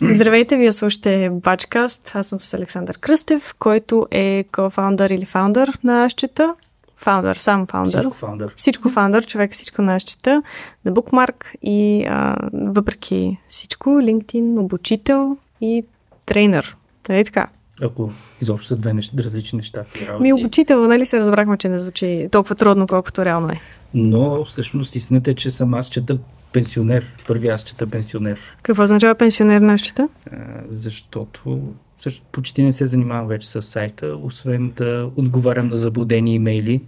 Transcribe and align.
Здравейте, 0.00 0.56
вие 0.56 0.72
слушате 0.72 1.30
Бачкаст. 1.32 2.12
Аз 2.14 2.26
съм 2.26 2.40
с 2.40 2.54
Александър 2.54 2.98
Кръстев, 2.98 3.54
който 3.58 4.06
е 4.10 4.44
кофаундър 4.52 5.10
или 5.10 5.26
фаундър 5.26 5.78
на 5.84 6.08
Щета. 6.08 6.54
Фаундър, 6.96 7.36
сам 7.36 7.66
фаундър. 7.66 8.00
Всичко 8.00 8.16
фаундър. 8.16 8.52
Всичко 8.56 8.88
фаундър, 8.88 9.26
човек 9.26 9.52
всичко 9.52 9.82
на 9.82 10.00
Щета, 10.00 10.42
на 10.84 10.92
Bookmark 10.92 11.44
и 11.62 12.04
а, 12.08 12.36
въпреки 12.52 13.38
всичко, 13.48 13.90
LinkedIn, 13.90 14.60
обучител 14.60 15.36
и 15.60 15.84
тренер. 16.26 16.76
Нали 17.08 17.24
така? 17.24 17.48
Ако 17.82 18.10
изобщо 18.40 18.68
са 18.68 18.76
две 18.76 18.92
неща, 18.92 19.12
различни 19.18 19.56
неща. 19.56 19.84
ти 19.94 20.06
работи. 20.06 20.22
Ми 20.22 20.32
обучител, 20.32 20.86
нали 20.86 21.06
се 21.06 21.18
разбрахме, 21.18 21.56
че 21.56 21.68
не 21.68 21.78
звучи 21.78 22.28
толкова 22.32 22.54
трудно, 22.54 22.86
колкото 22.86 23.24
реално 23.24 23.48
е. 23.48 23.60
Но 23.94 24.44
всъщност 24.44 24.94
истината 24.94 25.30
е, 25.30 25.34
че 25.34 25.50
съм 25.50 25.74
аз 25.74 25.90
чета 25.90 26.18
пенсионер. 26.54 27.12
Първи 27.26 27.48
аз 27.48 27.64
чета 27.64 27.86
пенсионер. 27.86 28.40
Какво 28.62 28.82
означава 28.82 29.14
пенсионер 29.14 29.60
на 29.60 29.78
Щета? 29.78 30.08
А, 30.32 30.36
защото 30.68 31.62
също 32.02 32.22
почти 32.32 32.62
не 32.62 32.72
се 32.72 32.86
занимавам 32.86 33.28
вече 33.28 33.48
с 33.48 33.62
сайта, 33.62 34.16
освен 34.22 34.72
да 34.76 35.10
отговарям 35.16 35.68
на 35.68 35.76
заблудени 35.76 36.34
имейли. 36.34 36.80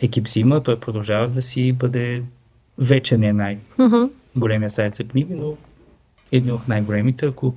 Екип 0.00 0.28
си 0.28 0.40
има, 0.40 0.62
той 0.62 0.80
продължава 0.80 1.28
да 1.28 1.42
си 1.42 1.72
бъде 1.72 2.22
вече 2.78 3.18
не 3.18 3.32
най-големия 3.32 4.70
сайт 4.70 4.94
за 4.94 5.04
книги, 5.04 5.34
но 5.34 5.56
един 6.32 6.52
от 6.52 6.68
най-големите, 6.68 7.26
ако 7.26 7.54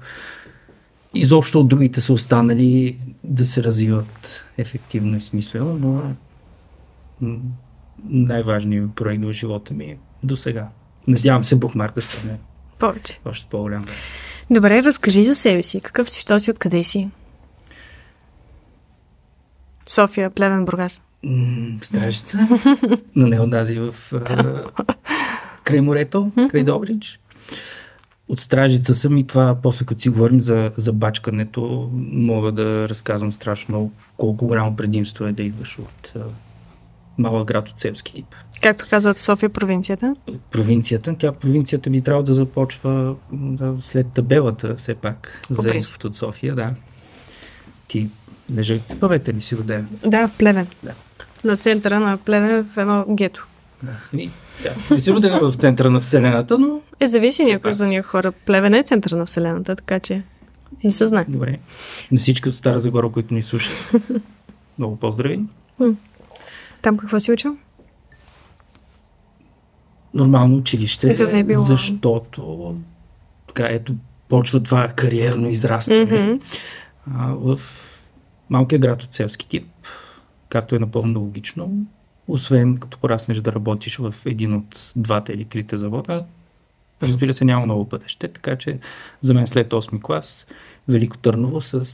изобщо 1.13 1.59
от 1.59 1.67
другите 1.67 2.01
са 2.01 2.13
останали 2.13 2.97
да 3.23 3.45
се 3.45 3.63
развиват 3.63 4.45
ефективно 4.57 5.17
и 5.17 5.21
смислено, 5.21 5.73
но 5.73 6.15
най-важният 8.09 8.95
проект 8.95 9.23
в 9.23 9.31
живота 9.31 9.73
ми 9.73 9.85
е 9.85 9.97
до 10.23 10.35
сега. 10.35 10.67
Надявам 11.07 11.43
се 11.43 11.55
Букмарк 11.55 11.95
да 11.95 12.01
стане 12.01 12.37
Повече. 12.79 13.19
още 13.25 13.47
по-голям. 13.49 13.85
Добре, 14.49 14.83
разкажи 14.83 15.23
за 15.23 15.35
себе 15.35 15.63
си. 15.63 15.81
Какъв 15.81 16.09
си, 16.09 16.21
що 16.21 16.39
си, 16.39 16.51
откъде 16.51 16.83
си? 16.83 17.09
София, 19.87 20.29
Плевен, 20.29 20.65
Бургас. 20.65 21.01
М, 21.23 21.77
Стражица, 21.81 22.47
но 23.15 23.27
не 23.27 23.39
онази 23.39 23.79
в 23.79 23.95
а, 24.13 24.63
край 25.63 25.81
морето, 25.81 26.31
край 26.49 26.63
Добрич. 26.63 27.19
От 28.27 28.39
Стражица 28.39 28.95
съм 28.95 29.17
и 29.17 29.27
това, 29.27 29.57
после 29.63 29.85
като 29.85 30.01
си 30.01 30.09
говорим 30.09 30.41
за, 30.41 30.71
за 30.77 30.93
бачкането, 30.93 31.89
мога 31.93 32.51
да 32.51 32.89
разказвам 32.89 33.31
страшно 33.31 33.91
колко 34.17 34.47
голямо 34.47 34.75
предимство 34.75 35.25
е 35.25 35.31
да 35.31 35.43
идваш 35.43 35.79
от 35.79 36.13
а, 36.15 36.19
малък 37.17 37.47
град 37.47 37.69
от 37.69 37.79
селски 37.79 38.13
тип. 38.13 38.35
Както 38.67 38.87
казват 38.89 39.17
София, 39.17 39.49
провинцията. 39.49 40.15
Провинцията, 40.51 41.15
тя 41.19 41.31
провинцията 41.31 41.89
би 41.89 42.01
трябвало 42.01 42.25
да 42.25 42.33
започва 42.33 43.15
да, 43.31 43.73
след 43.79 44.07
табелата, 44.07 44.75
все 44.75 44.95
пак, 44.95 45.41
По 45.47 45.53
за 45.53 45.69
изход 45.69 46.03
от 46.03 46.15
София, 46.15 46.55
да. 46.55 46.73
Ти 47.87 48.09
лежа, 48.55 48.79
пъвете 48.99 49.33
ли 49.33 49.41
си 49.41 49.57
роден? 49.57 49.87
Да, 50.05 50.27
в 50.27 50.37
Плевен. 50.37 50.67
Да. 50.83 50.93
На 51.43 51.57
центъра 51.57 51.99
на 51.99 52.17
Плевен 52.17 52.63
в 52.63 52.77
едно 52.77 53.05
гето. 53.09 53.47
Да. 53.83 53.91
Ами, 54.13 54.29
да. 54.63 54.95
Не 54.95 55.01
си 55.01 55.11
роден 55.11 55.39
в 55.41 55.53
центъра 55.53 55.89
на 55.89 55.99
Вселената, 55.99 56.57
но 56.59 56.81
Е, 56.99 57.07
зависи 57.07 57.45
някой 57.45 57.71
за 57.71 57.87
някои 57.87 58.09
хора. 58.09 58.31
Плевен 58.31 58.73
е 58.73 58.83
центъра 58.83 59.15
на 59.15 59.25
Вселената, 59.25 59.75
така 59.75 59.99
че 59.99 60.23
и 60.83 60.91
се 60.91 61.07
знае. 61.07 61.25
Добре. 61.27 61.59
На 62.11 62.17
всички 62.17 62.49
от 62.49 62.55
Стара 62.55 62.79
Загора, 62.79 63.09
които 63.09 63.33
ни 63.33 63.41
слушат. 63.41 63.91
Много 64.79 64.97
поздрави. 64.97 65.39
Там 66.81 66.97
какво 66.97 67.19
си 67.19 67.31
учил? 67.31 67.57
Нормално 70.13 70.55
училище, 70.55 71.11
не 71.25 71.39
е 71.39 71.43
било- 71.43 71.65
защото 71.65 72.75
така 73.47 73.63
ето 73.65 73.95
почва 74.29 74.63
това 74.63 74.87
кариерно 74.87 75.47
израстване 75.49 76.03
Мгм. 76.23 76.39
а, 77.13 77.33
в 77.33 77.59
малкия 78.49 78.79
град 78.79 79.03
от 79.03 79.13
селски 79.13 79.47
тип, 79.47 79.67
както 80.49 80.75
е 80.75 80.79
напълно 80.79 81.19
логично. 81.19 81.71
Освен 82.27 82.77
като 82.77 82.97
пораснеш 82.97 83.37
да 83.37 83.53
работиш 83.53 83.97
в 83.97 84.15
един 84.25 84.53
от 84.53 84.91
двата 84.95 85.33
или 85.33 85.45
трите 85.45 85.77
завода, 85.77 86.25
разбира 87.03 87.33
се, 87.33 87.45
няма 87.45 87.65
много 87.65 87.85
бъдеще, 87.85 88.27
така 88.27 88.55
че 88.55 88.79
за 89.21 89.33
мен 89.33 89.47
след 89.47 89.69
8 89.69 90.01
клас 90.01 90.47
Велико 90.87 91.17
Търново 91.17 91.61
с, 91.61 91.87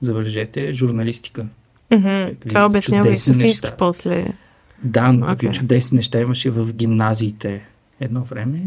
забележете, 0.00 0.72
журналистика. 0.72 1.46
Мгм. 1.92 2.26
Това 2.48 2.66
обяснява 2.66 3.10
и 3.10 3.16
Софийски 3.16 3.46
неща. 3.46 3.76
после. 3.78 4.26
Да, 4.82 5.12
но 5.12 5.26
какви 5.26 5.46
Окей. 5.46 5.60
чудесни 5.60 5.96
неща 5.96 6.20
имаше 6.20 6.50
в 6.50 6.72
гимназиите 6.72 7.66
едно 8.00 8.24
време. 8.24 8.62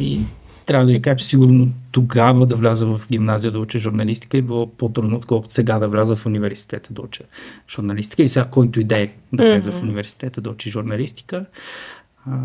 И 0.00 0.20
трябва 0.66 0.86
да 0.86 0.92
ви 0.92 1.02
кажа, 1.02 1.16
че 1.16 1.24
сигурно 1.24 1.68
тогава 1.92 2.46
да 2.46 2.56
вляза 2.56 2.86
в 2.86 3.00
гимназия 3.10 3.52
да 3.52 3.58
уча 3.58 3.78
журналистика 3.78 4.38
е 4.38 4.42
било 4.42 4.66
по-трудно, 4.66 5.16
отколкото 5.16 5.54
сега 5.54 5.78
да 5.78 5.88
вляза 5.88 6.16
в 6.16 6.26
университета 6.26 6.92
да 6.92 7.02
уча 7.02 7.22
журналистика. 7.70 8.22
И 8.22 8.28
сега 8.28 8.44
който 8.44 8.80
иде 8.80 9.12
да 9.32 9.44
влезе 9.44 9.70
в 9.70 9.82
университета 9.82 10.40
да 10.40 10.50
учи 10.50 10.70
журналистика. 10.70 11.44
А, 12.26 12.38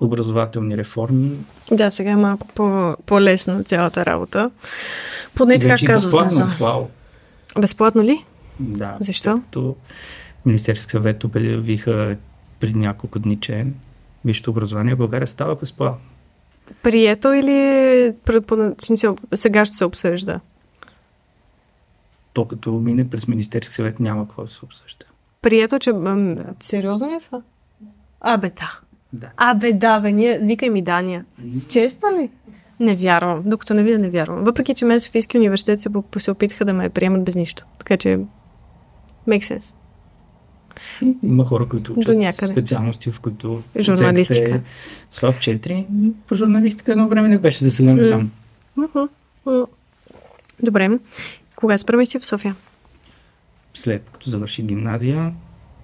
образователни 0.00 0.76
реформи. 0.76 1.30
Да, 1.72 1.90
сега 1.90 2.10
е 2.10 2.16
малко 2.16 2.46
по- 2.54 2.96
по-лесно 3.06 3.64
цялата 3.64 4.06
работа. 4.06 4.50
Поне 5.34 5.58
така 5.58 5.76
казват. 5.86 6.24
безплатно. 6.24 6.54
Вау. 6.60 6.86
Безплатно 7.60 8.02
ли? 8.02 8.18
Да. 8.60 8.96
Защо? 9.00 9.40
Като 9.44 9.76
Министерски 10.48 10.90
съвет 10.90 11.24
обявиха 11.24 12.16
преди 12.60 12.78
няколко 12.78 13.18
дни, 13.18 13.40
че 13.40 13.66
висшето 14.24 14.50
образование 14.50 14.94
в 14.94 14.98
България 14.98 15.26
става 15.26 15.54
безплатно. 15.54 16.00
Прието 16.82 17.32
или 17.32 18.14
сега 19.34 19.64
ще 19.64 19.76
се 19.76 19.84
обсъжда? 19.84 20.40
То 22.32 22.44
като 22.44 22.72
мине 22.72 23.10
през 23.10 23.28
Министерски 23.28 23.74
съвет 23.74 24.00
няма 24.00 24.28
какво 24.28 24.42
да 24.42 24.48
се 24.48 24.64
обсъжда. 24.64 25.04
Прието, 25.42 25.78
че... 25.78 25.92
Сериозно 26.60 27.10
ли 27.10 27.14
е 27.14 27.20
това? 27.20 27.42
Абе, 28.20 28.50
да. 28.50 28.78
Да. 29.12 29.30
Абе, 29.36 29.72
да, 29.72 30.00
бе, 30.00 30.12
ние, 30.12 30.38
викай 30.38 30.70
ми 30.70 30.82
Дания. 30.82 31.24
С 31.52 31.66
честно 31.66 32.08
ли? 32.08 32.30
Не 32.80 32.94
вярвам. 32.94 33.42
Докато 33.46 33.74
не 33.74 33.82
видя, 33.82 33.98
не 33.98 34.10
вярвам. 34.10 34.44
Въпреки, 34.44 34.74
че 34.74 34.84
мен 34.84 35.00
Софийски 35.00 35.38
университет 35.38 35.80
се, 35.80 35.90
се 36.18 36.30
опитаха 36.30 36.64
да 36.64 36.72
ме 36.72 36.88
приемат 36.88 37.24
без 37.24 37.34
нищо. 37.34 37.64
Така 37.78 37.96
че... 37.96 38.18
Make 39.28 39.58
sense. 39.58 39.74
Има 41.22 41.44
хора, 41.44 41.68
които 41.68 41.92
учат 41.92 42.34
специалности, 42.34 43.10
в 43.10 43.20
които 43.20 43.56
Журналистика. 43.80 44.60
слаб 45.10 45.34
4. 45.34 45.86
По 46.26 46.34
журналистика 46.34 46.92
едно 46.92 47.08
време 47.08 47.28
не 47.28 47.38
беше, 47.38 47.64
за 47.64 47.70
сега 47.70 47.92
не 47.92 48.04
знам. 48.04 48.30
Добре. 50.62 50.98
Кога 51.56 51.78
се 51.78 51.86
премести 51.86 52.18
в 52.18 52.26
София? 52.26 52.56
След 53.74 54.02
като 54.12 54.30
завърши 54.30 54.62
гимназия, 54.62 55.32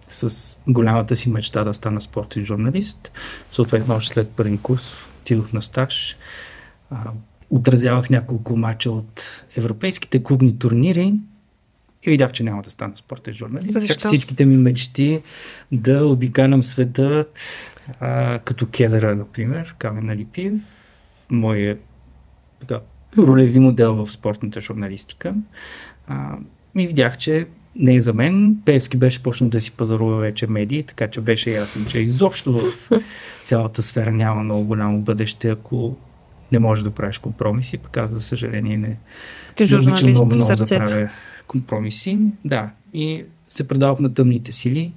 с 0.08 0.58
голямата 0.68 1.16
си 1.16 1.30
мечта 1.30 1.64
да 1.64 1.74
стана 1.74 2.00
спортен 2.00 2.44
журналист, 2.44 3.12
съответно 3.50 3.94
още 3.94 4.14
след 4.14 4.28
първи 4.28 4.58
курс 4.58 4.94
отидох 5.20 5.52
на 5.52 5.62
стаж, 5.62 6.16
а, 6.90 6.96
отразявах 7.50 8.10
няколко 8.10 8.56
мача 8.56 8.90
от 8.90 9.44
европейските 9.56 10.22
клубни 10.22 10.58
турнири 10.58 11.14
и 12.06 12.10
видях, 12.10 12.32
че 12.32 12.42
няма 12.42 12.62
да 12.62 12.70
стана 12.70 12.96
спортен 12.96 13.34
журналист. 13.34 13.80
Защо? 13.80 14.08
Всичките 14.08 14.44
ми 14.44 14.56
мечти 14.56 15.20
да 15.72 16.06
обикалям 16.06 16.62
света 16.62 17.26
а, 18.00 18.38
като 18.38 18.66
кедъра, 18.66 19.16
например, 19.16 19.74
Камен 19.78 20.16
Липиев, 20.16 20.52
моя 21.30 21.78
така, 22.60 22.80
ролеви 23.18 23.60
модел 23.60 23.94
в 23.94 24.10
спортната 24.10 24.60
журналистика. 24.60 25.34
А, 26.06 26.36
и 26.76 26.86
видях, 26.86 27.16
че 27.16 27.46
не 27.76 27.94
е 27.94 28.00
за 28.00 28.12
мен. 28.12 28.56
Певски 28.64 28.96
беше 28.96 29.22
почнал 29.22 29.50
да 29.50 29.60
си 29.60 29.70
пазарува 29.70 30.16
вече 30.16 30.46
медии, 30.46 30.82
така 30.82 31.08
че 31.08 31.20
беше 31.20 31.50
ясно, 31.50 31.86
че 31.86 31.98
изобщо 31.98 32.52
в 32.52 32.88
цялата 33.44 33.82
сфера 33.82 34.12
няма 34.12 34.42
много 34.42 34.64
голямо 34.64 35.00
бъдеще, 35.00 35.48
ако 35.50 35.96
не 36.52 36.58
можеш 36.58 36.84
да 36.84 36.90
правиш 36.90 37.18
компромиси. 37.18 37.78
Пък 37.78 37.96
аз, 37.96 38.10
за 38.10 38.20
съжаление, 38.20 38.76
не, 38.76 38.96
Ти 39.54 39.64
журналист 39.64 40.02
много, 40.02 40.16
в 40.16 40.24
много 40.24 40.38
да 40.38 40.56
сърцето. 40.56 40.84
правя 40.84 41.10
компромиси. 41.46 42.18
Да, 42.44 42.70
и 42.94 43.24
се 43.48 43.68
предавах 43.68 43.98
на 43.98 44.14
тъмните 44.14 44.52
сили 44.52 44.92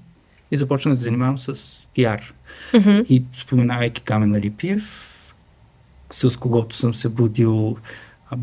и 0.52 0.58
започнах 0.58 0.92
да 0.92 0.96
се 0.96 1.04
занимавам 1.04 1.38
с 1.38 1.88
пиар. 1.94 2.34
Мгм. 2.74 3.00
И 3.10 3.24
споменавайки 3.34 4.02
Камен 4.02 4.36
Алипиев, 4.36 5.14
с 6.10 6.40
когото 6.40 6.76
съм 6.76 6.94
се 6.94 7.10
будил 7.10 7.78
а, 8.30 8.38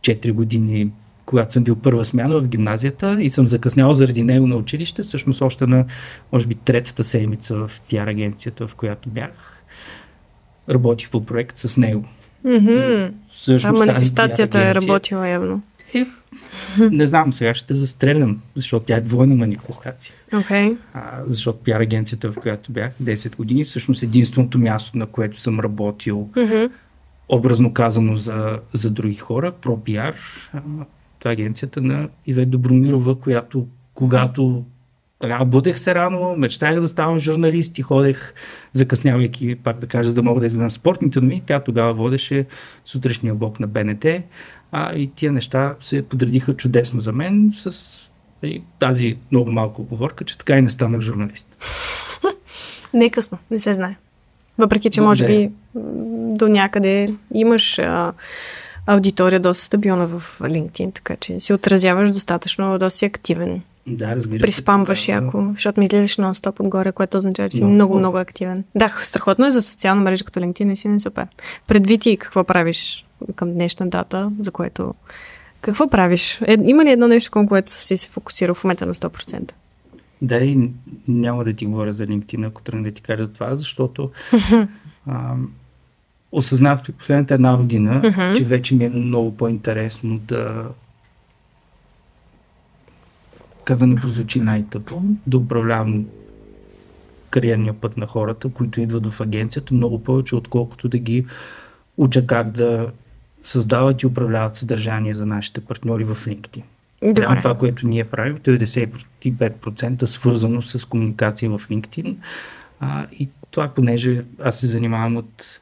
4 0.00 0.32
години, 0.32 0.90
когато 1.26 1.52
съм 1.52 1.64
бил 1.64 1.76
първа 1.76 2.04
смяна 2.04 2.40
в 2.40 2.48
гимназията 2.48 3.22
и 3.22 3.30
съм 3.30 3.46
закъснял 3.46 3.94
заради 3.94 4.22
него 4.22 4.46
на 4.46 4.56
училище, 4.56 5.02
всъщност 5.02 5.42
още 5.42 5.66
на, 5.66 5.84
може 6.32 6.46
би, 6.46 6.54
третата 6.54 7.04
седмица 7.04 7.54
в 7.54 7.80
пиар 7.88 8.06
агенцията, 8.06 8.68
в 8.68 8.74
която 8.74 9.08
бях, 9.08 9.64
работих 10.70 11.10
по 11.10 11.26
проект 11.26 11.56
с 11.56 11.76
него. 11.76 12.04
Мгм. 12.44 12.70
А 12.70 13.10
Всъщност, 13.30 13.78
манифестацията 13.78 14.58
е 14.68 14.74
работила 14.74 15.28
явно. 15.28 15.62
Не 16.90 17.06
знам, 17.06 17.32
сега 17.32 17.54
ще 17.54 17.66
те 17.66 17.74
застрелям, 17.74 18.40
защото 18.54 18.86
тя 18.86 18.96
е 18.96 19.00
двойна 19.00 19.34
манифестация. 19.34 20.14
Окей. 20.34 20.76
А, 20.94 21.20
защото 21.26 21.58
пиар 21.58 21.80
агенцията, 21.80 22.32
в 22.32 22.36
която 22.36 22.72
бях 22.72 22.92
10 23.02 23.36
години, 23.36 23.64
всъщност 23.64 24.02
единственото 24.02 24.58
място, 24.58 24.98
на 24.98 25.06
което 25.06 25.40
съм 25.40 25.60
работил 25.60 26.28
Мгм. 26.36 26.64
образно 27.28 27.74
казано 27.74 28.14
за, 28.14 28.58
за 28.72 28.90
други 28.90 29.14
хора. 29.16 29.52
ProPR, 29.52 30.14
това 31.18 31.30
е 31.30 31.32
агенцията 31.32 31.80
на 31.80 32.08
Ивет 32.26 32.50
Добромирова, 32.50 33.20
която 33.20 33.66
когато 33.94 34.64
тогава 35.18 35.44
будех 35.44 35.78
се 35.78 35.94
рано, 35.94 36.36
мечтах 36.36 36.80
да 36.80 36.88
ставам 36.88 37.18
журналист 37.18 37.78
и 37.78 37.82
ходех, 37.82 38.34
закъснявайки, 38.72 39.54
пак 39.54 39.78
да 39.78 39.86
кажа, 39.86 40.08
за 40.08 40.14
да 40.14 40.22
мога 40.22 40.40
да 40.40 40.46
изгледам 40.46 40.70
спортните 40.70 41.20
ми. 41.20 41.42
Тя 41.46 41.60
тогава 41.60 41.94
водеше 41.94 42.46
сутрешния 42.84 43.34
блок 43.34 43.60
на 43.60 43.66
БНТ, 43.66 44.04
а 44.72 44.94
и 44.94 45.10
тия 45.10 45.32
неща 45.32 45.74
се 45.80 46.02
подредиха 46.02 46.56
чудесно 46.56 47.00
за 47.00 47.12
мен 47.12 47.50
с 47.52 48.10
и 48.42 48.62
тази 48.78 49.16
много 49.32 49.52
малко 49.52 49.82
оговорка, 49.82 50.24
че 50.24 50.38
така 50.38 50.58
и 50.58 50.62
не 50.62 50.70
станах 50.70 51.00
журналист. 51.00 51.46
Не 52.94 53.04
е 53.04 53.10
късно, 53.10 53.38
не 53.50 53.60
се 53.60 53.74
знае. 53.74 53.96
Въпреки, 54.58 54.90
че 54.90 55.00
може 55.00 55.26
би 55.26 55.50
до 56.36 56.48
някъде 56.48 57.14
имаш 57.34 57.78
а, 57.78 58.12
аудитория 58.90 59.40
доста 59.40 59.64
стабилна 59.64 60.06
в 60.06 60.38
LinkedIn, 60.40 60.94
така 60.94 61.16
че 61.16 61.40
си 61.40 61.52
отразяваш 61.52 62.10
достатъчно, 62.10 62.78
доста 62.78 62.98
си 62.98 63.04
активен. 63.04 63.62
Да, 63.86 64.16
разбира 64.16 64.40
Приспамваш 64.40 65.00
се. 65.00 65.10
яко, 65.10 65.48
защото 65.54 65.80
ми 65.80 65.86
излизаш 65.86 66.16
нон-стоп 66.16 66.60
отгоре, 66.60 66.92
което 66.92 67.16
означава, 67.16 67.48
че 67.48 67.56
си 67.56 67.64
много, 67.64 67.74
много, 67.74 67.98
много 67.98 68.18
активен. 68.18 68.64
Да, 68.74 68.94
страхотно 69.02 69.46
е 69.46 69.50
за 69.50 69.62
социална 69.62 70.02
мрежа 70.02 70.24
като 70.24 70.40
LinkedIn, 70.40 70.64
не 70.64 70.76
си 70.76 70.88
не 70.88 71.00
супер. 71.00 71.26
Предвид 71.66 72.06
и 72.06 72.16
какво 72.16 72.44
правиш 72.44 73.06
към 73.36 73.52
днешна 73.52 73.88
дата, 73.88 74.30
за 74.38 74.50
което... 74.50 74.94
Какво 75.60 75.90
правиш? 75.90 76.40
Е, 76.46 76.56
има 76.64 76.84
ли 76.84 76.90
едно 76.90 77.08
нещо, 77.08 77.30
към 77.30 77.48
което 77.48 77.70
си 77.70 77.96
се 77.96 78.08
фокусирал 78.08 78.54
в 78.54 78.64
момента 78.64 78.86
на 78.86 78.94
100%? 78.94 79.52
Да, 80.22 80.36
и 80.36 80.70
няма 81.08 81.44
да 81.44 81.52
ти 81.52 81.66
говоря 81.66 81.92
за 81.92 82.06
LinkedIn, 82.06 82.48
ако 82.48 82.62
тръгна 82.62 82.82
да 82.82 82.92
ти 82.92 83.02
кажа 83.02 83.28
това, 83.28 83.56
защото 83.56 84.10
а, 85.06 85.34
осъзнах 86.32 86.88
и 86.88 86.92
последната 86.92 87.34
една 87.34 87.56
година, 87.56 88.02
uh-huh. 88.02 88.36
че 88.36 88.44
вече 88.44 88.74
ми 88.74 88.84
е 88.84 88.88
много 88.88 89.36
по-интересно 89.36 90.18
да 90.18 90.68
как 93.64 93.78
да 93.78 93.86
не 93.86 93.96
прозвучи 93.96 94.40
най-тъпо, 94.40 95.02
да 95.26 95.38
управлявам 95.38 96.06
кариерния 97.30 97.74
път 97.74 97.96
на 97.96 98.06
хората, 98.06 98.48
които 98.48 98.80
идват 98.80 99.12
в 99.12 99.20
агенцията, 99.20 99.74
много 99.74 100.02
повече, 100.02 100.36
отколкото 100.36 100.88
да 100.88 100.98
ги 100.98 101.26
уча 101.96 102.26
как 102.26 102.50
да 102.50 102.90
създават 103.42 104.02
и 104.02 104.06
управляват 104.06 104.54
съдържание 104.54 105.14
за 105.14 105.26
нашите 105.26 105.60
партньори 105.60 106.04
в 106.04 106.26
LinkedIn. 106.26 106.62
Добре. 107.02 107.36
това, 107.38 107.54
което 107.54 107.88
ние 107.88 108.04
правим, 108.04 108.38
95% 108.38 110.04
свързано 110.04 110.62
с 110.62 110.88
комуникация 110.88 111.50
в 111.50 111.68
LinkedIn. 111.68 112.16
А, 112.80 113.06
и 113.12 113.28
това, 113.50 113.68
понеже 113.68 114.24
аз 114.44 114.58
се 114.58 114.66
занимавам 114.66 115.16
от 115.16 115.60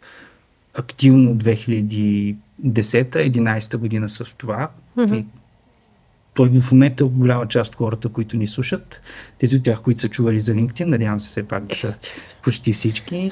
активно 0.79 1.35
2010-11 1.35 3.77
година 3.77 4.09
с 4.09 4.25
това. 4.37 4.69
Mm-hmm. 4.97 5.17
И 5.17 5.25
той 6.35 6.49
в 6.49 6.73
момента 6.73 7.05
голяма 7.05 7.49
част 7.49 7.73
от 7.73 7.79
хората, 7.79 8.09
които 8.09 8.37
ни 8.37 8.47
слушат, 8.47 9.01
тези 9.39 9.57
от 9.57 9.63
тях, 9.63 9.83
които 9.83 10.01
са 10.01 10.09
чували 10.09 10.41
за 10.41 10.55
LinkedIn, 10.55 10.85
надявам 10.85 11.21
се 11.21 11.29
все 11.29 11.43
пак 11.43 11.65
да 11.65 11.75
са 11.75 11.99
почти 12.43 12.73
всички, 12.73 13.31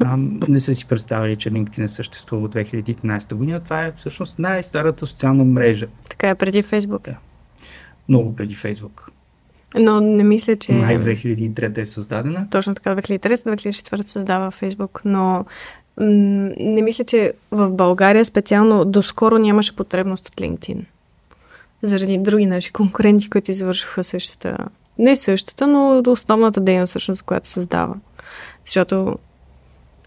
а, 0.00 0.16
не 0.48 0.60
са 0.60 0.74
си 0.74 0.86
представили, 0.86 1.36
че 1.36 1.50
LinkedIn 1.50 1.84
е 1.84 1.88
съществува 1.88 2.44
от 2.44 2.54
2011 2.54 3.34
година. 3.34 3.60
Това 3.60 3.84
е 3.84 3.92
всъщност 3.96 4.38
най-старата 4.38 5.06
социална 5.06 5.44
мрежа. 5.44 5.86
Така 6.10 6.28
е 6.28 6.34
преди 6.34 6.62
Facebook. 6.62 7.04
Да. 7.04 7.16
Много 8.08 8.36
преди 8.36 8.56
Facebook. 8.56 9.08
Но 9.78 10.00
не 10.00 10.24
мисля, 10.24 10.56
че... 10.56 10.72
Май 10.72 10.98
2003 10.98 11.78
е 11.78 11.84
създадена. 11.84 12.46
Точно 12.50 12.74
така, 12.74 12.96
2003-2004 12.96 14.02
създава 14.02 14.50
Фейсбук, 14.50 15.02
но 15.04 15.44
не 15.96 16.82
мисля, 16.82 17.04
че 17.04 17.32
в 17.50 17.72
България 17.72 18.24
специално 18.24 18.84
доскоро 18.84 19.38
нямаше 19.38 19.76
потребност 19.76 20.28
от 20.28 20.34
LinkedIn. 20.34 20.84
Заради 21.82 22.18
други 22.18 22.46
наши 22.46 22.72
конкуренти, 22.72 23.30
които 23.30 23.50
извършваха 23.50 24.04
същата, 24.04 24.56
не 24.98 25.16
същата, 25.16 25.66
но 25.66 26.02
основната 26.06 26.60
дейност, 26.60 26.90
всъщност, 26.90 27.22
която 27.22 27.48
създава. 27.48 27.94
Защото, 28.66 29.18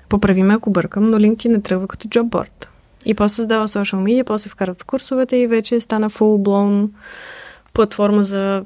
поправиме 0.09 0.53
ако 0.53 0.69
бъркам, 0.69 1.09
но 1.09 1.17
LinkedIn 1.17 1.47
не 1.47 1.61
тръгва 1.61 1.87
като 1.87 2.07
джобборд. 2.07 2.69
И 3.05 3.13
после 3.13 3.35
създава 3.35 3.67
social 3.67 4.03
media, 4.03 4.23
после 4.23 4.49
вкарват 4.49 4.83
курсовете 4.83 5.37
и 5.37 5.47
вече 5.47 5.79
стана 5.79 6.09
full-blown 6.09 6.89
платформа 7.73 8.23
за 8.23 8.65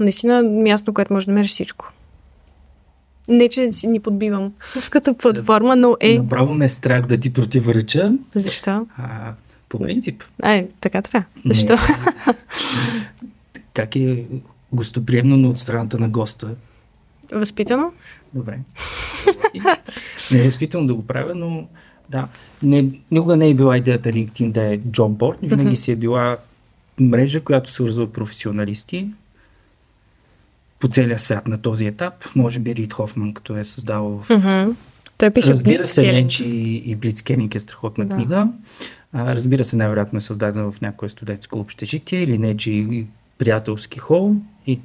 наистина 0.00 0.42
място, 0.42 0.94
което 0.94 1.12
може 1.12 1.26
да 1.26 1.32
намериш 1.32 1.50
всичко. 1.50 1.92
Не, 3.28 3.48
че 3.48 3.72
си 3.72 3.86
ни 3.86 4.00
подбивам 4.00 4.52
като 4.90 5.14
платформа, 5.14 5.76
но 5.76 5.96
е... 6.00 6.18
Направо 6.18 6.54
ме 6.54 6.64
е 6.64 6.68
страх 6.68 7.06
да 7.06 7.18
ти 7.18 7.32
противореча. 7.32 8.12
Защо? 8.34 8.86
А, 8.96 9.32
по 9.68 9.78
принцип. 9.78 10.24
Ай, 10.42 10.68
така 10.80 11.02
трябва. 11.02 11.26
Защо? 11.44 11.76
как 13.74 13.96
е 13.96 14.24
гостоприемно 14.72 15.48
от 15.48 15.58
страната 15.58 15.98
на 15.98 16.08
госта? 16.08 16.54
Възпитано? 17.32 17.92
Добре. 18.34 18.58
не 20.32 20.40
е 20.40 20.44
възпитано 20.44 20.86
да 20.86 20.94
го 20.94 21.06
правя, 21.06 21.34
но 21.34 21.68
да. 22.08 22.28
Не, 22.62 22.88
никога 23.10 23.36
не 23.36 23.48
е 23.48 23.54
била 23.54 23.76
идеята 23.76 24.08
LinkedIn 24.08 24.52
да 24.52 24.62
е 24.62 24.78
джобборд. 24.78 25.38
Винаги 25.42 25.76
си 25.76 25.92
е 25.92 25.96
била 25.96 26.36
мрежа, 27.00 27.40
която 27.40 27.70
свързва 27.70 28.12
професионалисти 28.12 29.08
по 30.82 30.88
целия 30.88 31.18
свят 31.18 31.48
на 31.48 31.58
този 31.58 31.86
етап. 31.86 32.14
Може 32.36 32.58
би 32.58 32.74
Рид 32.74 32.92
Хофман, 32.92 33.34
като 33.34 33.56
е 33.56 33.64
създавал. 33.64 34.22
Mm-hmm. 34.24 34.74
Той 35.18 35.30
пише 35.30 35.50
Разбира 35.50 35.84
се, 35.84 36.12
Ленчи 36.12 36.44
и 36.84 36.96
Блицкенинг 36.96 37.54
е 37.54 37.60
страхотна 37.60 38.04
да. 38.04 38.14
книга. 38.14 38.48
А, 39.12 39.34
разбира 39.34 39.64
се, 39.64 39.76
най-вероятно 39.76 40.16
е 40.16 40.20
създадена 40.20 40.72
в 40.72 40.80
някое 40.80 41.08
студентско 41.08 41.58
общежитие 41.58 42.20
или 42.20 42.38
не, 42.38 42.56
че 42.56 42.70
и 42.70 43.06
приятелски 43.38 43.98
хол. 43.98 44.34
И 44.66 44.80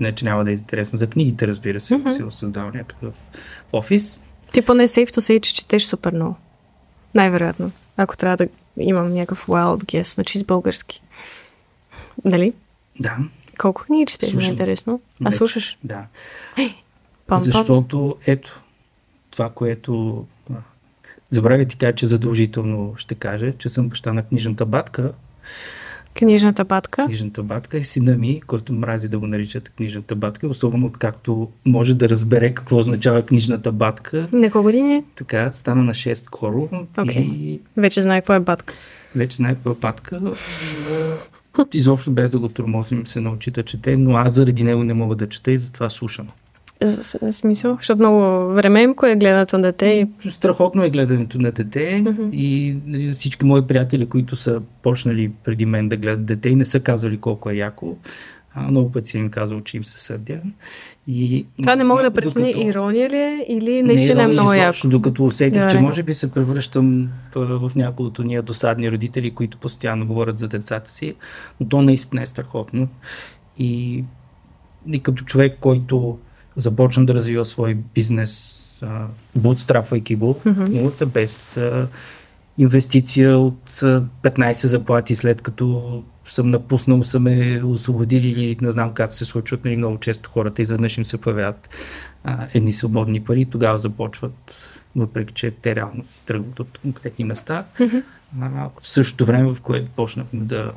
иначе 0.00 0.24
няма 0.24 0.44
да 0.44 0.50
е 0.50 0.54
интересно 0.54 0.98
за 0.98 1.06
книгите, 1.06 1.46
разбира 1.46 1.80
се, 1.80 1.94
mm-hmm. 1.94 2.16
си 2.16 2.22
го 2.22 2.30
създал 2.30 2.66
някакъв 2.66 3.14
офис. 3.72 4.20
Ти 4.52 4.62
поне 4.62 4.88
сейфто 4.88 5.20
се 5.20 5.40
че 5.40 5.54
четеш 5.54 5.84
супер 5.84 6.12
много. 6.12 6.36
Най-вероятно. 7.14 7.70
Ако 7.96 8.16
трябва 8.16 8.36
да 8.36 8.48
имам 8.76 9.14
някакъв 9.14 9.46
wild 9.46 9.84
guess, 9.84 10.14
значи 10.14 10.38
с 10.38 10.44
български. 10.44 11.02
Нали? 12.24 12.52
Да. 13.00 13.16
Колко 13.58 13.82
книги 13.82 14.06
четеш? 14.06 14.34
Е 14.34 14.46
интересно. 14.46 15.00
А 15.20 15.24
Вече, 15.24 15.36
слушаш? 15.36 15.78
Да. 15.84 16.06
Ей, 16.58 16.74
пам, 17.26 17.38
Защото, 17.38 18.16
ето, 18.26 18.60
това, 19.30 19.50
което 19.50 20.24
Забравя 21.32 21.64
ти 21.64 21.76
кажа, 21.76 21.94
че 21.94 22.06
задължително 22.06 22.94
ще 22.96 23.14
кажа, 23.14 23.52
че 23.58 23.68
съм 23.68 23.88
баща 23.88 24.12
на 24.12 24.22
книжната 24.22 24.66
батка. 24.66 25.12
Книжната 26.14 26.64
батка? 26.64 27.06
Книжната 27.06 27.42
батка 27.42 27.78
е 27.78 27.84
сина 27.84 28.16
ми, 28.16 28.40
който 28.46 28.72
мрази 28.72 29.08
да 29.08 29.18
го 29.18 29.26
наричат 29.26 29.68
книжната 29.68 30.16
батка, 30.16 30.48
особено 30.48 30.86
откакто 30.86 31.50
може 31.66 31.94
да 31.94 32.08
разбере 32.08 32.54
какво 32.54 32.78
означава 32.78 33.26
книжната 33.26 33.72
батка. 33.72 34.28
На 34.32 34.50
колко 34.50 34.62
години? 34.62 35.04
Така, 35.14 35.52
стана 35.52 35.82
на 35.82 35.94
6 35.94 36.14
скоро. 36.14 36.68
Okay. 36.96 37.18
И... 37.18 37.60
Вече 37.76 38.00
знае 38.00 38.20
какво 38.20 38.34
е 38.34 38.40
батка. 38.40 38.74
Вече 39.16 39.36
знае 39.36 39.54
какво 39.54 39.70
е 39.70 39.74
батка. 39.74 40.20
Изобщо 41.72 42.10
без 42.10 42.30
да 42.30 42.38
го 42.38 42.48
тормозим 42.48 43.06
се 43.06 43.20
научи 43.20 43.50
да 43.50 43.62
чете, 43.62 43.96
но 43.96 44.16
аз 44.16 44.32
заради 44.32 44.64
него 44.64 44.84
не 44.84 44.94
мога 44.94 45.16
да 45.16 45.28
чета 45.28 45.52
и 45.52 45.58
затова 45.58 45.90
слушам. 45.90 46.28
За 46.84 47.32
смисъл? 47.32 47.76
Защото 47.76 47.98
много 47.98 48.54
времеемко 48.54 49.06
е 49.06 49.16
гледането 49.16 49.58
на 49.58 49.62
дете. 49.62 49.86
И... 49.86 50.30
Страхотно 50.30 50.84
е 50.84 50.90
гледането 50.90 51.38
на 51.38 51.52
дете 51.52 52.02
uh-huh. 52.04 52.30
и 52.32 52.76
нали, 52.86 53.10
всички 53.10 53.44
мои 53.44 53.66
приятели, 53.66 54.08
които 54.08 54.36
са 54.36 54.60
почнали 54.82 55.30
преди 55.44 55.66
мен 55.66 55.88
да 55.88 55.96
гледат 55.96 56.26
дете 56.26 56.48
и 56.48 56.56
не 56.56 56.64
са 56.64 56.80
казали 56.80 57.18
колко 57.18 57.50
е 57.50 57.54
яко, 57.54 57.96
а, 58.54 58.70
много 58.70 58.92
пъти 58.92 59.18
им 59.18 59.30
казал, 59.30 59.60
че 59.60 59.76
им 59.76 59.84
се 59.84 60.00
съдя. 60.00 60.40
И, 61.06 61.46
Това 61.62 61.76
не 61.76 61.84
мога 61.84 62.02
да 62.02 62.10
преценя 62.10 62.46
докато... 62.46 62.66
ирония 62.66 63.10
ли 63.10 63.16
е 63.16 63.46
или 63.48 63.82
наистина 63.82 64.14
не, 64.14 64.22
е 64.22 64.26
много 64.26 64.52
яко? 64.52 64.88
Докато 64.88 65.24
усетих, 65.24 65.70
че 65.70 65.78
може 65.78 66.02
би 66.02 66.14
се 66.14 66.30
превръщам 66.30 67.08
в 67.34 67.72
някои 67.76 68.06
от 68.06 68.18
ние 68.18 68.42
досадни 68.42 68.92
родители, 68.92 69.30
които 69.30 69.58
постоянно 69.58 70.06
говорят 70.06 70.38
за 70.38 70.48
децата 70.48 70.90
си, 70.90 71.14
но 71.60 71.68
то 71.68 71.82
наистина 71.82 72.22
е 72.22 72.26
страхотно. 72.26 72.88
И, 73.58 74.04
и 74.92 75.00
като 75.00 75.24
човек, 75.24 75.56
който 75.60 76.18
започна 76.56 77.06
да 77.06 77.14
развива 77.14 77.44
свой 77.44 77.74
бизнес, 77.74 78.82
бутстрапвайки 79.36 80.14
го, 80.14 80.34
mm-hmm. 80.34 81.06
без 81.06 81.56
а, 81.56 81.88
инвестиция 82.58 83.38
от 83.38 83.82
а, 83.82 84.02
15 84.22 84.66
заплати, 84.66 85.14
след 85.14 85.42
като 85.42 86.02
съм 86.24 86.50
напуснал, 86.50 87.02
са 87.02 87.20
ме 87.20 87.62
освободили 87.64 88.28
или 88.28 88.56
не 88.60 88.70
знам 88.70 88.94
как 88.94 89.14
се 89.14 89.24
случват. 89.24 89.64
Нали, 89.64 89.76
много 89.76 89.98
често 89.98 90.30
хората 90.30 90.62
изведнъж 90.62 90.98
им 90.98 91.04
се 91.04 91.18
появяват 91.18 91.68
а, 92.24 92.46
едни 92.54 92.72
свободни 92.72 93.24
пари, 93.24 93.44
тогава 93.44 93.78
започват, 93.78 94.68
въпреки 94.96 95.34
че 95.34 95.50
те 95.50 95.76
реално 95.76 96.04
тръгват 96.26 96.60
от 96.60 96.78
конкретни 96.82 97.24
места. 97.24 97.64
Mm-hmm. 97.78 98.02
А, 98.40 98.70
в 98.80 98.88
същото 98.88 99.26
време, 99.26 99.52
в 99.52 99.60
което 99.60 99.90
почнахме 99.96 100.40
да, 100.40 100.72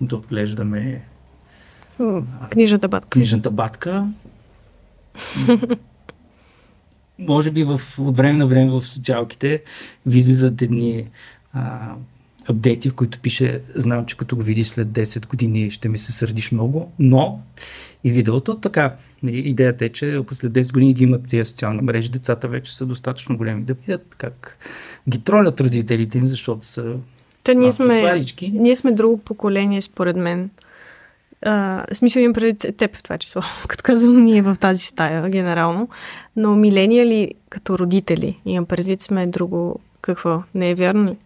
да 0.00 0.16
отглеждаме 0.16 1.02
книжната 2.50 2.88
батка. 2.88 3.08
Книжната 3.08 3.50
батка 3.50 4.06
може 7.18 7.50
би 7.50 7.64
в, 7.64 7.80
от 7.98 8.16
време 8.16 8.38
на 8.38 8.46
време 8.46 8.70
в 8.70 8.82
социалките 8.82 9.62
ви 10.06 10.18
излизат 10.18 10.62
едни 10.62 11.08
а, 11.52 11.94
апдейти, 12.48 12.90
в 12.90 12.94
които 12.94 13.20
пише, 13.20 13.60
знам, 13.74 14.06
че 14.06 14.16
като 14.16 14.36
го 14.36 14.42
видиш 14.42 14.66
след 14.66 14.88
10 14.88 15.26
години 15.26 15.70
ще 15.70 15.88
ми 15.88 15.98
се 15.98 16.12
сърдиш 16.12 16.52
много, 16.52 16.92
но 16.98 17.40
и 18.04 18.10
видеото 18.10 18.56
така. 18.56 18.94
Нали, 19.22 19.38
идеята 19.38 19.84
е, 19.84 19.88
че 19.88 20.16
ако 20.16 20.34
след 20.34 20.52
10 20.52 20.72
години 20.72 20.94
ги 20.94 21.04
имат 21.04 21.28
тези 21.30 21.50
социални 21.50 21.82
мрежи, 21.82 22.08
децата 22.08 22.48
вече 22.48 22.76
са 22.76 22.86
достатъчно 22.86 23.36
големи 23.36 23.62
да 23.62 23.74
видят 23.74 24.14
как 24.18 24.58
ги 25.08 25.20
тролят 25.20 25.60
родителите 25.60 26.18
им, 26.18 26.26
защото 26.26 26.66
са 26.66 26.94
Та 27.44 27.54
ние 27.54 27.72
сме, 27.72 28.24
ние 28.52 28.76
сме 28.76 28.92
друго 28.92 29.18
поколение, 29.18 29.82
според 29.82 30.16
мен. 30.16 30.50
А, 31.42 31.84
смисъл 31.92 32.20
имам 32.20 32.32
преди 32.32 32.72
теб 32.72 32.96
в 32.96 33.02
това 33.02 33.18
число, 33.18 33.42
като 33.68 33.82
казвам 33.82 34.24
ние 34.24 34.42
в 34.42 34.56
тази 34.60 34.84
стая, 34.84 35.28
генерално. 35.28 35.88
Но 36.36 36.56
милениали 36.56 37.34
като 37.48 37.78
родители, 37.78 38.40
имам 38.46 38.66
предвид 38.66 39.02
сме 39.02 39.26
друго 39.26 39.80
какво. 40.00 40.42
Не 40.54 40.70
е 40.70 40.74
вярно 40.74 41.10
ли? 41.10 41.16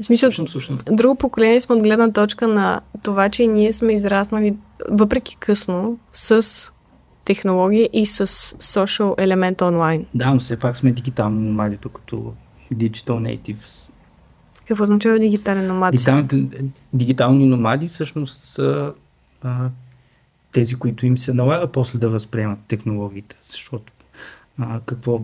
В 0.00 0.04
смисъл, 0.04 0.30
слушам, 0.30 0.48
слушам. 0.48 0.78
друго 0.90 1.14
поколение 1.14 1.60
сме 1.60 1.74
от 1.74 1.82
гледна 1.82 2.12
точка 2.12 2.48
на 2.48 2.80
това, 3.02 3.28
че 3.28 3.46
ние 3.46 3.72
сме 3.72 3.92
израснали, 3.92 4.56
въпреки 4.90 5.36
късно, 5.36 5.98
с 6.12 6.46
технология 7.24 7.88
и 7.92 8.06
с 8.06 8.26
social 8.56 9.14
елемент 9.18 9.62
онлайн. 9.62 10.06
Да, 10.14 10.34
но 10.34 10.40
все 10.40 10.58
пак 10.58 10.76
сме 10.76 10.92
дигитални 10.92 11.48
номади, 11.48 11.78
докато 11.82 12.32
digital 12.74 13.38
natives. 13.38 13.90
Какво 14.66 14.84
означава 14.84 15.18
дигитален 15.18 15.66
номад? 15.66 15.92
Дигиталните, 15.92 16.64
дигитални 16.92 17.46
номади 17.46 17.88
всъщност 17.88 18.42
са 18.42 18.92
а, 19.42 19.68
тези, 20.52 20.74
които 20.74 21.06
им 21.06 21.18
се 21.18 21.34
налага 21.34 21.66
после 21.66 21.98
да 21.98 22.08
възприемат 22.08 22.58
технологиите, 22.68 23.36
защото 23.44 23.92
а, 24.58 24.80
какво 24.86 25.20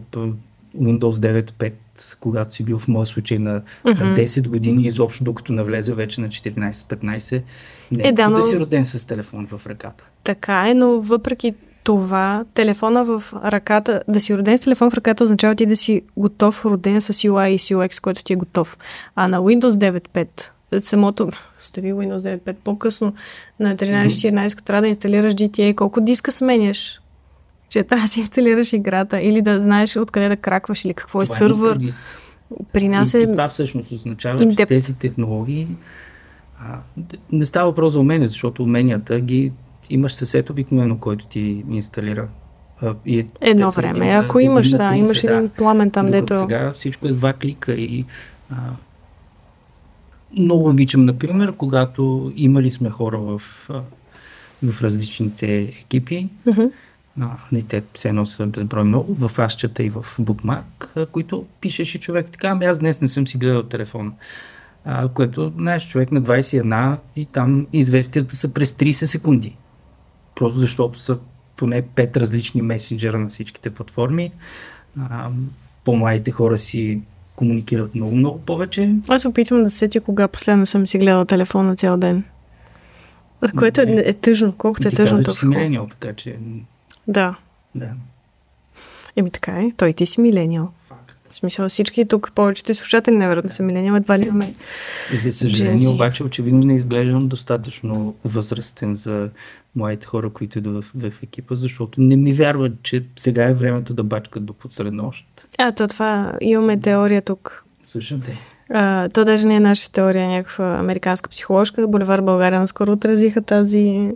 Windows 0.76 1.42
9.5 1.42 1.72
когато 2.20 2.54
си 2.54 2.64
бил 2.64 2.78
в 2.78 2.88
моя 2.88 3.06
случай 3.06 3.38
на 3.38 3.62
uh-huh. 3.84 4.24
10 4.24 4.48
години, 4.48 4.82
изобщо 4.86 5.24
докато 5.24 5.52
навлезе 5.52 5.94
вече 5.94 6.20
на 6.20 6.28
14-15, 6.28 7.42
не 7.90 8.08
е, 8.08 8.12
да, 8.12 8.28
но... 8.28 8.36
да 8.36 8.42
си 8.42 8.58
роден 8.58 8.84
с 8.84 9.06
телефон 9.06 9.46
в 9.46 9.66
ръката. 9.66 10.04
Така 10.24 10.68
е, 10.68 10.74
но 10.74 11.00
въпреки 11.00 11.54
това, 11.84 12.44
телефона 12.54 13.04
в 13.04 13.22
ръката, 13.44 14.02
да 14.08 14.20
си 14.20 14.38
роден 14.38 14.58
с 14.58 14.60
телефон 14.60 14.90
в 14.90 14.94
ръката 14.94 15.24
означава 15.24 15.54
ти 15.54 15.66
да 15.66 15.76
си 15.76 16.02
готов, 16.16 16.64
роден 16.64 17.00
с 17.00 17.12
UI 17.12 17.48
и 17.48 17.58
UX, 17.58 18.02
който 18.02 18.24
ти 18.24 18.32
е 18.32 18.36
готов. 18.36 18.78
А 19.14 19.28
на 19.28 19.40
Windows 19.40 19.70
9.5 19.70 20.80
самото, 20.80 21.28
стави 21.58 21.92
Windows 21.92 22.38
9.5 22.38 22.54
по-късно, 22.64 23.14
на 23.60 23.76
13-14, 23.76 24.60
трябва 24.60 24.82
да 24.82 24.88
инсталираш 24.88 25.34
GTA, 25.34 25.74
колко 25.74 26.00
диска 26.00 26.32
сменяш? 26.32 27.00
Че 27.76 27.84
трябва 27.84 28.04
да 28.04 28.08
си 28.08 28.20
инсталираш 28.20 28.72
играта 28.72 29.20
или 29.20 29.42
да 29.42 29.62
знаеш 29.62 29.96
откъде 29.96 30.28
да 30.28 30.36
кракваш 30.36 30.84
или 30.84 30.94
какво 30.94 31.22
е 31.22 31.26
сървър. 31.26 31.92
При 32.72 32.88
нас 32.88 33.14
е... 33.14 33.18
И 33.18 33.32
това 33.32 33.48
всъщност 33.48 33.92
означава, 33.92 34.38
in 34.38 34.56
че 34.56 34.66
тези 34.66 34.94
технологии 34.94 35.68
а, 36.60 36.78
не 37.32 37.46
става 37.46 37.70
въпрос 37.70 37.92
за 37.92 38.00
умения, 38.00 38.28
защото 38.28 38.62
уменията 38.62 39.20
ги 39.20 39.52
имаш 39.90 40.12
съсед 40.14 40.50
обикновено, 40.50 40.98
който 40.98 41.26
ти 41.26 41.64
инсталира. 41.70 42.28
А, 42.82 42.94
и 43.06 43.18
е, 43.18 43.26
Едно 43.40 43.70
време, 43.70 44.10
ако 44.10 44.40
имаш, 44.40 44.70
да, 44.70 44.96
имаш 44.96 45.24
един 45.24 45.48
пламен 45.48 45.90
там, 45.90 46.10
дето... 46.10 46.38
Сега 46.38 46.72
всичко 46.72 47.06
е 47.06 47.12
два 47.12 47.32
клика 47.32 47.72
и 47.72 48.04
а, 48.50 48.56
много 50.36 50.68
обичам, 50.68 51.04
например, 51.04 51.52
когато 51.52 52.32
имали 52.36 52.70
сме 52.70 52.90
хора 52.90 53.18
в, 53.18 53.38
в 54.62 54.82
различните 54.82 55.62
екипи, 55.62 56.28
uh-huh 56.46 56.70
а, 57.20 57.30
не, 57.52 57.62
те 57.62 57.82
все 57.92 58.08
едно 58.08 58.26
са 58.26 58.46
безброй 58.46 58.84
много, 58.84 59.14
в 59.14 59.38
Ашчата 59.38 59.82
и 59.82 59.90
в 59.90 60.04
Букмак, 60.18 60.94
които 61.12 61.46
пишеше 61.60 62.00
човек 62.00 62.26
така, 62.30 62.48
ами 62.48 62.64
аз 62.64 62.78
днес 62.78 63.00
не 63.00 63.08
съм 63.08 63.26
си 63.26 63.38
гледал 63.38 63.62
телефон. 63.62 64.14
А, 64.84 65.08
което, 65.08 65.52
знаеш, 65.56 65.88
човек 65.88 66.12
на 66.12 66.22
21 66.22 66.96
и 67.16 67.26
там 67.26 67.66
известията 67.72 68.36
са 68.36 68.48
през 68.48 68.70
30 68.70 69.04
секунди. 69.04 69.56
Просто 70.34 70.58
защото 70.58 70.98
са 70.98 71.18
поне 71.56 71.82
5 71.82 72.16
различни 72.16 72.62
месенджера 72.62 73.18
на 73.18 73.28
всичките 73.28 73.70
платформи. 73.70 74.32
А, 75.00 75.30
по-младите 75.84 76.30
хора 76.30 76.58
си 76.58 77.00
комуникират 77.36 77.94
много, 77.94 78.16
много 78.16 78.38
повече. 78.38 78.94
Аз 79.08 79.24
опитвам 79.24 79.62
да 79.62 79.70
сетя 79.70 80.00
кога 80.00 80.28
последно 80.28 80.66
съм 80.66 80.86
си 80.86 80.98
гледал 80.98 81.24
телефона 81.24 81.76
цял 81.76 81.96
ден. 81.96 82.24
Което 83.58 83.80
е, 83.80 83.84
е 83.88 84.12
тъжно, 84.12 84.52
колкото 84.52 84.88
е 84.88 84.90
тъжно. 84.90 85.22
Ти 85.22 85.30
си 85.30 85.46
милениал, 85.46 85.86
така 85.86 86.12
че 86.12 86.36
да. 87.08 87.36
Да. 87.74 87.88
Еми 89.16 89.30
така 89.30 89.52
е. 89.52 89.72
Той 89.76 89.92
ти 89.92 90.06
си 90.06 90.20
милениал. 90.20 90.72
В 91.30 91.34
смисъл 91.34 91.68
всички 91.68 92.08
тук, 92.08 92.32
повечето 92.34 92.74
слушатели 92.74 93.16
невероятно 93.16 93.52
са 93.52 93.62
милениал, 93.62 93.96
едва 93.96 94.18
ли 94.18 94.26
имаме. 94.26 94.54
За 95.22 95.32
съжаление, 95.32 95.72
Джези. 95.72 95.88
обаче, 95.88 96.24
очевидно 96.24 96.64
не 96.64 96.76
изглеждам 96.76 97.28
достатъчно 97.28 98.14
възрастен 98.24 98.94
за 98.94 99.28
моите 99.76 100.06
хора, 100.06 100.30
които 100.30 100.58
идват 100.58 100.84
в, 100.84 101.10
в 101.10 101.22
екипа, 101.22 101.54
защото 101.54 102.00
не 102.00 102.16
ми 102.16 102.32
вярват, 102.32 102.72
че 102.82 103.04
сега 103.16 103.44
е 103.44 103.54
времето 103.54 103.94
да 103.94 104.04
бачкат 104.04 104.44
до 104.44 104.52
подсреднощ. 104.52 105.26
А, 105.58 105.72
то 105.72 105.88
това 105.88 106.32
имаме 106.40 106.80
теория 106.80 107.22
тук. 107.22 107.64
Слушам 107.82 108.20
те. 108.20 108.38
А, 108.70 109.08
то 109.08 109.24
даже 109.24 109.46
не 109.46 109.54
е 109.54 109.60
наша 109.60 109.92
теория, 109.92 110.28
някаква 110.28 110.78
американска 110.78 111.30
психоложка. 111.30 111.88
Боливар 111.88 112.20
България 112.20 112.60
наскоро 112.60 112.92
отразиха 112.92 113.42
тази 113.42 114.10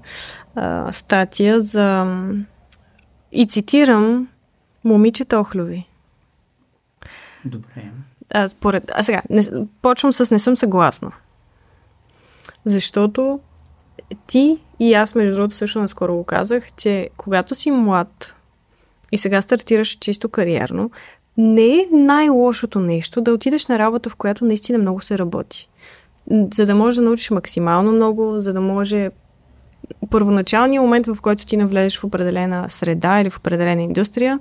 а, 0.54 0.92
статия 0.92 1.60
за 1.60 2.16
и 3.32 3.46
цитирам 3.46 4.28
момичета 4.84 5.40
охлюви. 5.40 5.86
Добре. 7.44 7.90
А, 8.34 8.48
според... 8.48 8.90
а 8.94 9.02
сега, 9.02 9.22
не, 9.30 9.42
почвам 9.82 10.12
с 10.12 10.30
не 10.30 10.38
съм 10.38 10.56
съгласна. 10.56 11.12
Защото 12.64 13.40
ти 14.26 14.58
и 14.78 14.94
аз, 14.94 15.14
между 15.14 15.34
другото, 15.34 15.54
също 15.54 15.80
наскоро 15.80 16.16
го 16.16 16.24
казах, 16.24 16.72
че 16.72 17.10
когато 17.16 17.54
си 17.54 17.70
млад 17.70 18.34
и 19.12 19.18
сега 19.18 19.42
стартираш 19.42 19.88
чисто 19.88 20.28
кариерно, 20.28 20.90
не 21.36 21.66
е 21.66 21.86
най-лошото 21.92 22.80
нещо 22.80 23.20
да 23.20 23.32
отидеш 23.32 23.66
на 23.66 23.78
работа, 23.78 24.10
в 24.10 24.16
която 24.16 24.44
наистина 24.44 24.78
много 24.78 25.00
се 25.00 25.18
работи. 25.18 25.68
За 26.54 26.66
да 26.66 26.74
можеш 26.74 26.96
да 26.96 27.02
научиш 27.02 27.30
максимално 27.30 27.92
много, 27.92 28.40
за 28.40 28.52
да 28.52 28.60
може 28.60 29.10
първоначалният 30.10 30.82
момент, 30.82 31.06
в 31.06 31.16
който 31.22 31.46
ти 31.46 31.56
навлезеш 31.56 31.98
в 31.98 32.04
определена 32.04 32.70
среда 32.70 33.20
или 33.20 33.30
в 33.30 33.36
определена 33.36 33.82
индустрия, 33.82 34.38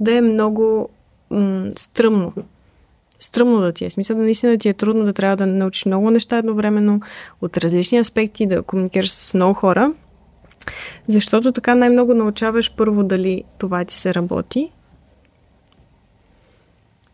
да 0.00 0.16
е 0.16 0.20
много 0.20 0.88
м- 1.30 1.68
стръмно. 1.76 2.32
Стръмно 3.18 3.60
да 3.60 3.72
ти 3.72 3.84
е. 3.84 3.90
Смисъл 3.90 4.16
да 4.16 4.22
наистина 4.22 4.58
ти 4.58 4.68
е 4.68 4.74
трудно 4.74 5.04
да 5.04 5.12
трябва 5.12 5.36
да 5.36 5.46
научиш 5.46 5.84
много 5.84 6.10
неща 6.10 6.36
едновременно 6.36 7.00
от 7.40 7.56
различни 7.56 7.98
аспекти, 7.98 8.46
да 8.46 8.62
комуникираш 8.62 9.10
с 9.10 9.34
много 9.34 9.54
хора. 9.54 9.92
Защото 11.08 11.52
така 11.52 11.74
най-много 11.74 12.14
научаваш 12.14 12.74
първо 12.76 13.04
дали 13.04 13.44
това 13.58 13.84
ти 13.84 13.94
се 13.94 14.14
работи 14.14 14.70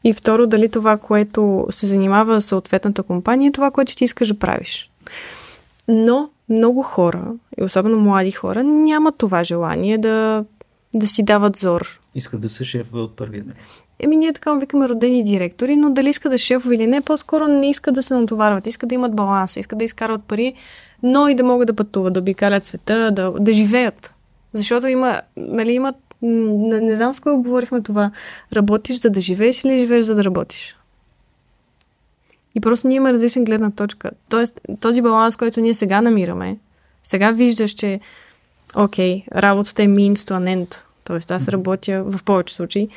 и 0.05 0.13
второ 0.13 0.47
дали 0.47 0.69
това, 0.69 0.97
което 0.97 1.67
се 1.71 1.87
занимава 1.87 2.41
съответната 2.41 3.03
компания, 3.03 3.49
е 3.49 3.53
това, 3.53 3.71
което 3.71 3.97
ти 3.97 4.05
искаш 4.05 4.29
да 4.29 4.39
правиш. 4.39 4.91
Но 5.89 6.31
много 6.51 6.83
хора, 6.83 7.33
и 7.61 7.65
особено 7.65 8.01
млади 8.01 8.31
хора, 8.31 8.65
нямат 8.65 9.15
това 9.19 9.45
желание 9.45 9.99
да, 9.99 10.45
да 10.95 11.07
си 11.07 11.23
дават 11.23 11.57
зор. 11.57 12.01
Искат 12.15 12.41
да 12.41 12.49
са 12.49 12.65
шефове 12.65 13.01
от 13.01 13.17
първия 13.17 13.45
ден. 13.45 13.55
Еми, 14.01 14.17
ние 14.17 14.33
така 14.33 14.55
викаме 14.55 14.89
родени 14.89 15.25
директори, 15.25 15.77
но 15.77 15.91
дали 15.91 16.09
искат 16.09 16.33
да 16.33 16.39
шефове 16.39 16.75
или 16.75 16.87
не, 16.87 17.01
по-скоро 17.01 17.49
не 17.49 17.71
искат 17.71 17.95
да 17.95 18.03
се 18.03 18.15
натоварват. 18.15 18.67
Искат 18.67 18.89
да 18.89 18.95
имат 18.95 19.17
баланс, 19.17 19.57
искат 19.57 19.79
да 19.79 19.85
изкарват 19.85 20.25
пари, 20.25 20.55
но 21.03 21.29
и 21.29 21.35
да 21.35 21.45
могат 21.45 21.67
да 21.67 21.75
пътуват, 21.75 22.13
да 22.13 22.21
обикалят 22.21 22.65
света, 22.65 23.11
да, 23.13 23.33
да 23.41 23.53
живеят. 23.53 24.15
Защото 24.53 24.87
има, 24.87 25.21
нали, 25.37 25.73
имат 25.73 25.97
не, 26.23 26.81
не 26.81 26.97
знам 26.97 27.15
с 27.15 27.21
кого 27.21 27.43
говорихме 27.43 27.83
това. 27.83 28.11
Работиш 28.53 29.01
за 29.01 29.11
да 29.11 29.21
живееш 29.21 29.65
или 29.65 29.81
живееш 29.81 30.05
за 30.05 30.15
да 30.15 30.25
работиш? 30.25 30.78
И 32.59 32.61
просто 32.61 32.89
ние 32.89 32.97
имаме 32.97 33.13
различна 33.13 33.43
гледна 33.43 33.71
точка. 33.71 34.11
Тоест, 34.29 34.61
този 34.81 35.03
баланс, 35.03 35.37
който 35.37 35.61
ние 35.61 35.75
сега 35.75 36.01
намираме, 36.01 36.59
сега 37.03 37.31
виждаш, 37.31 37.71
че 37.71 38.01
окей, 38.77 39.23
работата 39.35 39.83
е 39.83 39.87
means 39.87 40.15
to 40.15 40.33
an 40.33 40.57
end. 40.57 40.77
Тоест, 41.05 41.31
аз 41.31 41.49
работя 41.49 42.03
в 42.07 42.25
повече 42.25 42.55
случаи, 42.55 42.89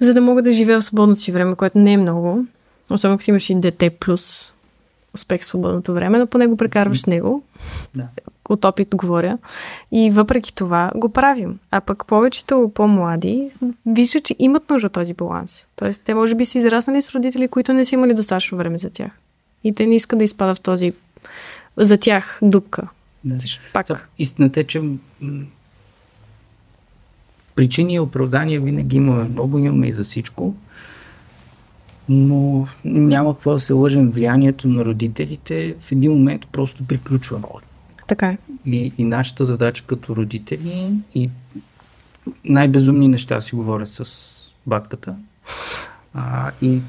за 0.00 0.14
да 0.14 0.20
мога 0.20 0.42
да 0.42 0.52
живея 0.52 0.80
в 0.80 0.84
свободното 0.84 1.20
си 1.20 1.32
време, 1.32 1.54
което 1.54 1.78
не 1.78 1.92
е 1.92 1.96
много. 1.96 2.44
Особено 2.90 3.14
ако 3.14 3.30
имаш 3.30 3.50
и 3.50 3.54
дете 3.54 3.90
плюс 3.90 4.51
успех 5.14 5.40
в 5.40 5.44
свободното 5.44 5.94
време, 5.94 6.18
но 6.18 6.26
поне 6.26 6.46
го 6.46 6.56
прекарваш 6.56 7.04
него. 7.04 7.42
Да. 7.94 8.08
От 8.48 8.64
опит 8.64 8.88
говоря. 8.94 9.38
И 9.92 10.10
въпреки 10.10 10.54
това 10.54 10.92
го 10.94 11.08
правим. 11.08 11.58
А 11.70 11.80
пък 11.80 12.06
повечето 12.06 12.72
по-млади 12.74 13.50
виждат, 13.86 14.24
че 14.24 14.36
имат 14.38 14.70
нужда 14.70 14.88
този 14.88 15.14
баланс. 15.14 15.66
Тоест, 15.76 16.00
те 16.04 16.14
може 16.14 16.34
би 16.34 16.44
са 16.44 16.58
израснали 16.58 17.02
с 17.02 17.14
родители, 17.14 17.48
които 17.48 17.72
не 17.72 17.84
са 17.84 17.94
имали 17.94 18.14
достатъчно 18.14 18.58
време 18.58 18.78
за 18.78 18.90
тях. 18.90 19.10
И 19.64 19.74
те 19.74 19.86
не 19.86 19.96
искат 19.96 20.18
да 20.18 20.24
изпадат 20.24 20.56
в 20.56 20.60
този 20.60 20.92
за 21.76 21.98
тях 21.98 22.38
дупка. 22.42 22.88
Да. 23.24 23.36
Пак. 23.72 24.08
Истината 24.18 24.60
е, 24.60 24.64
че 24.64 24.82
причини 27.54 27.94
и 27.94 28.00
оправдания 28.00 28.60
винаги 28.60 28.96
има 28.96 29.14
много, 29.24 29.58
имаме 29.58 29.88
и 29.88 29.92
за 29.92 30.04
всичко. 30.04 30.54
Но 32.08 32.66
няма 32.84 33.34
какво 33.34 33.52
да 33.52 33.58
се 33.58 33.72
лъжем. 33.72 34.10
Влиянието 34.10 34.68
на 34.68 34.84
родителите 34.84 35.76
в 35.80 35.92
един 35.92 36.12
момент 36.12 36.46
просто 36.52 36.84
приключва. 36.84 37.40
Така 38.06 38.26
е. 38.26 38.38
И, 38.66 38.92
и 38.98 39.04
нашата 39.04 39.44
задача 39.44 39.84
като 39.86 40.16
родители 40.16 40.92
и 41.14 41.30
най-безумни 42.44 43.08
неща 43.08 43.40
си 43.40 43.54
говоря 43.54 43.86
с 43.86 44.52
батката. 44.66 45.16
А, 46.14 46.50
и 46.62 46.80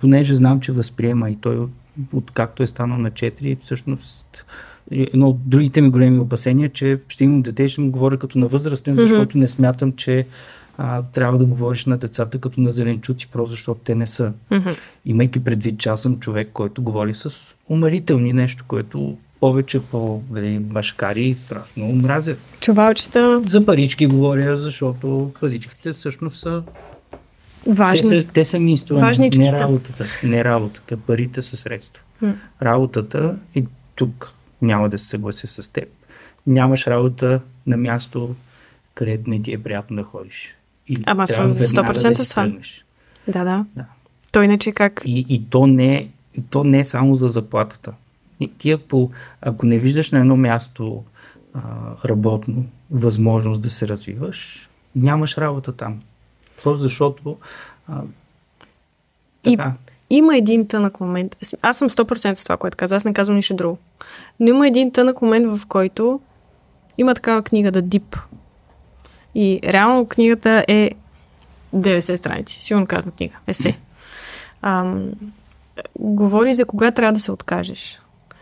понеже 0.00 0.34
знам, 0.34 0.60
че 0.60 0.72
възприема 0.72 1.30
и 1.30 1.36
той 1.36 1.66
откакто 2.12 2.62
е 2.62 2.66
станал 2.66 2.98
на 2.98 3.10
4, 3.10 3.58
всъщност 3.62 4.44
едно 4.90 5.28
от 5.28 5.48
другите 5.48 5.80
ми 5.80 5.90
големи 5.90 6.18
опасения, 6.18 6.68
че 6.68 7.00
ще 7.08 7.24
имам 7.24 7.42
дете 7.42 7.62
и 7.62 7.68
ще 7.68 7.80
му 7.80 7.90
говоря 7.90 8.18
като 8.18 8.38
на 8.38 8.46
възрастен, 8.46 8.96
защото 8.96 9.36
mm-hmm. 9.36 9.40
не 9.40 9.48
смятам, 9.48 9.92
че 9.92 10.26
а, 10.82 11.02
трябва 11.02 11.38
да 11.38 11.44
говориш 11.44 11.86
на 11.86 11.98
децата 11.98 12.38
като 12.38 12.60
на 12.60 12.72
зеленчуци, 12.72 13.28
просто 13.32 13.50
защото 13.50 13.80
те 13.84 13.94
не 13.94 14.06
са. 14.06 14.32
Mm-hmm. 14.50 14.76
Имайки 15.04 15.44
предвид, 15.44 15.78
че 15.78 15.88
аз 15.88 16.02
съм 16.02 16.18
човек, 16.18 16.50
който 16.52 16.82
говори 16.82 17.14
с 17.14 17.54
умалителни 17.68 18.32
нещо, 18.32 18.64
което 18.68 19.16
повече 19.40 19.82
по 19.82 20.22
нали, 20.30 20.58
башкари 20.58 21.24
и 21.24 21.34
страшно 21.34 21.92
мразят. 21.92 22.38
Чувалчета. 22.60 23.42
За 23.48 23.66
парички 23.66 24.06
говоря, 24.06 24.56
защото 24.56 25.32
пазичките 25.40 25.92
всъщност 25.92 26.36
са 26.36 26.62
Важни. 27.66 28.08
Те 28.08 28.22
са, 28.22 28.28
те 28.32 28.44
са 28.44 28.58
ми 28.58 28.70
инструменти, 28.70 29.38
не 29.38 29.52
работата. 29.58 30.06
Не 30.24 30.44
работата, 30.44 30.96
парите 30.96 31.42
са 31.42 31.56
средство. 31.56 32.04
Mm. 32.22 32.34
Работата, 32.62 33.36
и 33.54 33.64
тук 33.94 34.32
няма 34.62 34.88
да 34.88 34.98
се 34.98 35.06
съглася 35.06 35.46
с 35.46 35.72
теб, 35.72 35.88
нямаш 36.46 36.86
работа 36.86 37.40
на 37.66 37.76
място, 37.76 38.34
където 38.94 39.30
не 39.30 39.42
ти 39.42 39.52
е 39.52 39.62
приятно 39.62 39.96
да 39.96 40.02
ходиш. 40.02 40.54
И 40.90 40.98
Ама 41.06 41.28
съм 41.28 41.54
100% 41.54 42.08
да 42.08 42.24
с 42.24 42.28
това. 42.28 42.52
Да, 43.28 43.44
да. 43.44 43.64
да. 43.76 43.84
То 44.32 44.42
иначе 44.42 44.72
как? 44.72 45.02
И, 45.04 45.24
и, 45.28 45.44
то 45.50 45.66
не, 45.66 46.08
и 46.38 46.42
то 46.50 46.64
не 46.64 46.78
е 46.78 46.84
само 46.84 47.14
за 47.14 47.28
заплатата. 47.28 47.92
И 48.40 48.48
тия 48.48 48.78
по, 48.78 49.10
ако 49.40 49.66
не 49.66 49.78
виждаш 49.78 50.10
на 50.10 50.18
едно 50.18 50.36
място 50.36 51.04
а, 51.54 51.60
работно 52.04 52.64
възможност 52.90 53.60
да 53.60 53.70
се 53.70 53.88
развиваш, 53.88 54.68
нямаш 54.96 55.38
работа 55.38 55.72
там. 55.72 56.00
Просто 56.64 56.78
защото 56.78 57.36
а, 57.88 58.02
така. 59.44 59.72
И, 60.10 60.16
има 60.16 60.36
един 60.36 60.68
тънък 60.68 61.00
момент. 61.00 61.36
Аз 61.62 61.78
съм 61.78 61.90
100% 61.90 62.34
с 62.34 62.42
това, 62.42 62.56
което 62.56 62.76
каза. 62.76 62.96
Аз 62.96 63.04
не 63.04 63.12
казвам 63.12 63.36
нищо 63.36 63.54
друго. 63.54 63.78
Но 64.40 64.48
има 64.48 64.66
един 64.66 64.92
тънък 64.92 65.22
момент, 65.22 65.58
в 65.58 65.66
който 65.66 66.20
има 66.98 67.14
такава 67.14 67.42
книга 67.42 67.70
да 67.70 67.82
Дип. 67.82 68.16
И 69.34 69.60
реално 69.64 70.06
книгата 70.06 70.64
е 70.68 70.90
90 71.74 72.16
страници. 72.16 72.62
Сигурно 72.62 72.86
казвам 72.86 73.12
книга. 73.16 73.34
Есе. 73.46 73.78
Ам, 74.62 75.10
говори 75.98 76.54
за 76.54 76.64
кога 76.64 76.90
трябва 76.90 77.12
да 77.12 77.20
се 77.20 77.32
откажеш. 77.32 78.00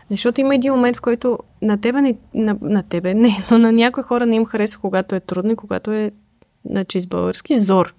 Защото 0.09 0.41
има 0.41 0.55
един 0.55 0.73
момент, 0.73 0.97
в 0.97 1.01
който 1.01 1.39
на 1.61 1.81
тебе, 1.81 2.01
не, 2.01 2.15
на, 2.33 2.57
на 2.61 2.83
тебе 2.83 3.13
не, 3.13 3.37
но 3.51 3.57
на 3.57 3.71
някои 3.71 4.03
хора 4.03 4.25
не 4.25 4.35
им 4.35 4.45
харесва, 4.45 4.81
когато 4.81 5.15
е 5.15 5.19
трудно 5.19 5.51
и 5.51 5.55
когато 5.55 5.91
е 5.91 6.11
значи 6.69 7.01
с 7.01 7.07
български, 7.07 7.59
зор. 7.59 7.93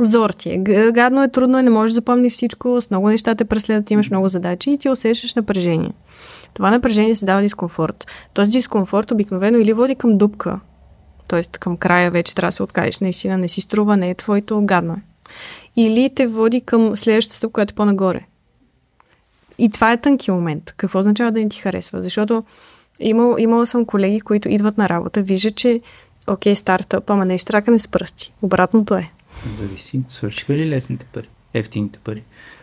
Зор 0.00 0.30
ти 0.30 0.50
е. 0.50 0.58
Гадно 0.92 1.22
е, 1.22 1.28
трудно 1.28 1.58
е, 1.58 1.62
не 1.62 1.70
можеш 1.70 1.92
да 1.92 1.94
запомниш 1.94 2.32
всичко, 2.32 2.80
с 2.80 2.90
много 2.90 3.08
неща 3.08 3.34
те 3.34 3.44
преследват, 3.44 3.90
имаш 3.90 4.10
много 4.10 4.28
задачи 4.28 4.70
и 4.70 4.78
ти 4.78 4.90
усещаш 4.90 5.34
напрежение. 5.34 5.92
Това 6.54 6.70
напрежение 6.70 7.14
се 7.14 7.26
дава 7.26 7.42
дискомфорт. 7.42 8.06
Този 8.34 8.50
дискомфорт 8.50 9.10
обикновено 9.10 9.58
или 9.58 9.72
води 9.72 9.94
към 9.94 10.18
дупка, 10.18 10.60
т.е. 11.28 11.42
към 11.42 11.76
края 11.76 12.10
вече 12.10 12.34
трябва 12.34 12.48
да 12.48 12.52
се 12.52 12.62
откажеш, 12.62 12.98
наистина 12.98 13.38
не 13.38 13.48
си 13.48 13.60
струва, 13.60 13.96
не 13.96 14.10
е 14.10 14.14
твоето, 14.14 14.60
гадно 14.64 14.92
е. 14.92 15.02
Или 15.76 16.10
те 16.14 16.26
води 16.26 16.60
към 16.60 16.96
следващата 16.96 17.36
стъпка, 17.36 17.52
която 17.52 17.72
е 17.72 17.74
по-нагоре. 17.74 18.26
И 19.58 19.70
това 19.70 19.92
е 19.92 20.00
тънки 20.00 20.30
момент. 20.30 20.74
Какво 20.76 20.98
означава 20.98 21.32
да 21.32 21.40
не 21.40 21.48
ти 21.48 21.58
харесва? 21.58 22.02
Защото 22.02 22.44
имал, 23.00 23.36
имала 23.38 23.66
съм 23.66 23.84
колеги, 23.84 24.20
които 24.20 24.48
идват 24.48 24.78
на 24.78 24.88
работа, 24.88 25.22
виждат, 25.22 25.56
че 25.56 25.80
окей, 26.26 26.56
стартъп, 26.56 27.10
ама 27.10 27.24
не 27.24 27.34
е 27.34 27.38
штракане 27.38 27.78
с 27.78 27.88
пръсти. 27.88 28.32
Обратното 28.42 28.94
е. 28.94 29.10
Зависи. 29.58 30.00
Свършиха 30.08 30.52
ли 30.52 30.68
лесните 30.68 31.06
пари? 31.12 31.28
Ефтините 31.54 31.98
пари? 31.98 32.22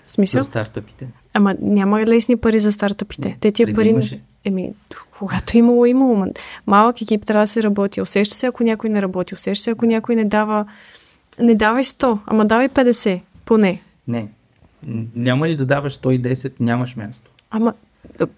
В 0.09 0.11
смисъл? 0.11 0.41
За 0.41 0.47
стартъпите. 0.47 1.07
Ама 1.33 1.55
няма 1.61 2.05
лесни 2.05 2.37
пари 2.37 2.59
за 2.59 2.71
стартъпите. 2.71 3.37
Те 3.39 3.51
тия 3.51 3.73
пари... 3.73 3.89
Имаше. 3.89 4.21
Еми, 4.45 4.73
когато 5.19 5.57
имало, 5.57 5.85
имало. 5.85 6.25
Малък 6.67 7.01
екип 7.01 7.25
трябва 7.25 7.43
да 7.43 7.47
се 7.47 7.63
работи. 7.63 8.01
Усеща 8.01 8.35
се, 8.35 8.45
ако 8.45 8.63
някой 8.63 8.89
не 8.89 9.01
работи. 9.01 9.33
Усеща 9.33 9.63
се, 9.63 9.69
ако 9.69 9.85
някой 9.85 10.15
не 10.15 10.25
дава... 10.25 10.65
Не 11.39 11.55
давай 11.55 11.83
100, 11.83 12.19
ама 12.25 12.45
давай 12.45 12.69
50, 12.69 13.21
поне. 13.45 13.81
Не. 14.07 14.27
Няма 15.15 15.47
ли 15.47 15.55
да 15.55 15.65
даваш 15.65 15.99
110, 15.99 16.53
нямаш 16.59 16.95
място. 16.95 17.31
Ама 17.51 17.73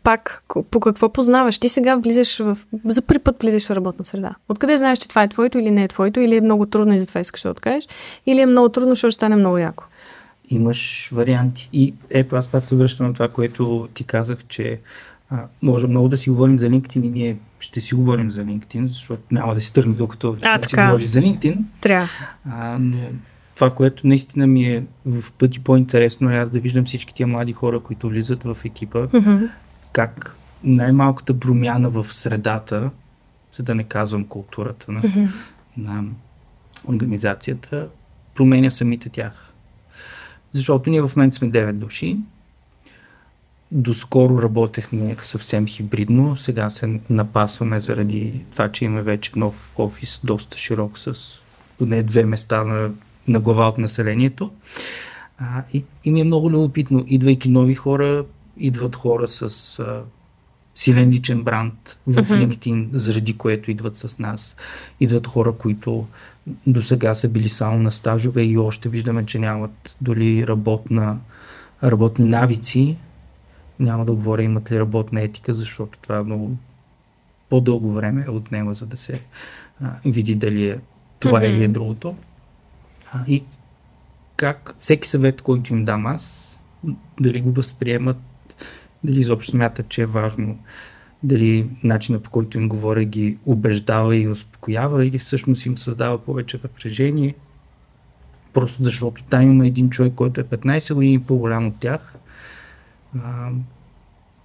пак, 0.03 0.43
по 0.71 0.79
какво 0.79 1.09
познаваш? 1.09 1.59
Ти 1.59 1.69
сега 1.69 1.95
влизаш 1.95 2.39
в... 2.39 2.57
За 2.85 3.01
първи 3.01 3.19
път 3.19 3.41
влизаш 3.41 3.67
в 3.67 3.71
работна 3.71 4.05
среда. 4.05 4.35
Откъде 4.49 4.77
знаеш, 4.77 4.99
че 4.99 5.07
това 5.07 5.23
е 5.23 5.27
твоето 5.27 5.59
или 5.59 5.71
не 5.71 5.83
е 5.83 5.87
твоето, 5.87 6.19
или 6.19 6.35
е 6.35 6.41
много 6.41 6.65
трудно 6.65 6.93
и 6.93 6.99
затова 6.99 7.21
искаш 7.21 7.41
да 7.41 7.49
откажеш, 7.49 7.87
или 8.25 8.41
е 8.41 8.45
много 8.45 8.69
трудно, 8.69 8.89
защото 8.89 9.11
стане 9.11 9.35
много 9.35 9.57
яко? 9.57 9.83
Имаш 10.51 11.09
варианти. 11.11 11.69
И 11.73 11.93
ето, 12.09 12.35
аз 12.35 12.47
пак 12.47 12.65
се 12.65 12.75
връщам 12.75 13.07
на 13.07 13.13
това, 13.13 13.27
което 13.27 13.89
ти 13.93 14.03
казах, 14.03 14.39
че 14.47 14.79
а, 15.29 15.45
може 15.61 15.87
много 15.87 16.07
да 16.07 16.17
си 16.17 16.29
говорим 16.29 16.59
за 16.59 16.69
LinkedIn 16.69 17.05
и 17.05 17.09
ние 17.09 17.37
ще 17.59 17.79
си 17.79 17.95
говорим 17.95 18.31
за 18.31 18.43
LinkedIn, 18.43 18.87
защото 18.87 19.23
няма 19.31 19.55
да 19.55 19.61
си 19.61 19.73
тръгне 19.73 19.93
докато 19.93 20.37
а, 20.41 20.57
да 20.57 20.67
си 20.69 20.75
говори 20.75 21.07
за 21.07 21.19
LinkedIn. 21.21 21.57
Трябва. 21.81 22.09
А, 22.49 22.77
но 22.79 22.97
това, 23.55 23.69
което 23.69 24.07
наистина 24.07 24.47
ми 24.47 24.65
е 24.65 24.83
в 25.05 25.31
пъти 25.31 25.59
по-интересно 25.59 26.31
е 26.31 26.37
аз 26.37 26.49
да 26.49 26.59
виждам 26.59 26.85
всички 26.85 27.13
тия 27.13 27.27
млади 27.27 27.53
хора, 27.53 27.79
които 27.79 28.09
влизат 28.09 28.43
в 28.43 28.57
екипа, 28.65 28.99
mm-hmm. 28.99 29.49
как 29.91 30.37
най-малката 30.63 31.39
промяна 31.39 31.89
в 31.89 32.13
средата, 32.13 32.89
за 33.51 33.63
да 33.63 33.75
не 33.75 33.83
казвам 33.83 34.25
културата 34.25 34.91
на, 34.91 35.01
mm-hmm. 35.01 35.27
на 35.77 36.03
организацията, 36.87 37.87
променя 38.35 38.69
самите 38.69 39.09
тях. 39.09 39.50
Защото 40.53 40.89
ние 40.89 41.01
в 41.01 41.11
момента 41.15 41.37
сме 41.37 41.51
9 41.51 41.73
души. 41.73 42.17
Доскоро 43.71 44.41
работехме 44.41 45.15
съвсем 45.21 45.67
хибридно. 45.67 46.37
Сега 46.37 46.69
се 46.69 46.99
напасваме 47.09 47.79
заради 47.79 48.41
това, 48.51 48.71
че 48.71 48.85
имаме 48.85 49.01
вече 49.01 49.31
нов 49.35 49.79
офис, 49.79 50.21
доста 50.23 50.57
широк, 50.57 50.97
с 50.97 51.41
поне 51.77 52.03
две 52.03 52.25
места 52.25 52.63
на 52.63 52.91
на 53.27 53.39
глава 53.39 53.67
от 53.67 53.77
населението. 53.77 54.51
А, 55.37 55.63
и, 55.73 55.83
и 56.03 56.11
ми 56.11 56.21
е 56.21 56.23
много 56.23 56.51
любопитно, 56.51 57.03
идвайки 57.07 57.49
нови 57.49 57.75
хора, 57.75 58.25
идват 58.57 58.95
хора 58.95 59.27
с 59.27 59.79
а, 59.79 60.03
силен 60.75 61.09
личен 61.09 61.43
бранд 61.43 61.97
в. 62.07 62.23
LinkedIn, 62.23 62.89
заради 62.93 63.37
което 63.37 63.71
идват 63.71 63.95
с 63.95 64.19
нас. 64.19 64.55
Идват 64.99 65.27
хора, 65.27 65.51
които 65.51 66.07
до 66.67 66.81
сега 66.81 67.13
са 67.15 67.29
били 67.29 67.49
само 67.49 67.77
на 67.77 67.91
стажове 67.91 68.43
и 68.43 68.57
още 68.57 68.89
виждаме, 68.89 69.25
че 69.25 69.39
нямат 69.39 69.97
дори 70.01 70.47
работна, 70.47 71.19
работни 71.83 72.25
навици. 72.25 72.97
Няма 73.79 74.05
да 74.05 74.11
говоря 74.11 74.43
имат 74.43 74.71
ли 74.71 74.79
работна 74.79 75.21
етика, 75.21 75.53
защото 75.53 75.99
това 75.99 76.17
е 76.17 76.23
много 76.23 76.51
по-дълго 77.49 77.91
време 77.91 78.25
отнема, 78.29 78.73
за 78.73 78.85
да 78.85 78.97
се 78.97 79.21
а, 79.81 79.91
види 80.05 80.35
дали 80.35 80.69
е 80.69 80.79
това 81.19 81.39
mm-hmm. 81.39 81.49
или 81.49 81.63
е 81.63 81.67
другото. 81.67 82.15
И 83.27 83.43
как 84.35 84.75
всеки 84.79 85.07
съвет, 85.07 85.41
който 85.41 85.73
им 85.73 85.85
дам 85.85 86.05
аз, 86.05 86.57
дали 87.19 87.41
го 87.41 87.51
възприемат, 87.51 88.17
дали 89.03 89.19
изобщо 89.19 89.51
смятат, 89.51 89.89
че 89.89 90.01
е 90.01 90.05
важно, 90.05 90.59
дали 91.23 91.69
начина 91.83 92.19
по 92.19 92.29
който 92.29 92.57
им 92.57 92.69
говоря 92.69 93.03
ги 93.03 93.37
убеждава 93.45 94.15
и 94.15 94.27
успокоява 94.27 95.05
или 95.05 95.19
всъщност 95.19 95.65
им 95.65 95.77
създава 95.77 96.17
повече 96.17 96.59
напрежение, 96.63 97.35
просто 98.53 98.83
защото 98.83 99.23
там 99.23 99.41
има 99.41 99.67
един 99.67 99.89
човек, 99.89 100.13
който 100.15 100.41
е 100.41 100.43
15 100.43 100.93
години 100.93 101.23
по-голям 101.23 101.67
от 101.67 101.73
тях 101.79 102.15
а, 103.23 103.49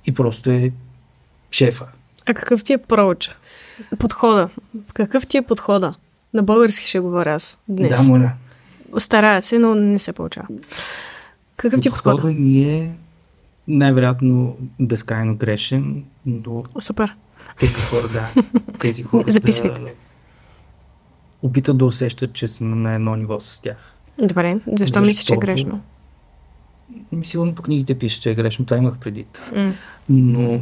и 0.07 0.15
просто 0.15 0.51
е 0.51 0.73
шефа. 1.51 1.87
А 2.27 2.35
какъв 2.35 2.65
ти 2.65 2.73
е 2.73 2.79
проуча? 2.79 3.37
Подхода. 3.99 4.49
Какъв 4.95 5.27
ти 5.27 5.37
е 5.37 5.43
подхода? 5.43 5.95
На 6.35 6.43
български 6.43 6.87
ще 6.87 7.01
говоря 7.01 7.35
аз 7.35 7.59
днес. 7.69 7.97
Да, 7.97 8.03
моля. 8.03 8.33
Старая 8.99 9.43
се, 9.43 9.59
но 9.59 9.75
не 9.75 9.99
се 9.99 10.13
получава. 10.13 10.47
Какъв 11.57 11.81
ти 11.81 11.91
подход? 11.91 12.25
ми 12.25 12.63
е 12.63 12.97
най-вероятно 13.69 14.57
безкрайно 14.81 15.37
грешен, 15.37 16.05
но... 16.27 16.65
Супер. 16.81 17.17
Тези 17.59 17.75
хора, 17.75 18.09
да. 18.13 18.43
Тези 18.79 19.03
хора 19.03 19.25
Записвайте. 19.29 19.81
Да, 19.81 19.89
опитат 21.43 21.79
да 21.79 21.85
усещат, 21.85 22.33
че 22.33 22.49
съм 22.49 22.83
на 22.83 22.95
едно 22.95 23.17
ниво 23.17 23.41
с 23.41 23.61
тях. 23.61 23.97
Добре. 24.19 24.53
Защо 24.53 24.73
Защото... 24.77 25.07
мислиш, 25.07 25.25
че 25.25 25.35
е 25.35 25.37
грешно? 25.37 25.81
Сигурно 27.23 27.55
по 27.55 27.63
книгите 27.63 27.99
пише, 27.99 28.21
че 28.21 28.31
е 28.31 28.35
грешно. 28.35 28.65
Това 28.65 28.77
имах 28.77 28.99
преди. 28.99 29.27
Mm. 29.53 29.73
Но 30.09 30.61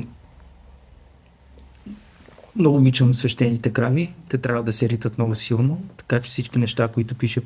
много 2.57 2.77
обичам 2.77 3.15
свещените 3.15 3.73
крави. 3.73 4.13
Те 4.29 4.39
трябва 4.39 4.63
да 4.63 4.73
се 4.73 4.89
ритат 4.89 5.19
много 5.19 5.35
силно, 5.35 5.83
така 5.97 6.21
че 6.21 6.31
всички 6.31 6.59
неща, 6.59 6.89
които 6.89 7.15
пише 7.15 7.41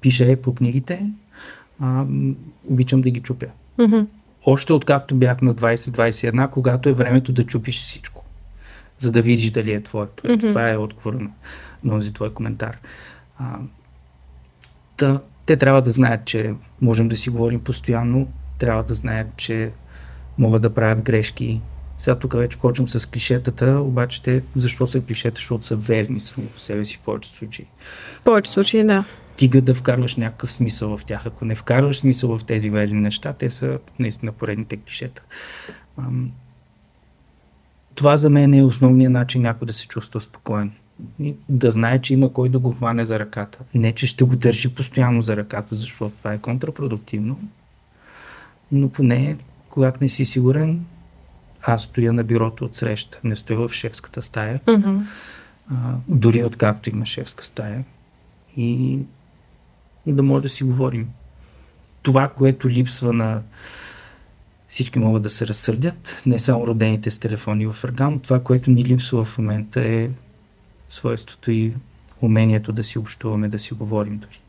пише 0.00 0.36
по 0.36 0.54
книгите, 0.54 1.06
а, 1.80 2.04
обичам 2.70 3.00
да 3.00 3.10
ги 3.10 3.20
чупя. 3.20 3.46
Мгм. 3.78 4.00
Още 4.46 4.72
откакто 4.72 5.14
бях 5.14 5.42
на 5.42 5.54
20-21, 5.54 6.50
когато 6.50 6.88
е 6.88 6.92
времето 6.92 7.32
да 7.32 7.46
чупиш 7.46 7.82
всичко, 7.82 8.24
за 8.98 9.12
да 9.12 9.22
видиш 9.22 9.50
дали 9.50 9.72
е 9.72 9.82
твоето. 9.82 10.22
Ето, 10.26 10.36
Мгм. 10.36 10.48
Това 10.48 10.70
е 10.70 10.76
отговор 10.76 11.14
на, 11.14 11.30
на 11.84 11.92
този 11.92 12.12
твой 12.12 12.34
коментар. 12.34 12.78
А, 13.38 13.58
та, 14.96 15.20
те 15.46 15.56
трябва 15.56 15.82
да 15.82 15.90
знаят, 15.90 16.24
че 16.24 16.54
можем 16.80 17.08
да 17.08 17.16
си 17.16 17.30
говорим 17.30 17.60
постоянно, 17.60 18.28
трябва 18.58 18.82
да 18.82 18.94
знаят, 18.94 19.28
че 19.36 19.70
могат 20.38 20.62
да 20.62 20.74
правят 20.74 21.02
грешки. 21.02 21.60
Сега 21.98 22.18
тук 22.18 22.32
вече 22.32 22.58
почвам 22.58 22.88
с 22.88 23.06
клишетата, 23.06 23.80
обаче 23.80 24.22
те, 24.22 24.42
защо 24.56 24.86
са 24.86 25.00
клишета? 25.00 25.36
Защото 25.36 25.66
са 25.66 25.76
верни 25.76 26.20
сами 26.20 26.48
по 26.48 26.58
себе 26.58 26.84
си 26.84 26.96
в 26.96 27.00
повечето 27.00 27.36
случаи. 27.36 27.66
В 28.20 28.24
повече 28.24 28.50
случаи, 28.50 28.84
да. 28.84 29.04
Стига 29.40 29.60
да 29.60 29.74
вкарваш 29.74 30.16
някакъв 30.16 30.52
смисъл 30.52 30.96
в 30.96 31.04
тях. 31.04 31.26
Ако 31.26 31.44
не 31.44 31.54
вкарваш 31.54 31.98
смисъл 31.98 32.38
в 32.38 32.44
тези 32.44 32.70
верни 32.70 33.00
неща, 33.00 33.32
те 33.32 33.50
са 33.50 33.78
наистина 33.98 34.32
поредните 34.32 34.76
клишета. 34.76 35.22
Това 37.94 38.16
за 38.16 38.30
мен 38.30 38.54
е 38.54 38.62
основният 38.64 39.12
начин 39.12 39.42
някой 39.42 39.66
да 39.66 39.72
се 39.72 39.88
чувства 39.88 40.20
спокоен. 40.20 40.72
И 41.20 41.34
да 41.48 41.70
знае, 41.70 42.00
че 42.00 42.14
има 42.14 42.32
кой 42.32 42.48
да 42.48 42.58
го 42.58 42.72
хване 42.72 43.04
за 43.04 43.18
ръката. 43.18 43.58
Не, 43.74 43.92
че 43.92 44.06
ще 44.06 44.24
го 44.24 44.36
държи 44.36 44.74
постоянно 44.74 45.22
за 45.22 45.36
ръката, 45.36 45.74
защото 45.74 46.16
това 46.16 46.32
е 46.32 46.38
контрапродуктивно. 46.38 47.40
Но 48.72 48.88
поне, 48.88 49.36
когато 49.68 49.98
не 50.00 50.08
си 50.08 50.24
сигурен, 50.24 50.84
аз 51.62 51.82
стоя 51.82 52.12
на 52.12 52.24
бюрото 52.24 52.64
от 52.64 52.74
среща, 52.74 53.20
не 53.24 53.36
стоя 53.36 53.68
в 53.68 53.72
шефската 53.72 54.22
стая, 54.22 54.60
Мгм. 54.68 54.98
а, 55.70 55.74
дори 56.08 56.44
откакто 56.44 56.90
има 56.90 57.06
шефска 57.06 57.44
стая. 57.44 57.84
И 58.56 58.98
да 60.12 60.22
може 60.22 60.42
да 60.42 60.48
си 60.48 60.64
говорим. 60.64 61.08
Това, 62.02 62.28
което 62.28 62.68
липсва 62.68 63.12
на 63.12 63.42
всички 64.68 64.98
могат 64.98 65.22
да 65.22 65.30
се 65.30 65.46
разсърдят, 65.46 66.22
не 66.26 66.38
само 66.38 66.66
родените 66.66 67.10
с 67.10 67.18
телефони 67.18 67.66
в 67.66 67.84
ръка, 67.84 68.10
но 68.10 68.18
това, 68.18 68.40
което 68.40 68.70
ни 68.70 68.84
липсва 68.84 69.24
в 69.24 69.38
момента 69.38 69.80
е 69.80 70.10
свойството 70.88 71.50
и 71.50 71.72
умението 72.22 72.72
да 72.72 72.82
си 72.82 72.98
общуваме, 72.98 73.48
да 73.48 73.58
си 73.58 73.74
говорим 73.74 74.18
дори. 74.18 74.40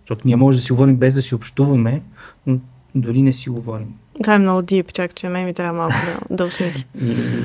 Защото 0.00 0.26
ние 0.26 0.36
може 0.36 0.58
да 0.58 0.64
си 0.64 0.72
говорим 0.72 0.96
без 0.96 1.14
да 1.14 1.22
си 1.22 1.34
общуваме, 1.34 2.02
но 2.46 2.58
дори 2.94 3.22
не 3.22 3.32
си 3.32 3.50
говорим. 3.50 3.94
Това 4.22 4.34
е 4.34 4.38
много 4.38 4.62
дип, 4.62 4.92
чак, 4.92 5.14
че 5.14 5.28
мен 5.28 5.44
ми 5.44 5.54
трябва 5.54 5.78
малко 5.78 5.94
да, 6.06 6.36
да 6.36 6.44
осмисля. 6.44 6.84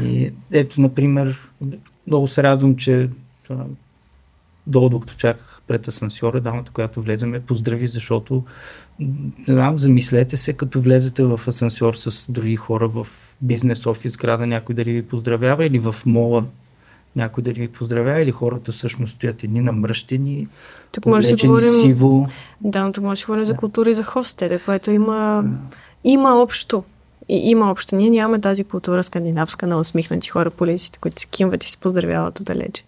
И 0.04 0.34
ето, 0.52 0.82
например, 0.82 1.50
много 2.08 2.28
се 2.28 2.44
радвам, 2.44 2.76
че 2.76 3.10
долу 4.70 4.90
докато 4.90 5.14
чаках 5.16 5.62
пред 5.68 5.88
асансьора, 5.88 6.42
дамата, 6.42 6.72
която 6.72 7.02
влезе, 7.02 7.26
ме 7.26 7.40
поздрави, 7.40 7.88
защото 7.88 8.44
не 9.00 9.54
знам, 9.54 9.80
замислете 9.80 10.38
се, 10.38 10.54
като 10.54 10.82
влезете 10.82 11.24
в 11.24 11.42
асансьор 11.48 11.94
с 11.94 12.32
други 12.32 12.56
хора 12.56 12.88
в 12.88 13.08
бизнес 13.42 13.86
офис 13.86 14.18
града, 14.18 14.48
някой 14.48 14.76
дали 14.76 14.92
ви 14.92 15.02
поздравява 15.02 15.66
или 15.66 15.80
в 15.80 15.96
мола 16.06 16.46
някой 17.16 17.44
дали 17.44 17.60
ви 17.60 17.68
поздравява 17.68 18.22
или 18.22 18.32
хората 18.32 18.72
всъщност 18.72 19.16
стоят 19.16 19.44
едни 19.44 19.62
намръщени, 19.62 20.48
Тук 20.92 21.06
може 21.06 21.36
да 21.36 21.48
говорим... 21.48 21.70
сиво. 21.70 22.28
Да, 22.62 22.84
но 22.84 22.92
тук 22.92 23.04
може 23.04 23.22
да 23.22 23.26
говорим 23.26 23.46
за 23.46 23.56
култура 23.56 23.92
и 23.92 23.96
за 23.96 24.04
хостеда, 24.04 24.60
което 24.60 24.92
има, 24.92 25.44
има 26.04 26.42
общо. 26.42 26.84
И 27.30 27.50
има 27.50 27.72
общо. 27.72 27.96
Ние 27.96 28.10
нямаме 28.10 28.42
тази 28.42 28.64
култура 28.64 29.04
скандинавска 29.04 29.68
на 29.68 29.80
усмихнати 29.80 30.30
хора 30.30 30.52
по 30.52 30.64
улиците, 30.64 31.00
които 31.00 31.22
се 31.22 31.28
кимват 31.28 31.64
и 31.64 31.70
се 31.70 31.78
поздравяват 31.78 32.40
отдалече. 32.40 32.84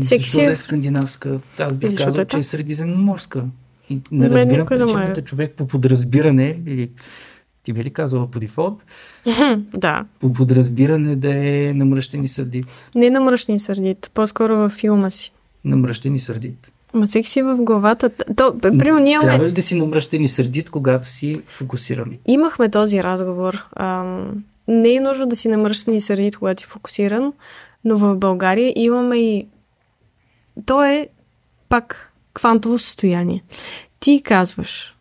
Всеки 0.00 0.22
Защо 0.22 0.32
си 0.32 0.40
е- 0.40 0.46
да 0.46 0.52
е 0.52 0.56
скандинавска? 0.56 1.40
Аз 1.58 1.72
бих 1.72 1.96
казал, 1.96 2.22
е 2.22 2.24
че 2.24 2.38
е 2.38 2.42
средиземноморска. 2.42 3.44
И 3.90 4.00
не 4.12 4.28
Мен 4.28 4.38
разбирам 4.38 4.66
причината 4.66 5.22
човек 5.22 5.54
по 5.56 5.66
подразбиране, 5.66 6.58
или 6.66 6.90
ти 7.62 7.72
би 7.72 7.84
ли 7.84 7.90
казала 7.90 8.30
по 8.30 8.40
дефолт, 8.40 8.84
да. 9.74 10.04
по 10.20 10.32
подразбиране 10.32 11.16
да 11.16 11.48
е 11.48 11.72
намръщен 11.74 12.24
и 12.24 12.28
сърдит. 12.28 12.66
Не 12.94 13.10
на 13.10 13.20
мръщни 13.20 13.60
сърдит, 13.60 14.10
по-скоро 14.14 14.56
във 14.56 14.72
филма 14.72 15.10
си. 15.10 15.32
Намръщен 15.64 16.14
и 16.14 16.18
сърдит. 16.18 16.72
Ма 16.94 17.06
всеки 17.06 17.28
си 17.28 17.42
в 17.42 17.56
главата. 17.60 18.10
То, 18.36 18.58
примерно, 18.60 18.98
ние 18.98 19.12
имаме, 19.12 19.28
Трябва 19.28 19.46
ли 19.48 19.52
да 19.52 19.62
си 19.62 19.78
намръщен 19.78 20.22
и 20.22 20.28
сърдит, 20.28 20.70
когато 20.70 21.08
си 21.08 21.34
фокусиран? 21.46 22.12
имахме 22.26 22.68
този 22.68 23.02
разговор. 23.02 23.66
Ам, 23.76 24.44
не 24.68 24.94
е 24.94 25.00
нужно 25.00 25.26
да 25.26 25.36
си 25.36 25.48
намръщен 25.48 25.94
и 25.94 26.00
сърдит, 26.00 26.36
когато 26.36 26.62
си 26.62 26.68
фокусиран, 26.68 27.32
но 27.84 27.96
в 27.98 28.16
България 28.16 28.72
имаме 28.76 29.16
и... 29.16 29.46
То 30.66 30.84
е 30.84 31.08
пак 31.68 32.12
квантово 32.34 32.78
състояние. 32.78 33.42
Ти 34.00 34.22
казваш, 34.22 34.96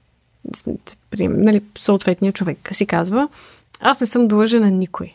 нали, 1.20 1.64
съответният 1.78 2.36
човек 2.36 2.70
си 2.72 2.86
казва, 2.86 3.28
аз 3.80 4.00
не 4.00 4.08
съм 4.08 4.28
длъжен 4.28 4.62
на 4.62 4.72
никой. 4.72 5.14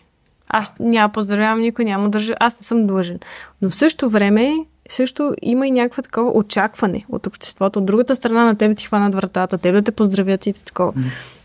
Аз 0.48 0.72
няма 0.80 1.12
поздравявам 1.12 1.60
никой, 1.60 1.84
няма 1.84 2.10
държа, 2.10 2.34
аз 2.40 2.56
не 2.56 2.62
съм 2.62 2.86
длъжен. 2.86 3.18
Но 3.62 3.70
в 3.70 3.74
същото 3.74 4.10
време 4.10 4.54
също 4.88 5.34
има 5.42 5.66
и 5.66 5.70
някаква 5.70 6.02
такова 6.02 6.30
очакване 6.30 7.04
от 7.08 7.26
обществото. 7.26 7.78
От 7.78 7.86
другата 7.86 8.14
страна 8.16 8.44
на 8.44 8.56
теб 8.56 8.78
ти 8.78 8.86
хванат 8.86 9.14
вратата, 9.14 9.58
теб 9.58 9.74
да 9.74 9.82
те 9.82 9.92
поздравят 9.92 10.46
и 10.46 10.52
такова. 10.52 10.92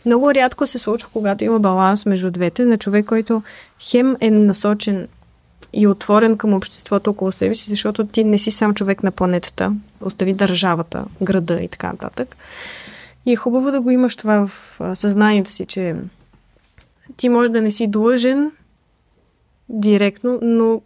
Много 0.05 0.33
рядко 0.33 0.67
се 0.67 0.79
случва, 0.79 1.09
когато 1.13 1.43
има 1.43 1.59
баланс 1.59 2.05
между 2.05 2.31
двете, 2.31 2.65
на 2.65 2.77
човек, 2.77 3.05
който 3.05 3.43
хем 3.79 4.17
е 4.21 4.31
насочен 4.31 5.07
и 5.73 5.87
отворен 5.87 6.37
към 6.37 6.53
обществото 6.53 7.09
около 7.09 7.31
себе 7.31 7.55
си, 7.55 7.69
защото 7.69 8.05
ти 8.07 8.23
не 8.23 8.37
си 8.37 8.51
сам 8.51 8.73
човек 8.73 9.03
на 9.03 9.11
планетата, 9.11 9.73
остави 10.01 10.33
държавата, 10.33 11.05
града 11.21 11.61
и 11.61 11.67
така 11.67 11.87
нататък. 11.87 12.37
И 13.25 13.33
е 13.33 13.35
хубаво 13.35 13.71
да 13.71 13.81
го 13.81 13.91
имаш 13.91 14.15
това 14.15 14.47
в 14.47 14.79
съзнанието 14.95 15.51
си, 15.51 15.65
че 15.65 15.95
ти 17.17 17.29
може 17.29 17.51
да 17.51 17.61
не 17.61 17.71
си 17.71 17.87
длъжен 17.87 18.51
директно, 19.69 20.39
но 20.41 20.81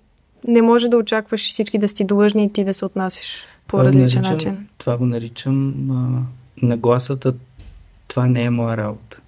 не 0.47 0.61
може 0.61 0.89
да 0.89 0.97
очакваш 0.97 1.41
всички 1.41 1.77
да 1.77 1.89
си 1.89 2.03
длъжни 2.03 2.45
и 2.45 2.53
ти 2.53 2.63
да 2.63 2.73
се 2.73 2.85
отнасяш 2.85 3.45
по 3.67 3.79
различен 3.79 4.21
наричам- 4.21 4.31
начин. 4.33 4.67
Това 4.77 4.97
го 4.97 5.05
наричам 5.05 5.91
а, 5.91 6.21
нагласата. 6.65 7.33
Това 8.07 8.27
не 8.27 8.43
е 8.43 8.49
моя 8.49 8.77
работа. 8.77 9.19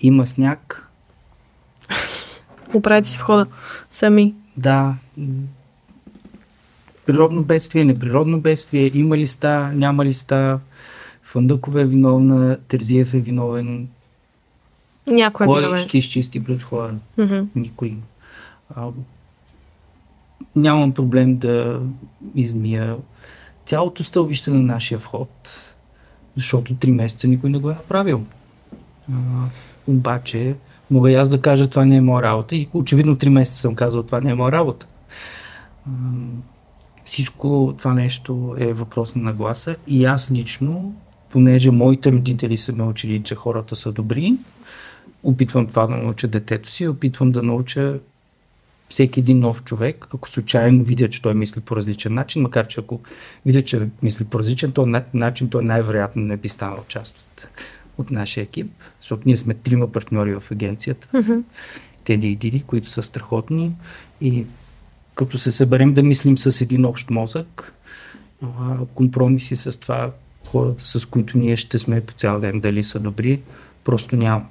Има 0.00 0.26
сняг, 0.26 0.89
Оправете 2.74 3.08
си 3.08 3.18
входа 3.18 3.46
сами. 3.90 4.34
Да. 4.56 4.94
Природно 7.06 7.42
бедствие, 7.42 7.84
неприродно 7.84 8.40
бедствие, 8.40 8.90
има 8.94 9.18
листа, 9.18 9.70
няма 9.74 10.04
листа, 10.04 10.60
Фандъкова 11.22 11.80
е 11.80 11.84
виновна, 11.84 12.58
Терзиев 12.68 13.14
е 13.14 13.20
виновен. 13.20 13.88
Някой 15.08 15.44
е 15.44 15.48
Кой 15.48 15.60
виновен. 15.60 15.82
ще 15.82 15.98
изчисти 15.98 16.44
пред 16.44 16.62
хора? 16.62 16.94
Мгм. 17.18 17.40
Никой. 17.54 17.96
А, 18.76 18.88
нямам 20.56 20.92
проблем 20.92 21.36
да 21.36 21.80
измия 22.34 22.96
цялото 23.64 24.04
стълбище 24.04 24.50
на 24.50 24.62
нашия 24.62 24.98
вход, 24.98 25.30
защото 26.34 26.74
три 26.74 26.90
месеца 26.90 27.28
никой 27.28 27.50
не 27.50 27.58
го 27.58 27.70
е 27.70 27.74
направил. 27.74 28.24
А, 29.12 29.14
обаче, 29.86 30.54
мога 30.90 31.10
и 31.10 31.14
аз 31.14 31.28
да 31.28 31.40
кажа, 31.40 31.66
това 31.66 31.84
не 31.84 31.96
е 31.96 32.00
моя 32.00 32.22
работа 32.22 32.56
и 32.56 32.68
очевидно 32.72 33.16
три 33.16 33.28
месеца 33.28 33.58
съм 33.58 33.74
казал, 33.74 34.02
това 34.02 34.20
не 34.20 34.30
е 34.30 34.34
моя 34.34 34.52
работа. 34.52 34.86
Всичко 37.04 37.74
това 37.78 37.94
нещо 37.94 38.54
е 38.58 38.72
въпрос 38.72 39.14
на 39.14 39.22
нагласа 39.22 39.76
и 39.86 40.04
аз 40.04 40.30
лично, 40.30 40.94
понеже 41.30 41.70
моите 41.70 42.12
родители 42.12 42.56
са 42.56 42.72
ме 42.72 42.82
учили, 42.82 43.22
че 43.22 43.34
хората 43.34 43.76
са 43.76 43.92
добри, 43.92 44.34
опитвам 45.22 45.66
това 45.66 45.86
да 45.86 45.96
науча 45.96 46.28
детето 46.28 46.70
си, 46.70 46.88
опитвам 46.88 47.32
да 47.32 47.42
науча 47.42 47.98
всеки 48.88 49.20
един 49.20 49.38
нов 49.38 49.64
човек, 49.64 50.06
ако 50.14 50.28
случайно 50.28 50.84
видя, 50.84 51.08
че 51.08 51.22
той 51.22 51.34
мисли 51.34 51.60
по 51.60 51.76
различен 51.76 52.14
начин, 52.14 52.42
макар 52.42 52.66
че 52.66 52.80
ако 52.80 53.00
видя, 53.46 53.62
че 53.62 53.88
мисли 54.02 54.24
по 54.24 54.38
различен 54.38 54.72
то 54.72 54.86
на- 54.86 55.04
начин, 55.14 55.50
той 55.50 55.64
най-вероятно 55.64 56.22
не 56.22 56.36
би 56.36 56.48
станал 56.48 56.84
част 56.88 57.18
от, 57.18 57.48
от 57.98 58.10
нашия 58.10 58.42
екип, 58.42 58.72
защото 59.00 59.22
ние 59.26 59.36
сме 59.36 59.54
трима 59.54 59.92
партньори 59.92 60.34
в 60.40 60.50
агенцията, 60.50 61.08
Теди 62.04 62.28
и 62.28 62.36
Диди, 62.36 62.62
които 62.62 62.88
са 62.88 63.02
страхотни 63.02 63.72
и 64.20 64.44
като 65.14 65.38
се 65.38 65.52
съберем 65.52 65.94
да 65.94 66.02
мислим 66.02 66.38
с 66.38 66.60
един 66.60 66.84
общ 66.84 67.10
мозък, 67.10 67.74
а, 68.42 68.76
компромиси 68.94 69.56
с 69.56 69.80
това 69.80 70.12
хората, 70.46 70.84
с 70.84 71.04
които 71.04 71.38
ние 71.38 71.56
ще 71.56 71.78
сме 71.78 72.00
по 72.00 72.12
цял 72.12 72.40
ден, 72.40 72.60
дали 72.60 72.82
са 72.82 73.00
добри, 73.00 73.40
просто 73.84 74.16
няма. 74.16 74.46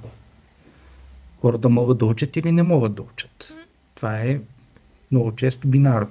Хората 1.40 1.68
могат 1.68 1.98
да 1.98 2.06
учат 2.06 2.36
или 2.36 2.52
не 2.52 2.62
могат 2.62 2.94
да 2.94 3.02
учат. 3.02 3.54
Това 3.94 4.20
е 4.20 4.40
много 5.10 5.36
често 5.36 5.68
бинарно. 5.68 6.10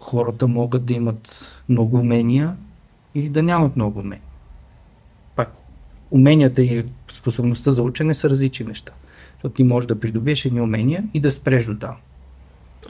Хората 0.00 0.48
могат 0.48 0.84
да 0.84 0.94
имат 0.94 1.46
много 1.68 1.96
умения 1.96 2.56
или 3.14 3.28
да 3.28 3.42
нямат 3.42 3.76
много 3.76 4.00
умения. 4.00 4.22
Уменията 6.14 6.62
и 6.62 6.84
способността 7.10 7.70
за 7.70 7.82
учене 7.82 8.14
са 8.14 8.30
различни 8.30 8.66
неща. 8.66 8.92
Защото 9.32 9.54
ти 9.54 9.64
можеш 9.64 9.86
да 9.86 10.00
придобиеш 10.00 10.44
едни 10.44 10.60
умения 10.60 11.04
и 11.14 11.20
да 11.20 11.30
спреш 11.30 11.64
до 11.64 11.76
там. 11.76 11.94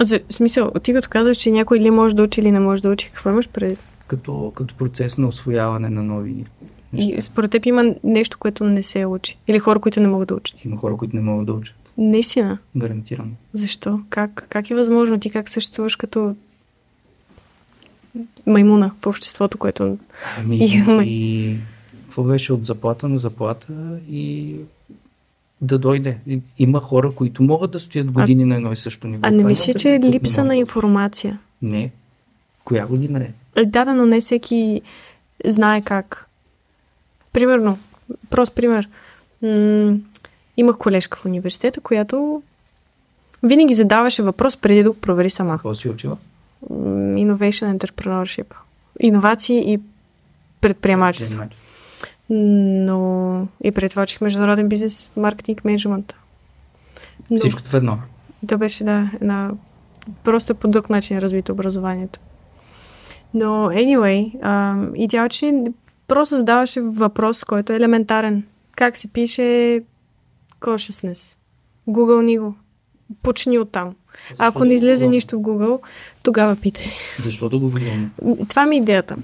За, 0.00 0.20
в 0.28 0.34
смисъл, 0.34 0.70
ти 0.82 0.92
като 0.92 1.08
казваш, 1.08 1.36
че 1.36 1.50
някой 1.50 1.78
или 1.78 1.90
може 1.90 2.14
да 2.14 2.22
учи, 2.22 2.40
или 2.40 2.50
не 2.50 2.60
може 2.60 2.82
да 2.82 2.90
учи, 2.90 3.06
какво 3.06 3.30
имаш 3.30 3.48
пред? 3.48 3.78
като, 4.06 4.52
като 4.54 4.74
процес 4.74 5.18
на 5.18 5.28
освояване 5.28 5.88
на 5.88 6.02
нови 6.02 6.44
И 6.96 7.16
според 7.20 7.50
теб 7.50 7.66
има 7.66 7.94
нещо, 8.04 8.38
което 8.38 8.64
не 8.64 8.82
се 8.82 9.06
учи. 9.06 9.38
Или 9.48 9.58
хора, 9.58 9.80
които 9.80 10.00
не 10.00 10.08
могат 10.08 10.28
да 10.28 10.34
учат. 10.34 10.64
Има 10.64 10.76
хора, 10.76 10.96
които 10.96 11.16
не 11.16 11.22
могат 11.22 11.46
да 11.46 11.52
учат. 11.52 11.74
Наистина. 11.98 12.58
Гарантирано. 12.76 13.30
Защо? 13.52 14.00
Как, 14.10 14.46
как 14.48 14.70
е 14.70 14.74
възможно? 14.74 15.20
Ти 15.20 15.30
как 15.30 15.48
съществуваш 15.48 15.96
като 15.96 16.36
маймуна 18.46 18.92
в 19.00 19.06
обществото, 19.06 19.58
което... 19.58 19.98
Ами, 20.38 20.56
Имаме. 20.56 21.04
и 21.04 21.56
какво 22.14 22.22
беше 22.22 22.52
от 22.52 22.64
заплата 22.64 23.08
на 23.08 23.16
заплата 23.16 23.98
и 24.10 24.56
да 25.60 25.78
дойде. 25.78 26.18
Има 26.58 26.80
хора, 26.80 27.12
които 27.14 27.42
могат 27.42 27.70
да 27.70 27.80
стоят 27.80 28.10
години 28.10 28.44
на 28.44 28.54
едно 28.54 28.72
и 28.72 28.76
също 28.76 29.06
ниво. 29.06 29.20
А 29.22 29.30
не 29.30 29.44
мисля, 29.44 29.74
че 29.74 29.94
е 29.94 30.00
липса 30.00 30.44
на 30.44 30.56
информация. 30.56 31.38
Не. 31.62 31.90
Коя 32.64 32.86
година 32.86 33.18
е? 33.18 33.32
Е, 33.56 33.64
Да, 33.64 33.84
да, 33.84 33.94
но 33.94 34.06
не 34.06 34.20
всеки 34.20 34.82
знае 35.44 35.82
как. 35.82 36.28
Примерно, 37.32 37.78
прост 38.30 38.52
пример. 38.52 38.88
М- 39.42 39.98
имах 40.56 40.78
колежка 40.78 41.18
в 41.18 41.24
университета, 41.24 41.80
която 41.80 42.42
винаги 43.42 43.74
задаваше 43.74 44.22
въпрос 44.22 44.56
преди 44.56 44.82
да 44.82 44.90
го 44.90 44.96
провери 44.96 45.30
сама. 45.30 45.52
Какво 45.52 45.74
си 45.74 45.88
учила? 45.88 46.16
Innovation 46.70 47.78
Entrepreneurship. 47.78 48.54
Иновации 49.00 49.72
и 49.72 49.80
предприемачество. 50.60 51.38
Предприемач. 51.38 51.73
Но 52.30 53.46
и 53.64 53.72
преди 53.72 53.88
това 53.88 54.02
учих 54.02 54.20
международен 54.20 54.68
бизнес, 54.68 55.10
маркетинг, 55.16 55.64
менеджмент. 55.64 56.14
Но 57.30 57.38
Всичкото 57.38 57.70
в 57.70 57.74
едно. 57.74 57.98
то 58.48 58.58
беше, 58.58 58.84
да, 58.84 59.10
една... 59.14 59.50
Просто 60.24 60.54
по 60.54 60.68
друг 60.68 60.90
начин 60.90 61.18
развито 61.18 61.52
образованието. 61.52 62.20
Но, 63.34 63.46
anyway, 63.68 64.42
а, 64.42 64.76
и 64.94 65.08
тя 65.08 65.28
че 65.28 65.64
просто 66.08 66.36
задаваше 66.36 66.80
въпрос, 66.80 67.44
който 67.44 67.72
е 67.72 67.76
елементарен. 67.76 68.44
Как 68.76 68.96
се 68.96 69.08
пише 69.08 69.82
consciousness? 70.60 71.38
Google 71.88 72.22
ни 72.22 72.38
го. 72.38 72.54
Почни 73.22 73.58
оттам. 73.58 73.94
А 74.38 74.46
ако 74.46 74.64
не 74.64 74.74
излезе 74.74 75.06
нищо 75.06 75.38
в 75.38 75.42
Google, 75.42 75.80
тогава 76.22 76.56
питай. 76.56 76.86
Защото 77.22 77.60
го 77.60 77.68
влияме. 77.68 78.10
Това 78.48 78.66
ми 78.66 78.76
е 78.76 78.78
идеята. 78.78 79.16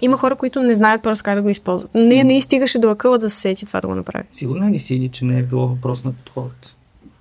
Има 0.00 0.16
хора, 0.16 0.36
които 0.36 0.62
не 0.62 0.74
знаят 0.74 1.02
просто 1.02 1.24
как 1.24 1.34
да 1.34 1.42
го 1.42 1.48
използват. 1.48 1.94
Не, 1.94 2.24
не 2.24 2.40
стигаше 2.40 2.78
до 2.78 2.90
акъла 2.90 3.18
да 3.18 3.30
се 3.30 3.40
сети 3.40 3.66
това 3.66 3.80
да 3.80 3.88
го 3.88 3.94
направи. 3.94 4.24
Сигурна 4.32 4.70
ли 4.70 4.78
си, 4.78 5.10
че 5.12 5.24
не 5.24 5.38
е 5.38 5.42
било 5.42 5.68
въпрос 5.68 6.04
на 6.04 6.12
подход? 6.12 6.52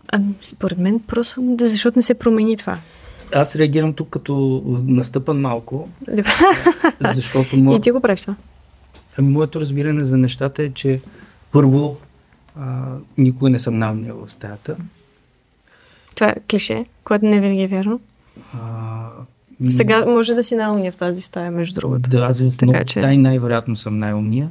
А, 0.07 0.19
според 0.41 0.77
мен 0.77 0.99
просто 0.99 1.41
да, 1.41 1.67
защото 1.67 1.99
не 1.99 2.03
се 2.03 2.13
промени 2.13 2.57
това. 2.57 2.77
Аз 3.33 3.55
реагирам 3.55 3.93
тук 3.93 4.09
като 4.09 4.63
настъпан 4.87 5.41
малко, 5.41 5.89
защото 7.13 7.57
мо... 7.57 7.75
И 7.75 7.81
ти 7.81 7.91
го 7.91 7.99
правиш 8.01 8.21
това. 8.21 8.35
ами, 9.17 9.29
моето 9.29 9.59
разбиране 9.61 10.03
за 10.03 10.17
нещата 10.17 10.63
е, 10.63 10.69
че 10.69 11.01
първо 11.51 11.97
а, 12.59 12.95
никой 13.17 13.49
не 13.49 13.59
съм 13.59 13.79
наумнил 13.79 14.25
в 14.25 14.31
стаята. 14.31 14.75
Това 16.15 16.29
е 16.29 16.35
клише, 16.51 16.85
което 17.03 17.25
не 17.25 17.39
винаги 17.39 17.61
е 17.61 17.67
вярно. 17.67 17.99
А, 18.53 19.09
Сега 19.69 20.05
може 20.05 20.33
да 20.33 20.43
си 20.43 20.55
най-умния 20.55 20.91
в 20.91 20.97
тази 20.97 21.21
стая, 21.21 21.51
между 21.51 21.79
другото. 21.79 22.09
Да, 22.09 22.17
аз 22.19 22.39
в 22.39 22.49
Така 22.51 22.65
много 22.65 22.85
че- 22.85 22.99
стаи 22.99 23.17
най-вероятно 23.17 23.75
съм 23.75 23.99
най-умния 23.99 24.49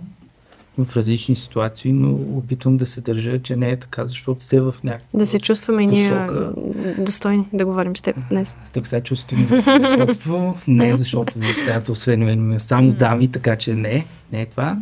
в 0.79 0.97
различни 0.97 1.35
ситуации, 1.35 1.93
но 1.93 2.13
опитвам 2.15 2.77
да 2.77 2.87
се 2.87 3.01
държа, 3.01 3.43
че 3.43 3.57
не 3.57 3.71
е 3.71 3.77
така, 3.77 4.07
защото 4.07 4.45
сте 4.45 4.61
в 4.61 4.75
някаква... 4.85 5.19
Да 5.19 5.27
се 5.27 5.39
чувстваме 5.39 5.87
ние 5.87 6.11
посока. 6.11 6.53
достойни 6.99 7.45
да 7.53 7.67
говорим 7.67 7.97
с 7.97 8.03
теб 8.03 8.17
днес. 8.31 8.59
Тук 8.75 8.87
сега 8.87 9.03
чувствам 9.03 9.47
сходство, 9.95 10.59
не 10.69 10.95
защото 10.95 11.39
в 11.39 11.45
стаята 11.55 11.93
освен 11.93 12.25
мен 12.25 12.39
има 12.39 12.61
само 12.61 12.93
дами, 12.93 13.29
така 13.29 13.57
че 13.57 13.75
не, 13.75 14.05
не 14.33 14.41
е 14.43 14.47
това. 14.47 14.79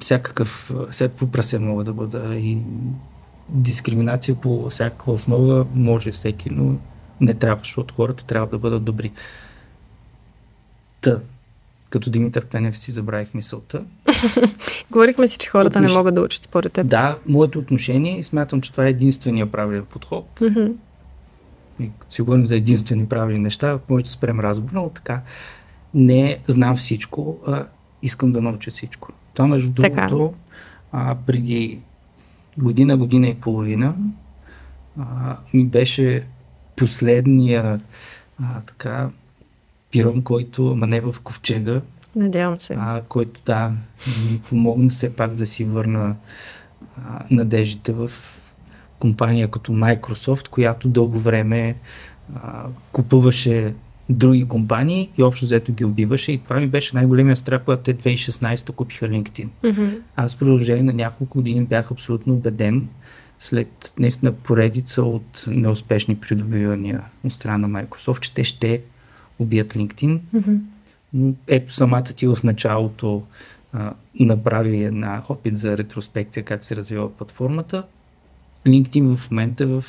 Всякакъв, 0.00 0.72
всякакво 0.90 1.26
прасе 1.26 1.58
мога 1.58 1.84
да 1.84 1.92
бъда 1.92 2.36
и 2.36 2.58
дискриминация 3.48 4.34
по 4.34 4.70
всяка 4.70 5.10
основа 5.10 5.66
може 5.74 6.12
всеки, 6.12 6.50
но 6.50 6.74
не 7.20 7.34
трябва, 7.34 7.60
защото 7.64 7.94
хората 7.94 8.24
трябва 8.24 8.46
да 8.46 8.58
бъдат 8.58 8.84
добри. 8.84 9.12
Та, 11.00 11.20
като 11.90 12.10
Димитър 12.10 12.46
Пенев 12.46 12.78
си 12.78 12.90
забравих 12.90 13.34
мисълта. 13.34 13.84
Говорихме 14.90 15.28
си, 15.28 15.38
че 15.38 15.48
хората 15.48 15.80
не 15.80 15.88
Отнош- 15.88 15.96
могат 15.96 16.14
да 16.14 16.20
учат 16.20 16.42
според 16.42 16.72
теб. 16.72 16.86
Да, 16.86 17.18
моето 17.26 17.58
отношение 17.58 18.18
и 18.18 18.22
смятам, 18.22 18.60
че 18.60 18.72
това 18.72 18.86
е 18.86 18.90
единствения 18.90 19.50
правилен 19.50 19.84
подход. 19.84 20.40
Мгм. 20.40 20.66
И 21.80 21.90
като 21.98 22.14
си 22.14 22.22
говорим 22.22 22.46
за 22.46 22.56
единствени 22.56 23.06
правилни 23.06 23.38
неща, 23.38 23.78
може 23.88 24.04
да 24.04 24.10
спрем 24.10 24.40
разговор, 24.40 24.70
но 24.72 24.88
така. 24.88 25.22
Не 25.94 26.38
знам 26.48 26.76
всичко, 26.76 27.38
а 27.46 27.66
искам 28.02 28.32
да 28.32 28.42
науча 28.42 28.70
всичко. 28.70 29.12
Това, 29.34 29.46
между 29.46 29.72
Така. 29.72 30.06
другото, 30.06 30.34
а, 30.92 31.16
преди 31.26 31.78
година, 32.58 32.96
година 32.96 33.28
и 33.28 33.34
половина 33.34 33.94
а, 34.98 35.36
ми 35.54 35.66
беше 35.66 36.26
последния 36.82 37.80
а, 38.42 38.60
така 38.60 39.10
пирон, 39.90 40.22
който, 40.22 40.70
ама 40.70 40.86
не 40.86 41.00
в 41.00 41.14
ковчега, 41.22 41.80
Надявам 42.16 42.60
се. 42.60 42.74
а, 42.78 43.02
който 43.08 43.42
да 43.46 43.72
ми 44.30 44.40
помогна 44.48 44.88
все 44.88 45.16
пак 45.16 45.34
да 45.34 45.46
си 45.46 45.64
върна 45.64 46.16
а, 46.96 47.24
надеждите 47.30 47.92
в 47.92 48.10
компания 48.98 49.48
като 49.48 49.72
Microsoft, 49.72 50.48
която 50.48 50.88
дълго 50.88 51.18
време 51.18 51.76
а, 52.34 52.64
купуваше 52.92 53.74
други 54.08 54.48
компании 54.48 55.10
и 55.18 55.22
общо 55.22 55.44
взето 55.44 55.72
ги 55.72 55.84
убиваше. 55.84 56.32
И 56.32 56.38
това 56.38 56.60
ми 56.60 56.66
беше 56.66 56.96
най-големия 56.96 57.36
страх, 57.36 57.62
когато 57.64 57.82
те 57.82 57.94
2016 57.94 58.72
купиха 58.72 59.06
LinkedIn. 59.06 59.48
Мгм. 59.64 59.88
Аз 60.16 60.34
в 60.34 60.38
продължение 60.38 60.82
на 60.82 60.92
няколко 60.92 61.38
години 61.38 61.64
бях 61.64 61.90
абсолютно 61.92 62.34
убеден, 62.34 62.88
след 63.42 63.92
наистина 63.98 64.32
поредица 64.32 65.02
от 65.02 65.44
неуспешни 65.46 66.16
придобивания 66.16 67.04
от 67.24 67.32
страна 67.32 67.68
на 67.68 67.82
Microsoft, 67.82 68.20
че 68.20 68.34
те 68.34 68.44
ще 68.44 68.82
убият 69.38 69.74
LinkedIn. 69.74 70.20
Но 71.14 71.34
Ето 71.46 71.74
самата 71.74 72.04
ти 72.04 72.26
в 72.26 72.38
началото 72.44 73.22
а, 73.72 73.92
направи 74.20 74.84
една 74.84 75.22
опит 75.28 75.56
за 75.56 75.78
ретроспекция 75.78 76.42
как 76.42 76.64
се 76.64 76.76
развива 76.76 77.12
платформата. 77.12 77.86
LinkedIn 78.66 79.16
в 79.16 79.30
момента 79.30 79.64
е 79.64 79.66
в 79.66 79.84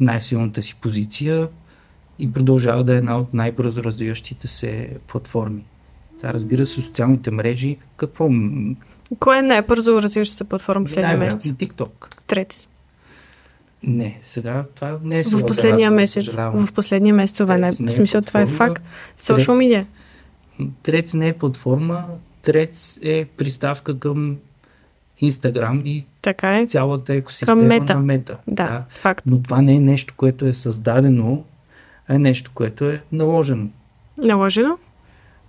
най-силната 0.00 0.62
си 0.62 0.74
позиция 0.80 1.48
и 2.18 2.32
продължава 2.32 2.84
да 2.84 2.94
е 2.94 2.98
една 2.98 3.18
от 3.18 3.34
най-бързо 3.34 3.84
развиващите 3.84 4.46
се 4.46 4.96
платформи. 5.06 5.64
Сега 6.18 6.32
разбира 6.32 6.66
се, 6.66 6.82
социалните 6.82 7.30
мрежи, 7.30 7.76
какво? 7.96 8.30
Кое 9.18 9.38
е 9.38 9.42
най-бързо 9.42 10.02
развиваща 10.02 10.36
се 10.36 10.44
платформа 10.44 10.84
последния 10.84 11.08
най-вероятно 11.08 11.36
месец? 11.36 11.52
TikTok. 11.52 12.24
Трети. 12.26 12.68
Не, 13.82 14.18
сега 14.22 14.64
това 14.74 14.98
не 15.02 15.18
е 15.18 15.22
В 15.22 15.46
последния 15.46 15.90
месец. 15.90 16.24
съжалявам. 16.24 16.66
В 16.66 16.72
последния 16.72 17.14
месец 17.14 17.36
това 17.36 17.54
е 17.54 17.60
В 17.60 17.66
е 17.66 17.72
смисъл 17.72 18.22
това 18.22 18.40
е 18.40 18.46
факт. 18.46 18.82
Social 19.18 19.36
media. 19.52 19.86
Трец 20.82 21.14
не 21.14 21.28
е 21.28 21.32
платформа, 21.32 22.04
Трец 22.42 22.98
е 23.02 23.24
приставка 23.26 23.98
към 23.98 24.36
Instagram 25.22 25.82
и 25.82 26.06
Така 26.22 26.58
е. 26.58 26.66
цялата 26.66 27.14
екосистема 27.14 27.60
Към 27.60 27.68
мета. 27.68 27.94
на 27.94 28.00
мета. 28.00 28.38
Да, 28.46 28.84
факт. 28.90 29.22
Но 29.26 29.42
това 29.42 29.62
не 29.62 29.74
е 29.74 29.80
нещо, 29.80 30.14
което 30.16 30.46
е 30.46 30.52
създадено, 30.52 31.44
а 32.08 32.14
е 32.14 32.18
нещо, 32.18 32.50
което 32.54 32.84
е 32.84 33.02
наложено. 33.12 33.68
Наложено? 34.18 34.78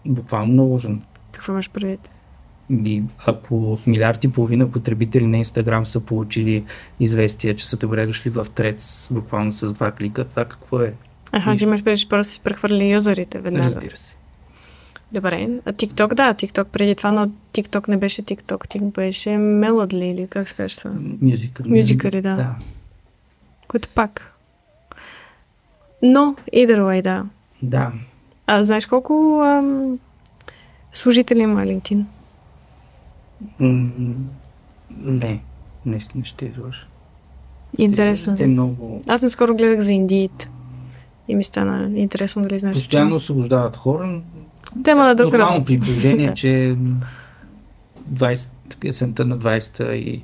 Буквално 0.06 0.54
наложено. 0.54 1.00
Какво 1.32 1.52
имаш 1.52 1.70
предвид? 1.70 2.10
И 2.70 3.04
ако 3.26 3.78
милиард 3.88 4.24
и 4.24 4.32
половина 4.32 4.72
потребители 4.72 5.28
на 5.28 5.38
Instagram 5.38 5.84
са 5.84 6.00
получили 6.00 6.64
известия, 7.00 7.56
че 7.56 7.68
са 7.68 7.78
добре 7.78 8.06
дошли 8.06 8.30
в 8.30 8.48
Трец, 8.56 9.10
буквално 9.12 9.52
с 9.52 9.74
два 9.74 9.92
клика, 9.92 10.26
това 10.26 10.46
какво 10.46 10.80
е? 10.80 10.94
Аха, 11.32 11.56
ти 11.56 11.64
имаш 11.64 11.84
предвид, 11.84 12.00
че 12.00 12.10
просто 12.10 12.34
си 12.34 12.42
прехвърли 12.44 12.90
юзерите 12.90 13.40
веднага. 13.40 13.66
Разбира 13.66 13.98
се. 13.98 14.16
Добре. 15.12 15.50
А 15.66 15.74
TikTok, 15.74 16.14
да, 16.14 16.34
TikTok 16.34 16.64
преди 16.64 16.96
това, 16.96 17.12
но 17.12 17.32
TikTok 17.54 17.88
не 17.88 17.98
беше 17.98 18.24
TikTok, 18.24 18.68
TikTok 18.68 18.92
беше 18.92 19.30
Melody 19.30 20.04
или 20.04 20.28
как 20.28 20.50
се 20.50 20.56
каже 20.56 20.78
това? 20.78 20.92
Мюзикъл. 21.22 21.66
Мюзикъли, 21.70 22.22
да. 22.22 22.36
да. 22.36 22.56
Което 23.68 23.90
пак. 23.90 24.34
Но, 26.04 26.36
either 26.54 26.80
way, 26.80 27.02
да. 27.02 27.26
Да. 27.62 27.92
А 28.48 28.64
знаеш 28.64 28.86
колко 28.86 29.42
ам, 29.46 30.00
служители 30.94 31.40
има 31.40 31.62
LinkedIn? 31.62 32.04
Не, 34.90 35.42
не 35.86 36.00
ще 36.24 36.46
излъжа. 36.46 36.86
Интересно. 37.78 38.36
Те 38.36 38.48
много... 38.48 39.02
Аз 39.08 39.22
наскоро 39.22 39.56
гледах 39.56 39.80
за 39.80 39.94
Индиите. 39.94 40.50
И 41.28 41.36
ми 41.36 41.44
стана 41.44 42.00
интересно 42.00 42.42
дали 42.42 42.60
знаеш. 42.60 42.76
Постоянно 42.76 43.16
освобождават 43.16 43.76
хора. 43.76 44.22
Тема 44.84 45.04
на 45.04 45.16
друг 45.16 45.34
Нормално 45.34 45.66
при 45.66 45.80
положение, 45.80 46.34
че 46.36 46.76
20, 48.14 48.50
есента 48.86 49.26
на 49.26 49.38
20-та 49.38 49.96
и 49.96 50.24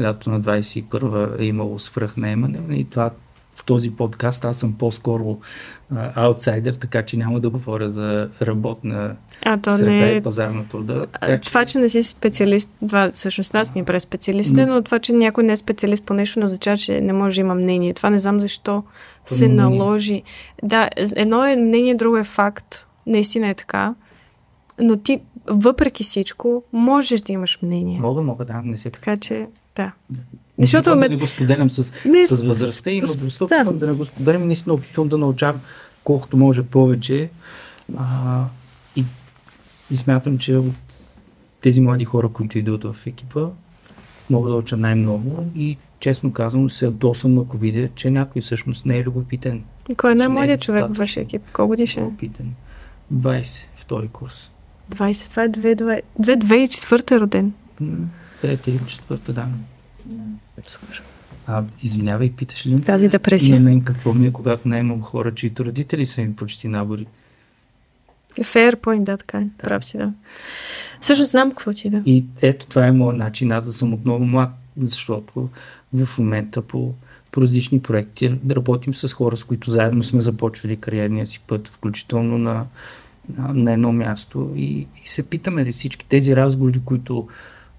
лято 0.00 0.30
на 0.30 0.40
21-та 0.40 1.42
е 1.42 1.46
имало 1.46 1.78
свръхнаемане 1.78 2.58
и 2.76 2.84
това 2.84 3.10
в 3.62 3.64
този 3.64 3.90
подкаст 3.90 4.44
аз 4.44 4.56
съм 4.56 4.72
по-скоро 4.72 5.38
аутсайдер, 6.14 6.74
така 6.74 7.02
че 7.02 7.16
няма 7.16 7.40
да 7.40 7.50
говоря 7.50 7.88
за 7.88 8.28
работна 8.42 9.16
А, 9.44 9.58
то 9.58 9.76
среда 9.76 9.90
не 9.90 9.98
и 9.98 10.16
е... 10.16 10.22
пазар 10.22 10.48
на 10.50 10.68
труда. 10.68 11.06
Така, 11.06 11.40
че, 11.40 11.48
Това, 11.48 11.64
че 11.64 11.78
не 11.78 11.88
си 11.88 12.02
специалист, 12.02 12.70
това 12.80 13.10
всъщност 13.14 13.54
нас 13.54 13.74
ни 13.74 13.84
през 13.84 14.02
специалистите, 14.02 14.66
Но- 14.66 14.74
но 14.74 14.82
това, 14.82 14.98
че 14.98 15.12
някой 15.12 15.44
не 15.44 15.52
е 15.52 15.56
специалист 15.56 16.04
по 16.04 16.14
нещо, 16.14 16.38
не 16.38 16.44
означава, 16.44 16.76
че 16.76 17.00
не 17.00 17.12
може 17.12 17.34
да 17.34 17.40
има 17.40 17.54
мнение. 17.54 17.94
Това 17.94 18.10
не 18.10 18.18
знам 18.18 18.40
защо 18.40 18.82
То 19.28 19.34
се 19.34 19.48
мнение. 19.48 19.78
наложи. 19.78 20.22
Да, 20.62 20.88
едно 21.16 21.44
е 21.44 21.56
мнение, 21.56 21.94
друго 21.94 22.16
е 22.16 22.24
факт. 22.24 22.86
Наистина 23.06 23.48
е 23.48 23.54
така. 23.54 23.94
Но 24.80 24.96
ти, 24.96 25.20
въпреки 25.46 26.04
всичко, 26.04 26.62
можеш 26.72 27.20
да 27.20 27.32
имаш 27.32 27.58
мнение. 27.62 28.00
Мога, 28.00 28.22
мога, 28.22 28.44
да, 28.44 28.62
не 28.64 28.76
се 28.76 28.90
Така 28.90 29.16
че, 29.16 29.46
да. 29.76 29.92
Защото 30.62 30.84
Защото 30.84 30.90
да 30.90 30.96
ме- 30.96 31.08
не 31.08 31.16
го 31.16 31.26
споделям 31.26 31.70
с, 31.70 31.92
Не, 32.04 32.26
с 32.26 32.42
възрастта 32.42 32.90
и 32.90 33.00
мъдростта, 33.00 33.46
да. 33.46 33.64
да. 33.64 33.72
да 33.72 33.86
не 33.86 33.92
го 33.92 34.04
споделям, 34.04 34.46
наистина 34.46 34.74
опитвам 34.74 35.08
да 35.08 35.18
научавам 35.18 35.60
колкото 36.04 36.36
може 36.36 36.62
повече. 36.62 37.30
А, 37.96 38.44
и, 38.96 39.04
и 39.90 39.96
смятам, 39.96 40.38
че 40.38 40.56
от 40.56 40.74
тези 41.60 41.80
млади 41.80 42.04
хора, 42.04 42.28
които 42.28 42.58
идват 42.58 42.84
в 42.84 42.96
екипа, 43.06 43.40
мога 44.30 44.50
да 44.50 44.56
уча 44.56 44.76
най-много 44.76 45.50
и 45.56 45.76
честно 46.00 46.32
казвам 46.32 46.70
се 46.70 46.84
ядосвам, 46.84 47.38
ако 47.38 47.56
видя, 47.56 47.88
че 47.94 48.10
някой 48.10 48.42
всъщност 48.42 48.86
не 48.86 48.98
е 48.98 49.04
любопитен. 49.04 49.62
Кой 49.96 50.10
е 50.10 50.12
е 50.12 50.16
най-младият 50.16 50.60
човек 50.60 50.78
в 50.78 50.88
достатъчно. 50.88 51.02
вашия 51.02 51.22
екип? 51.22 51.42
Колко 51.52 51.68
годишен? 51.68 52.04
Любопитен. 52.04 52.54
20, 53.14 53.62
втори 53.76 54.08
курс. 54.08 54.50
20. 54.94 55.28
Това 55.28 55.94
е 55.94 56.02
2004 56.20 57.10
е 57.12 57.20
роден. 57.20 57.52
М, 57.80 57.96
Трета 58.40 58.70
или 58.70 58.80
четвърта, 58.86 59.32
да. 59.32 59.46
Супер. 60.66 61.02
А, 61.46 61.64
извинявай, 61.82 62.32
питаш 62.32 62.66
ли? 62.66 62.82
Тази 62.82 63.04
И 63.04 63.08
на 63.08 63.10
депресия. 63.10 63.60
мен 63.60 63.84
какво 63.84 64.14
ми 64.14 64.26
е, 64.26 64.32
когато 64.32 64.68
наемам 64.68 65.02
хора, 65.02 65.34
чието 65.34 65.64
родители 65.64 66.06
са 66.06 66.20
ми 66.20 66.36
почти 66.36 66.68
набори. 66.68 67.06
Fair 68.38 68.76
point, 68.76 69.02
да, 69.02 69.16
така 69.16 69.38
е. 69.38 69.46
Прав 69.58 69.84
си, 69.84 69.98
да. 69.98 70.12
Също 71.00 71.24
знам 71.24 71.50
какво 71.50 71.72
ти 71.72 71.88
е, 71.88 71.90
да. 71.90 72.02
И 72.06 72.24
ето 72.42 72.66
това 72.66 72.86
е 72.86 72.92
моят 72.92 73.18
начин 73.18 73.52
аз 73.52 73.64
да 73.64 73.72
съм 73.72 73.94
отново 73.94 74.24
млад, 74.24 74.50
защото 74.80 75.48
в 75.94 76.18
момента 76.18 76.62
по, 76.62 76.94
по 77.30 77.40
различни 77.40 77.82
проекти 77.82 78.28
да 78.42 78.56
работим 78.56 78.94
с 78.94 79.12
хора, 79.12 79.36
с 79.36 79.44
които 79.44 79.70
заедно 79.70 80.02
сме 80.02 80.20
започвали 80.20 80.76
кариерния 80.76 81.26
си 81.26 81.40
път, 81.46 81.68
включително 81.68 82.38
на, 82.38 82.66
на, 83.38 83.54
на 83.54 83.72
едно 83.72 83.92
място 83.92 84.52
и, 84.56 84.86
и 85.04 85.08
се 85.08 85.22
питаме 85.22 85.72
всички 85.72 86.06
тези 86.06 86.36
разговори, 86.36 86.80
които 86.84 87.28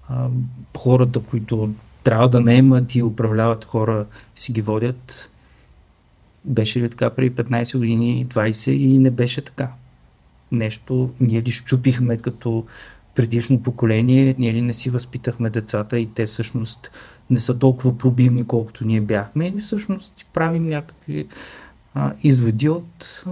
а, 0.08 0.28
хората, 0.76 1.20
които 1.20 1.70
трябва 2.04 2.28
да 2.28 2.40
наемат 2.40 2.94
и 2.94 3.02
управляват 3.02 3.64
хора, 3.64 4.06
си 4.34 4.52
ги 4.52 4.62
водят, 4.62 5.30
беше 6.44 6.80
ли 6.80 6.90
така 6.90 7.10
преди 7.10 7.30
15 7.30 7.78
години, 7.78 8.26
20 8.26 8.70
или 8.70 8.98
не 8.98 9.10
беше 9.10 9.40
така? 9.40 9.72
Нещо 10.52 11.10
ние 11.20 11.42
ли 11.42 11.50
щупихме 11.50 12.16
като 12.16 12.64
предишно 13.14 13.62
поколение, 13.62 14.34
ние 14.38 14.52
ли 14.52 14.62
не 14.62 14.72
си 14.72 14.90
възпитахме 14.90 15.50
децата 15.50 15.98
и 15.98 16.06
те 16.06 16.26
всъщност 16.26 16.90
не 17.30 17.40
са 17.40 17.58
толкова 17.58 17.98
пробивни, 17.98 18.46
колкото 18.46 18.84
ние 18.84 19.00
бяхме, 19.00 19.48
или 19.48 19.60
всъщност 19.60 20.26
правим 20.32 20.66
някакви 20.66 21.26
а, 21.94 22.12
изводи 22.22 22.68
от 22.68 23.24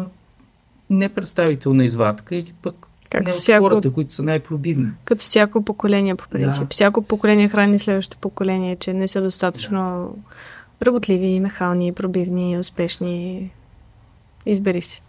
непредставителна 0.90 1.84
извадка 1.84 2.36
или 2.36 2.52
пък 2.62 2.86
Не 3.14 3.30
от 3.30 3.36
всяко- 3.36 3.68
хората, 3.68 3.92
които 3.92 4.12
са 4.12 4.22
най-пробивни. 4.22 4.88
Като 5.04 5.24
всяко 5.24 5.62
поколение, 5.62 6.14
по 6.14 6.28
принцип. 6.28 6.62
Да. 6.62 6.68
Всяко 6.70 7.02
поколение 7.02 7.48
храни 7.48 7.78
следващото 7.78 8.18
поколение, 8.18 8.76
че 8.76 8.94
не 8.94 9.08
са 9.08 9.22
достатъчно 9.22 10.14
работливи, 10.82 11.40
нахални, 11.40 11.92
пробивни, 11.92 12.58
успешни. 12.58 13.50
Избери 14.46 14.82
си. 14.82 15.02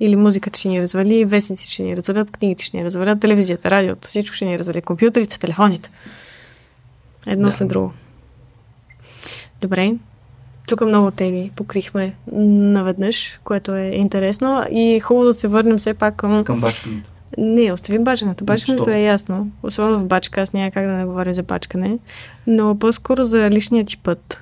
Или 0.00 0.16
музиката 0.16 0.58
ще 0.58 0.68
ни 0.68 0.82
развали, 0.82 1.24
вестници 1.24 1.66
ще 1.66 1.82
ни 1.82 1.96
развалят, 1.96 2.30
книгите 2.30 2.64
ще 2.64 2.76
ни 2.76 2.84
развалят, 2.84 3.20
телевизията, 3.20 3.70
радиото, 3.70 4.08
всичко 4.08 4.36
ще 4.36 4.44
ни 4.44 4.58
развали, 4.58 4.82
компютрите, 4.82 5.38
телефоните. 5.38 5.90
Едно 7.26 7.46
Да. 7.46 7.52
след 7.52 7.68
друго. 7.68 7.92
Добре. 9.60 9.94
Тук 10.68 10.80
много 10.80 11.10
теми 11.10 11.50
покрихме 11.56 12.14
наведнъж, 12.32 13.40
което 13.44 13.74
е 13.74 13.82
интересно 13.84 14.64
и 14.70 14.94
е 14.94 15.00
хубаво 15.00 15.24
да 15.26 15.32
се 15.34 15.48
върнем 15.48 15.78
все 15.78 15.94
пак 15.94 16.16
към 16.16 16.44
Към 16.44 16.60
бачкането. 16.60 17.10
Не, 17.38 17.72
остави 17.72 17.98
бачкането. 17.98 18.44
Бачкането 18.44 18.84
Защо? 18.84 18.96
е 18.98 19.02
ясно. 19.02 19.50
Особено 19.62 19.98
в 19.98 20.06
бачка, 20.06 20.40
аз 20.40 20.52
няма 20.52 20.70
как 20.70 20.86
да 20.86 20.92
не 20.92 21.04
говоря 21.04 21.34
за 21.34 21.42
бачкане. 21.42 21.98
Но 22.46 22.78
по-скоро 22.78 23.24
за 23.24 23.50
личния 23.50 23.84
ти 23.84 23.96
път. 23.96 24.38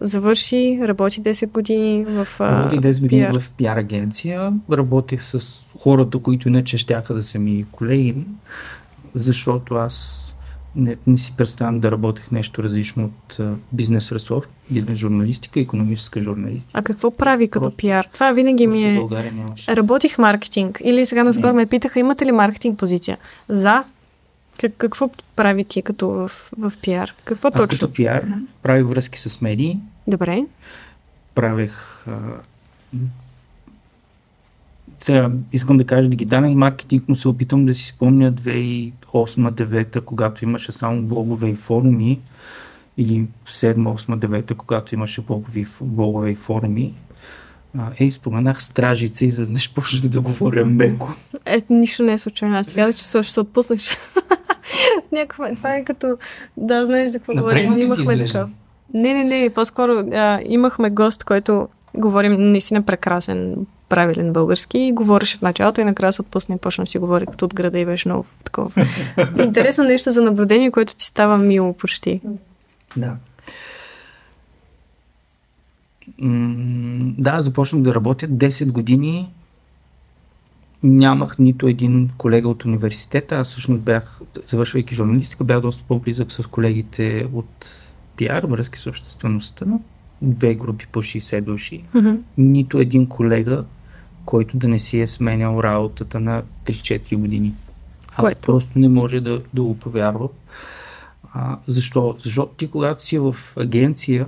Завърши, 0.00 0.80
работи 0.82 1.22
10 1.22 1.50
години 1.50 2.04
в 2.04 2.28
а, 2.40 2.58
Работих 2.58 2.80
10 2.80 3.00
години 3.00 3.22
PR. 3.22 3.40
в 3.40 3.50
пиар 3.50 3.76
агенция, 3.76 4.52
работех 4.72 5.22
с 5.22 5.60
хората, 5.78 6.18
които 6.18 6.48
иначе 6.48 6.78
щяха 6.78 7.14
да 7.14 7.22
са 7.22 7.38
ми 7.38 7.66
колеги, 7.72 8.24
защото 9.14 9.74
аз 9.74 10.22
не, 10.76 10.96
не 11.06 11.18
си 11.18 11.34
представям 11.36 11.80
да 11.80 11.90
работех 11.90 12.30
нещо 12.30 12.62
различно 12.62 13.04
от 13.04 13.40
а, 13.40 13.54
бизнес 13.72 14.12
ресор, 14.12 14.48
бизнес 14.70 14.98
журналистика, 14.98 15.60
економическа 15.60 16.22
журналистика. 16.22 16.70
А 16.72 16.82
какво 16.82 17.10
прави 17.10 17.48
като 17.48 17.62
Просто- 17.64 17.76
пиар? 17.76 18.08
Това 18.12 18.32
винаги 18.32 18.66
ми 18.66 18.84
е... 18.84 19.00
Работих 19.68 20.18
маркетинг. 20.18 20.80
Или 20.84 21.06
сега 21.06 21.24
наскоро 21.24 21.54
ме 21.54 21.66
питаха, 21.66 22.00
имате 22.00 22.26
ли 22.26 22.32
маркетинг 22.32 22.78
позиция? 22.78 23.18
За. 23.48 23.84
Как, 24.60 24.72
какво 24.78 25.10
прави 25.36 25.64
ти 25.64 25.82
като 25.82 26.08
в, 26.08 26.30
в 26.58 26.72
пиар? 26.82 27.12
Какво 27.24 27.48
Аз 27.48 27.54
точно? 27.54 27.68
като 27.68 27.92
пиар 27.92 28.24
правих 28.62 28.86
връзки 28.86 29.20
с 29.20 29.40
медии, 29.40 29.78
Добре. 30.06 30.44
правех 31.34 32.04
а, 32.08 32.12
сега 35.00 35.30
искам 35.52 35.76
да 35.76 35.84
кажа 35.84 36.08
дигитален 36.08 36.58
маркетинг, 36.58 37.04
но 37.08 37.14
се 37.16 37.28
опитам 37.28 37.66
да 37.66 37.74
си 37.74 37.86
спомня 37.86 38.32
2008-2009, 38.32 40.00
когато 40.00 40.44
имаше 40.44 40.72
само 40.72 41.02
блогове 41.02 41.48
и 41.48 41.54
форуми, 41.54 42.20
или 42.98 43.26
7-8-9, 43.46 44.54
когато 44.54 44.94
имаше 44.94 45.20
блогове, 45.20 45.60
и- 45.60 45.66
блогове 45.80 46.30
и 46.30 46.34
форуми. 46.34 46.94
А, 47.78 47.90
Ей, 48.00 48.10
споменах 48.10 48.62
стражица 48.62 49.24
и 49.24 49.28
изведнъж 49.28 49.74
почнах 49.74 50.02
да 50.02 50.20
говоря 50.20 50.66
меко. 50.66 51.12
Е, 51.46 51.62
нищо 51.70 52.02
не 52.02 52.12
е 52.12 52.18
случайно. 52.18 52.56
Аз 52.56 52.66
сега 52.66 52.92
че 52.92 53.04
се, 53.04 53.22
ще 53.22 53.32
се 53.32 53.40
отпуснеш. 53.40 53.98
Някаква, 55.12 55.54
това 55.54 55.74
е 55.74 55.84
като 55.84 56.16
да 56.56 56.86
знаеш 56.86 57.10
за 57.10 57.18
какво 57.18 57.34
говорим. 57.34 57.78
Имахме 57.78 58.26
такъв. 58.26 58.50
Не, 58.94 59.14
не, 59.14 59.24
не. 59.24 59.50
По-скоро 59.50 59.92
а, 59.92 60.40
имахме 60.44 60.90
гост, 60.90 61.24
който 61.24 61.68
говорим 61.94 62.50
наистина 62.52 62.82
прекрасен, 62.82 63.66
правилен 63.88 64.32
български 64.32 64.78
и 64.78 64.92
говореше 64.92 65.38
в 65.38 65.42
началото 65.42 65.80
и 65.80 65.84
накрая 65.84 66.12
се 66.12 66.22
отпусна 66.22 66.54
и 66.54 66.58
почна 66.58 66.84
да 66.84 66.90
си 66.90 66.98
говори 66.98 67.26
като 67.26 67.44
от 67.44 67.54
града 67.54 67.78
и 67.78 67.84
беше 67.84 68.08
много 68.08 68.24
такова. 68.44 68.70
Интересно 69.38 69.84
нещо 69.84 70.10
за 70.10 70.22
наблюдение, 70.22 70.70
което 70.70 70.94
ти 70.94 71.04
става 71.04 71.38
мило 71.38 71.72
почти. 71.72 72.20
Да. 72.96 73.16
М, 76.18 77.14
Да, 77.18 77.40
започнах 77.40 77.82
да 77.82 77.94
работя 77.94 78.28
10 78.28 78.72
години. 78.72 79.28
Нямах 80.82 81.38
нито 81.38 81.66
един 81.66 82.10
колега 82.18 82.48
от 82.48 82.64
университета. 82.64 83.36
Аз 83.36 83.48
всъщност 83.48 83.82
бях, 83.82 84.20
завършвайки 84.46 84.94
журналистика, 84.94 85.44
бях 85.44 85.60
доста 85.60 85.84
по-близък 85.88 86.32
с 86.32 86.46
колегите 86.46 87.28
от 87.32 87.66
пиар, 88.16 88.44
връзки 88.44 88.78
с 88.78 88.86
обществеността. 88.86 89.66
Две 90.22 90.54
групи 90.54 90.86
по 90.92 91.02
60 91.02 91.40
души. 91.40 91.82
Мгм. 91.94 92.14
Нито 92.38 92.78
един 92.78 93.06
колега, 93.06 93.64
който 94.24 94.56
да 94.56 94.68
не 94.68 94.78
си 94.78 95.00
е 95.00 95.06
сменял 95.06 95.60
работата 95.62 96.20
на 96.20 96.42
3-4 96.64 97.16
години. 97.16 97.54
Аз 98.16 98.22
Което? 98.22 98.40
просто 98.40 98.78
не 98.78 98.88
може 98.88 99.20
да, 99.20 99.42
да 99.54 99.62
го 99.62 99.78
повярвам. 99.78 100.28
А, 101.32 101.58
защо? 101.66 102.16
Защото 102.18 102.52
ти, 102.52 102.70
когато 102.70 103.04
си 103.04 103.18
в 103.18 103.36
агенция, 103.56 104.26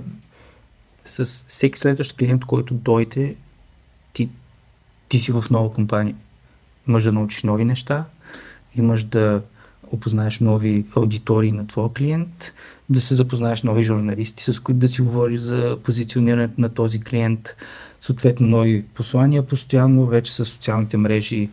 с 1.05 1.45
всеки 1.47 1.79
следващ 1.79 2.17
клиент, 2.17 2.45
който 2.45 2.73
дойде, 2.73 3.35
ти, 4.13 4.29
ти 5.09 5.19
си 5.19 5.31
в 5.31 5.43
нова 5.51 5.73
компания. 5.73 6.15
Имаш 6.87 7.03
да 7.03 7.11
научиш 7.11 7.43
нови 7.43 7.65
неща, 7.65 8.05
имаш 8.75 9.03
да 9.03 9.41
опознаеш 9.91 10.39
нови 10.39 10.85
аудитории 10.95 11.51
на 11.51 11.67
твоя 11.67 11.93
клиент, 11.93 12.53
да 12.89 13.01
се 13.01 13.15
запознаеш 13.15 13.63
нови 13.63 13.83
журналисти, 13.83 14.43
с 14.43 14.59
които 14.59 14.79
да 14.79 14.87
си 14.87 15.01
говориш 15.01 15.39
за 15.39 15.77
позиционирането 15.83 16.61
на 16.61 16.69
този 16.69 16.99
клиент, 16.99 17.55
съответно 18.01 18.47
нови 18.47 18.85
послания 18.85 19.45
постоянно, 19.45 20.05
вече 20.05 20.33
с 20.33 20.45
социалните 20.45 20.97
мрежи 20.97 21.49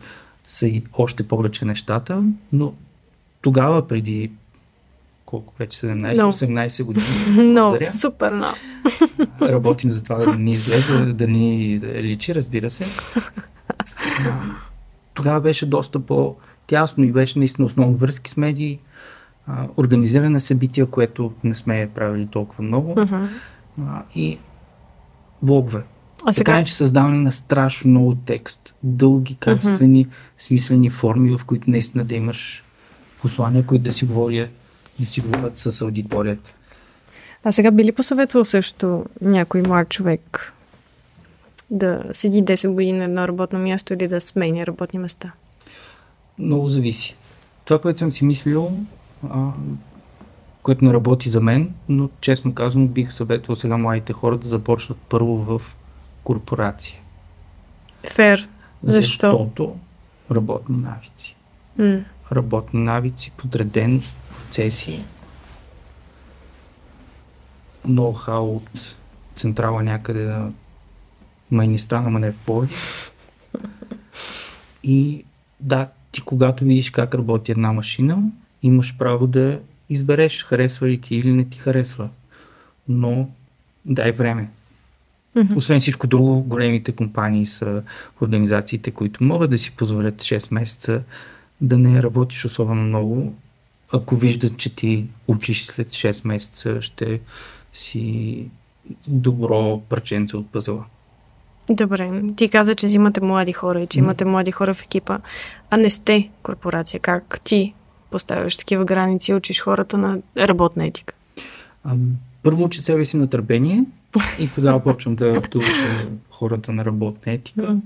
са 0.47 0.67
и 0.67 0.83
още 0.93 1.27
повече 1.27 1.65
нещата, 1.65 2.23
но 2.51 2.73
тогава 3.41 3.87
преди 3.87 4.31
колко 5.27 5.53
вече 5.59 5.79
17-18 5.79 6.83
години. 6.83 7.05
Но, 7.53 7.61
Благодаря. 7.61 7.91
супер, 7.91 8.31
но. 8.31 8.53
Работим 9.41 9.91
за 9.91 10.03
това 10.03 10.15
да 10.17 10.35
ни 10.35 10.51
излезе, 10.51 11.05
да 11.05 11.27
ни 11.27 11.79
да 11.79 11.87
личи, 11.87 12.35
разбира 12.35 12.69
се. 12.69 12.85
Тогава 15.13 15.41
беше 15.41 15.65
доста 15.65 15.99
по-тясно 15.99 17.03
и 17.03 17.11
беше 17.11 17.39
наистина 17.39 17.65
основно 17.65 17.97
връзки 17.97 18.29
с 18.29 18.37
медии, 18.37 18.79
организиране 19.77 20.29
на 20.29 20.39
събития, 20.39 20.85
което 20.85 21.31
не 21.43 21.53
сме 21.53 21.89
правили 21.95 22.27
толкова 22.27 22.63
много. 22.63 22.95
А, 23.81 24.03
и 24.15 24.37
блогове. 25.41 25.83
А 26.25 26.33
сега, 26.33 26.45
Така 26.45 26.59
е, 26.59 26.63
че 26.63 26.75
създаване 26.75 27.17
на 27.17 27.31
страшно 27.31 27.89
много 27.91 28.15
текст, 28.15 28.75
дълги, 28.83 29.35
качествени, 29.35 30.07
смислени 30.37 30.89
форми, 30.89 31.37
в 31.37 31.45
които 31.45 31.69
наистина 31.69 32.05
да 32.05 32.15
имаш 32.15 32.63
послания, 33.21 33.65
които 33.65 33.83
да 33.83 33.91
си 33.91 34.05
говорят, 34.05 34.49
да 34.99 35.05
си 35.05 35.21
говорят 35.21 35.57
с 35.57 35.81
аудиторията. 35.81 36.53
а 37.43 37.51
сега 37.51 37.71
би 37.71 37.83
ли 37.83 37.91
посъветвал 37.91 38.43
също 38.43 39.05
някой 39.21 39.61
млад 39.61 39.89
човек 39.89 40.53
да 41.69 42.03
седи 42.11 42.43
10 42.43 42.69
години 42.69 42.97
на 42.97 43.03
едно 43.03 43.27
работно 43.27 43.59
място 43.59 43.93
или 43.93 44.07
да 44.07 44.21
сменя 44.21 44.67
работни 44.67 44.99
места? 44.99 45.31
Много 46.39 46.67
зависи. 46.67 47.15
Това, 47.65 47.81
което 47.81 47.99
съм 47.99 48.11
си 48.11 48.25
мислил, 48.25 48.71
а, 49.29 49.49
което 50.63 50.85
не 50.85 50.93
работи 50.93 51.29
за 51.29 51.41
мен, 51.41 51.73
но 51.89 52.09
честно 52.21 52.53
казано 52.53 52.87
бих 52.87 53.13
съветвал 53.13 53.55
сега 53.55 53.77
младите 53.77 54.13
хора 54.13 54.37
да 54.37 54.47
започнат 54.47 54.97
първо 55.09 55.37
в 55.37 55.61
корпорация. 56.23 56.99
Фер. 58.09 58.49
Защо? 58.83 59.31
Защото 59.31 59.75
работни 60.31 60.77
навици. 60.77 61.35
М. 61.77 62.03
Работни 62.31 62.81
навици, 62.81 63.31
подреденост, 63.37 64.15
процеси, 64.47 65.03
ноу-хау 67.87 68.55
от 68.55 68.95
централа 69.35 69.83
някъде 69.83 70.23
на 70.23 70.51
Майнистан, 71.51 72.05
ама 72.05 72.19
не 72.19 72.33
в. 72.47 72.67
И 74.83 75.23
да, 75.59 75.89
ти 76.11 76.21
когато 76.21 76.63
видиш 76.63 76.89
как 76.89 77.15
работи 77.15 77.51
една 77.51 77.73
машина, 77.73 78.23
имаш 78.63 78.97
право 78.97 79.27
да 79.27 79.59
избереш 79.89 80.43
харесва 80.43 80.87
ли 80.87 81.01
ти 81.01 81.15
или 81.15 81.33
не 81.33 81.45
ти 81.45 81.57
харесва. 81.57 82.09
Но 82.87 83.29
дай 83.85 84.11
време. 84.11 84.49
Освен 85.55 85.79
всичко 85.79 86.07
друго, 86.07 86.43
големите 86.43 86.91
компании 86.91 87.45
са 87.45 87.83
организациите, 88.21 88.91
които 88.91 89.23
могат 89.23 89.49
да 89.49 89.57
си 89.57 89.75
позволят 89.75 90.15
6 90.15 90.53
месеца 90.53 91.03
да 91.61 91.77
не 91.77 92.03
работиш 92.03 92.45
особено 92.45 92.83
много, 92.83 93.33
ако 93.93 94.15
виждат, 94.15 94.57
че 94.57 94.75
ти 94.75 95.05
учиш 95.27 95.65
след 95.65 95.87
6 95.87 96.27
месеца, 96.27 96.81
ще 96.81 97.19
си 97.73 98.45
добро 99.07 99.81
парченце 99.89 100.37
от 100.37 100.51
пъзела. 100.51 100.85
Добре. 101.69 102.21
Ти 102.35 102.49
каза, 102.49 102.75
че 102.75 102.87
взимате 102.87 103.21
млади 103.21 103.51
хора 103.53 103.81
и 103.81 103.87
че 103.87 103.99
имате 103.99 104.25
млади 104.25 104.51
хора 104.51 104.73
в 104.73 104.83
екипа, 104.83 105.19
а 105.69 105.77
не 105.77 105.89
сте 105.89 106.29
корпорация. 106.43 106.99
Как 106.99 107.41
ти 107.43 107.73
поставяш 108.11 108.57
такива 108.57 108.85
граници 108.85 109.31
и 109.31 109.35
учиш 109.35 109.61
хората 109.61 109.97
на 109.97 110.19
работна 110.37 110.85
етика? 110.85 111.13
А, 111.83 111.95
първо 112.43 112.63
учи 112.63 112.81
себе 112.81 113.05
си 113.05 113.17
на 113.17 113.29
търпение 113.29 113.83
и 114.39 114.49
тогава 114.55 114.83
почвам 114.83 115.15
да, 115.15 115.41
уча 115.55 116.07
хората 116.29 116.71
на 116.71 116.85
работна 116.85 117.33
етика. 117.33 117.77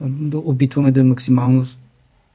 Да 0.00 0.38
опитваме 0.38 0.92
да 0.92 1.00
е 1.00 1.04
максимално 1.04 1.66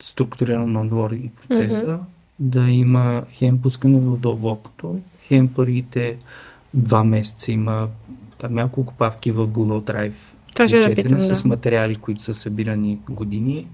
структурирано 0.01 0.67
на 0.67 0.79
онбординг 0.79 1.33
процеса, 1.33 1.99
да 2.39 2.69
има 2.69 3.23
хем 3.31 3.61
пускане 3.61 3.99
в 3.99 4.17
дълбокото, 4.17 4.99
хем 5.21 5.47
първите 5.47 6.17
два 6.73 7.03
месеца 7.03 7.51
има 7.51 7.87
там 8.37 8.53
няколко 8.53 8.93
папки 8.93 9.31
в 9.31 9.47
Google 9.47 9.91
Drive 9.91 10.13
за 10.67 10.89
да 10.89 10.95
питам, 10.95 11.19
с 11.19 11.43
да. 11.43 11.47
материали, 11.47 11.95
които 11.95 12.21
са 12.21 12.33
събирани 12.33 12.99
години. 13.09 13.67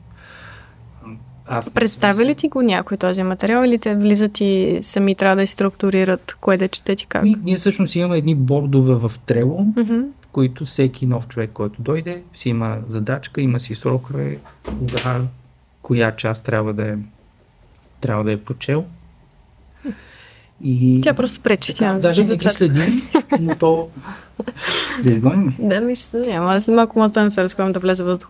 Аз 1.47 1.69
Представя 1.69 2.25
ли 2.25 2.35
ти 2.35 2.49
го 2.49 2.61
някой 2.61 2.97
този 2.97 3.23
материал 3.23 3.63
или 3.65 3.77
те 3.77 3.95
влизат 3.95 4.41
и 4.41 4.79
сами 4.81 5.15
трябва 5.15 5.35
да 5.35 5.47
структурират 5.47 6.37
кое 6.41 6.57
да 6.57 6.67
четете 6.67 7.03
и 7.03 7.05
как? 7.05 7.25
И, 7.25 7.35
ние 7.43 7.55
всъщност 7.55 7.95
имаме 7.95 8.17
едни 8.17 8.35
бордове 8.35 8.95
в 8.95 9.11
Трело, 9.25 9.65
Мгм. 9.77 9.99
които 10.31 10.65
всеки 10.65 11.05
нов 11.05 11.27
човек, 11.27 11.49
който 11.53 11.81
дойде, 11.81 12.23
си 12.33 12.49
има 12.49 12.77
задачка, 12.87 13.41
има 13.41 13.59
си 13.59 13.75
срокове, 13.75 14.37
кога, 14.65 15.21
коя 15.81 16.15
част 16.15 16.45
трябва 16.45 16.73
да 16.73 16.87
е, 16.87 16.95
трябва 18.01 18.23
да 18.23 18.31
е 18.31 18.37
прочел. 18.37 18.85
И 20.63 20.99
Тя 21.03 21.13
просто 21.13 21.41
пречи. 21.41 21.75
Тя 21.75 21.93
даже 21.93 22.23
не 22.23 22.29
ги 22.29 22.37
това. 22.37 22.51
следим, 22.51 23.01
но 23.39 23.55
то... 23.55 23.89
Да 25.03 25.11
изгоним. 25.11 25.55
Да, 25.59 25.81
ми 25.81 25.95
ще 25.95 26.05
се 26.05 26.19
няма. 26.19 26.53
Аз 26.53 26.67
малко 26.67 26.99
може 26.99 27.13
да 27.13 27.23
не 27.23 27.29
се 27.29 27.43
разходим 27.43 27.71
да 27.71 27.79
влезе 27.79 28.03
въздух. 28.03 28.29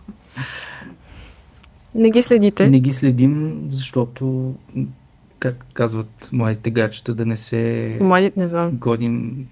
Не 1.94 2.10
ги 2.10 2.22
следите. 2.22 2.70
Не 2.70 2.80
ги 2.80 2.92
следим, 2.92 3.62
защото, 3.68 4.54
как 5.38 5.66
казват 5.72 6.28
моите 6.32 6.70
гачета, 6.70 7.14
да 7.14 7.26
не 7.26 7.36
се 7.36 7.96
Младите, 8.00 8.40
не 8.40 8.46
знам. 8.46 8.70
годим, 8.70 9.46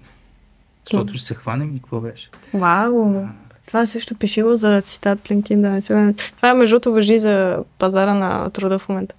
защото 0.85 1.13
ще 1.13 1.25
се 1.25 1.35
хванем 1.35 1.75
и 1.75 1.79
какво 1.79 2.01
беше. 2.01 2.29
Вау! 2.53 3.25
Това 3.67 3.85
също 3.85 4.15
пишило 4.15 4.55
за 4.55 4.81
цитат 4.81 5.19
в 5.19 5.23
LinkedIn, 5.23 5.61
да 5.61 5.69
не 5.69 5.81
се. 5.81 6.13
Това 6.37 6.53
между 6.53 6.73
другото 6.73 6.91
въжи 6.91 7.19
за 7.19 7.63
пазара 7.79 8.13
на 8.13 8.49
труда 8.49 8.79
в 8.79 8.89
момента. 8.89 9.15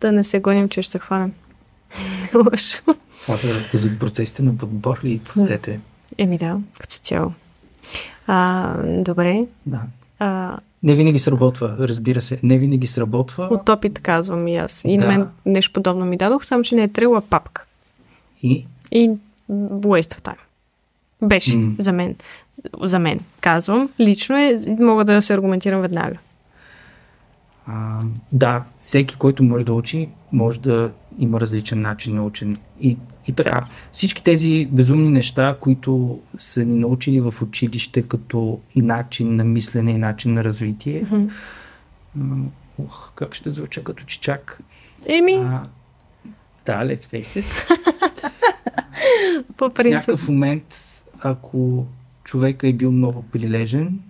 Да 0.00 0.12
не 0.12 0.24
се 0.24 0.40
гоним, 0.40 0.68
че 0.68 0.82
ще 0.82 0.92
се 0.92 0.98
хванем. 0.98 1.32
Не 2.24 2.40
лъжа. 2.40 2.78
Това 3.22 3.36
са 3.36 3.48
за 3.74 3.98
процесите 3.98 4.42
на 4.42 4.56
подбор 4.56 5.00
ли 5.04 5.18
твърдете? 5.18 5.80
Еми 6.18 6.38
да, 6.38 6.58
като 6.78 6.94
цяло. 6.94 7.32
А, 8.26 8.72
добре. 8.94 9.46
Да. 9.66 9.80
А, 10.18 10.58
Не 10.82 10.94
винаги 10.94 11.18
сработва, 11.18 11.76
разбира 11.78 12.22
се. 12.22 12.38
Не 12.42 12.58
винаги 12.58 12.86
сработва. 12.86 13.44
от 13.44 13.68
опит 13.68 14.00
казвам 14.00 14.48
и 14.48 14.56
аз. 14.56 14.84
И 14.84 14.96
на 14.96 15.02
Да. 15.02 15.08
мен 15.08 15.28
нещо 15.46 15.72
подобно 15.72 16.04
ми 16.06 16.16
дадох, 16.16 16.44
само 16.44 16.62
че 16.62 16.74
не 16.74 16.82
е 16.82 16.88
трила 16.88 17.20
папка. 17.20 17.64
И 18.42 18.66
И 18.92 19.10
waste 19.50 20.14
of 20.14 20.20
time. 20.22 20.38
Беше 21.22 21.56
М. 21.56 21.74
за 21.78 21.92
мен. 21.92 22.14
За 22.82 22.98
мен. 22.98 23.20
Казвам. 23.40 23.88
Лично 24.00 24.36
е, 24.36 24.56
мога 24.70 25.04
да 25.04 25.22
се 25.22 25.34
аргументирам 25.34 25.80
веднага. 25.80 26.16
А, 27.66 27.98
да, 28.32 28.64
всеки, 28.78 29.16
който 29.16 29.42
може 29.44 29.64
да 29.64 29.72
учи, 29.72 30.08
може 30.32 30.60
да 30.60 30.92
има 31.18 31.40
различен 31.40 31.80
начин 31.80 32.14
на 32.14 32.24
учене. 32.24 32.56
И, 32.80 32.96
и 33.28 33.32
така, 33.32 33.66
всички 33.92 34.24
тези 34.24 34.68
безумни 34.72 35.10
неща, 35.10 35.56
които 35.60 36.20
са 36.36 36.64
ни 36.64 36.78
научили 36.78 37.20
в 37.20 37.34
училище 37.42 38.02
като 38.02 38.60
начин 38.76 39.36
на 39.36 39.44
мислене 39.44 39.92
и 39.92 39.98
начин 39.98 40.34
на 40.34 40.44
развитие, 40.44 41.04
м, 42.14 42.46
ух, 42.78 43.12
как 43.14 43.34
ще 43.34 43.50
звуча 43.50 43.84
като 43.84 44.04
чичак. 44.04 44.60
Еми, 45.06 45.32
А, 45.32 45.62
да, 46.66 46.72
let's 46.72 46.96
face 46.98 47.42
it. 47.42 47.70
по 49.56 49.68
В 49.68 49.74
принцип. 49.74 49.92
някакъв 49.94 50.28
момент, 50.28 50.64
ако 51.20 51.86
човека 52.24 52.68
е 52.68 52.72
бил 52.72 52.92
много 52.92 53.22
прилежен, 53.22 54.00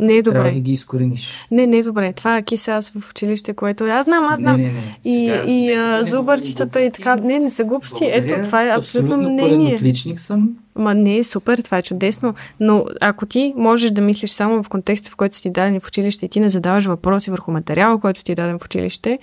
Не 0.00 0.16
е 0.16 0.22
трябва 0.22 0.40
добре. 0.40 0.54
да 0.54 0.60
ги 0.60 0.72
изкорениш. 0.72 1.46
Не, 1.50 1.66
не 1.66 1.76
е 1.76 1.82
добре. 1.82 2.12
Това 2.12 2.36
е 2.36 2.42
киса 2.42 2.72
аз 2.72 2.90
в 2.90 3.10
училище, 3.10 3.54
което 3.54 3.84
аз 3.84 4.04
знам, 4.04 4.24
аз 4.24 4.38
знам. 4.38 4.56
Не, 4.56 4.62
не, 4.62 4.72
не. 4.72 4.98
И, 5.04 5.28
Сега, 5.28 5.44
и 5.46 5.66
не, 5.66 5.72
а, 5.72 5.98
не 5.98 6.04
зубърчетата 6.04 6.80
и 6.80 6.90
така. 6.90 7.16
Не, 7.16 7.38
не 7.38 7.50
са 7.50 7.64
глупости. 7.64 8.04
Благодаря. 8.04 8.34
Ето, 8.34 8.46
това 8.46 8.62
е 8.62 8.70
абсолютно 8.70 9.10
пълен 9.10 9.32
мнение. 9.32 9.74
отличник 9.74 10.20
съм. 10.20 10.56
Ма 10.76 10.94
не 10.94 11.18
е 11.18 11.24
супер, 11.24 11.58
това 11.58 11.78
е 11.78 11.82
чудесно. 11.82 12.34
Но 12.60 12.84
ако 13.00 13.26
ти 13.26 13.54
можеш 13.56 13.90
да 13.90 14.00
мислиш 14.00 14.30
само 14.30 14.62
в 14.62 14.68
контекста, 14.68 15.10
в 15.10 15.16
който 15.16 15.36
си 15.36 15.42
ти 15.42 15.50
даден 15.50 15.80
в 15.80 15.86
училище 15.86 16.26
и 16.26 16.28
ти 16.28 16.40
не 16.40 16.48
задаваш 16.48 16.86
въпроси 16.86 17.30
върху 17.30 17.52
материала, 17.52 18.00
който 18.00 18.24
ти 18.24 18.32
е 18.32 18.34
даден 18.34 18.58
в 18.58 18.64
училище, 18.64 19.18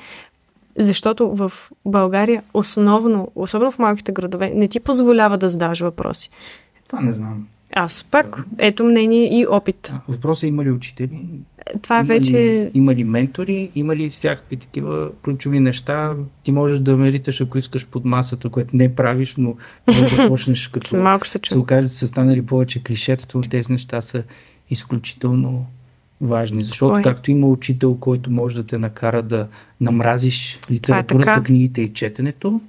защото 0.77 1.29
в 1.35 1.51
България 1.85 2.43
основно, 2.53 3.31
особено 3.35 3.71
в 3.71 3.79
малките 3.79 4.11
градове, 4.11 4.51
не 4.55 4.67
ти 4.67 4.79
позволява 4.79 5.37
да 5.37 5.49
задаваш 5.49 5.79
въпроси. 5.79 6.29
Това 6.87 7.01
не 7.01 7.11
знам. 7.11 7.47
Аз 7.75 8.03
пак, 8.03 8.43
ето 8.57 8.85
мнение 8.85 9.39
и 9.39 9.47
опит. 9.47 9.93
Въпросът 10.07 10.43
е 10.43 10.47
има 10.47 10.63
ли 10.63 10.71
учители? 10.71 11.09
Това 11.81 11.95
е 11.95 11.99
има 11.99 12.07
вече... 12.07 12.33
Ли, 12.33 12.71
има 12.73 12.95
ли 12.95 13.03
ментори? 13.03 13.71
Има 13.75 13.95
ли 13.95 14.09
всякакви 14.09 14.57
такива 14.57 15.09
ключови 15.23 15.59
неща? 15.59 16.13
Ти 16.43 16.51
можеш 16.51 16.79
да 16.79 16.97
мериташ, 16.97 17.41
ако 17.41 17.57
искаш 17.57 17.87
под 17.87 18.05
масата, 18.05 18.49
което 18.49 18.75
не 18.75 18.95
правиш, 18.95 19.35
но 19.37 19.55
да 19.87 20.27
почнеш 20.27 20.67
като 20.73 20.97
Малко 20.97 21.27
се 21.27 21.31
се 21.31 21.39
чу. 21.39 21.59
окаже, 21.59 21.87
че 21.87 21.93
са 21.93 22.07
станали 22.07 22.45
повече 22.45 22.83
клишетата, 22.83 23.37
но 23.37 23.43
тези 23.43 23.71
неща 23.71 24.01
са 24.01 24.23
изключително 24.69 25.65
важни. 26.21 26.63
Защото 26.63 26.93
Ой. 26.93 27.01
както 27.01 27.31
има 27.31 27.47
учител, 27.47 27.95
който 27.95 28.31
може 28.31 28.55
да 28.55 28.63
те 28.63 28.77
накара 28.77 29.21
да 29.21 29.47
намразиш 29.81 30.59
литературата, 30.71 31.25
така. 31.25 31.43
книгите 31.43 31.81
и 31.81 31.93
четенето, 31.93 32.61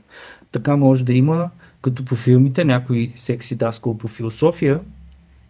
така 0.53 0.77
може 0.77 1.05
да 1.05 1.13
има, 1.13 1.51
като 1.83 2.05
по 2.05 2.15
филмите, 2.15 2.65
някой 2.65 3.13
секси 3.15 3.55
даскал 3.57 3.99
по 3.99 4.09
философия, 4.09 4.81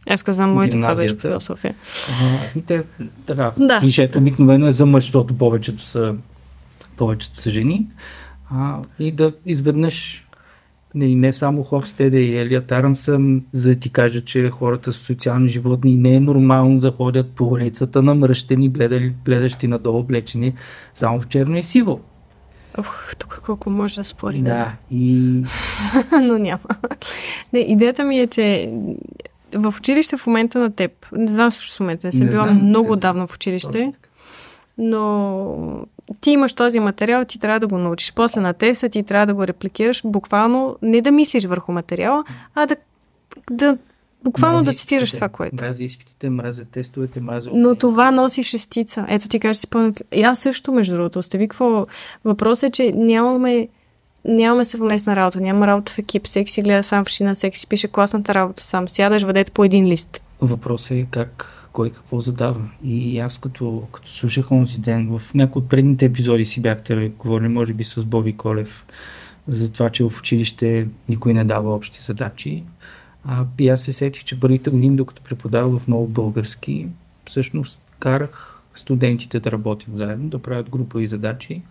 Аз 0.08 0.22
казвам, 0.22 0.52
моите 0.52 0.78
това 0.80 0.94
беше 0.94 1.14
по 1.16 1.20
философия. 1.20 1.74
а, 2.22 2.60
те, 2.66 2.82
така, 3.26 3.52
Да. 3.58 3.80
клишето 3.80 4.18
обикновено 4.18 4.66
е 4.66 4.72
за 4.72 4.86
мъж, 4.86 5.04
защото 5.04 5.34
повечето 5.34 5.84
са, 5.84 6.14
повечето 6.96 7.40
са 7.40 7.50
жени. 7.50 7.86
А, 8.50 8.78
и 8.98 9.12
да 9.12 9.32
изведнъж 9.46 10.26
не, 10.94 11.08
не 11.08 11.32
само 11.32 11.62
Хофстеде 11.62 12.18
и 12.20 12.36
Елият 12.36 12.72
Арамсън, 12.72 13.42
за 13.52 13.68
да 13.68 13.74
ти 13.74 13.90
кажа, 13.90 14.20
че 14.20 14.50
хората 14.50 14.92
са 14.92 15.04
социални 15.04 15.48
животни 15.48 15.96
не 15.96 16.14
е 16.14 16.20
нормално 16.20 16.80
да 16.80 16.90
ходят 16.90 17.30
по 17.30 17.44
улицата 17.44 18.02
намръщени, 18.02 18.68
гледали, 18.68 19.14
гледащи 19.24 19.66
надолу, 19.66 19.98
облечени 19.98 20.54
само 20.94 21.20
в 21.20 21.28
черно 21.28 21.56
и 21.56 21.62
сиво. 21.62 22.00
Ух, 22.78 23.16
тук 23.18 23.42
колко 23.46 23.70
може 23.70 23.96
да 23.96 24.04
спорим. 24.04 24.44
Да, 24.44 24.72
и 24.90 25.44
Но 26.22 26.38
няма. 26.38 26.60
Не, 27.52 27.58
идеята 27.58 28.04
ми 28.04 28.20
е, 28.20 28.26
че 28.26 28.72
в 29.54 29.74
училище 29.78 30.16
в 30.16 30.26
момента 30.26 30.58
на 30.58 30.70
теб, 30.70 31.06
не 31.12 31.26
знам 31.26 31.50
също 31.50 31.76
в 31.76 31.80
момента, 31.80 32.06
не 32.06 32.12
съм 32.12 32.20
Не 32.20 32.30
била 32.30 32.44
знам, 32.44 32.68
много 32.68 32.96
давно 32.96 33.26
в 33.26 33.34
училище, 33.34 33.92
но 34.78 35.86
ти 36.20 36.30
имаш 36.30 36.52
този 36.52 36.80
материал, 36.80 37.24
ти 37.24 37.38
трябва 37.38 37.60
да 37.60 37.66
го 37.66 37.78
научиш. 37.78 38.12
После 38.14 38.40
на 38.40 38.54
теста 38.54 38.88
ти 38.88 39.02
трябва 39.02 39.26
да 39.26 39.34
го 39.34 39.46
репликираш, 39.46 40.02
буквално 40.04 40.76
не 40.82 41.00
да 41.00 41.10
мислиш 41.10 41.44
върху 41.44 41.72
материала, 41.72 42.24
а 42.54 42.66
да, 42.66 42.76
да 43.50 43.78
буквално 44.24 44.56
Мразя 44.56 44.70
да 44.70 44.76
цитираш 44.76 45.08
изпитите, 45.08 45.18
това, 45.18 45.28
което. 45.28 45.56
Мразя 45.56 45.84
изпитите, 45.84 46.30
мразя 46.30 46.64
тестовете, 46.64 47.20
мразя 47.20 47.50
Но 47.54 47.74
това 47.74 48.10
носи 48.10 48.42
шестица. 48.42 49.06
Ето 49.08 49.28
ти 49.28 49.40
кажеш 49.40 49.56
си 49.56 49.66
пълно. 49.66 49.94
И 50.12 50.22
аз 50.22 50.38
също, 50.38 50.72
между 50.72 50.96
другото, 50.96 51.18
остави 51.18 51.48
какво. 51.48 51.84
Въпросът 52.24 52.68
е, 52.68 52.70
че 52.70 52.92
нямаме, 52.92 53.68
нямаме 54.24 54.64
съвместна 54.64 55.16
работа, 55.16 55.40
няма 55.40 55.66
работа 55.66 55.92
в 55.92 55.98
екип. 55.98 56.26
Всеки 56.26 56.52
си 56.52 56.62
гледа 56.62 56.82
сам 56.82 57.04
в 57.04 57.08
шина, 57.08 57.34
всеки 57.34 57.58
си 57.58 57.66
пише 57.66 57.88
класната 57.88 58.34
работа 58.34 58.62
сам. 58.62 58.88
Сядаш, 58.88 59.22
въдете 59.22 59.50
по 59.50 59.64
един 59.64 59.86
лист. 59.86 60.22
Въпросът 60.40 60.90
е 60.90 61.06
как, 61.10 61.68
кой 61.72 61.90
какво 61.90 62.20
задава. 62.20 62.60
И 62.84 63.18
аз 63.18 63.38
като, 63.38 63.82
като 63.92 64.12
слушах 64.12 64.52
онзи 64.52 64.78
ден, 64.78 65.18
в 65.18 65.34
някои 65.34 65.62
от 65.62 65.68
предните 65.68 66.04
епизоди 66.04 66.44
си 66.44 66.60
бяхте 66.60 67.12
говорили, 67.18 67.48
може 67.48 67.72
би 67.72 67.84
с 67.84 68.04
Боби 68.04 68.36
Колев, 68.36 68.86
за 69.48 69.72
това, 69.72 69.90
че 69.90 70.04
в 70.04 70.18
училище 70.18 70.88
никой 71.08 71.34
не 71.34 71.44
дава 71.44 71.74
общи 71.74 72.02
задачи. 72.02 72.64
А, 73.24 73.44
и 73.58 73.68
аз 73.68 73.82
се 73.82 73.92
сетих, 73.92 74.24
че 74.24 74.40
първите 74.40 74.70
години, 74.70 74.96
докато 74.96 75.22
преподавах 75.22 75.80
в 75.80 75.88
много 75.88 76.06
български, 76.06 76.88
всъщност 77.24 77.80
карах 77.98 78.62
студентите 78.74 79.40
да 79.40 79.52
работят 79.52 79.96
заедно, 79.96 80.28
да 80.28 80.38
правят 80.38 80.70
групови 80.70 81.06
задачи. 81.06 81.62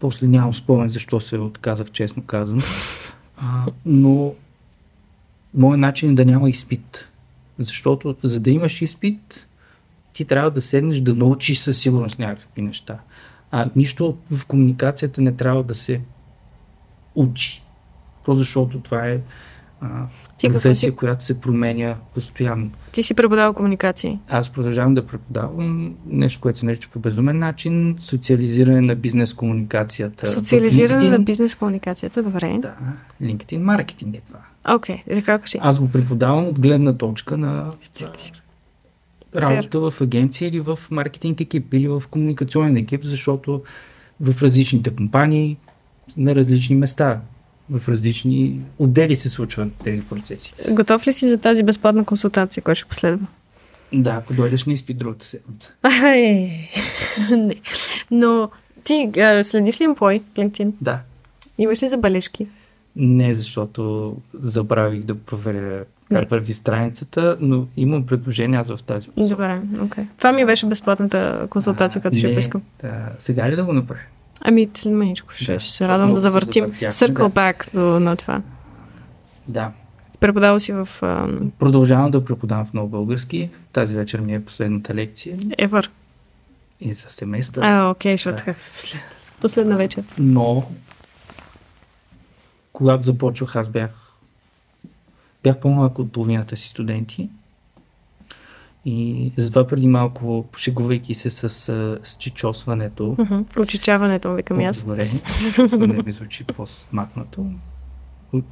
После 0.00 0.26
нямам 0.26 0.54
спомен 0.54 0.88
защо 0.88 1.20
се 1.20 1.38
отказах, 1.38 1.90
честно 1.90 2.22
казвам. 2.22 2.60
А, 3.36 3.66
но 3.86 4.34
моят 5.54 5.80
начин 5.80 6.10
е 6.10 6.14
да 6.14 6.24
няма 6.24 6.48
изпит. 6.48 7.08
Защото 7.58 8.16
за 8.22 8.40
да 8.40 8.50
имаш 8.50 8.82
изпит, 8.82 9.46
ти 10.12 10.24
трябва 10.24 10.50
да 10.50 10.62
седнеш 10.62 11.00
да 11.00 11.14
научиш 11.14 11.58
със 11.58 11.78
сигурност 11.78 12.18
някакви 12.18 12.62
неща. 12.62 12.98
А 13.50 13.70
нищо 13.76 14.16
в 14.30 14.46
комуникацията 14.46 15.20
не 15.20 15.32
трябва 15.32 15.62
да 15.62 15.74
се 15.74 16.00
учи. 17.14 17.62
Просто 18.24 18.38
защото 18.38 18.80
това 18.80 19.08
е 19.08 19.20
а, 19.80 20.06
Ти 20.38 20.48
професия, 20.48 20.90
си- 20.90 20.96
която 20.96 21.24
се 21.24 21.40
променя 21.40 21.96
постоянно. 22.14 22.70
Ти 22.92 23.02
си 23.02 23.14
преподавал 23.14 23.54
комуникации. 23.54 24.18
Аз 24.28 24.50
продължавам 24.50 24.94
да 24.94 25.06
преподавам 25.06 25.94
нещо, 26.06 26.40
което 26.40 26.58
се 26.58 26.66
нарича 26.66 26.88
по 26.92 26.98
безумен 26.98 27.38
начин 27.38 27.96
социализиране 27.98 28.80
на 28.80 28.94
бизнес 28.94 29.34
комуникацията. 29.34 30.26
Социализиране 30.26 31.10
на 31.10 31.18
бизнес 31.18 31.54
комуникацията, 31.54 32.22
добре. 32.22 32.58
Да, 32.58 32.74
LinkedIn 33.22 33.58
маркетинг 33.58 34.16
е 34.16 34.20
това. 34.20 34.38
Окей, 34.74 34.96
okay, 34.96 35.14
така 35.14 35.38
кажи. 35.38 35.58
Аз 35.60 35.80
го 35.80 35.90
преподавам 35.90 36.46
от 36.46 36.60
гледна 36.60 36.92
точка 36.92 37.36
на 37.36 37.72
работа 39.36 39.80
в 39.80 40.00
агенция 40.00 40.48
или 40.48 40.60
в 40.60 40.78
маркетинг 40.90 41.40
екип 41.40 41.74
или 41.74 41.88
в 41.88 42.02
комуникационен 42.10 42.76
екип, 42.76 43.04
защото 43.04 43.62
в 44.20 44.42
различните 44.42 44.96
компании 44.96 45.56
на 46.16 46.34
различни 46.34 46.76
места, 46.76 47.20
в 47.70 47.88
различни 47.88 48.60
отдели 48.78 49.16
се 49.16 49.28
случват 49.28 49.72
тези 49.84 50.02
процеси. 50.02 50.54
Готов 50.70 51.06
ли 51.06 51.12
си 51.12 51.28
за 51.28 51.38
тази 51.38 51.62
безплатна 51.62 52.04
консултация, 52.04 52.62
която 52.62 52.78
ще 52.78 52.88
последва? 52.88 53.26
Да, 53.92 54.10
ако 54.10 54.34
дойдеш 54.34 54.64
на 54.64 54.72
изпит 54.72 54.98
другата 54.98 55.26
седмица. 55.26 55.72
Ай, 56.02 56.50
не. 57.30 57.54
Но 58.10 58.50
ти 58.84 59.20
а, 59.20 59.44
следиш 59.44 59.80
ли 59.80 59.84
Employ, 59.84 60.22
LinkedIn? 60.36 60.72
Да. 60.80 61.00
Имаш 61.58 61.82
ли 61.82 61.88
забележки? 61.88 62.46
Не, 62.96 63.34
защото 63.34 64.16
забравих 64.34 65.02
да 65.02 65.14
проверя 65.14 65.84
как 66.08 66.30
върви 66.30 66.52
страницата, 66.52 67.36
но 67.40 67.66
имам 67.76 68.06
предложение 68.06 68.58
аз 68.58 68.68
в 68.68 68.82
тази. 68.82 69.08
посока. 69.08 69.28
Добре, 69.28 69.60
окей. 69.74 70.04
Okay. 70.04 70.06
Това 70.18 70.32
ми 70.32 70.44
беше 70.44 70.66
безплатната 70.66 71.46
консултация, 71.50 72.02
която 72.02 72.18
ще 72.18 72.34
поискам. 72.34 72.62
Да, 72.82 73.08
сега 73.18 73.50
ли 73.50 73.56
да 73.56 73.64
го 73.64 73.72
направя? 73.72 74.00
Ами, 74.40 74.68
след 74.74 74.92
маничко 74.92 75.32
ще, 75.32 75.52
Да, 75.52 75.58
ще 75.58 75.72
се 75.72 75.88
радвам 75.88 76.12
да 76.12 76.20
завъртим. 76.20 76.64
завъртяхме, 76.64 76.92
Circle 77.08 77.28
да. 77.28 77.30
back 77.30 77.72
до, 77.74 78.00
на 78.00 78.16
това. 78.16 78.42
Да. 79.48 79.72
Преподавал 80.20 80.60
си 80.60 80.72
в 80.72 80.88
ам, 81.02 81.52
Продължавам 81.58 82.10
да 82.10 82.24
преподавам 82.24 82.66
в 82.66 82.72
много 82.72 82.88
български. 82.88 83.50
Тази 83.72 83.94
вечер 83.94 84.20
ми 84.20 84.34
е 84.34 84.44
последната 84.44 84.94
лекция 84.94 85.36
Ever. 85.36 85.90
и 86.80 86.92
за 86.92 87.06
семестър. 87.10 87.62
А, 87.62 87.90
окей, 87.90 88.12
защото 88.14 88.32
Да. 88.32 88.44
така. 88.44 88.54
Послед, 88.74 89.00
последна 89.40 89.76
вечер. 89.76 90.04
Но, 90.18 90.70
когато 92.72 93.02
започвах, 93.02 93.56
аз 93.56 93.68
бях, 93.68 93.90
бях 95.42 95.58
по-малко 95.58 96.02
от 96.02 96.12
половината 96.12 96.56
си 96.56 96.68
студенти. 96.68 97.28
И 98.84 99.32
затова 99.36 99.66
преди 99.66 99.88
малко, 99.88 100.44
пошегувайки 100.52 101.14
се 101.14 101.30
с, 101.30 101.48
с 102.02 102.16
чичосването, 102.18 103.16
Мгм. 103.18 103.40
Очичаването, 103.60 104.34
викам 104.34 104.58
аз. 104.60 104.84
Добре, 104.84 105.10
не 105.78 106.02
ми 106.02 106.12
звучи 106.12 106.44
по-смакнато. 106.44 107.46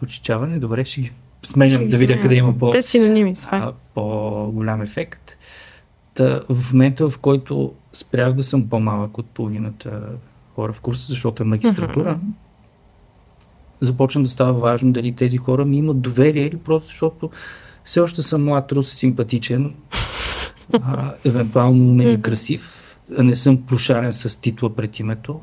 Учичаване, 0.03 0.59
добре, 0.59 0.85
ще 0.85 1.01
ги 1.01 1.13
сменям 1.43 1.71
Ще 1.71 1.85
да 1.87 1.99
видя 1.99 2.21
къде 2.21 2.35
има 2.35 2.59
по, 2.59 2.71
Те 2.71 2.83
синоними 2.83 3.35
това. 3.35 3.59
а, 3.59 3.73
по-голям 3.95 4.83
ефект. 4.83 5.37
Та, 6.15 6.43
в 6.49 6.73
момента, 6.73 7.11
в 7.11 7.19
който 7.19 7.73
спрях 7.93 8.33
да 8.33 8.45
съм 8.45 8.69
по-малък 8.69 9.19
от 9.19 9.27
половината 9.27 10.01
хора 10.55 10.73
в 10.73 10.81
курса, 10.81 11.07
защото 11.09 11.43
е 11.43 11.47
магистратура, 11.47 12.19
започна 13.81 14.23
да 14.23 14.29
става 14.29 14.53
важно 14.53 14.93
дали 14.93 15.13
тези 15.13 15.37
хора 15.37 15.65
ми 15.65 15.79
имат 15.79 16.01
доверие 16.01 16.47
или 16.47 16.57
просто 16.57 16.87
защото 16.87 17.31
все 17.85 18.01
още 18.01 18.23
съм 18.23 18.45
млад, 18.45 18.73
рус, 18.73 18.93
симпатичен, 18.93 19.75
а, 20.73 21.15
евентуално 21.25 21.91
умен 21.91 22.15
и 22.15 22.23
красив, 22.23 22.99
а 23.19 23.23
не 23.23 23.37
съм 23.37 23.63
прошарен 23.63 24.13
с 24.13 24.41
титла 24.41 24.75
пред 24.75 24.99
името. 24.99 25.41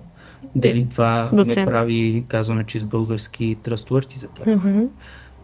Дали 0.56 0.88
това 0.90 1.30
Доцент. 1.34 1.58
не 1.58 1.66
прави, 1.66 2.26
казваме, 2.28 2.64
че 2.64 2.80
с 2.80 2.84
български 2.84 3.58
тръствърти 3.64 4.20
за 4.20 4.28
тях. 4.28 4.48
Мгм. 4.48 4.82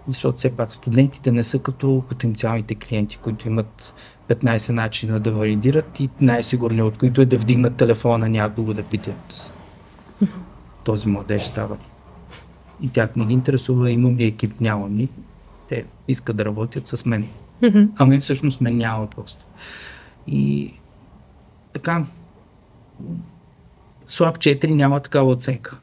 Защото 0.08 0.38
все 0.38 0.50
пак 0.50 0.76
студентите 0.76 1.32
не 1.32 1.44
са 1.44 1.60
като 1.60 2.04
потенциалните 2.10 2.76
клиенти, 2.76 3.18
които 3.18 3.48
имат 3.48 3.94
15 4.30 4.72
начина 4.72 5.20
да 5.20 5.32
валидират 5.32 6.00
и 6.00 6.10
най-сигурният 6.22 6.88
от 6.88 6.98
които 6.98 7.22
е 7.22 7.26
да 7.26 7.38
вдигнат 7.38 7.76
телефона 7.76 8.18
на 8.18 8.30
някого 8.30 8.74
да 8.74 8.84
питат 8.84 9.54
този 10.84 11.10
младеж 11.10 11.42
става 11.42 11.76
ли. 11.76 11.86
И 12.82 12.90
тях 12.90 13.16
не 13.16 13.26
ги 13.26 13.34
интересува 13.34 13.92
имам 13.92 14.18
ли 14.18 14.26
екип, 14.26 14.62
нямам 14.62 14.98
ли. 14.98 15.10
Те 15.68 15.86
искат 16.08 16.36
да 16.36 16.46
работят 16.46 16.88
с 16.88 17.06
мен. 17.06 17.28
Мгм. 17.62 17.84
А 17.97 18.05
мен 18.05 18.20
всъщност 18.20 18.62
ме 18.62 18.72
няма 18.72 19.07
просто. 19.07 19.45
И 20.28 20.74
така, 21.74 22.05
слаб 24.05 24.38
4 24.38 24.68
няма 24.68 24.99
такава 24.99 25.32
оценка. 25.32 25.78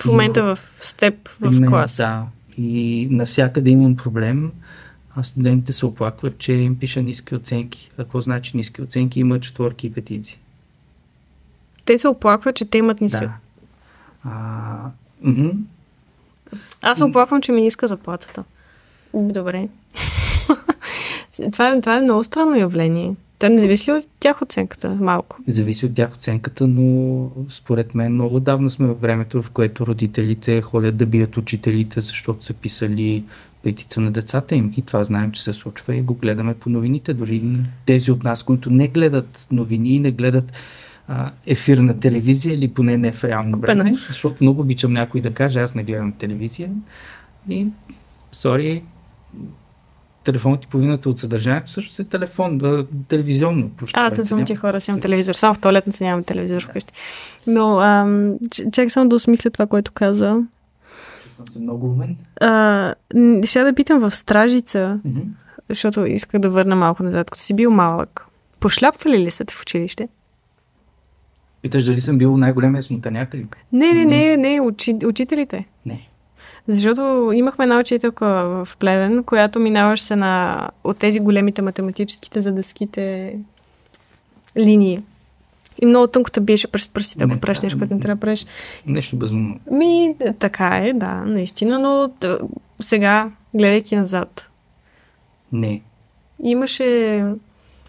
В 0.00 0.04
момента 0.04 0.42
в 0.42 0.58
степ 0.80 1.28
в 1.28 1.60
Мен, 1.60 1.70
клас. 1.70 1.96
Да. 1.96 2.26
И 2.58 3.08
навсякъде 3.10 3.70
имам 3.70 3.96
проблем. 3.96 4.52
А 5.16 5.22
студентите 5.22 5.72
се 5.72 5.86
оплакват, 5.86 6.38
че 6.38 6.52
им 6.52 6.78
пиша 6.78 7.02
ниски 7.02 7.34
оценки. 7.34 7.90
А 7.94 7.96
какво 7.96 8.20
значи 8.20 8.56
ниски 8.56 8.82
оценки? 8.82 9.20
Има 9.20 9.40
четворки 9.40 9.86
и 9.86 9.92
петици. 9.92 10.40
Те 11.84 11.98
се 11.98 12.08
оплакват, 12.08 12.56
че 12.56 12.64
те 12.64 12.78
имат 12.78 13.00
ниски. 13.00 13.20
Да. 13.20 13.36
А, 14.24 14.90
мгм. 15.22 15.48
Аз 16.82 16.98
се 16.98 17.04
оплаквам, 17.04 17.42
че 17.42 17.52
ми 17.52 17.66
иска 17.66 17.86
заплатата. 17.86 18.44
Добре. 19.14 19.68
Това, 21.52 21.68
е, 21.68 21.80
това 21.80 21.96
е 21.96 22.00
много 22.00 22.24
странно 22.24 22.56
явление. 22.56 23.14
Та 23.38 23.48
не 23.48 23.58
зависи 23.58 23.92
от 23.92 24.04
тях 24.20 24.42
оценката 24.42 24.88
малко? 25.00 25.36
Зависи 25.46 25.86
от 25.86 25.94
тях 25.94 26.14
оценката, 26.14 26.66
но 26.66 27.30
според 27.48 27.94
мен 27.94 28.12
много 28.12 28.40
давно 28.40 28.68
сме 28.68 28.86
в 28.86 29.00
времето, 29.00 29.42
в 29.42 29.50
което 29.50 29.86
родителите 29.86 30.62
ходят 30.62 30.96
да 30.96 31.06
бият 31.06 31.36
учителите, 31.36 32.00
защото 32.00 32.44
са 32.44 32.54
писали 32.54 33.24
петица 33.62 34.00
на 34.00 34.10
децата 34.10 34.54
им. 34.54 34.72
И 34.76 34.82
това 34.82 35.04
знаем, 35.04 35.32
че 35.32 35.42
се 35.42 35.52
случва 35.52 35.96
и 35.96 36.02
го 36.02 36.14
гледаме 36.14 36.54
по 36.54 36.70
новините. 36.70 37.14
Дори 37.14 37.42
тези 37.86 38.10
от 38.12 38.24
нас, 38.24 38.42
които 38.42 38.70
не 38.70 38.88
гледат 38.88 39.46
новини, 39.50 39.98
не 39.98 40.10
гледат 40.10 40.52
а, 41.08 41.30
ефир 41.46 41.78
на 41.78 42.00
телевизия 42.00 42.54
или 42.54 42.68
поне 42.68 42.96
не 42.96 43.12
в 43.12 43.24
реално 43.24 43.52
Купена. 43.52 43.84
време, 43.84 43.96
защото 43.96 44.44
много 44.44 44.60
обичам 44.60 44.92
някой 44.92 45.20
да 45.20 45.34
каже, 45.34 45.60
аз 45.60 45.74
не 45.74 45.84
гледам 45.84 46.12
телевизия. 46.12 46.70
И, 47.48 47.66
сори, 48.32 48.82
телефонът 50.24 50.64
и 50.64 50.68
половината 50.68 51.10
от 51.10 51.18
съдържанието 51.18 51.70
също 51.70 52.02
е 52.02 52.04
телефон, 52.04 52.60
телевизионно. 53.08 53.70
Аз 53.92 54.16
не 54.16 54.24
съм 54.24 54.44
тия 54.44 54.56
хора, 54.56 54.80
си 54.80 54.90
имам 54.90 55.00
телевизор. 55.00 55.34
Само 55.34 55.54
в 55.54 55.58
туалетната 55.58 55.96
си 55.96 56.04
нямам 56.04 56.24
телевизор 56.24 56.62
вкъщи. 56.62 56.92
Но, 57.46 57.78
ам, 57.80 58.34
чакай 58.72 58.90
само 58.90 59.08
да 59.08 59.16
осмисля 59.16 59.50
това, 59.50 59.66
което 59.66 59.92
каза. 59.92 60.42
Чувствам 61.24 61.46
се 61.48 61.58
много 61.58 61.86
умен. 61.86 62.16
А, 62.40 62.94
ще 63.44 63.62
да 63.62 63.72
питам 63.74 63.98
в 63.98 64.16
Стражица, 64.16 65.00
Мгм. 65.04 65.20
защото 65.68 66.04
исках 66.06 66.40
да 66.40 66.50
върна 66.50 66.76
малко 66.76 67.02
назад, 67.02 67.30
като 67.30 67.42
си 67.42 67.54
бил 67.54 67.70
малък. 67.70 68.26
Пошляпвали 68.60 69.18
ли 69.18 69.30
са 69.30 69.44
те 69.44 69.54
в 69.54 69.62
училище? 69.62 70.08
Питаш 71.62 71.84
дали 71.84 72.00
съм 72.00 72.18
бил 72.18 72.36
най-големия 72.36 72.82
смутаняк 72.82 73.34
ли? 73.34 73.46
Не, 73.72 73.92
не, 73.92 74.04
не, 74.04 74.36
не, 74.36 74.60
учи, 74.60 74.96
учителите. 75.06 75.66
Не. 75.86 76.08
Защото 76.68 77.32
имахме 77.34 77.62
една 77.64 77.78
учителка 77.78 78.26
в 78.26 78.68
Плевен, 78.78 79.24
която 79.24 79.60
минаваш 79.60 80.00
се 80.00 80.16
на 80.16 80.68
от 80.84 80.98
тези 80.98 81.20
големите 81.20 81.62
математическите 81.62 82.40
за 82.40 82.52
дъските 82.52 83.36
линии. 84.56 85.02
И 85.82 85.86
много 85.86 86.06
тънко 86.06 86.30
те 86.30 86.40
биеше 86.40 86.68
през 86.68 86.88
пръстите, 86.88 87.24
ако 87.24 87.38
правиш 87.38 87.60
нещо, 87.60 87.78
което 87.78 87.94
не 87.94 88.00
трябва 88.00 88.14
да 88.14 88.20
правиш. 88.20 88.46
Нещо 88.86 89.16
безумно. 89.16 89.60
Ми, 89.70 90.14
така 90.38 90.76
е, 90.76 90.92
да, 90.92 91.12
наистина, 91.14 91.78
но 91.78 92.10
да, 92.20 92.38
сега, 92.80 93.30
гледайки 93.54 93.96
назад, 93.96 94.50
Не. 95.52 95.82
имаше... 96.42 97.24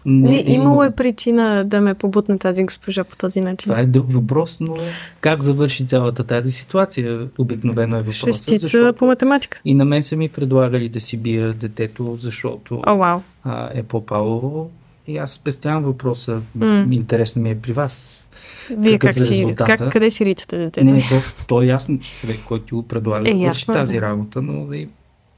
Не, 0.06 0.44
имало 0.46 0.84
е 0.84 0.90
причина 0.90 1.64
да 1.64 1.80
ме 1.80 1.94
побутне 1.94 2.38
тази 2.38 2.64
госпожа 2.64 3.04
по 3.04 3.16
този 3.16 3.40
начин. 3.40 3.70
Това 3.70 3.80
е 3.80 3.86
друг 3.86 4.12
въпрос, 4.12 4.56
но 4.60 4.74
как 5.20 5.42
завърши 5.42 5.86
цялата 5.86 6.24
тази 6.24 6.52
ситуация? 6.52 7.28
Обикновено 7.38 7.96
е 7.96 7.98
въпросът. 7.98 8.26
Шестица 8.26 8.66
защото 8.66 8.98
по 8.98 9.06
математика. 9.06 9.60
И 9.64 9.74
на 9.74 9.84
мен 9.84 10.02
са 10.02 10.16
ми 10.16 10.28
предлагали 10.28 10.88
да 10.88 11.00
си 11.00 11.16
бия 11.16 11.52
детето, 11.52 12.16
защото 12.16 12.82
О, 12.86 12.96
вау. 12.96 13.20
а, 13.44 13.70
е 13.74 13.82
по-палово. 13.82 14.70
И 15.06 15.18
аз 15.18 15.32
спестявам 15.32 15.82
въпроса. 15.82 16.40
М. 16.54 16.86
Интересно 16.90 17.42
ми 17.42 17.50
е 17.50 17.58
при 17.58 17.72
вас. 17.72 18.26
Вие 18.70 18.98
как 18.98 19.16
е 19.16 19.18
си, 19.18 19.34
резултата? 19.34 19.76
как, 19.76 19.92
къде 19.92 20.10
си 20.10 20.24
ритате 20.24 20.58
детето? 20.58 20.84
Не, 20.86 20.92
не, 20.92 21.00
то, 21.00 21.14
то 21.46 21.62
е 21.62 21.66
ясно, 21.66 21.98
че 21.98 22.10
човек, 22.10 22.36
който 22.48 22.64
ти 22.64 22.74
го 22.74 22.82
предлага, 22.82 23.28
Е, 23.28 23.32
е, 23.32 23.34
върши 23.34 23.44
ясно 23.44 23.74
е, 23.74 23.76
тази 23.76 23.94
да. 23.94 24.00
работа, 24.00 24.42
но 24.42 24.72
и 24.72 24.88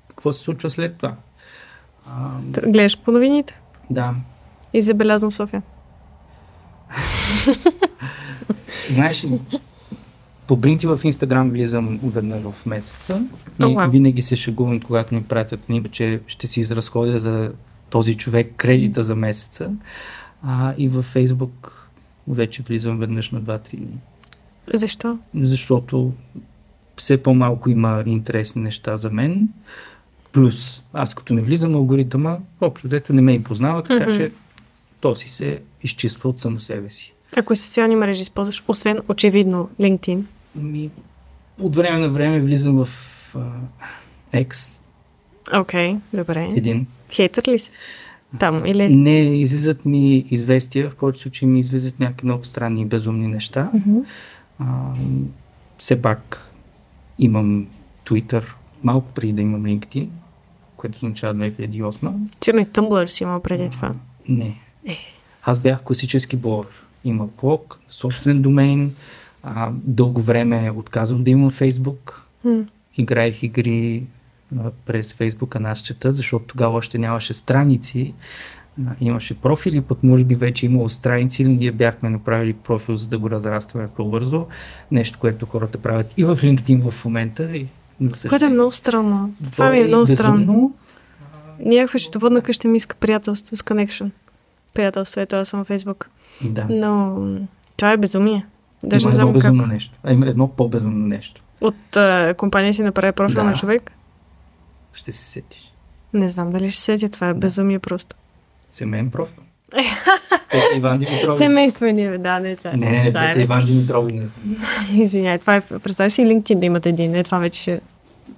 какво 0.08 0.32
се 0.32 0.40
случва 0.40 0.70
след 0.70 0.96
това? 0.96 1.14
А, 2.10 2.30
Гледаш 2.66 2.98
по 2.98 3.12
новините 3.12 3.60
да. 3.90 4.14
И 4.76 4.82
забелязвам 4.82 5.32
София. 5.32 5.62
Знаеш 8.90 9.24
ли, 9.24 9.40
по 10.46 10.60
принцип 10.60 10.90
в 10.90 11.00
Инстаграм 11.04 11.50
влизам 11.50 12.00
веднъж 12.02 12.42
в 12.42 12.66
месеца 12.66 13.24
и 13.60 13.64
О, 13.64 13.74
вау. 13.74 13.90
винаги 13.90 14.22
се 14.22 14.36
шегувам, 14.36 14.80
когато 14.80 15.14
ми 15.14 15.22
пратят 15.24 15.60
книга, 15.66 15.88
че 15.88 16.20
ще 16.26 16.46
си 16.46 16.60
изразходя 16.60 17.18
за 17.18 17.52
този 17.90 18.16
човек 18.16 18.52
кредита 18.56 19.02
за 19.02 19.16
месеца. 19.16 19.70
А, 20.42 20.74
и 20.78 20.88
във 20.88 21.04
Фейсбук 21.04 21.90
вече 22.28 22.62
влизам 22.62 22.98
веднъж 22.98 23.30
на 23.30 23.42
2-3 23.42 23.76
дни. 23.76 23.98
Защо? 24.74 25.18
Защото 25.34 26.12
все 26.96 27.22
по-малко 27.22 27.70
има 27.70 28.02
интересни 28.06 28.62
неща 28.62 28.96
за 28.96 29.10
мен. 29.10 29.48
Плюс, 30.32 30.84
аз 30.92 31.14
като 31.14 31.34
не 31.34 31.42
влизам 31.42 31.72
на 31.72 31.78
алгоритъма, 31.78 32.38
общо 32.60 32.88
дето 32.88 33.12
не 33.12 33.22
ме 33.22 33.32
и 33.32 33.42
познава, 33.42 33.82
така 33.82 34.04
Мгм. 34.04 34.14
че 34.16 34.32
то 35.06 35.14
си 35.14 35.28
се 35.30 35.60
изчиства 35.82 36.30
от 36.30 36.40
само 36.40 36.60
себе 36.60 36.90
си. 36.90 37.14
А 37.36 37.42
кои 37.42 37.56
социални 37.56 37.96
мрежи 37.96 38.22
използваш, 38.22 38.64
освен 38.68 39.00
очевидно 39.08 39.68
LinkedIn? 39.80 40.22
Ми, 40.54 40.90
от 41.60 41.76
време 41.76 41.98
на 41.98 42.08
време 42.08 42.40
влизам 42.40 42.84
в 42.84 42.88
а, 43.34 43.50
X, 44.34 44.80
Окей, 45.60 45.96
добре. 46.12 46.52
един. 46.56 46.86
Хейтър 47.10 47.48
ли 47.48 47.58
си? 47.58 47.70
Там 48.38 48.66
или... 48.66 48.94
Не 48.96 49.40
излизат 49.40 49.84
ми 49.84 50.26
известия, 50.30 50.90
в 50.90 50.94
който 50.94 51.18
случай 51.18 51.48
ми 51.48 51.60
излизат 51.60 52.00
някакви 52.00 52.26
много 52.26 52.44
странни 52.44 52.82
и 52.82 52.86
безумни 52.86 53.28
неща. 53.28 53.70
Мгм. 53.74 53.98
А, 54.58 54.64
все 55.78 56.02
пак 56.02 56.52
имам 57.18 57.66
Twitter, 58.06 58.44
малко 58.82 59.06
преди 59.14 59.32
да 59.32 59.42
имам 59.42 59.62
LinkedIn, 59.62 60.08
което 60.76 60.96
означава 60.96 61.34
2008. 61.34 62.12
Сигурно 62.44 62.62
и 62.62 62.66
Tumblr 62.66 63.06
си 63.06 63.22
имал 63.22 63.40
преди 63.40 63.70
това. 63.70 63.94
Не. 64.28 64.65
Аз 65.42 65.60
бях 65.60 65.82
класически 65.82 66.36
блогър. 66.36 66.86
Има 67.04 67.28
блог, 67.40 67.78
собствен 67.88 68.42
домейн. 68.42 68.94
А, 69.42 69.70
дълго 69.72 70.20
време 70.20 70.70
отказвам 70.70 71.24
да 71.24 71.30
имам 71.30 71.50
Фейсбук. 71.50 72.26
М. 72.44 72.64
Играех 72.96 73.42
игри 73.42 74.02
а, 74.58 74.70
през 74.86 75.14
Фейсбук, 75.14 75.56
аз 75.56 75.82
чета, 75.82 76.12
защото 76.12 76.44
тогава 76.44 76.76
още 76.76 76.98
нямаше 76.98 77.34
страници. 77.34 78.14
А, 78.86 78.90
имаше 79.00 79.34
профили, 79.34 79.80
пък 79.80 80.02
може 80.02 80.24
би 80.24 80.34
вече 80.34 80.66
имало 80.66 80.88
страници, 80.88 81.44
но 81.44 81.50
ние 81.50 81.72
бяхме 81.72 82.10
направили 82.10 82.52
профил, 82.52 82.96
за 82.96 83.08
да 83.08 83.18
го 83.18 83.30
разрастваме 83.30 83.88
по-бързо. 83.96 84.46
Нещо, 84.90 85.18
което 85.18 85.46
хората 85.46 85.78
правят 85.78 86.14
и 86.16 86.24
в 86.24 86.36
LinkedIn 86.36 86.90
в 86.90 87.04
момента. 87.04 87.56
И, 87.56 87.66
за 88.00 88.28
Което 88.28 88.44
е 88.44 88.48
много 88.48 88.72
странно. 88.72 89.34
то 89.44 89.50
Това 89.50 89.70
ми 89.70 89.78
е 89.78 89.84
много 89.84 90.06
странно. 90.06 90.74
Някаква 91.60 91.98
счетоводна 91.98 92.40
къща 92.40 92.68
ми 92.68 92.76
иска 92.76 92.96
приятелство 92.96 93.56
с 93.56 93.62
connection. 93.62 94.10
Приятелство, 94.76 95.20
ето 95.20 95.36
аз 95.36 95.48
съм 95.48 95.64
Фейсбук. 95.64 96.10
Да. 96.42 96.66
Но 96.70 97.16
това 97.76 97.92
е 97.92 97.96
безумие. 97.96 98.46
Даже 98.84 99.04
Има 99.04 99.10
не 99.10 99.14
едно 99.14 99.24
знам 99.24 99.32
как. 99.32 99.42
безумно 99.42 99.66
нещо. 99.66 99.94
А, 100.04 100.12
има 100.12 100.26
едно 100.26 100.48
по-безумно 100.48 101.06
нещо. 101.06 101.42
От 101.60 101.96
а, 101.96 102.34
компания 102.34 102.74
си 102.74 102.82
направи 102.82 103.12
профил 103.12 103.34
Да. 103.34 103.44
на 103.44 103.54
човек. 103.54 103.92
Ще 104.92 105.12
се 105.12 105.24
сетиш. 105.24 105.72
Не 106.12 106.28
знам 106.28 106.50
дали 106.50 106.70
ще 106.70 106.80
сетя. 106.82 107.08
Това 107.08 107.28
е 107.28 107.34
безумие 107.34 107.78
просто. 107.78 108.16
Семейен 108.70 109.10
профил. 109.10 109.42
Петя 110.50 110.76
Иван 110.76 110.98
Димитров. 110.98 111.38
Семейство 111.38 111.86
ни 111.86 112.04
е, 112.04 112.18
да, 112.18 112.40
не 112.40 112.48
Не, 112.48 112.54
заедно. 112.54 112.80
не, 112.80 112.90
не, 112.92 112.98
Петя 112.98 113.12
Заедно. 113.12 113.42
Иван 113.42 113.64
Димитров 113.64 114.06
не 114.06 114.28
съм. 114.28 114.56
Извинявай, 114.94 115.38
това 115.38 115.56
е, 115.56 115.60
представяш 115.60 116.18
ли 116.18 116.22
LinkedIn 116.22 116.58
да 116.58 116.66
имат 116.66 116.86
един? 116.86 117.14
Е, 117.14 117.24
това 117.24 117.38
вече 117.38 117.72
е 117.72 117.80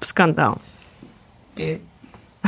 скандал. 0.02 0.54
Е, 1.56 1.78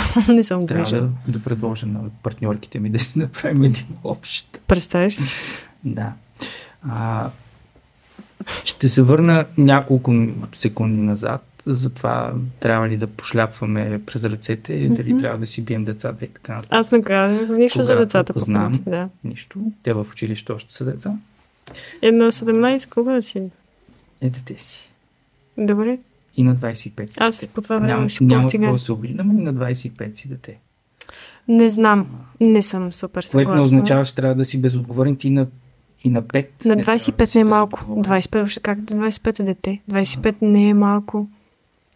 не 0.28 0.42
съм 0.42 0.66
трябва 0.66 0.84
грижа. 0.84 1.00
да, 1.00 1.10
да 1.28 1.42
предложа 1.42 1.86
на 1.86 2.00
партньорките 2.22 2.80
ми 2.80 2.90
да 2.90 2.98
си 2.98 3.18
направим 3.18 3.64
един 3.64 3.86
общ. 4.04 4.60
Представяш 4.66 5.14
си? 5.14 5.34
Да. 5.84 6.12
А, 6.88 7.30
ще 8.64 8.88
се 8.88 9.02
върна 9.02 9.44
няколко 9.58 10.14
секунди 10.52 11.02
назад. 11.02 11.46
Затова 11.66 12.32
трябва 12.60 12.88
ли 12.88 12.96
да 12.96 13.06
пошляпваме 13.06 14.00
през 14.06 14.24
ръцете 14.24 14.72
и 14.72 14.88
дали 14.88 15.18
трябва 15.18 15.38
да 15.38 15.46
си 15.46 15.62
бием 15.62 15.84
децата 15.84 16.24
и 16.24 16.28
така 16.28 16.54
нататък. 16.54 16.72
Аз 16.72 16.90
не 16.90 17.02
казах 17.02 17.48
нищо 17.58 17.82
за 17.82 17.96
децата. 17.96 18.32
знам. 18.36 18.72
Да. 18.86 19.08
Нищо. 19.24 19.60
Те 19.82 19.92
в 19.92 20.06
училище 20.12 20.52
още 20.52 20.72
са 20.72 20.84
деца. 20.84 21.16
Е, 22.02 22.10
на 22.10 22.32
17 22.32 22.90
кога 22.90 23.12
да 23.12 23.22
си? 23.22 23.38
Е, 24.20 24.30
дете 24.30 24.54
си. 24.58 24.90
Добре. 25.58 25.98
И 26.40 26.42
на 26.42 26.56
25 26.56 27.10
си. 27.10 27.16
Аз 27.20 27.48
по 27.48 27.62
това 27.62 27.78
време 27.78 28.08
ще 28.08 28.24
няма 28.24 28.46
какво 28.52 28.72
да 28.72 28.78
се 28.78 28.92
обиждаме, 28.92 29.32
на 29.32 29.54
25 29.54 30.14
си 30.14 30.28
дете. 30.28 30.58
Не 31.48 31.68
знам. 31.68 32.06
Не 32.40 32.62
съм 32.62 32.92
супер 32.92 33.22
съгласна. 33.22 33.44
Което 33.44 33.54
не 33.54 33.60
означава, 33.60 34.04
че 34.04 34.14
трябва 34.14 34.34
да 34.34 34.44
си 34.44 34.60
безотговорен 34.60 35.16
ти 35.16 35.30
на, 35.30 35.46
и 36.04 36.10
на 36.10 36.22
5. 36.22 36.64
На 36.64 36.76
25 36.76 37.34
не 37.34 37.40
е 37.40 37.44
малко. 37.44 37.84
25, 37.88 38.46
ще- 38.46 38.60
как 38.60 38.78
25 38.78 39.40
е 39.40 39.42
дете? 39.42 39.80
25 39.90 40.42
не 40.42 40.68
е 40.68 40.74
малко. 40.74 41.28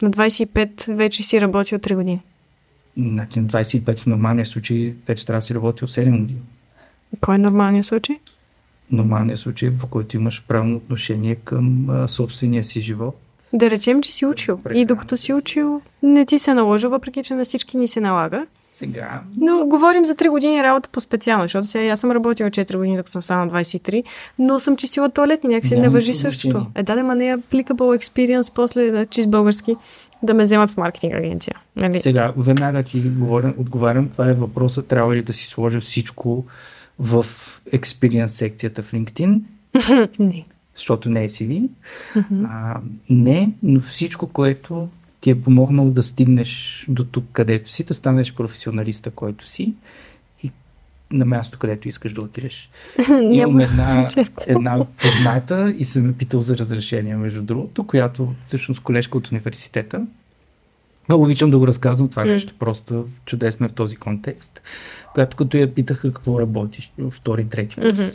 На 0.02 0.10
25 0.10 0.94
вече 0.94 1.22
си 1.22 1.40
работил 1.40 1.78
3 1.78 1.94
години. 1.94 2.20
Значи 2.96 3.40
на 3.40 3.46
25 3.46 3.98
в 3.98 4.06
нормалния 4.06 4.46
случай 4.46 4.94
вече 5.08 5.26
трябва 5.26 5.38
да 5.38 5.42
си 5.42 5.54
работил 5.54 5.88
7 5.88 6.20
години. 6.20 6.40
Кой 7.20 7.34
е 7.34 7.38
нормалният 7.38 7.86
случай? 7.86 8.16
Нормалният 8.90 9.38
случай, 9.38 9.68
в 9.68 9.86
който 9.86 10.16
имаш 10.16 10.44
правилно 10.48 10.76
отношение 10.76 11.34
към 11.34 11.90
а, 11.90 12.08
собствения 12.08 12.64
си 12.64 12.80
живот. 12.80 13.20
Да 13.54 13.70
речем, 13.70 14.02
че 14.02 14.12
си 14.12 14.26
учил. 14.26 14.58
И 14.74 14.84
докато 14.84 15.16
си 15.16 15.32
учил, 15.32 15.80
не 16.02 16.26
ти 16.26 16.38
се 16.38 16.54
наложи, 16.54 16.86
въпреки 16.86 17.22
че 17.22 17.34
на 17.34 17.44
всички 17.44 17.76
ни 17.76 17.88
се 17.88 18.00
налага. 18.00 18.46
Сега, 18.72 19.20
Но 19.36 19.66
говорим 19.66 20.04
за 20.04 20.14
3 20.14 20.30
години 20.30 20.62
работа 20.62 20.88
по 20.92 21.00
специално, 21.00 21.44
защото 21.44 21.66
сега 21.66 21.84
и 21.84 21.88
аз 21.88 22.00
съм 22.00 22.10
работила 22.10 22.50
4 22.50 22.76
години, 22.76 22.96
докато 22.96 23.10
съм 23.10 23.22
станала 23.22 23.48
23, 23.48 24.04
но 24.38 24.58
съм 24.58 24.76
чистила 24.76 25.08
туалетни, 25.08 25.54
някакси 25.54 25.76
не 25.76 25.88
въжи 25.88 26.14
същото. 26.14 26.66
Е, 26.74 26.82
да, 26.82 27.02
ма 27.02 27.14
не 27.14 27.28
е 27.28 27.36
applicable 27.36 27.98
experience 27.98 28.52
после 28.54 28.90
да 28.90 29.06
чист 29.06 29.30
български 29.30 29.76
да 30.22 30.34
ме 30.34 30.44
вземат 30.44 30.70
в 30.70 30.76
маркетинг 30.76 31.14
агенция. 31.14 31.54
Нали? 31.76 32.00
сега 32.00 32.32
веднага 32.36 32.82
ти 32.82 33.00
говоря, 33.00 33.54
отговарям, 33.58 34.08
това 34.08 34.30
е 34.30 34.34
въпросът, 34.34 34.86
трябва 34.86 35.16
ли 35.16 35.22
да 35.22 35.32
си 35.32 35.46
сложа 35.46 35.80
всичко 35.80 36.44
в 36.98 37.26
experience 37.72 38.26
секцията 38.26 38.82
в 38.82 38.92
LinkedIn, 38.92 39.40
Не. 40.18 40.44
Защото 40.74 41.10
не 41.10 41.24
е 41.24 41.28
CV. 41.28 41.68
А, 42.44 42.80
не, 43.10 43.52
но 43.62 43.80
всичко, 43.80 44.26
което 44.26 44.88
ти 45.20 45.30
е 45.30 45.40
помогнало 45.40 45.90
да 45.90 46.02
стигнеш 46.02 46.84
до 46.88 47.04
тук, 47.04 47.24
където 47.32 47.70
си, 47.70 47.84
да 47.84 47.94
станеш 47.94 48.34
професионалиста, 48.34 49.10
който 49.10 49.46
си 49.46 49.74
и 50.42 50.50
на 51.10 51.24
място, 51.24 51.58
където 51.58 51.88
искаш 51.88 52.12
да 52.12 52.20
отидеш. 52.20 52.70
Имам 53.22 53.60
една, 53.60 54.08
една 54.46 54.86
позната 55.02 55.74
и 55.78 55.84
съм 55.84 56.06
ме 56.06 56.12
питал 56.12 56.40
за 56.40 56.58
разрешение, 56.58 57.16
между 57.16 57.42
другото, 57.42 57.86
която 57.86 58.34
всъщност 58.44 58.80
колежка 58.80 59.18
от 59.18 59.28
университета. 59.28 60.06
Много 61.08 61.24
обичам 61.24 61.50
да 61.50 61.58
го 61.58 61.66
разказвам 61.66 62.08
това 62.08 62.24
нещо, 62.24 62.54
просто 62.58 63.06
чудесно 63.24 63.66
е 63.66 63.68
в 63.68 63.72
този 63.72 63.96
контекст. 63.96 64.62
Която 65.14 65.36
като 65.36 65.56
я 65.56 65.74
питаха 65.74 66.12
какво 66.12 66.40
работиш, 66.40 66.92
втори, 67.10 67.48
трети 67.48 67.76
курс. 67.76 67.98
Мгм. 67.98 68.06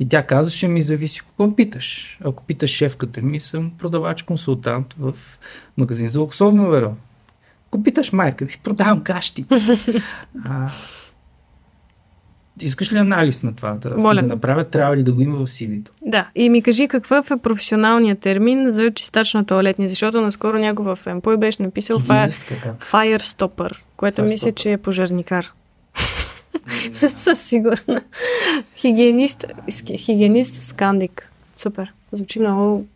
И 0.00 0.08
тя 0.08 0.26
казваше 0.26 0.68
ми, 0.68 0.82
зависи 0.82 1.20
какво 1.20 1.56
питаш. 1.56 2.18
Ако 2.24 2.44
питаш 2.44 2.70
шефката 2.70 3.22
ми, 3.22 3.40
съм 3.40 3.70
продавач-консултант 3.78 4.94
в 4.98 5.14
магазин 5.76 6.08
за 6.08 6.20
луксозно 6.20 6.70
веро. 6.70 6.94
Ако 7.66 7.82
питаш 7.82 8.12
майка 8.12 8.44
ми, 8.44 8.50
продавам 8.64 9.00
кашти. 9.04 9.44
а, 10.44 10.70
искаш 12.62 12.92
ли 12.92 12.98
анализ 12.98 13.42
на 13.42 13.54
това? 13.56 13.72
Да, 13.72 13.96
Моля. 13.96 14.20
да 14.20 14.26
направя, 14.26 14.64
трябва 14.64 14.96
ли 14.96 15.02
да 15.02 15.12
го 15.12 15.20
има 15.20 15.36
в 15.36 15.48
CV-то? 15.48 15.92
Да, 16.02 16.28
и 16.34 16.48
ми 16.48 16.62
кажи 16.62 16.88
какъв 16.88 17.30
е 17.30 17.36
професионалният 17.36 18.18
термин 18.18 18.70
за 18.70 18.90
чистач 18.90 19.34
на 19.34 19.46
туалетни, 19.46 19.88
защото 19.88 20.20
наскоро 20.20 20.58
някой 20.58 20.84
в 20.84 20.98
Емпой 21.06 21.36
беше 21.36 21.62
написал 21.62 21.98
fire, 21.98 22.02
Хигиенистка, 22.06 22.54
как? 22.62 22.84
fire 22.84 23.18
stopper, 23.18 23.78
което 23.96 24.22
Fire 24.22 24.28
мисля, 24.28 24.52
че 24.52 24.72
е 24.72 24.78
пожарникар. 24.78 25.52
Със 27.14 27.40
сигурна. 27.40 28.00
Хигиенист, 28.76 29.44
хигиенист 29.96 30.62
скандик. 30.62 31.32
Супер. 31.56 31.92
Звучи 32.12 32.40
много 32.40 32.86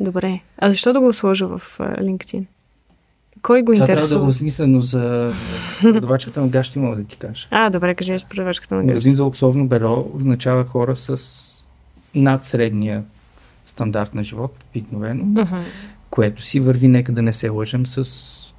добре. 0.00 0.40
А 0.58 0.70
защо 0.70 0.92
да 0.92 1.00
го 1.00 1.12
сложа 1.12 1.46
в 1.48 1.78
LinkedIn? 1.78 2.44
Кой 3.44 3.62
го 3.62 3.74
Това 3.74 3.86
трябва 3.86 3.94
да 3.94 4.00
интересува? 4.00 4.20
го 4.20 4.28
осмислено 4.28 4.80
за 4.80 5.32
продавачката 5.82 6.40
на 6.40 6.48
гащи, 6.48 6.78
мога 6.78 6.96
да 6.96 7.04
ти 7.04 7.16
кажа. 7.16 7.48
А, 7.50 7.70
добре, 7.70 7.94
кажи 7.94 8.18
с 8.18 8.24
продавачката 8.24 8.74
на 8.74 8.80
газ. 8.80 8.88
Магазин 8.88 9.14
за 9.14 9.24
луксозно 9.24 9.66
бело 9.66 10.10
означава 10.14 10.64
хора 10.64 10.96
с 10.96 11.64
над 12.14 12.44
средния 12.44 13.04
стандарт 13.64 14.14
на 14.14 14.24
живот, 14.24 14.64
обикновено, 14.70 15.24
Мгм. 15.24 15.54
което 16.10 16.42
си 16.42 16.60
върви, 16.60 16.88
нека 16.88 17.12
да 17.12 17.22
не 17.22 17.32
се 17.32 17.48
лъжем, 17.48 17.86
с 17.86 18.54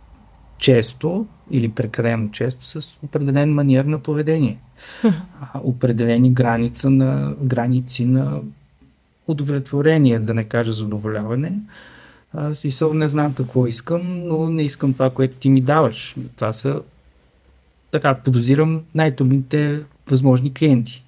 често 0.58 1.26
или 1.52 1.70
прекалено 1.70 2.32
често 2.32 2.66
с 2.66 3.00
определен 3.04 3.54
маниер 3.54 3.86
на 3.86 4.00
поведение. 4.00 4.58
А, 5.04 5.12
определени 5.56 6.30
граница 6.32 6.90
на, 6.90 7.36
граници 7.42 8.06
на 8.06 8.40
удовлетворение, 9.28 10.20
да 10.20 10.34
не 10.34 10.44
кажа 10.44 10.72
задоволяване. 10.72 11.52
Смисъл, 12.54 12.94
не 12.94 13.10
знам 13.10 13.34
какво 13.34 13.68
искам, 13.68 14.28
но 14.28 14.50
не 14.50 14.64
искам 14.64 14.94
това, 14.94 15.10
което 15.10 15.38
ти 15.38 15.50
ми 15.50 15.62
даваш. 15.62 16.16
Това 16.36 16.54
са, 16.54 16.82
така, 17.92 18.14
подозирам 18.14 18.82
най-трудните 18.96 19.84
възможни 20.10 20.54
клиенти. 20.54 21.06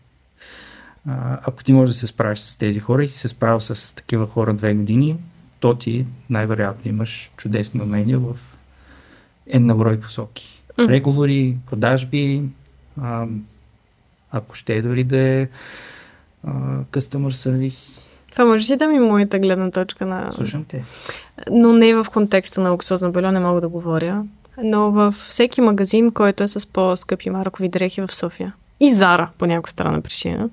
А, 1.08 1.40
ако 1.44 1.64
ти 1.64 1.74
можеш 1.74 1.96
да 1.96 2.00
се 2.00 2.08
справиш 2.08 2.40
с 2.40 2.58
тези 2.58 2.80
хора 2.80 3.04
и 3.04 3.08
си 3.08 3.18
се 3.18 3.28
справил 3.28 3.60
с 3.60 3.96
такива 3.96 4.28
хора 4.28 4.54
две 4.54 4.74
години, 4.74 5.18
то 5.60 5.76
ти 5.76 6.06
най-вероятно 6.30 6.92
имаш 6.92 7.32
чудесни 7.38 7.82
умения 7.82 8.20
в 8.20 8.58
една 9.48 9.76
брой 9.76 10.00
посоки. 10.00 10.64
Преговори, 10.76 11.58
продажби, 11.70 12.44
а, 13.02 13.28
ако 14.32 14.56
ще 14.56 14.76
е 14.76 14.82
дори 14.82 15.04
да 15.04 15.18
е 15.18 15.48
а, 16.44 16.52
customer 16.84 17.30
service. 17.30 18.07
Това 18.32 18.46
може 18.46 18.74
ли 18.74 18.78
да 18.78 18.88
ми 18.88 19.00
моята 19.00 19.40
гледна 19.40 19.72
точка 19.72 20.06
на... 20.06 20.32
Слушам 20.32 20.66
те. 20.68 20.84
но 21.52 21.74
не 21.74 21.94
в 21.96 22.06
контекста 22.14 22.62
на 22.62 22.70
луксозно 22.70 23.12
бельо, 23.12 23.32
не 23.32 23.40
мога 23.40 23.62
да 23.62 23.70
говоря. 23.70 24.24
Но 24.64 24.92
във 24.92 25.16
всеки 25.16 25.62
магазин, 25.62 26.12
който 26.12 26.44
е 26.44 26.48
с 26.48 26.68
по-скъпи 26.68 27.30
маркови 27.30 27.70
дрехи 27.70 28.02
в 28.02 28.14
София. 28.14 28.54
И 28.80 28.92
Зара, 28.94 29.30
по 29.38 29.46
някаква 29.46 29.70
странна 29.70 30.02
причина. 30.02 30.50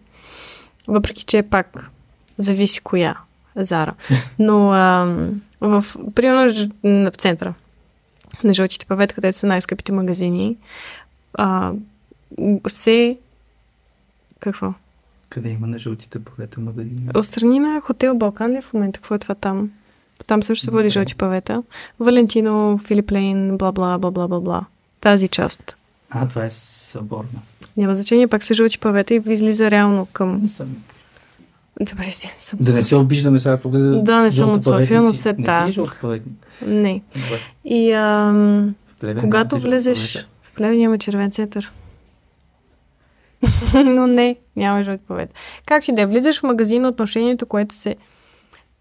Въпреки, 0.88 1.24
че 1.24 1.38
е 1.38 1.42
пак 1.42 1.90
зависи 2.38 2.80
коя 2.80 3.16
Зара. 3.56 3.94
Но 4.38 4.72
ам, 4.72 5.40
в, 5.60 5.84
примерно 6.14 6.68
на- 6.84 7.10
в 7.10 7.14
центъра 7.16 7.54
на 8.44 8.54
жълтите 8.54 8.86
павет, 8.86 9.12
където 9.12 9.38
са 9.38 9.46
най-скъпите 9.46 9.92
магазини, 9.92 10.56
а, 11.34 11.72
се... 12.68 13.18
Какво? 14.40 14.74
Къде 15.28 15.48
има 15.48 15.66
на 15.66 15.78
жълтите 15.78 16.18
павета 16.18 16.60
магазини? 16.60 17.08
Отстрани 17.14 17.58
на 17.58 17.80
хотел 17.80 18.14
Балкан 18.14 18.56
е 18.56 18.62
в 18.62 18.74
момента? 18.74 19.00
Какво 19.00 19.14
е 19.14 19.18
това 19.18 19.34
там? 19.34 19.70
Там 20.26 20.42
също 20.42 20.64
се 20.64 20.70
води 20.70 20.88
жълти 20.88 21.14
павета. 21.14 21.62
Валентино, 22.00 22.78
Филип 22.78 23.12
Лейн, 23.12 23.58
бла 23.58 23.72
бла 23.72 23.98
бла 23.98 24.10
бла 24.10 24.28
бла 24.28 24.40
бла. 24.40 24.64
Тази 25.00 25.28
част. 25.28 25.76
А, 26.10 26.28
това 26.28 26.44
е 26.44 26.50
съборна. 26.50 27.40
Няма 27.76 27.94
значение, 27.94 28.26
пак 28.26 28.44
са 28.44 28.54
жълти 28.54 28.78
павета 28.78 29.14
и 29.14 29.22
излиза 29.26 29.70
реално 29.70 30.06
към... 30.06 30.40
Не 30.42 30.48
съм. 30.48 30.76
Добре 31.80 32.10
си, 32.10 32.34
съм. 32.38 32.58
Да 32.62 32.72
не 32.72 32.82
се 32.82 32.96
обиждаме 32.96 33.38
сега 33.38 33.56
тук 33.56 33.74
за 33.74 34.02
Да, 34.02 34.20
не 34.20 34.32
съм 34.32 34.50
от 34.50 34.64
София, 34.64 35.02
но 35.02 35.12
Не 35.38 35.44
та. 35.44 35.70
Не. 36.66 37.02
Добре. 37.14 37.38
И 37.64 37.92
ам, 37.92 38.74
когато 39.20 39.58
влезеш... 39.58 40.28
В 40.42 40.52
Плевен 40.52 40.78
няма 40.78 40.98
червен 40.98 41.30
център. 41.30 41.72
Но 43.84 44.06
не, 44.06 44.36
няма 44.56 44.82
жълти 44.82 45.04
павета. 45.08 45.34
Как 45.66 45.88
и 45.88 45.92
да 45.92 46.06
влизаш 46.06 46.40
в 46.40 46.42
магазин 46.42 46.86
отношението, 46.86 47.46
което 47.46 47.74
се... 47.74 47.96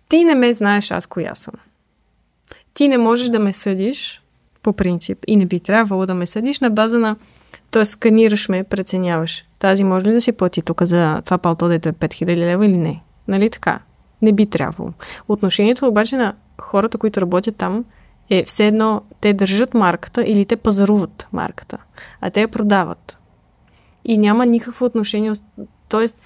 Ти 0.09 0.24
не 0.24 0.36
ме 0.36 0.53
знаеш 0.53 0.91
аз 0.91 1.05
коя 1.05 1.36
съм. 1.36 1.53
Ти 2.74 2.88
не 2.88 2.97
можеш 2.97 3.28
да 3.28 3.39
ме 3.39 3.53
съдиш, 3.53 4.24
по 4.64 4.74
принцип, 4.74 5.18
и 5.28 5.36
не 5.36 5.45
би 5.45 5.59
трябвало 5.59 6.05
да 6.05 6.14
ме 6.16 6.26
съдиш 6.26 6.59
на 6.59 6.70
база 6.70 6.99
на... 6.99 7.16
Тоест, 7.72 7.91
сканираш 7.91 8.49
ме, 8.49 8.64
преценяваш. 8.64 9.45
Тази 9.59 9.84
може 9.84 10.05
ли 10.05 10.11
да 10.11 10.22
си 10.22 10.32
плати 10.32 10.61
тук 10.61 10.84
за 10.84 11.22
това 11.26 11.38
палто, 11.38 11.68
дето 11.68 11.89
е 11.89 11.93
5000 11.93 12.38
лева 12.38 12.66
или 12.66 12.78
не? 12.78 13.03
Нали 13.28 13.49
така? 13.49 13.80
Не 14.22 14.34
би 14.34 14.45
трябвало. 14.45 14.89
Отношението 15.28 15.88
обаче 15.88 16.18
на 16.18 16.34
хората, 16.61 16.97
които 16.97 17.22
работят 17.22 17.55
там, 17.55 17.86
е 18.30 18.43
все 18.43 18.68
едно 18.68 19.01
те 19.22 19.34
държат 19.34 19.74
марката 19.74 20.24
или 20.24 20.45
те 20.45 20.55
пазаруват 20.55 21.28
марката, 21.34 21.78
а 22.22 22.30
те 22.30 22.41
я 22.41 22.47
продават. 22.47 23.18
И 24.06 24.18
няма 24.18 24.45
никакво 24.45 24.86
отношение. 24.86 25.34
Тоест, 25.89 26.22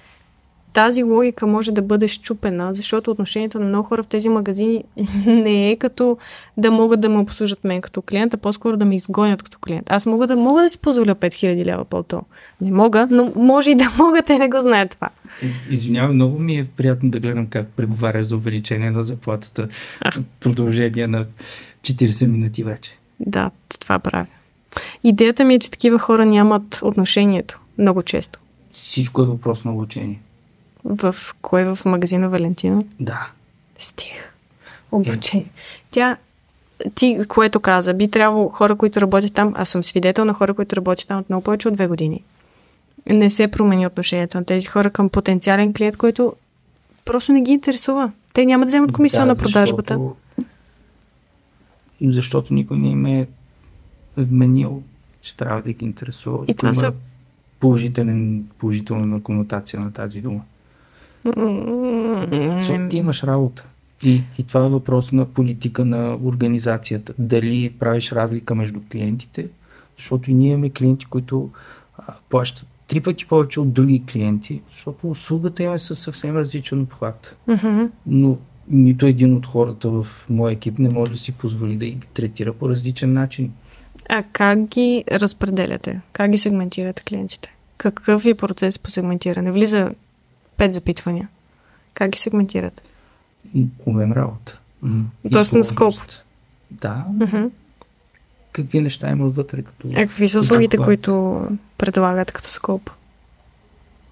тази 0.72 1.02
логика 1.02 1.46
може 1.46 1.72
да 1.72 1.82
бъде 1.82 2.08
щупена, 2.08 2.74
защото 2.74 3.10
отношението 3.10 3.58
на 3.58 3.66
много 3.66 3.88
хора 3.88 4.02
в 4.02 4.06
тези 4.06 4.28
магазини 4.28 4.84
не 5.26 5.70
е 5.70 5.76
като 5.76 6.18
да 6.56 6.70
могат 6.70 7.00
да 7.00 7.08
ме 7.08 7.18
обслужат 7.18 7.64
мен 7.64 7.80
като 7.80 8.02
клиент, 8.02 8.34
а 8.34 8.36
по-скоро 8.36 8.76
да 8.76 8.84
ме 8.84 8.94
изгонят 8.94 9.42
като 9.42 9.58
клиент. 9.58 9.90
Аз 9.90 10.06
мога 10.06 10.26
да, 10.26 10.36
мога 10.36 10.62
да 10.62 10.68
си 10.68 10.78
позволя 10.78 11.14
5000 11.14 11.64
лева 11.64 11.84
пълто. 11.84 12.22
Не 12.60 12.70
мога, 12.70 13.08
но 13.10 13.32
може 13.36 13.70
и 13.70 13.74
да 13.74 13.92
мога, 13.98 14.22
те 14.22 14.38
не 14.38 14.48
го 14.48 14.60
знаят 14.60 14.90
това. 14.90 15.08
Извинявай, 15.70 16.14
много 16.14 16.38
ми 16.38 16.58
е 16.58 16.66
приятно 16.76 17.10
да 17.10 17.20
гледам 17.20 17.46
как 17.46 17.68
преговаряш 17.68 18.26
за 18.26 18.36
увеличение 18.36 18.90
на 18.90 19.02
заплатата. 19.02 19.68
В 20.14 20.22
Продължение 20.40 21.06
на 21.06 21.26
40 21.82 22.26
минути 22.26 22.64
вече. 22.64 22.98
Да, 23.20 23.50
това 23.80 23.98
правя. 23.98 24.26
Идеята 25.04 25.44
ми 25.44 25.54
е, 25.54 25.58
че 25.58 25.70
такива 25.70 25.98
хора 25.98 26.26
нямат 26.26 26.80
отношението 26.82 27.60
много 27.78 28.02
често. 28.02 28.38
Всичко 28.72 29.22
е 29.22 29.26
въпрос 29.26 29.64
на 29.64 29.72
обучение. 29.72 30.20
В 30.84 31.14
кое 31.42 31.74
в 31.74 31.84
магазина 31.84 32.28
Валентина? 32.28 32.82
Да. 33.00 33.28
Стих. 33.78 34.32
Обучение. 34.92 35.50
Тя, 35.90 36.16
ти, 36.94 37.18
което 37.28 37.60
каза, 37.60 37.94
би 37.94 38.10
трябвало 38.10 38.48
хора, 38.48 38.76
които 38.76 39.00
работят 39.00 39.34
там, 39.34 39.52
аз 39.56 39.68
съм 39.68 39.84
свидетел 39.84 40.24
на 40.24 40.34
хора, 40.34 40.54
които 40.54 40.76
работят 40.76 41.08
там 41.08 41.18
от 41.18 41.28
много 41.28 41.44
повече 41.44 41.68
от 41.68 41.74
две 41.74 41.86
години. 41.86 42.24
Не 43.10 43.30
се 43.30 43.48
промени 43.48 43.86
отношението 43.86 44.38
на 44.38 44.44
тези 44.44 44.66
хора 44.66 44.90
към 44.90 45.08
потенциален 45.08 45.74
клиент, 45.74 45.96
който 45.96 46.32
просто 47.04 47.32
не 47.32 47.42
ги 47.42 47.52
интересува. 47.52 48.12
Те 48.34 48.46
няма 48.46 48.64
да 48.64 48.68
вземат 48.68 48.92
комисия 48.92 49.20
Да, 49.22 49.26
на 49.26 49.36
продажбата. 49.36 49.94
Защото, 49.94 50.16
защото 52.00 52.54
никой 52.54 52.78
не 52.78 52.88
им 52.88 53.06
е 53.06 53.28
вменил, 54.16 54.82
че 55.20 55.36
трябва 55.36 55.62
да 55.62 55.72
ги 55.72 55.84
интересува. 55.84 56.44
И 56.48 56.54
това 56.54 56.68
Има 56.68 56.74
са- 56.74 56.92
положителен, 57.60 58.44
положителна 58.58 59.22
конотация 59.22 59.80
на 59.80 59.92
тази 59.92 60.20
дума. 60.20 60.40
Защото 62.58 62.88
ти 62.88 62.96
имаш 62.96 63.22
работа. 63.22 63.64
И, 64.04 64.22
и 64.38 64.42
това 64.42 64.66
е 64.66 64.68
въпрос 64.68 65.12
на 65.12 65.24
политика 65.24 65.84
на 65.84 66.18
организацията. 66.24 67.14
Дали 67.18 67.74
правиш 67.78 68.12
разлика 68.12 68.54
между 68.54 68.80
клиентите, 68.92 69.48
защото 69.96 70.30
и 70.30 70.34
ние 70.34 70.50
имаме 70.50 70.70
клиенти, 70.70 71.06
които 71.06 71.50
а, 71.98 72.14
плащат 72.28 72.66
три 72.88 73.00
пъти 73.00 73.26
повече 73.26 73.60
от 73.60 73.72
други 73.72 74.04
клиенти, 74.12 74.60
защото 74.72 75.10
услугата 75.10 75.62
им 75.62 75.72
е 75.72 75.78
със 75.78 75.98
съвсем 75.98 76.36
различен 76.36 76.80
обхват. 76.80 77.36
Но 78.06 78.38
нито 78.70 79.06
един 79.06 79.34
от 79.34 79.46
хората 79.46 79.90
в 79.90 80.26
моя 80.30 80.52
екип 80.52 80.78
не 80.78 80.88
може 80.88 81.10
да 81.10 81.18
си 81.18 81.32
позволи 81.32 81.76
да 81.76 81.86
ги 81.86 82.00
третира 82.14 82.52
по 82.52 82.68
различен 82.68 83.12
начин. 83.12 83.52
А 84.08 84.22
как 84.32 84.66
ги 84.66 85.04
разпределяте? 85.12 86.00
Как 86.12 86.30
ги 86.30 86.38
сегментирате 86.38 87.02
клиентите? 87.02 87.54
Какъв 87.76 88.26
е 88.26 88.34
процес 88.34 88.78
по 88.78 88.90
сегментиране? 88.90 89.52
Влиза 89.52 89.90
пет 90.56 90.72
запитвания. 90.72 91.28
Как 91.94 92.10
ги 92.10 92.18
сегментирате? 92.18 92.82
Обем 93.86 94.12
работа. 94.12 94.58
Тоест 95.32 95.52
на 95.52 95.60
Изложност. 95.60 96.24
Да. 96.70 97.04
Мгм. 97.12 97.44
Какви 98.52 98.80
неща 98.80 99.10
има 99.10 99.28
вътре 99.28 99.62
като... 99.62 99.88
А 99.88 99.94
какви 99.94 100.28
са 100.28 100.38
услугите, 100.38 100.76
Каква? 100.76 100.84
които 100.84 101.42
предлагат 101.78 102.32
като 102.32 102.48
скоп? 102.50 102.90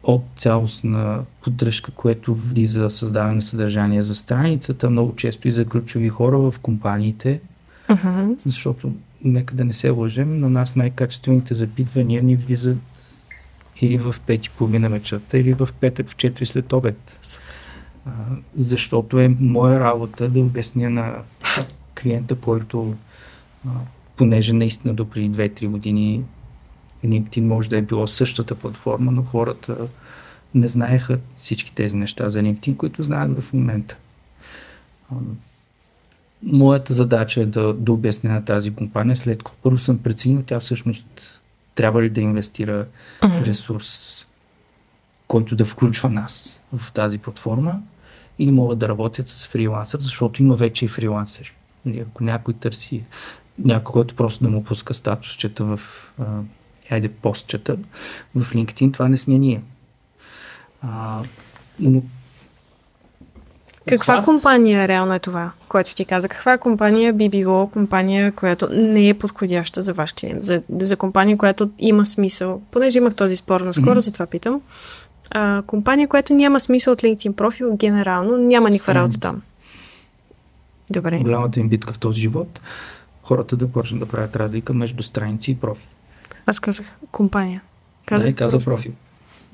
от 0.03 0.25
цялостна 0.37 1.25
поддръжка, 1.43 1.91
което 1.91 2.35
влиза 2.35 2.91
създаване 2.91 3.35
на 3.35 3.43
съдържание 3.43 4.03
за 4.03 4.15
страницата, 4.15 4.91
много 4.91 5.17
често 5.17 5.49
и 5.49 5.53
за 5.53 5.65
ключови 5.65 6.09
хора 6.09 6.39
в 6.39 6.55
компаниите, 6.63 7.41
Мгм. 7.91 8.33
защото 8.39 8.93
нека 9.25 9.55
да 9.55 9.65
не 9.65 9.73
се 9.73 9.91
лъжем, 9.91 10.39
на 10.39 10.51
нас 10.51 10.77
най-качествените 10.77 11.55
запитвания 11.55 12.23
ни 12.23 12.37
влизат 12.37 12.79
или 13.81 13.99
в 13.99 14.15
пет 14.27 14.47
и 14.47 14.51
половина 14.51 14.89
вечерта, 14.89 15.39
или 15.39 15.55
в 15.55 15.69
петък 15.81 16.09
в 16.09 16.17
4 16.17 16.45
след 16.45 16.73
обед. 16.73 17.19
А, 18.07 18.11
защото 18.55 19.19
е 19.19 19.29
моя 19.41 19.81
работа 19.81 20.29
да 20.29 20.41
обясня 20.41 20.91
на 20.91 21.15
клиента, 22.03 22.35
който 22.35 22.95
а, 23.67 23.71
понеже 24.17 24.53
наистина 24.53 24.95
до 24.95 25.11
преди 25.11 25.31
2-3 25.31 25.69
години 25.69 26.25
LinkedIn 27.05 27.41
може 27.41 27.71
да 27.71 27.77
е 27.77 27.83
било 27.83 28.07
същата 28.07 28.55
платформа, 28.55 29.13
но 29.13 29.23
хората 29.23 29.89
не 30.55 30.69
знаеха 30.69 31.19
всички 31.37 31.73
тези 31.73 31.97
неща 31.97 32.29
за 32.29 32.41
LinkedIn, 32.41 32.77
които 32.77 33.03
знаят 33.03 33.43
в 33.43 33.53
момента. 33.53 33.97
Моята 36.43 36.93
задача 36.93 37.41
е 37.41 37.47
да, 37.47 37.75
да 37.75 37.93
обясня 37.93 38.31
на 38.31 38.45
тази 38.45 38.75
компания, 38.75 39.17
след 39.17 39.39
като 39.39 39.59
първо 39.63 39.79
съм 39.79 39.99
преценил 39.99 40.43
тя 40.47 40.61
всъщност 40.61 41.41
трябва 41.75 42.03
ли 42.03 42.11
да 42.11 42.21
инвестира 42.21 42.87
ресурс, 43.23 44.27
който 45.27 45.57
да 45.57 45.65
включва 45.65 46.11
нас 46.11 46.61
в 46.77 46.93
тази 46.93 47.19
платформа 47.19 47.83
или 48.39 48.53
могат 48.53 48.79
да 48.79 48.89
работят 48.89 49.29
с 49.29 49.47
фрилансър, 49.47 50.01
защото 50.01 50.43
има 50.43 50.55
вече 50.55 50.85
и 50.85 50.89
фрилансър. 50.89 51.55
Нали, 51.85 52.01
ако 52.01 52.25
някой 52.25 52.55
търси 52.55 53.05
някой, 53.59 53.93
който 53.93 54.15
просто 54.15 54.45
да 54.45 54.51
му 54.51 54.65
пуска 54.65 54.95
статусчета 54.95 55.65
в 55.65 55.81
а, 56.19 56.25
айде 56.91 57.09
постчета 57.09 57.77
в 58.35 58.55
LinkedIn, 58.55 58.93
това 58.93 59.09
не 59.09 59.17
сме 59.17 59.39
ние. 59.39 59.63
А, 60.83 61.23
но 61.81 62.03
каква 63.87 64.23
компания 64.23 64.89
реално 64.89 65.15
е 65.15 65.19
това, 65.19 65.51
което 65.69 65.95
ти 65.95 66.05
каза? 66.05 66.29
Каква 66.29 66.59
компания 66.59 67.13
би 67.13 67.29
било 67.29 67.67
компания, 67.67 68.33
която 68.33 68.69
не 68.71 69.09
е 69.09 69.15
подходяща 69.15 69.83
за 69.83 69.93
ваш 69.93 70.13
клиент? 70.13 70.45
За, 70.45 70.63
за 70.81 70.97
компания, 70.97 71.39
която 71.39 71.71
има 71.79 72.07
смисъл? 72.07 72.63
Понеже 72.71 72.99
имах 72.99 73.15
този 73.15 73.37
спор 73.37 73.61
наскоро, 73.61 73.95
mm-hmm. 73.95 73.99
затова 73.99 74.27
питам. 74.27 74.61
А, 75.31 75.63
компания, 75.67 76.09
която 76.09 76.35
няма 76.35 76.61
смисъл 76.61 76.93
от 76.93 77.03
LinkedIn 77.03 77.33
профил, 77.33 77.77
генерално 77.77 78.37
няма 78.37 78.71
никаква 78.71 78.95
работа 78.95 79.21
там. 79.21 79.43
Добре. 80.91 81.19
Голямата 81.19 81.61
им 81.61 81.69
битка 81.69 81.93
в 81.93 81.99
този 81.99 82.21
живот 82.21 82.61
хората 83.27 83.57
да 83.57 83.69
почнат 83.69 84.01
да 84.01 84.07
правят 84.07 84.37
разлика 84.37 84.75
между 84.75 85.03
страници 85.03 85.51
и 85.51 85.57
профил. 85.57 85.87
Аз 86.47 86.61
казах 86.61 86.87
компания. 87.11 87.63
Казах 88.07 88.31
да, 88.31 88.37
каза 88.37 88.61
профил. 88.61 88.93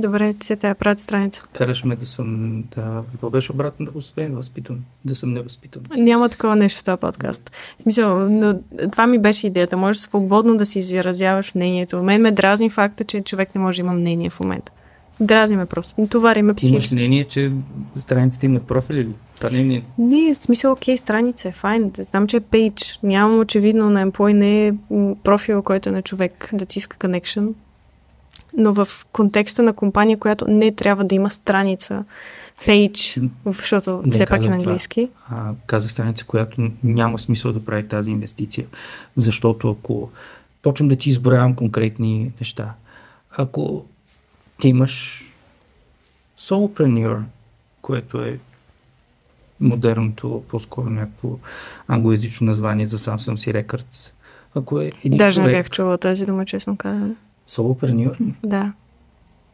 Добре, 0.03 0.35
ти 0.35 0.47
се 0.47 0.57
тя 0.57 0.75
правят 0.75 1.01
страница. 1.01 1.43
Караш 1.53 1.85
ме 1.85 1.97
да 1.97 2.07
съм, 2.07 2.63
да, 2.77 3.03
какво 3.13 3.31
беше 3.31 3.53
обратно 3.53 3.87
да 3.87 3.93
успеем 3.95 4.35
възпитан, 4.35 4.81
да 5.05 5.15
съм 5.15 5.33
невъзпитан. 5.33 5.83
Няма 5.97 6.29
такова 6.29 6.57
нещо 6.57 6.81
в 6.81 6.85
този 6.85 7.01
подкаст. 7.01 7.51
В 7.79 7.83
смисъл, 7.83 8.29
но 8.29 8.61
това 8.93 9.07
ми 9.07 9.19
беше 9.19 9.47
идеята. 9.47 9.77
Можеш 9.77 10.03
свободно 10.03 10.57
да 10.57 10.67
си 10.67 10.79
изразяваш 10.79 11.55
мнението. 11.55 12.03
Мен 12.03 12.23
ме 12.23 12.31
дразни 12.31 12.71
факта, 12.71 13.05
че 13.05 13.21
човек 13.21 13.55
не 13.55 13.61
може 13.61 13.77
да 13.77 13.87
има 13.87 13.93
мнение 13.93 14.31
в 14.31 14.41
момента. 14.41 14.73
Дразни 15.21 15.57
ме 15.57 15.67
просто. 15.67 16.07
Товари 16.11 16.43
ме 16.43 16.55
психично. 16.55 16.77
Имаш 16.77 16.93
мнение, 16.93 17.25
че 17.25 17.53
страниците 17.97 18.47
имат 18.47 18.63
профили 18.63 19.05
ли? 19.05 19.15
Това 19.37 19.51
не 19.51 19.59
е 19.59 19.65
мнение. 19.65 19.85
Не, 19.99 20.35
в 20.35 20.37
смисъл, 20.37 20.73
окей, 20.73 20.97
страница 20.97 21.49
е 21.49 21.53
файн. 21.53 21.91
Знам, 21.95 22.27
че 22.27 22.37
е 22.37 22.41
пейдж. 22.41 22.99
Нямам 23.03 23.39
очевидно 23.39 23.91
на 23.91 24.01
емплой 24.01 24.35
не 24.35 24.67
е 24.67 24.73
профил, 25.23 25.63
който 25.63 25.89
е 25.89 25.93
на 25.93 26.03
човек 26.03 26.51
да 26.53 26.67
ти 26.67 26.79
иска 26.79 26.97
connection 26.97 27.53
но 28.57 28.75
в 28.75 28.89
контекста 29.13 29.63
на 29.63 29.73
компания, 29.73 30.19
която 30.19 30.49
не 30.49 30.73
трябва 30.73 31.05
да 31.05 31.15
има 31.15 31.31
страница, 31.31 32.05
пейдж, 32.65 33.21
защото 33.47 34.03
не 34.05 34.13
все 34.13 34.27
пак 34.27 34.45
е 34.45 34.49
на 34.49 34.55
английски. 34.55 35.09
А, 35.31 35.55
каза 35.67 35.89
страница, 35.89 36.25
която 36.25 36.71
няма 36.85 37.19
смисъл 37.19 37.53
да 37.53 37.65
прави 37.65 37.89
тази 37.89 38.11
инвестиция, 38.11 38.67
защото 39.17 39.71
ако 39.71 40.11
почвам 40.63 40.89
да 40.89 40.97
ти 40.97 41.11
изборявам 41.11 41.55
конкретни 41.55 42.33
неща, 42.41 42.75
ако 43.31 43.85
ти 44.61 44.69
имаш 44.69 45.25
solopreneur, 46.39 47.23
което 47.83 48.23
е 48.23 48.39
модерното, 49.61 50.43
по-скоро 50.49 50.91
някакво 50.91 51.39
англоязично 51.89 52.47
название 52.47 52.87
за 52.87 52.99
Samsung 52.99 53.37
си 53.37 53.53
Records. 53.53 54.13
Ако 54.55 54.81
е 54.81 54.93
Даже 55.05 55.35
човек, 55.35 55.47
не 55.47 55.59
бях 55.59 55.71
чувала 55.71 55.99
тази 55.99 56.27
дума, 56.27 56.45
честно 56.45 56.77
казвам. 56.77 57.17
Солопреньор? 57.53 58.17
Да. 58.45 58.73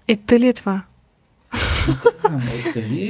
Е, 0.08 0.16
тъли 0.16 0.48
е 0.48 0.52
това? 0.52 0.82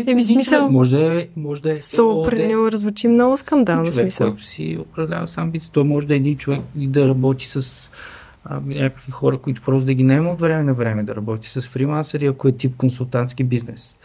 Е, 0.06 0.14
би 0.14 0.24
смисъл. 0.24 0.70
Може 0.70 0.90
да 0.90 1.20
е. 1.20 1.28
Може 1.36 1.62
да 1.62 1.78
е 1.78 1.82
Солопреньор 1.82 2.72
звучи 2.72 3.08
много 3.08 3.36
скандално. 3.36 3.84
Човек, 3.84 3.94
смисъл. 3.94 4.26
който 4.26 4.44
си 4.44 4.78
управлява 4.80 5.26
сам 5.26 5.50
бизнес. 5.50 5.70
Той 5.70 5.84
може 5.84 6.06
да 6.06 6.14
е 6.14 6.16
един 6.16 6.36
човек 6.36 6.60
и 6.78 6.86
да 6.86 7.08
работи 7.08 7.46
с 7.46 7.90
а, 8.44 8.60
някакви 8.66 9.12
хора, 9.12 9.38
които 9.38 9.62
просто 9.62 9.86
да 9.86 9.94
ги 9.94 10.04
наема 10.04 10.30
от 10.30 10.40
време 10.40 10.62
на 10.62 10.74
време 10.74 11.02
да 11.02 11.16
работи 11.16 11.48
с 11.48 11.60
фрилансъри, 11.60 12.26
ако 12.26 12.48
е 12.48 12.52
тип 12.52 12.76
консултантски 12.76 13.44
бизнес. 13.44 13.96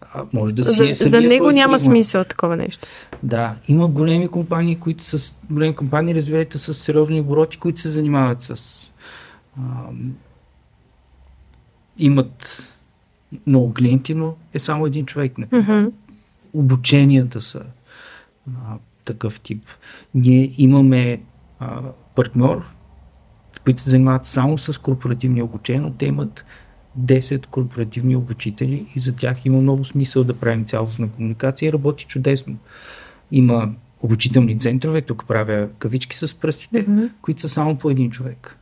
А, 0.00 0.24
може 0.34 0.54
да 0.54 0.64
си 0.64 0.76
за, 0.76 0.88
е 0.88 1.08
за 1.08 1.20
него 1.20 1.50
няма 1.50 1.78
фирма. 1.78 1.78
смисъл 1.78 2.24
такова 2.24 2.56
нещо. 2.56 2.88
Да, 3.22 3.54
има 3.68 3.88
големи 3.88 4.28
компании, 4.28 4.76
които 4.76 5.04
с 5.04 5.36
големи 5.50 5.74
компании, 5.74 6.14
разбирайте, 6.14 6.58
с 6.58 6.74
сериозни 6.74 7.20
обороти, 7.20 7.56
които 7.56 7.80
се 7.80 7.88
занимават 7.88 8.42
с 8.42 8.86
имат 11.98 12.62
много 13.46 13.74
клиенти, 13.74 14.14
но 14.14 14.34
е 14.54 14.58
само 14.58 14.86
един 14.86 15.06
човек. 15.06 15.38
Не. 15.38 15.46
Mm-hmm. 15.46 15.92
Обученията 16.52 17.40
са 17.40 17.62
а, 18.48 18.76
такъв 19.04 19.40
тип. 19.40 19.64
Ние 20.14 20.54
имаме 20.58 21.20
а, 21.60 21.80
партньор, 22.14 22.74
които 23.64 23.82
се 23.82 23.90
занимават 23.90 24.24
само 24.24 24.58
с 24.58 24.80
корпоративни 24.80 25.42
обучения, 25.42 25.82
но 25.82 25.92
те 25.92 26.06
имат 26.06 26.44
10 27.00 27.46
корпоративни 27.46 28.16
обучители 28.16 28.86
и 28.96 28.98
за 28.98 29.16
тях 29.16 29.46
има 29.46 29.60
много 29.60 29.84
смисъл 29.84 30.24
да 30.24 30.34
правим 30.34 30.64
цялостна 30.64 31.08
комуникация 31.08 31.68
и 31.68 31.72
работи 31.72 32.04
чудесно. 32.04 32.56
Има 33.32 33.72
обучителни 34.02 34.58
центрове, 34.58 35.02
тук 35.02 35.24
правя 35.28 35.68
кавички 35.78 36.16
с 36.16 36.34
пръстите, 36.34 36.86
mm-hmm. 36.86 37.10
които 37.22 37.40
са 37.40 37.48
само 37.48 37.76
по 37.76 37.90
един 37.90 38.10
човек. 38.10 38.58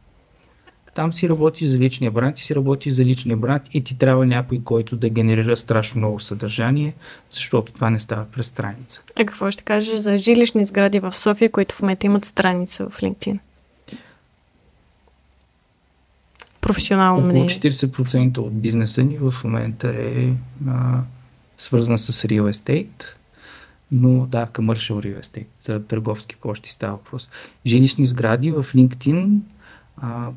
Там 0.94 1.12
си 1.12 1.28
работиш 1.28 1.68
за 1.68 1.78
личния 1.78 2.10
бранд 2.10 2.38
и 2.38 2.42
си 2.42 2.54
работиш 2.54 2.92
за 2.92 3.04
личния 3.04 3.36
бранд 3.36 3.62
и 3.72 3.84
ти 3.84 3.98
трябва 3.98 4.26
някой, 4.26 4.60
който 4.64 4.96
да 4.96 5.08
генерира 5.08 5.56
страшно 5.56 5.98
много 5.98 6.20
съдържание, 6.20 6.94
защото 7.30 7.72
това 7.72 7.90
не 7.90 7.98
става 7.98 8.24
през 8.24 8.46
страница. 8.46 9.00
А 9.16 9.24
какво 9.24 9.50
ще 9.50 9.62
кажеш 9.62 9.98
за 9.98 10.18
жилищни 10.18 10.66
сгради 10.66 11.00
в 11.00 11.16
София, 11.16 11.50
които 11.50 11.74
в 11.74 11.82
момента 11.82 12.06
имат 12.06 12.24
страница 12.24 12.86
в 12.90 13.00
LinkedIn? 13.00 13.38
Професионално 16.60 17.18
Около 17.18 17.30
мнение. 17.30 17.48
40% 17.48 18.38
от 18.38 18.60
бизнеса 18.60 19.02
ни 19.02 19.18
в 19.18 19.34
момента 19.44 19.94
е 19.96 20.32
а, 20.68 21.00
свързан 21.58 21.98
с 21.98 22.22
real 22.22 22.52
estate, 22.52 23.04
но 23.92 24.26
да, 24.26 24.46
commercial 24.46 24.94
real 24.94 25.20
estate, 25.20 25.46
за 25.62 25.82
търговски 25.86 26.36
площи 26.36 26.70
става 26.72 26.92
въпрос. 26.92 27.28
Жилищни 27.66 28.06
сгради 28.06 28.50
в 28.50 28.64
LinkedIn 28.64 29.38
а, 29.96 30.28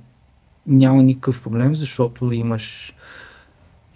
няма 0.68 1.03
никакъв 1.03 1.43
проблем, 1.43 1.76
защото 1.76 2.32
имаш 2.32 2.93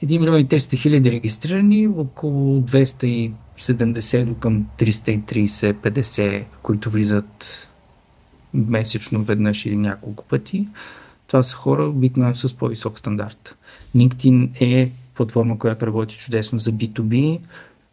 1 0.03 0.19
милион 0.19 0.39
и 0.39 0.47
300 0.47 0.77
хиляди 0.77 1.11
регистрирани, 1.11 1.87
около 1.87 2.61
270 2.61 4.25
до 4.25 4.35
към 4.35 4.65
330-50, 4.79 6.43
които 6.61 6.89
влизат 6.89 7.67
месечно 8.53 9.23
веднъж 9.23 9.65
или 9.65 9.77
няколко 9.77 10.23
пъти. 10.23 10.67
Това 11.27 11.43
са 11.43 11.55
хора 11.55 11.83
обикновено 11.83 12.35
с 12.35 12.53
по-висок 12.53 12.99
стандарт. 12.99 13.55
LinkedIn 13.95 14.61
е 14.61 14.91
платформа, 15.15 15.59
която 15.59 15.87
работи 15.87 16.17
чудесно 16.17 16.59
за 16.59 16.71
B2B, 16.71 17.39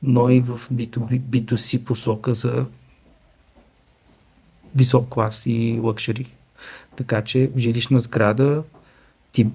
но 0.03 0.31
и 0.31 0.41
в 0.41 0.61
B2B, 0.73 1.21
B2C 1.21 1.85
посока 1.85 2.35
за 2.35 2.67
висок 4.75 5.09
клас 5.09 5.43
и 5.47 5.81
лъкшери. 5.83 6.27
Така 6.99 7.23
че 7.23 7.51
жилищна 7.57 7.99
сграда 7.99 8.63
тип 9.33 9.53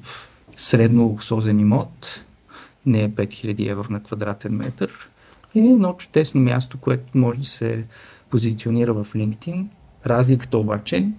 средно 0.58 1.04
луксозен 1.04 1.60
имот, 1.60 2.26
не 2.86 3.04
е 3.04 3.10
5000 3.10 3.72
евро 3.72 3.88
на 3.90 4.04
квадратен 4.04 4.56
метър, 4.56 5.10
е 5.56 5.60
едно 5.60 5.94
чудесно 5.94 6.42
място, 6.42 6.78
което 6.78 7.18
може 7.18 7.40
да 7.40 7.46
се 7.46 7.84
позиционира 8.30 8.94
в 8.94 9.08
LinkedIn. 9.14 9.66
Разликата 10.06 10.58
обаче 10.58 11.10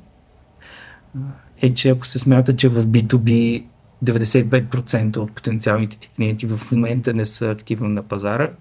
е, 1.62 1.74
че 1.74 1.90
ако 1.90 2.06
се 2.06 2.18
смята, 2.18 2.56
че 2.56 2.68
в 2.68 2.86
B2B 2.86 3.64
95% 4.04 5.16
от 5.16 5.32
потенциалните 5.32 5.98
ти 5.98 6.10
клиенти 6.16 6.46
в 6.46 6.72
момента 6.72 7.14
не 7.14 7.26
са 7.26 7.50
активно 7.50 7.88
на 7.88 8.02
пазара, 8.02 8.52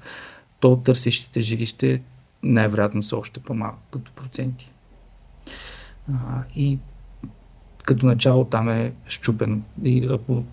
то 0.59 0.77
търсещите 0.77 1.41
жилище 1.41 2.01
най-вероятно 2.43 3.01
са 3.01 3.17
още 3.17 3.39
по-малко 3.39 3.79
като 3.91 4.11
проценти. 4.11 4.71
и 6.55 6.79
като 7.83 8.05
начало 8.05 8.45
там 8.45 8.69
е 8.69 8.93
щупен. 9.07 9.63
И 9.83 10.07
ако 10.11 10.43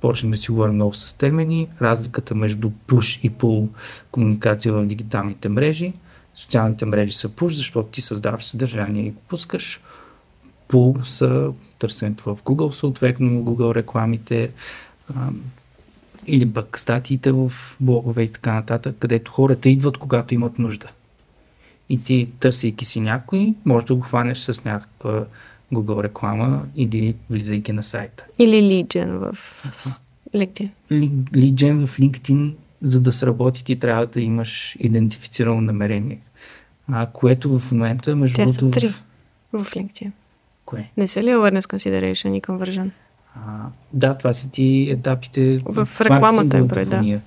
почнем 0.00 0.30
да 0.30 0.36
си 0.36 0.50
говорим 0.50 0.74
много 0.74 0.94
с 0.94 1.14
термини, 1.14 1.68
разликата 1.82 2.34
между 2.34 2.70
push 2.88 3.20
и 3.26 3.30
pull 3.30 3.68
комуникация 4.10 4.72
в 4.72 4.86
дигиталните 4.86 5.48
мрежи. 5.48 5.92
Социалните 6.34 6.84
мрежи 6.84 7.12
са 7.12 7.28
push, 7.28 7.48
защото 7.48 7.88
ти 7.88 8.00
създаваш 8.00 8.44
съдържание 8.44 9.06
и 9.06 9.10
го 9.10 9.20
пускаш. 9.28 9.80
Pull 10.68 11.02
са 11.02 11.52
търсенето 11.78 12.34
в 12.34 12.42
Google, 12.42 12.70
съответно 12.70 13.30
Google 13.30 13.74
рекламите 13.74 14.50
или 16.26 16.52
пък 16.52 16.78
статиите 16.78 17.32
в 17.32 17.52
блогове 17.80 18.22
и 18.22 18.32
така 18.32 18.52
нататък, 18.52 18.96
където 18.98 19.32
хората 19.32 19.68
идват, 19.68 19.98
когато 19.98 20.34
имат 20.34 20.58
нужда. 20.58 20.86
И 21.88 22.02
ти, 22.04 22.28
търсейки 22.40 22.84
си 22.84 23.00
някой, 23.00 23.54
може 23.64 23.86
да 23.86 23.94
го 23.94 24.00
хванеш 24.00 24.38
с 24.38 24.64
някаква 24.64 25.24
Google 25.72 26.02
реклама 26.02 26.62
или 26.76 27.14
влизайки 27.30 27.72
на 27.72 27.82
сайта. 27.82 28.26
Или 28.38 28.62
лиджен 28.62 29.10
в 29.10 29.32
LinkedIn. 30.34 30.68
Лиджен 31.36 31.86
в 31.86 31.98
LinkedIn, 31.98 32.52
за 32.82 33.00
да 33.00 33.12
сработи 33.12 33.64
ти 33.64 33.78
трябва 33.78 34.06
да 34.06 34.20
имаш 34.20 34.76
идентифицирано 34.80 35.60
намерение. 35.60 36.18
А, 36.88 37.06
което 37.06 37.58
в 37.58 37.72
момента, 37.72 38.16
между 38.16 38.36
Те 38.36 38.48
са 38.48 38.70
три 38.70 38.88
в- 38.88 39.02
в 39.54 39.74
LinkedIn. 39.74 40.10
Кое? 40.64 40.90
Не 40.96 41.08
са 41.08 41.22
ли 41.22 41.26
awareness 41.26 41.60
consideration 41.60 42.28
и 42.28 42.42
conversion? 42.42 42.90
А, 43.36 43.40
да, 43.92 44.18
това 44.18 44.32
са 44.32 44.50
ти 44.50 44.88
етапите 44.90 45.58
В 45.64 45.88
рекламата 46.00 46.58
е 46.58 46.84
да. 46.84 47.20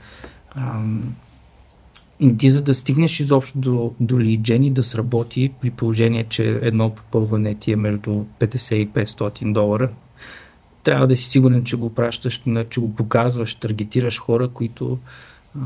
И 2.20 2.38
ти 2.38 2.50
за 2.50 2.64
да 2.64 2.74
стигнеш 2.74 3.20
изобщо 3.20 3.58
до, 3.58 3.94
до 4.00 4.20
лиджен 4.20 4.64
и 4.64 4.72
да 4.72 4.84
сработи 4.84 5.52
при 5.62 5.70
положение, 5.72 6.24
че 6.24 6.60
едно 6.62 6.90
попълване 6.90 7.56
ти 7.56 7.72
е 7.72 7.76
между 7.76 8.10
50 8.40 8.76
и 8.76 8.90
500 8.90 9.54
долара, 9.54 9.90
трябва 10.84 11.08
да 11.08 11.16
си 11.16 11.24
сигурен, 11.24 11.64
че 11.64 11.76
го 11.76 11.94
пращаш, 11.94 12.44
че 12.70 12.80
го 12.80 12.96
показваш, 12.96 13.56
таргетираш 13.56 14.20
хора, 14.20 14.48
които 14.48 14.98
а, 15.56 15.62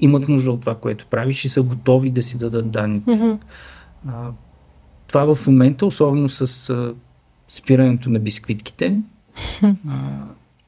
имат 0.00 0.28
нужда 0.28 0.52
от 0.52 0.60
това, 0.60 0.74
което 0.74 1.06
правиш 1.06 1.44
и 1.44 1.48
са 1.48 1.62
готови 1.62 2.10
да 2.10 2.22
си 2.22 2.38
дадат 2.38 2.70
данните. 2.70 3.10
Мгм. 3.10 3.30
А, 4.08 4.30
това 5.08 5.34
в 5.34 5.46
момента, 5.46 5.86
особено 5.86 6.28
с 6.28 6.70
а, 6.70 6.94
спирането 7.48 8.10
на 8.10 8.18
бисквитките, 8.18 9.00
а, 9.62 9.68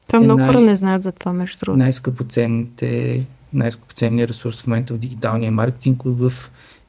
Това 0.07 0.19
Е, 0.19 0.21
много 0.21 0.39
най- 0.39 0.47
хора 0.47 0.61
не 0.61 0.75
знаят 0.75 1.01
за 1.01 1.11
това, 1.11 1.33
между 1.33 1.59
другото. 1.59 1.77
най-скъпоценните, 1.77 3.25
най-скъпоценният 3.53 4.29
ресурс 4.29 4.61
в 4.61 4.67
момента 4.67 4.93
в 4.93 4.97
дигиталния 4.97 5.51
маркетинг 5.51 6.01
в 6.05 6.33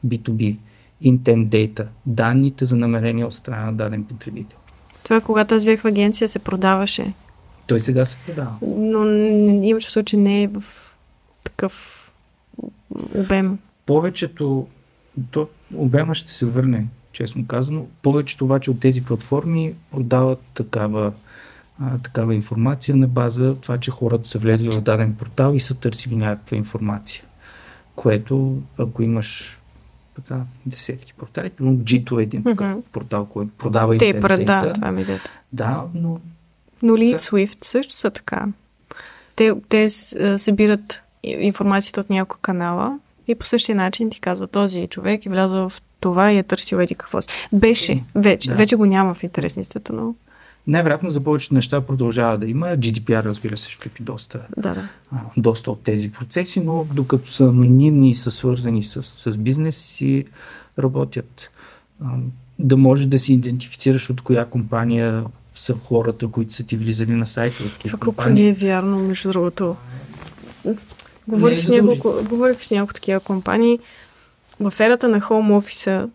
B2B. 0.06 0.56
Intent 1.04 1.46
data. 1.48 1.86
Данните 2.06 2.64
за 2.64 2.76
намерение 2.76 3.24
от 3.24 3.34
страна 3.34 3.64
на 3.66 3.72
даден 3.72 4.04
потребител. 4.04 4.58
Това 5.02 5.20
когато 5.20 5.54
аз 5.54 5.64
бях 5.64 5.80
в 5.80 5.84
агенция, 5.84 6.28
се 6.28 6.38
продаваше. 6.38 7.12
Той 7.66 7.80
сега 7.80 8.04
се 8.04 8.16
продава. 8.26 8.54
Но 8.62 8.98
н- 8.98 9.66
има 9.66 9.80
чувство, 9.80 10.02
че 10.02 10.16
не 10.16 10.42
е 10.42 10.48
в 10.48 10.62
такъв 11.44 11.96
обем. 13.14 13.58
Повечето, 13.86 14.66
то 15.30 15.48
обема 15.74 16.14
ще 16.14 16.32
се 16.32 16.46
върне, 16.46 16.86
честно 17.12 17.46
казано. 17.46 17.86
Повечето 18.02 18.44
обаче 18.44 18.70
от 18.70 18.80
тези 18.80 19.04
платформи 19.04 19.74
продават 19.90 20.40
такава, 20.54 21.12
а, 21.80 21.98
такава 21.98 22.34
информация 22.34 22.96
на 22.96 23.08
база 23.08 23.60
това, 23.60 23.78
че 23.78 23.90
хората 23.90 24.28
са 24.28 24.38
влезли 24.38 24.68
в 24.70 24.80
даден 24.80 25.14
портал 25.14 25.54
и 25.54 25.60
са 25.60 25.74
търсили 25.74 26.16
някаква 26.16 26.56
информация. 26.56 27.24
Което, 27.94 28.58
ако 28.78 29.02
имаш 29.02 29.60
така 30.16 30.40
десетки 30.66 31.14
портали, 31.14 31.50
примерно 31.50 31.78
G2 31.78 32.20
е 32.20 32.22
един 32.22 32.44
такъв 32.44 32.70
Мгм. 32.70 32.80
портал, 32.92 33.26
който 33.26 33.50
продава 33.58 33.98
Те 33.98 34.06
интернет 34.06 34.46
да, 34.46 34.72
това 34.72 34.92
ми 34.92 35.02
идеята. 35.02 35.30
Да, 35.52 35.84
но 35.94 36.20
Но 36.82 36.92
Lead. 36.92 37.16
Swift 37.16 37.64
също 37.64 37.94
са 37.94 38.10
така. 38.10 38.46
Те, 39.36 39.52
те 39.68 39.90
събират 40.38 41.02
и- 41.22 41.30
информацията 41.30 42.00
от 42.00 42.10
няколко 42.10 42.40
канала 42.42 42.98
и 43.28 43.34
по 43.34 43.46
същия 43.46 43.76
начин 43.76 44.10
ти 44.10 44.20
казва 44.20 44.46
този 44.46 44.86
човек 44.86 45.26
е 45.26 45.28
влязъл 45.28 45.68
в 45.68 45.82
това 46.00 46.32
и 46.32 46.38
е 46.38 46.42
търсил 46.42 46.76
еди 46.76 46.94
какво 46.94 47.22
си. 47.22 47.28
Беше, 47.52 48.02
вече. 48.14 48.48
Да. 48.48 48.54
Вече 48.54 48.76
го 48.76 48.86
няма 48.86 49.14
в 49.14 49.22
интересницата, 49.22 49.92
но 49.92 50.14
най-вероятно 50.70 51.10
за 51.10 51.20
повечето 51.20 51.54
неща 51.54 51.80
продължава 51.80 52.38
да 52.38 52.46
има. 52.46 52.66
GDPR, 52.66 53.22
разбира 53.22 53.56
се, 53.56 53.70
щупи 53.70 54.02
доста 54.02 54.40
да, 54.56 54.74
да. 54.74 54.88
а, 55.12 55.20
доста 55.36 55.70
от 55.70 55.82
тези 55.82 56.10
процеси, 56.10 56.60
но 56.60 56.86
докато 56.94 57.30
са 57.30 57.44
анонимни 57.44 58.10
и 58.10 58.14
са 58.14 58.30
свързани 58.30 58.82
с, 58.82 59.02
с 59.02 59.36
бизнес 59.36 59.76
си 59.76 60.24
работят. 60.78 61.50
А, 62.04 62.06
да 62.58 62.76
можеш 62.76 63.06
да 63.06 63.18
си 63.18 63.32
идентифицираш 63.32 64.10
от 64.10 64.20
коя 64.20 64.44
компания 64.44 65.24
са 65.54 65.74
хората, 65.84 66.28
които 66.28 66.54
са 66.54 66.62
ти 66.62 66.76
влизали 66.76 67.12
на 67.12 67.26
сайта. 67.26 67.64
От 67.64 67.78
Това 67.84 67.98
колко 67.98 68.28
не 68.28 68.48
е 68.48 68.52
вярно, 68.52 68.98
между 68.98 69.32
другото. 69.32 69.76
Говорих, 71.28 71.54
Не 71.54 71.58
е 71.58 71.60
с 71.60 71.68
няколко, 71.68 72.14
говорих 72.28 72.62
с 72.62 72.70
няколко 72.70 72.94
такива 72.94 73.20
компании. 73.20 73.78
В 74.60 74.74
ерата 74.80 75.08
на 75.08 75.20
хоум 75.20 75.52
офиса 75.52 76.08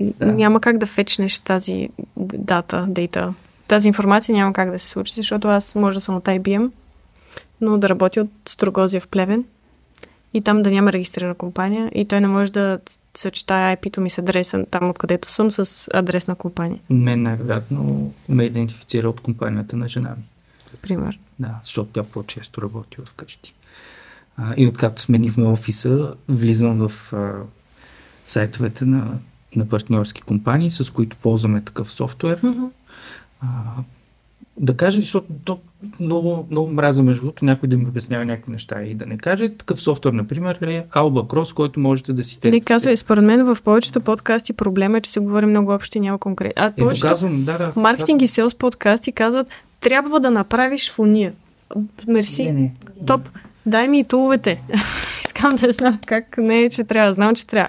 да. 0.00 0.26
няма 0.26 0.60
как 0.60 0.78
да 0.78 0.86
фечнеш 0.86 1.38
тази 1.38 1.88
дата, 2.16 2.86
дейта. 2.88 3.34
Тази 3.68 3.88
информация 3.88 4.32
няма 4.32 4.52
как 4.52 4.70
да 4.70 4.78
се 4.78 4.88
случи, 4.88 5.14
защото 5.14 5.48
аз 5.48 5.74
може 5.74 5.94
да 5.94 6.00
съм 6.00 6.16
от 6.16 6.24
IBM, 6.24 6.70
но 7.60 7.78
да 7.78 7.88
работя 7.88 8.20
от 8.20 8.30
Строгозия 8.48 9.00
в 9.00 9.08
Плевен 9.08 9.44
и 10.34 10.40
там 10.40 10.62
да 10.62 10.70
няма 10.70 10.92
регистрирана 10.92 11.34
компания 11.34 11.90
и 11.94 12.04
той 12.04 12.20
не 12.20 12.26
може 12.26 12.52
да 12.52 12.78
съчетая 13.16 13.76
IP-то 13.76 14.00
ми 14.00 14.10
с 14.10 14.18
адреса 14.18 14.66
там, 14.70 14.90
откъдето 14.90 15.30
съм, 15.30 15.50
с 15.50 15.88
адрес 15.94 16.26
на 16.26 16.34
компания. 16.34 16.80
Мен 16.90 17.22
най-вероятно 17.22 18.12
ме 18.28 18.44
идентифицира 18.44 19.08
от 19.08 19.20
компанията 19.20 19.76
на 19.76 19.88
жена 19.88 20.10
ми. 20.10 20.24
Пример. 20.82 21.18
Да, 21.38 21.54
защото 21.62 21.90
тя 21.92 22.02
по-често 22.02 22.62
работи 22.62 22.96
вкъщи. 23.04 23.54
А, 24.36 24.54
и 24.56 24.66
откакто 24.66 25.02
сменихме 25.02 25.46
офиса, 25.46 26.14
влизам 26.28 26.88
в 26.88 27.12
а, 27.12 27.32
сайтовете 28.26 28.84
на, 28.84 29.18
на 29.56 29.68
партньорски 29.68 30.22
компании, 30.22 30.70
с 30.70 30.92
които 30.92 31.16
ползваме 31.16 31.60
такъв 31.60 31.92
софтуер. 31.92 32.40
А, 33.40 33.46
да 34.56 34.76
кажа, 34.76 35.00
защото 35.00 35.26
то 35.44 35.58
много, 36.00 36.46
много 36.50 36.70
мраза 36.72 37.02
между 37.02 37.22
другото 37.22 37.44
някой 37.44 37.68
да 37.68 37.76
ми 37.76 37.84
обяснява 37.84 38.24
някакви 38.24 38.52
неща 38.52 38.82
и 38.82 38.94
да 38.94 39.06
не 39.06 39.18
каже. 39.18 39.48
Такъв 39.48 39.80
софтуер, 39.80 40.12
например, 40.12 40.58
е 40.62 40.84
Alba 40.92 41.26
Cross, 41.26 41.54
който 41.54 41.80
можете 41.80 42.12
да 42.12 42.24
си 42.24 42.30
тествате. 42.30 42.56
Не 42.56 42.60
казвай, 42.60 42.96
според 42.96 43.24
мен 43.24 43.54
в 43.54 43.62
повечето 43.62 44.00
подкасти 44.00 44.52
проблема 44.52 44.98
е, 44.98 45.00
че 45.00 45.10
се 45.10 45.20
говори 45.20 45.46
много 45.46 45.72
общо 45.72 45.98
и 45.98 46.00
няма 46.00 46.18
конкретно. 46.18 46.62
А 46.62 46.66
Е, 46.66 46.72
повечето 46.72 47.06
казвам, 47.08 47.44
да, 47.44 47.58
да. 47.58 47.72
маркетинг 47.76 48.22
и 48.22 48.26
селс 48.26 48.54
подкасти 48.54 49.12
казват, 49.12 49.46
трябва 49.80 50.20
да 50.20 50.30
направиш 50.30 50.92
в 50.92 50.98
уния. 50.98 51.32
Мерси. 52.08 52.44
Не, 52.44 52.52
не. 52.52 52.72
Топ. 53.06 53.28
Дай 53.66 53.88
ми 53.88 54.00
и 54.00 54.04
туловете. 54.04 54.62
Искам 55.26 55.56
да 55.56 55.72
знам 55.72 55.98
как 56.06 56.38
не 56.38 56.62
е, 56.62 56.70
че 56.70 56.84
трябва. 56.84 57.12
Знам, 57.12 57.34
че 57.34 57.46
трябва. 57.46 57.68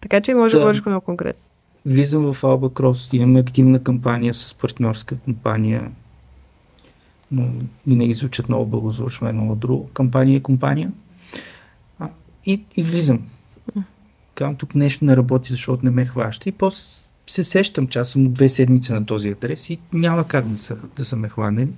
Така 0.00 0.20
че 0.20 0.34
може 0.34 0.52
да 0.52 0.58
Да. 0.58 0.62
говориш 0.64 0.82
много 0.86 1.04
конкретно. 1.04 1.42
Влизам 1.86 2.32
в 2.32 2.42
Alba 2.42 2.72
Cross, 2.72 3.16
имаме 3.16 3.40
активна 3.40 3.82
кампания 3.82 4.34
с 4.34 4.54
партньорска 4.54 5.16
компания. 5.16 5.92
Но 7.30 7.48
винаги 7.86 8.12
звучат 8.12 8.48
много 8.48 8.66
благозвучно 8.66 9.28
едно 9.28 9.52
от 9.52 9.58
друго. 9.58 9.90
Кампания 9.94 10.36
е 10.36 10.40
компания. 10.42 10.92
А, 11.98 12.08
и, 12.46 12.62
и 12.76 12.82
влизам. 12.82 13.22
Казвам, 14.34 14.56
тук 14.56 14.74
нещо 14.74 15.04
не 15.04 15.16
работи, 15.16 15.52
защото 15.52 15.84
не 15.84 15.90
ме 15.90 16.06
хваща. 16.06 16.48
И 16.48 16.52
после 16.52 16.82
се 17.26 17.44
сещам, 17.44 17.88
че 17.88 17.98
аз 17.98 18.08
съм 18.08 18.26
от 18.26 18.32
две 18.32 18.48
седмици 18.48 18.92
на 18.92 19.06
този 19.06 19.28
адрес 19.28 19.70
и 19.70 19.78
няма 19.92 20.28
как 20.28 20.48
да 20.48 20.56
са, 20.56 20.76
да 20.96 21.04
са 21.04 21.16
ме 21.16 21.28
хванали. 21.28 21.68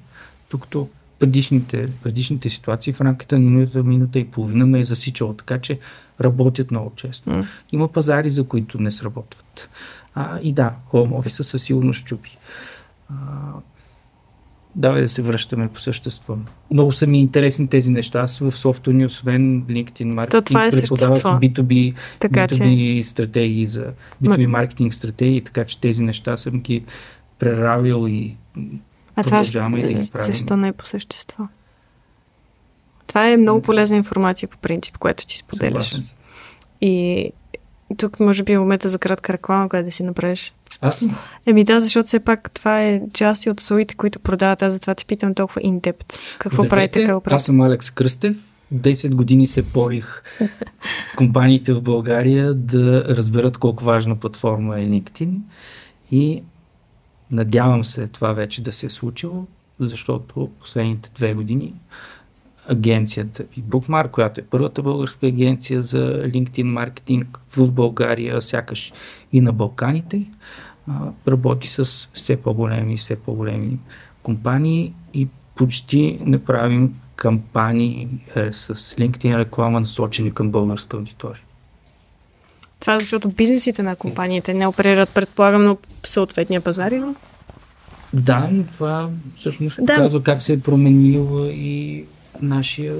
Докато 0.50 0.88
предишните, 1.18 1.92
предишните 2.02 2.48
ситуации 2.48 2.92
в 2.92 3.00
рамките 3.00 3.38
на 3.38 3.50
минута, 3.50 3.82
минута 3.82 4.18
и 4.18 4.28
половина 4.28 4.66
ме 4.66 4.80
е 4.80 4.84
засичало, 4.84 5.34
така 5.34 5.59
че 5.59 5.78
работят 6.20 6.70
много 6.70 6.92
често. 6.96 7.44
Има 7.72 7.92
пазари, 7.92 8.30
за 8.30 8.44
които 8.44 8.80
не 8.80 8.90
сработват. 8.90 9.68
А, 10.20 10.38
и 10.42 10.52
да, 10.52 10.72
хоум 10.86 11.12
офиса 11.12 11.44
със 11.44 11.62
сигурност 11.62 12.00
щупи. 12.00 12.38
А, 13.10 13.14
давай 14.74 15.02
да 15.02 15.08
се 15.08 15.22
връщаме 15.22 15.68
по 15.68 15.80
същество. 15.80 16.36
Много 16.70 16.92
са 16.92 17.06
ми 17.06 17.20
интересни 17.20 17.68
тези 17.68 17.90
неща. 17.90 18.20
Аз 18.20 18.38
в 18.38 18.52
софтуер 18.52 18.94
ни, 18.94 19.04
освен 19.04 19.62
LinkedIn 19.62 20.04
маркетинг, 20.04 20.60
е 20.62 20.70
преподавах 20.70 21.42
и 21.42 21.52
B2B, 21.52 21.94
Така 22.18 22.48
че... 22.48 22.54
B2B 22.54 23.02
стратегии 23.02 23.66
за 23.66 23.92
B2B 24.24 24.46
маркетинг 24.46 24.94
стратегии, 24.94 25.40
така 25.40 25.64
че 25.64 25.80
тези 25.80 26.02
неща 26.02 26.36
съм 26.36 26.60
ги 26.60 26.84
преравил 27.38 28.06
и 28.08 28.36
А 29.16 29.24
това 29.24 29.44
ще- 29.44 29.58
да 29.58 29.68
ги 29.68 30.10
правим. 30.12 30.32
защо 30.32 30.56
не 30.56 30.68
е 30.68 30.72
по 30.72 30.86
същество? 30.86 31.48
Това 33.06 33.30
е 33.30 33.36
много 33.36 33.62
полезна 33.62 33.96
информация 33.96 34.48
по 34.48 34.58
принцип, 34.58 34.98
което 34.98 35.26
ти 35.26 35.38
споделяш. 35.38 35.96
И 36.80 37.30
тук 37.97 38.20
може 38.20 38.43
би 38.43 38.53
е 38.53 38.59
момента 38.59 38.89
за 38.89 38.99
кратка 38.99 39.32
реклама, 39.32 39.68
която 39.68 39.84
да 39.84 39.93
си 39.93 40.03
направиш. 40.03 40.53
Аз 40.80 41.07
Еми 41.47 41.64
да, 41.64 41.80
защото 41.80 42.07
все 42.07 42.20
пак 42.20 42.51
това 42.51 42.82
е 42.82 43.03
част 43.12 43.47
и 43.47 43.51
от 43.51 43.61
услугите, 43.61 43.95
които 43.95 44.18
продават. 44.18 44.62
Аз 44.62 44.72
затова 44.72 44.95
те 44.95 45.05
питам 45.05 45.34
толкова 45.34 45.61
интепт. 45.64 46.18
Какво 46.39 46.62
Здравейте, 46.62 46.70
правите 46.70 47.01
като 47.01 47.12
Аз 47.12 47.14
въпрос? 47.14 47.43
съм 47.43 47.61
Алекс 47.61 47.91
Кръстев. 47.91 48.36
10 48.74 49.14
години 49.14 49.47
се 49.47 49.62
порих 49.62 50.22
компаниите 51.16 51.72
в 51.72 51.82
България 51.82 52.55
да 52.55 53.05
разберат 53.05 53.59
колко 53.59 53.84
важна 53.84 54.16
платформа 54.16 54.80
е 54.80 54.86
LinkedIn 54.86 55.39
и 56.11 56.43
надявам 57.30 57.84
се 57.84 58.07
това 58.07 58.32
вече 58.32 58.62
да 58.62 58.72
се 58.72 58.86
е 58.86 58.91
случило, 58.91 59.47
защото 59.80 60.51
последните 60.61 61.11
две 61.14 61.34
години 61.34 61.74
агенцията 62.68 63.44
и 63.56 63.62
Bookmark, 63.62 64.10
която 64.10 64.40
е 64.40 64.44
първата 64.50 64.82
българска 64.82 65.26
агенция 65.26 65.82
за 65.82 65.98
LinkedIn 66.24 66.62
маркетинг 66.62 67.38
в 67.56 67.70
България, 67.70 68.40
сякаш 68.40 68.92
и 69.32 69.40
на 69.40 69.52
Балканите, 69.52 70.26
работи 71.28 71.68
с 71.68 72.08
все 72.12 72.36
по-големи 72.36 72.94
и 72.94 72.96
все 72.96 73.16
по-големи 73.16 73.78
компании 74.22 74.94
и 75.14 75.28
почти 75.56 76.18
не 76.24 76.44
правим 76.44 76.94
кампании 77.16 78.08
е, 78.36 78.52
с 78.52 78.74
LinkedIn 78.74 79.38
реклама 79.38 79.80
насочени 79.80 80.34
към 80.34 80.50
българска 80.50 80.96
аудитория. 80.96 81.42
Това 82.80 82.94
е 82.94 83.00
защото 83.00 83.28
бизнесите 83.28 83.82
на 83.82 83.96
компаниите 83.96 84.54
не 84.54 84.66
оперират, 84.66 85.08
предполагам, 85.10 85.64
на 85.64 85.76
съответния 86.02 86.60
пазар 86.60 86.92
или? 86.92 87.04
Да, 88.12 88.48
но 88.52 88.64
това 88.64 89.10
всъщност 89.36 89.76
Да. 89.82 89.94
показва 89.94 90.22
как 90.22 90.42
се 90.42 90.52
е 90.52 90.60
променил 90.60 91.46
и 91.50 92.04
нашия 92.43 92.97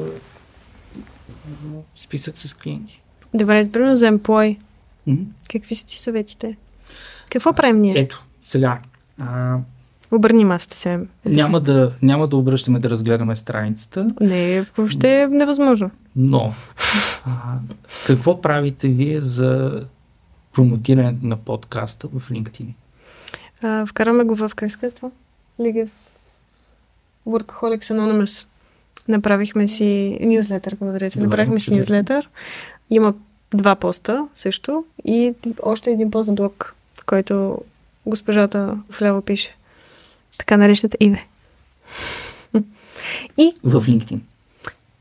списък 1.97 2.39
с 2.39 2.55
клиенти. 2.55 3.01
Добре, 3.35 3.71
примерно 3.73 3.97
за. 3.97 4.57
Мгм. 5.07 5.23
Какви 5.51 5.75
са 5.75 5.87
ти 5.87 5.99
съветите? 5.99 6.57
Какво 7.31 7.53
правим 7.53 7.81
ние? 7.81 7.95
Ето, 7.99 8.25
сега. 8.47 8.81
А, 9.21 9.59
Обърни 10.11 10.45
масата 10.45 10.77
се. 10.77 11.01
няма, 11.25 11.61
да, 11.61 11.93
няма 12.03 12.29
да 12.29 12.37
обръщаме 12.37 12.79
да 12.79 12.91
разгледаме 12.91 13.37
страницата, 13.37 14.09
Не, 14.21 14.67
въобще 14.77 15.23
е 15.23 15.29
невъзможно. 15.29 15.91
но 16.17 16.53
а, 17.27 17.59
какво 18.07 18.41
правите 18.41 18.89
вие 18.89 19.21
за 19.21 19.83
промотирането 20.53 21.27
на 21.27 21.37
подкаста 21.37 22.09
в 22.09 22.31
LinkedIn? 22.31 22.67
А, 23.63 23.87
вкараме 23.87 24.25
го 24.25 24.35
в 24.35 24.51
как 24.57 24.71
се 24.71 24.79
казва? 24.79 25.11
League 25.61 25.87
of 25.87 25.91
Workaholics 27.27 27.95
Anonymous. 27.95 28.47
Направихме 29.09 29.69
си 29.69 30.19
нюзлетър, 30.21 30.77
благодаря 30.81 31.11
ти. 31.11 31.19
Направихме 31.19 31.61
си 31.61 31.75
нюзлетър. 31.75 32.29
Има 32.91 33.15
два 33.51 33.75
поста 33.75 34.29
също 34.35 34.85
и 35.05 35.35
още 35.63 35.91
един 35.91 36.11
пост 36.11 36.29
на 36.29 36.35
блог, 36.35 36.75
който 37.07 37.59
госпожата 38.07 38.79
вляво 39.01 39.23
пише. 39.23 39.57
Така 40.39 40.57
наречената 40.57 40.97
Иве. 41.01 41.27
И 43.39 43.55
В 43.65 43.81
LinkedIn, 43.81 44.19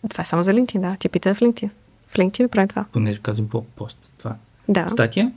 това 0.09 0.21
е 0.21 0.25
само 0.25 0.43
за 0.43 0.51
LinkedIn, 0.53 0.81
да. 0.81 0.95
Ти 0.99 1.09
пита 1.09 1.35
в 1.35 1.39
LinkedIn. 1.39 1.69
В 2.07 2.15
LinkedIn 2.15 2.47
правим 2.47 2.67
това. 2.67 2.85
понеже 2.93 3.19
каза 3.19 3.41
блог 3.41 3.65
пост. 3.75 4.11
Това. 4.17 4.35
Да. 4.69 4.89
Статия? 4.89 5.31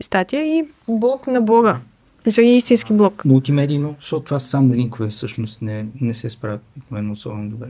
Статия 0.00 0.58
и 0.58 0.68
блог 0.88 1.26
на 1.26 1.40
блога. 1.40 1.80
За 2.26 2.42
истински 2.42 2.92
блог. 2.92 3.24
Мултимедийно, 3.24 3.94
защото 4.00 4.24
това 4.24 4.38
са 4.38 4.48
само 4.48 4.74
линкове, 4.74 5.08
всъщност 5.08 5.62
не, 5.62 5.86
не 6.00 6.14
се 6.14 6.30
справят 6.30 6.60
обикновено 6.76 7.12
особено 7.12 7.50
добре. 7.50 7.68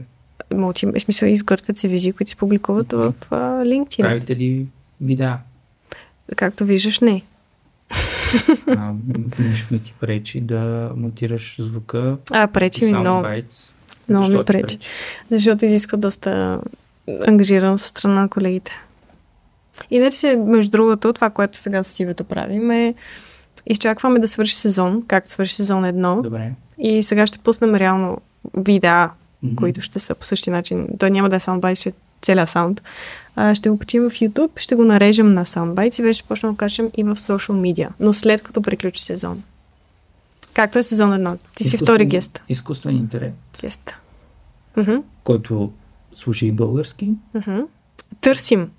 мулти, 0.53 0.85
в 0.85 0.99
смисъл 0.99 1.27
изготвят 1.27 1.77
се 1.77 1.87
визии, 1.87 2.13
които 2.13 2.29
се 2.29 2.35
публикуват 2.35 2.91
в 2.91 3.13
а, 3.31 3.35
LinkedIn. 3.65 4.01
Правите 4.01 4.35
ли 4.35 4.65
видеа? 5.01 5.37
Както 6.35 6.65
виждаш, 6.65 6.99
не. 6.99 7.21
А, 8.67 8.93
нещо 9.39 9.67
ми 9.71 9.83
ти 9.83 9.93
пречи 9.99 10.41
да 10.41 10.91
монтираш 10.95 11.55
звука 11.59 12.17
А, 12.31 12.47
пречи 12.47 12.85
ми 12.85 12.93
много. 12.93 13.25
soundbites. 13.25 13.71
Много 14.09 14.27
ми 14.29 14.37
ти 14.37 14.45
пречи. 14.45 14.77
Защото 15.29 15.65
изисква 15.65 15.97
доста 15.97 16.59
ангажираност 17.27 17.83
от 17.83 17.89
страна 17.89 18.21
на 18.21 18.29
колегите. 18.29 18.71
Иначе, 19.91 20.35
между 20.35 20.71
другото, 20.71 21.13
това, 21.13 21.29
което 21.29 21.57
сега 21.57 21.83
с 21.83 21.99
Ивето 21.99 22.23
правим 22.23 22.71
е 22.71 22.93
изчакваме 23.67 24.19
да 24.19 24.27
свърши 24.27 24.55
сезон, 24.55 25.03
както 25.07 25.31
свърши 25.31 25.55
сезон 25.55 25.85
едно. 25.85 26.21
Добре. 26.21 26.51
И 26.79 27.03
сега 27.03 27.27
ще 27.27 27.37
пуснем 27.37 27.75
реално 27.75 28.17
видеа, 28.57 29.09
Мгм. 29.43 29.55
които 29.55 29.81
ще 29.81 29.99
са 29.99 30.15
по 30.15 30.25
същия 30.25 30.53
начин. 30.53 30.87
Той 30.99 31.11
няма 31.11 31.29
да 31.29 31.35
е 31.35 31.39
soundbite, 31.39 31.75
ще 31.75 31.89
е 31.89 31.93
целият 32.21 32.49
саунд. 32.49 32.81
А, 33.35 33.55
ще 33.55 33.69
го 33.69 33.79
качим 33.79 34.03
в 34.03 34.13
YouTube, 34.13 34.59
ще 34.59 34.75
го 34.75 34.83
нарежем 34.83 35.33
на 35.33 35.45
soundbites 35.45 35.99
и 35.99 36.03
вече 36.03 36.19
ще 36.19 36.27
почнем 36.27 36.49
да 36.49 36.53
го 36.53 36.57
качем 36.57 36.89
и 36.97 37.03
в 37.03 37.15
social 37.15 37.51
media. 37.75 37.89
Но 37.99 38.13
след 38.13 38.41
като 38.41 38.61
приключи 38.61 39.03
сезон. 39.03 39.43
Както 40.53 40.79
е 40.79 40.83
сезон 40.83 41.13
едно. 41.13 41.37
Ти 41.55 41.63
си 41.63 41.77
втори 41.77 42.05
гест. 42.05 42.41
Изкуствен 42.49 42.95
интелект, 42.95 43.35
гест. 43.61 43.95
Мгм, 44.77 44.95
който 45.23 45.71
слуша 46.13 46.45
и 46.45 46.51
български 46.51 47.09
мгм. 47.33 47.59
Търсим. 48.21 48.69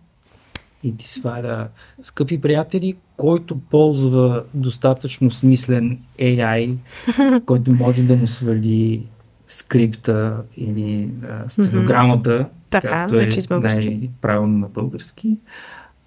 И 0.83 0.97
ти 0.97 1.09
сваля 1.09 1.69
скъпи 2.03 2.41
приятели, 2.41 2.97
който 3.17 3.59
ползва 3.59 4.45
достатъчно 4.55 5.31
смислен 5.31 5.99
AI, 6.19 6.75
който 7.47 7.73
може 7.73 8.03
да 8.03 8.17
му 8.17 8.27
свали 8.27 9.07
скрипта 9.47 10.43
или 10.57 11.09
а, 11.31 11.49
стенограмата, 11.49 12.47
Така, 12.71 13.07
е 13.13 13.15
вече 13.15 13.41
български. 13.49 13.89
най-правилно 13.89 14.59
на 14.59 14.69
български, 14.69 15.39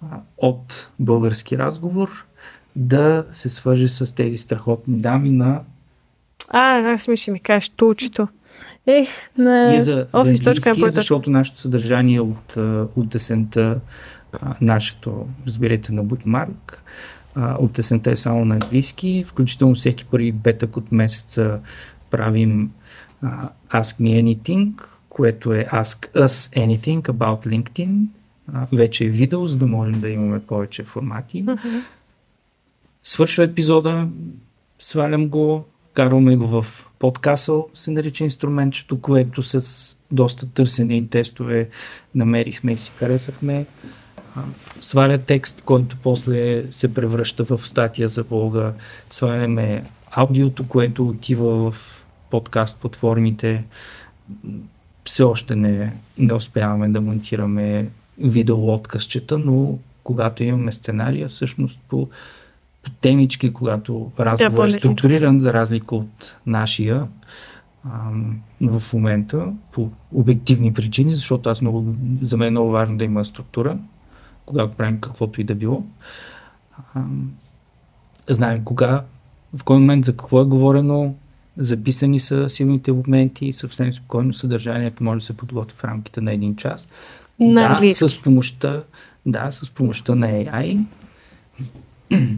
а, 0.02 0.20
от 0.38 0.90
български 0.98 1.58
разговор 1.58 2.26
да 2.76 3.24
се 3.32 3.48
свърже 3.48 3.88
с 3.88 4.14
тези 4.14 4.38
страхотни 4.38 4.96
дами 4.98 5.30
на 5.30 5.60
А, 6.50 6.82
как 6.82 7.00
си 7.00 7.16
ще 7.16 7.30
ми 7.30 7.40
кажеш, 7.40 7.68
тучето. 7.68 8.28
Ех, 8.86 9.08
на 9.38 9.70
Ние 9.70 9.80
за, 9.80 9.92
за 9.92 10.06
офис.mpl. 10.12 10.68
английски, 10.68 10.94
защото 10.94 11.30
нашето 11.30 11.58
съдържание 11.58 12.20
от, 12.20 12.56
а, 12.56 12.86
от 12.96 13.14
есента, 13.14 13.80
а, 14.32 14.54
нашето, 14.60 15.28
разберете, 15.46 15.92
на 15.92 16.04
Bookmark, 16.04 16.78
от 17.36 17.78
есента 17.78 18.10
е 18.10 18.16
само 18.16 18.44
на 18.44 18.54
английски, 18.54 19.24
включително 19.26 19.74
всеки 19.74 20.04
първи 20.04 20.34
петък 20.42 20.76
от 20.76 20.92
месеца 20.92 21.60
правим 22.10 22.70
а, 23.22 23.48
Ask 23.70 24.00
Me 24.00 24.22
Anything, 24.22 24.84
което 25.08 25.52
е 25.52 25.64
Ask 25.64 26.12
Us 26.14 26.56
Anything 26.66 27.02
about 27.02 27.46
LinkedIn. 27.46 28.06
А, 28.52 28.66
вече 28.72 29.04
е 29.04 29.08
видео, 29.08 29.46
за 29.46 29.56
да 29.56 29.66
можем 29.66 30.00
да 30.00 30.08
имаме 30.08 30.40
повече 30.40 30.84
формати. 30.84 31.44
Свършва 33.02 33.44
епизода, 33.44 34.08
свалям 34.78 35.28
го, 35.28 35.64
карваме 35.94 36.36
го 36.36 36.46
в 36.46 36.86
подкасъл, 36.98 37.68
се 37.74 37.90
нарича 37.90 38.24
инструментчето, 38.24 39.00
което 39.00 39.42
с 39.42 39.96
доста 40.10 40.46
търсене 40.46 40.96
и 40.96 41.08
тестове 41.08 41.68
намерихме 42.14 42.72
и 42.72 42.76
си 42.76 42.90
харесахме. 42.90 43.66
Сваля 44.80 45.18
текст, 45.18 45.62
който 45.64 45.96
после 46.02 46.64
се 46.72 46.94
превръща 46.94 47.44
в 47.44 47.58
статия 47.58 48.08
за 48.08 48.24
блога. 48.24 48.72
Сваляме 49.10 49.84
аудиото, 50.10 50.68
което 50.68 51.08
отива 51.08 51.70
в 51.70 52.02
подкаст 52.30 52.76
платформите. 52.76 53.64
Все 55.04 55.22
още 55.22 55.56
не, 55.56 55.92
не 56.18 56.34
успяваме 56.34 56.88
да 56.88 57.00
монтираме 57.00 57.88
видео 58.18 58.74
откъсчета, 58.74 59.38
но 59.38 59.78
когато 60.02 60.44
имаме 60.44 60.72
сценария, 60.72 61.28
всъщност 61.28 61.80
по 61.88 62.08
по 62.86 62.90
темички, 62.90 63.52
когато 63.52 64.10
разговор 64.18 64.66
е 64.66 64.70
структуриран, 64.70 65.40
за 65.40 65.52
разлика 65.52 65.94
от 65.96 66.36
нашия 66.46 67.06
в 68.60 68.82
момента, 68.92 69.52
по 69.72 69.90
обективни 70.12 70.74
причини, 70.74 71.12
защото 71.14 71.50
аз 71.50 71.60
много, 71.60 71.94
за 72.16 72.36
мен 72.36 72.48
е 72.48 72.50
много 72.50 72.70
важно 72.70 72.98
да 72.98 73.04
има 73.04 73.24
структура, 73.24 73.78
когато 74.46 74.74
правим 74.74 75.00
каквото 75.00 75.40
и 75.40 75.44
да 75.44 75.54
било. 75.54 75.82
Знаем 78.28 78.64
кога, 78.64 79.04
в 79.56 79.64
кой 79.64 79.78
момент, 79.78 80.04
за 80.04 80.12
какво 80.12 80.40
е 80.40 80.44
говорено, 80.44 81.14
записани 81.56 82.18
са 82.18 82.48
силните 82.48 82.92
моменти 82.92 83.46
и 83.46 83.52
съвсем 83.52 83.92
спокойно 83.92 84.32
съдържанието 84.32 85.04
може 85.04 85.20
да 85.20 85.26
се 85.26 85.36
подготви 85.36 85.78
в 85.78 85.84
рамките 85.84 86.20
на 86.20 86.32
един 86.32 86.56
час. 86.56 86.88
На 87.40 87.60
да, 87.60 87.66
английски. 87.66 88.08
с 88.08 88.22
помощта, 88.22 88.82
да, 89.26 89.50
с 89.50 89.70
помощта 89.70 90.14
на 90.14 90.26
AI. 90.26 90.84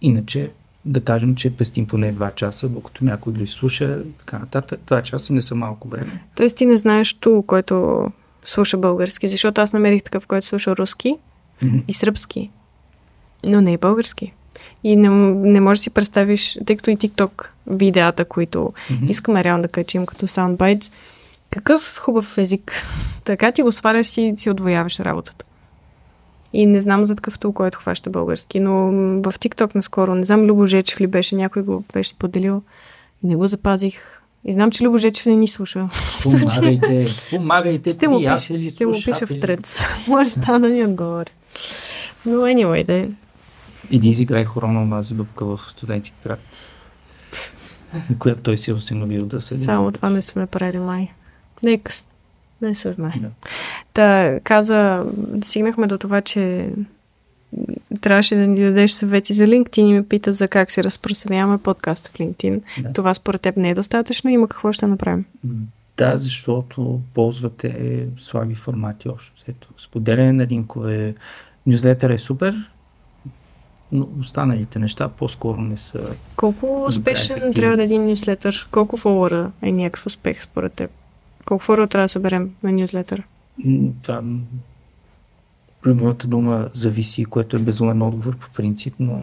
Иначе 0.00 0.50
да 0.84 1.00
кажем, 1.00 1.34
че 1.34 1.56
пестим 1.56 1.86
поне 1.86 2.14
2 2.14 2.34
часа, 2.34 2.68
докато 2.68 3.04
някой 3.04 3.32
го 3.32 3.42
изслуша, 3.42 4.02
така 4.18 4.38
нататък. 4.38 4.80
2 4.86 5.02
часа 5.02 5.32
не 5.32 5.42
са 5.42 5.54
малко 5.54 5.88
време. 5.88 6.24
Тоест 6.36 6.56
ти 6.56 6.66
не 6.66 6.76
знаеш 6.76 7.14
ту, 7.14 7.42
който 7.42 8.06
слуша 8.44 8.76
български, 8.76 9.28
защото 9.28 9.60
аз 9.60 9.72
намерих 9.72 10.02
такъв, 10.02 10.26
който 10.26 10.46
слуша 10.46 10.76
руски 10.76 11.16
Мгм. 11.62 11.78
и 11.88 11.92
сръбски, 11.92 12.50
но 13.44 13.60
не 13.60 13.72
и 13.72 13.76
български. 13.76 14.32
И 14.84 14.96
не, 14.96 15.08
не 15.50 15.60
можеш 15.60 15.80
да 15.80 15.82
си 15.82 15.90
представиш, 15.90 16.58
тъй 16.66 16.76
като 16.76 16.90
и 16.90 16.96
TikTok 16.96 17.46
видеята, 17.66 18.24
които 18.24 18.70
Мгм. 18.90 19.06
искаме 19.08 19.44
реално 19.44 19.62
да 19.62 19.68
качим 19.68 20.06
като 20.06 20.26
soundbites, 20.26 20.92
какъв 21.50 21.98
хубав 21.98 22.38
език. 22.38 22.72
Така 23.24 23.52
ти 23.52 23.62
го 23.62 23.72
сваляш 23.72 24.18
и 24.18 24.34
си 24.36 24.50
отвояваш 24.50 25.00
работата. 25.00 25.44
И 26.52 26.66
не 26.66 26.80
знам 26.80 27.04
за 27.04 27.16
такъв 27.16 27.38
тул, 27.38 27.52
който 27.52 27.78
хваща 27.78 28.10
български, 28.10 28.60
но 28.60 28.72
в 29.16 29.32
TikTok 29.38 29.74
наскоро, 29.74 30.14
не 30.14 30.24
знам 30.24 30.40
Любо 30.42 30.66
Жечев 30.66 31.00
ли 31.00 31.06
беше, 31.06 31.36
някой 31.36 31.62
го 31.62 31.84
беше 31.92 32.10
споделил 32.10 32.62
и 33.24 33.26
не 33.26 33.36
го 33.36 33.46
запазих. 33.46 34.21
И 34.44 34.52
знам, 34.52 34.70
че 34.70 34.84
Любо 34.84 34.98
Жечев 34.98 35.26
не 35.26 35.36
ни 35.36 35.48
слуша. 35.48 35.88
Помагайте, 36.22 37.06
помагайте, 37.30 37.90
Ще 37.90 38.08
му, 38.08 38.18
пиша, 38.18 38.68
ще 38.68 38.86
му 38.86 38.92
пиша 38.92 39.26
в 39.26 39.40
трец. 39.40 39.82
Може 40.08 40.36
да 40.36 40.58
да 40.58 40.68
ни 40.68 40.84
отговори. 40.84 41.30
Но 42.26 42.32
anyway, 42.32 42.84
да. 42.84 43.08
Иди 43.90 44.08
изиграй 44.08 44.44
хорона 44.44 44.82
онази 44.82 45.14
дупка 45.14 45.44
в 45.46 45.60
студентски 45.68 46.14
град, 46.24 46.40
която 48.18 48.40
той 48.40 48.56
си 48.56 48.70
е 48.70 48.74
осиновил 48.74 49.20
да 49.20 49.40
седи. 49.40 49.64
Само 49.64 49.90
това 49.90 50.10
не 50.10 50.22
сме 50.22 50.46
правили 50.46 50.78
май. 50.78 51.08
Нека 51.62 51.92
не 52.62 52.74
се 52.74 52.92
знае. 52.92 53.14
Да. 53.16 53.28
Та 53.92 54.38
каза, 54.44 55.04
стигнахме 55.44 55.86
до 55.86 55.98
това, 55.98 56.20
че 56.20 56.70
трябваше 58.02 58.36
да 58.36 58.46
ни 58.46 58.60
дадеш 58.60 58.90
съвети 58.90 59.34
за 59.34 59.44
LinkedIn 59.44 59.80
и 59.80 59.92
ме 59.92 60.08
пита 60.08 60.32
за 60.32 60.48
как 60.48 60.70
се 60.70 60.84
разпространяваме 60.84 61.58
подкаста 61.58 62.10
в 62.10 62.18
LinkedIn. 62.18 62.60
Да. 62.82 62.92
Това 62.92 63.14
според 63.14 63.40
теб 63.40 63.56
не 63.56 63.70
е 63.70 63.74
достатъчно. 63.74 64.30
Има 64.30 64.48
какво 64.48 64.72
ще 64.72 64.86
направим. 64.86 65.24
Да, 65.96 66.16
защото 66.16 67.00
ползвате 67.14 68.06
слаби 68.16 68.54
формати 68.54 69.08
общо. 69.08 69.32
Споделяне 69.78 70.32
на 70.32 70.46
линкове, 70.46 71.14
Нюзлетър 71.66 72.10
е 72.10 72.18
супер, 72.18 72.70
но 73.92 74.08
останалите 74.20 74.78
неща 74.78 75.08
по-скоро 75.08 75.60
не 75.60 75.76
са. 75.76 76.14
Колко 76.36 76.84
успешен 76.88 77.52
трябва 77.54 77.76
да 77.76 77.82
е 77.82 77.84
един 77.84 78.06
нюзлетър? 78.06 78.68
Колко 78.70 78.96
фолуара 78.96 79.52
е 79.62 79.72
някакъв 79.72 80.06
успех 80.06 80.42
според 80.42 80.72
теб? 80.72 80.90
Колко 81.44 81.64
фолуара 81.64 81.86
трябва 81.86 82.04
да 82.04 82.08
съберем 82.08 82.50
на 82.62 82.72
нюзлетър? 82.72 83.22
Това 84.02 84.22
моята 85.86 86.28
дума 86.28 86.68
зависи, 86.74 87.24
което 87.24 87.56
е 87.56 87.58
безумен 87.58 88.02
отговор 88.02 88.36
по 88.36 88.50
принцип, 88.54 88.94
но 88.98 89.22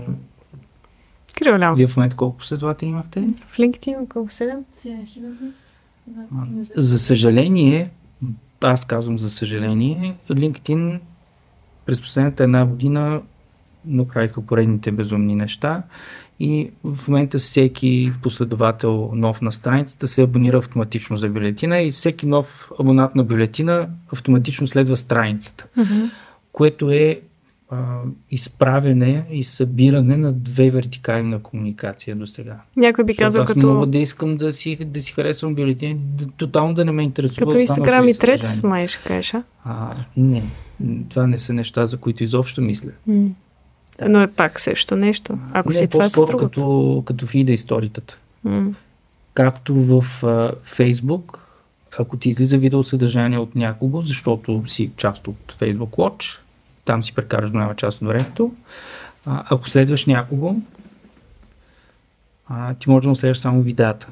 Криволяво. 1.39 1.75
Вие 1.75 1.87
в 1.87 1.97
момента 1.97 2.15
колко 2.15 2.37
последователи 2.37 2.89
имахте? 2.89 3.21
В 3.45 3.57
LinkedIn 3.57 4.07
колко? 4.07 4.29
7? 4.29 4.63
За 6.75 6.99
съжаление, 6.99 7.89
аз 8.61 8.85
казвам 8.85 9.17
за 9.17 9.31
съжаление, 9.31 10.15
LinkedIn 10.29 10.99
през 11.85 12.01
последната 12.01 12.43
една 12.43 12.65
година 12.65 13.21
направиха 13.85 14.41
поредните 14.41 14.91
безумни 14.91 15.35
неща 15.35 15.83
и 16.39 16.71
в 16.83 17.07
момента 17.07 17.39
всеки 17.39 18.11
последовател 18.23 19.11
нов 19.13 19.41
на 19.41 19.51
страницата 19.51 20.07
се 20.07 20.21
абонира 20.21 20.57
автоматично 20.57 21.17
за 21.17 21.29
бюлетина 21.29 21.81
и 21.81 21.91
всеки 21.91 22.27
нов 22.27 22.71
абонат 22.79 23.15
на 23.15 23.23
бюлетина 23.23 23.89
автоматично 24.13 24.67
следва 24.67 24.97
страницата, 24.97 25.65
mm-hmm. 25.77 26.09
Което 26.51 26.91
е 26.91 27.21
а, 27.69 28.01
изправене 28.31 29.25
и 29.31 29.43
събиране 29.43 30.17
на 30.17 30.33
две 30.33 30.69
вертикали 30.69 31.23
на 31.23 31.39
комуникация 31.39 32.15
до 32.15 32.27
сега. 32.27 32.59
Някой 32.75 33.03
би 33.03 33.15
казал 33.15 33.41
аз 33.41 33.47
като... 33.47 33.73
мога 33.73 33.87
да 33.87 33.97
искам 33.97 34.37
да 34.37 34.51
си, 34.51 34.75
да 34.85 35.01
си 35.01 35.13
харесвам 35.13 35.55
бюлетини, 35.55 35.95
да, 35.99 36.27
тотално 36.27 36.73
да 36.73 36.85
не 36.85 36.91
ме 36.91 37.03
интересува. 37.03 37.47
Като 37.47 37.57
Инстаграм 37.57 38.07
и 38.07 38.17
Трец, 38.17 38.63
май 38.63 38.87
ще 38.87 39.03
кажеш, 39.03 39.33
а? 39.33 39.43
а? 39.65 39.95
Не, 40.17 40.43
това 41.09 41.27
не 41.27 41.37
са 41.37 41.53
неща, 41.53 41.85
за 41.85 41.97
които 41.97 42.23
изобщо 42.23 42.61
мисля. 42.61 42.91
Mm. 43.09 43.29
Да. 43.99 44.09
Но 44.09 44.21
е 44.21 44.27
пак 44.27 44.59
също 44.59 44.95
нещо. 44.95 45.37
Ако 45.53 45.69
не, 45.69 45.75
си 45.75 45.87
това 45.87 46.03
по-скоро 46.03 46.37
като, 46.37 47.03
като 47.05 47.27
фида 47.27 47.51
историята. 47.51 48.17
Mm. 48.47 48.73
Както 49.33 49.75
в 49.75 50.01
uh, 50.21 50.53
Facebook, 50.55 51.37
ако 51.99 52.17
ти 52.17 52.29
излиза 52.29 52.57
видеосъдържание 52.57 53.39
от 53.39 53.55
някого, 53.55 54.01
защото 54.01 54.63
си 54.67 54.91
част 54.97 55.27
от 55.27 55.55
Facebook 55.59 55.89
Watch, 55.89 56.39
там 56.85 57.03
си 57.03 57.15
прекараш 57.15 57.51
голяма 57.51 57.75
част 57.75 58.01
от 58.01 58.07
времето. 58.07 58.53
А, 59.25 59.43
ако 59.49 59.69
следваш 59.69 60.05
някого, 60.05 60.55
а, 62.47 62.73
ти 62.73 62.89
можеш 62.89 63.07
да 63.07 63.15
следваш 63.15 63.37
само 63.37 63.61
видеята. 63.61 64.07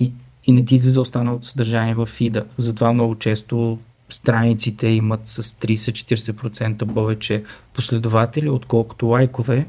И, 0.00 0.12
и 0.44 0.52
не 0.52 0.64
ти 0.64 0.74
излиза 0.74 1.00
останалото 1.00 1.46
съдържание 1.46 1.94
в 1.94 2.06
фида. 2.06 2.44
Затова 2.56 2.92
много 2.92 3.18
често 3.18 3.78
страниците 4.08 4.86
имат 4.86 5.20
с 5.26 5.42
30-40% 5.42 6.94
повече 6.94 7.44
последователи, 7.72 8.48
отколкото 8.48 9.06
лайкове, 9.06 9.66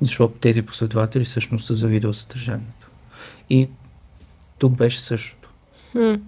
защото 0.00 0.34
тези 0.34 0.62
последователи 0.62 1.24
всъщност 1.24 1.66
са 1.66 1.74
за 1.74 1.86
видеосъдържанието. 1.86 2.90
И 3.50 3.68
тук 4.58 4.76
беше 4.76 5.00
същото. 5.00 5.50
Mm. 5.94 6.20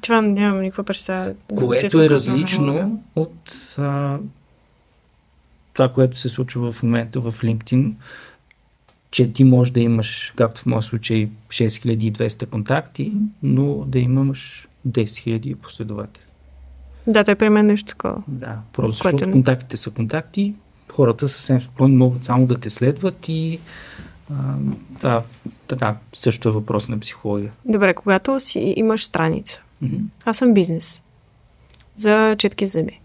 Това 0.00 0.20
нямам 0.20 0.62
никаква 0.62 0.84
представа. 0.84 1.34
Което 1.56 2.02
е 2.02 2.08
различно 2.08 3.02
от 3.16 3.74
а, 3.78 4.18
това, 5.72 5.88
което 5.88 6.18
се 6.18 6.28
случва 6.28 6.72
в 6.72 6.82
момента 6.82 7.20
в 7.20 7.32
LinkedIn, 7.32 7.92
че 9.10 9.32
ти 9.32 9.44
можеш 9.44 9.72
да 9.72 9.80
имаш, 9.80 10.32
както 10.36 10.60
в 10.60 10.66
моят 10.66 10.84
случай, 10.84 11.28
6200 11.48 12.46
контакти, 12.46 13.12
но 13.42 13.84
да 13.86 13.98
имаш 13.98 14.68
10 14.88 15.02
000 15.02 15.54
последователи. 15.54 16.24
Да, 17.06 17.24
той 17.24 17.34
при 17.34 17.48
мен 17.48 17.64
е 17.64 17.72
нещо 17.72 17.88
такова. 17.88 18.22
Да, 18.28 18.58
просто 18.72 18.92
защото 18.92 19.16
Което... 19.16 19.30
контактите 19.30 19.76
са 19.76 19.90
контакти, 19.90 20.54
хората 20.92 21.28
съвсем 21.28 21.60
спокойно 21.60 21.96
могат 21.96 22.24
само 22.24 22.46
да 22.46 22.58
те 22.58 22.70
следват 22.70 23.28
и 23.28 23.58
а, 24.30 24.54
да, 25.02 25.22
така, 25.68 25.96
също 26.12 26.48
е 26.48 26.52
въпрос 26.52 26.88
на 26.88 27.00
психология. 27.00 27.52
Добре, 27.64 27.94
когато 27.94 28.40
си 28.40 28.74
имаш 28.76 29.04
страница, 29.04 29.62
mm-hmm. 29.82 30.02
аз 30.24 30.36
съм 30.36 30.54
бизнес 30.54 31.02
за 31.96 32.36
четки 32.38 32.66
зъби, 32.66 33.00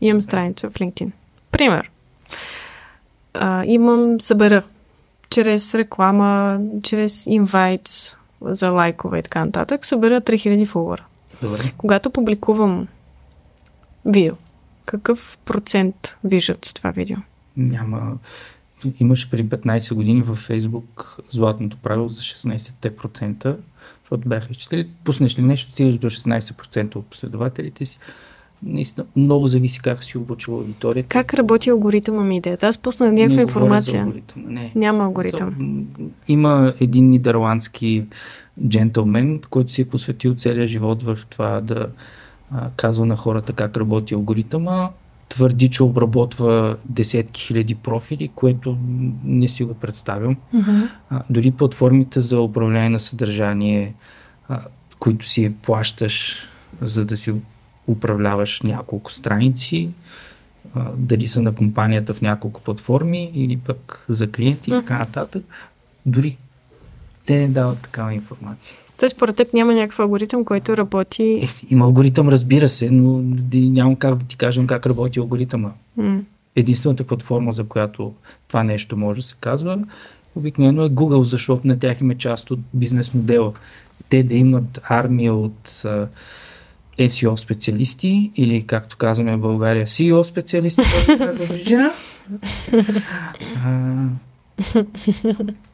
имам 0.00 0.22
страница 0.22 0.70
в 0.70 0.74
LinkedIn. 0.74 1.10
Пример, 1.50 1.90
а, 3.34 3.64
имам 3.64 4.20
събера 4.20 4.62
чрез 5.30 5.74
реклама, 5.74 6.60
чрез 6.82 7.26
инвайт 7.26 8.18
за 8.40 8.70
лайкове 8.70 9.18
и 9.18 9.22
така 9.22 9.44
нататък, 9.44 9.86
събера 9.86 10.20
3000 10.20 10.66
фолуара. 10.66 11.04
Добре. 11.42 11.58
Когато 11.76 12.10
публикувам 12.10 12.88
видео, 14.04 14.34
какъв 14.84 15.38
процент 15.44 16.16
виждат 16.24 16.72
това 16.74 16.90
видео? 16.90 17.16
Няма. 17.56 18.18
Имаше 19.00 19.30
преди 19.30 19.48
15 19.48 19.94
години 19.94 20.22
във 20.22 20.38
Фейсбук 20.38 21.16
златното 21.30 21.76
правило 21.76 22.08
за 22.08 22.22
16%, 22.22 23.56
защото 24.12 24.28
бяха 24.28 24.48
изчислили, 24.50 24.88
пуснеш 25.04 25.38
ли 25.38 25.42
нещо, 25.42 25.72
стигаш 25.72 25.98
до 25.98 26.10
16% 26.10 26.96
от 26.96 27.06
последователите 27.06 27.84
си 27.84 27.98
наистина 28.62 29.06
много 29.16 29.46
зависи 29.46 29.80
как 29.80 30.02
си 30.02 30.18
обучил 30.18 30.54
аудиторията. 30.54 31.08
Как 31.08 31.34
работи 31.34 31.70
алгоритъма 31.70 32.22
ми 32.22 32.36
идеята? 32.36 32.66
Аз 32.66 32.78
пусна 32.78 33.12
някаква 33.12 33.36
не 33.36 33.42
информация. 33.42 34.02
Алгоритъм, 34.02 34.44
не. 34.46 34.72
Няма 34.74 35.04
алгоритъм. 35.04 35.86
Има 36.28 36.74
един 36.80 37.10
нидерландски 37.10 38.06
джентълмен, 38.68 39.40
който 39.50 39.72
си 39.72 39.82
е 39.82 39.88
посветил 39.88 40.34
целия 40.34 40.66
живот 40.66 41.02
в 41.02 41.18
това 41.30 41.60
да 41.60 41.86
а, 42.50 42.70
казва 42.76 43.06
на 43.06 43.16
хората 43.16 43.52
как 43.52 43.76
работи 43.76 44.14
алгоритъма. 44.14 44.90
Твърди, 45.32 45.70
че 45.70 45.82
обработва 45.82 46.76
десетки 46.84 47.40
хиляди 47.40 47.74
профили, 47.74 48.28
което 48.34 48.78
не 49.24 49.48
си 49.48 49.64
го 49.64 49.74
представям. 49.74 50.36
Uh-huh. 50.54 50.90
А, 51.10 51.22
дори 51.30 51.50
платформите 51.50 52.20
за 52.20 52.40
управление 52.40 52.88
на 52.88 53.00
съдържание, 53.00 53.94
а, 54.48 54.60
които 54.98 55.28
си 55.28 55.52
плащаш, 55.62 56.48
за 56.80 57.04
да 57.04 57.16
си 57.16 57.34
управляваш 57.86 58.62
няколко 58.62 59.12
страници, 59.12 59.90
а, 60.74 60.90
дали 60.96 61.26
са 61.26 61.42
на 61.42 61.54
компанията 61.54 62.14
в 62.14 62.22
няколко 62.22 62.60
платформи 62.60 63.30
или 63.34 63.56
пък 63.56 64.04
за 64.08 64.30
клиенти 64.30 64.70
и 64.70 64.72
така 64.72 64.98
нататък. 64.98 65.44
Дори 66.06 66.36
те 67.26 67.38
не 67.38 67.48
дават 67.48 67.78
такава 67.78 68.14
информация. 68.14 68.76
Тоест, 69.02 69.16
според 69.16 69.36
теб 69.36 69.54
няма 69.54 69.74
някакъв 69.74 69.98
алгоритъм, 69.98 70.44
който 70.44 70.76
работи. 70.76 71.22
Е, 71.22 71.48
има 71.70 71.84
алгоритъм, 71.84 72.28
разбира 72.28 72.68
се, 72.68 72.90
но 72.90 73.22
нямам 73.52 73.96
как 73.96 74.14
да 74.14 74.24
ти 74.26 74.36
кажем 74.36 74.66
как 74.66 74.86
работи 74.86 75.18
алгоритъма. 75.18 75.70
Mm. 75.98 76.20
Единствената 76.56 77.04
платформа, 77.04 77.52
за 77.52 77.64
която 77.64 78.12
това 78.48 78.62
нещо 78.62 78.96
може 78.96 79.20
да 79.20 79.26
се 79.26 79.34
казва, 79.40 79.78
обикновено 80.36 80.84
е 80.84 80.88
Google, 80.88 81.22
защото 81.22 81.66
на 81.66 81.78
тях 81.78 82.00
има 82.00 82.14
част 82.14 82.50
от 82.50 82.60
бизнес 82.74 83.14
модела. 83.14 83.52
Те 84.08 84.22
да 84.22 84.34
имат 84.34 84.80
армия 84.84 85.34
от 85.34 85.84
SEO 86.98 87.36
специалисти 87.36 88.30
или 88.36 88.66
както 88.66 88.96
казваме 88.96 89.36
в 89.36 89.40
България 89.40 89.86
CEO 89.86 90.22
специалисти, 90.22 90.82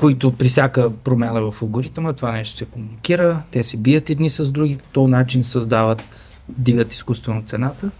които 0.00 0.32
при 0.32 0.48
всяка 0.48 0.90
промяна 0.90 1.50
в 1.50 1.62
алгоритъма 1.62 2.12
това 2.12 2.32
нещо 2.32 2.58
се 2.58 2.64
комуникира, 2.64 3.42
те 3.50 3.62
се 3.62 3.76
бият 3.76 4.10
едни 4.10 4.30
с 4.30 4.50
други, 4.50 4.78
този 4.92 5.10
начин 5.10 5.44
създават, 5.44 6.04
дигат 6.48 6.92
изкуствено 6.92 7.42
цената. 7.42 7.90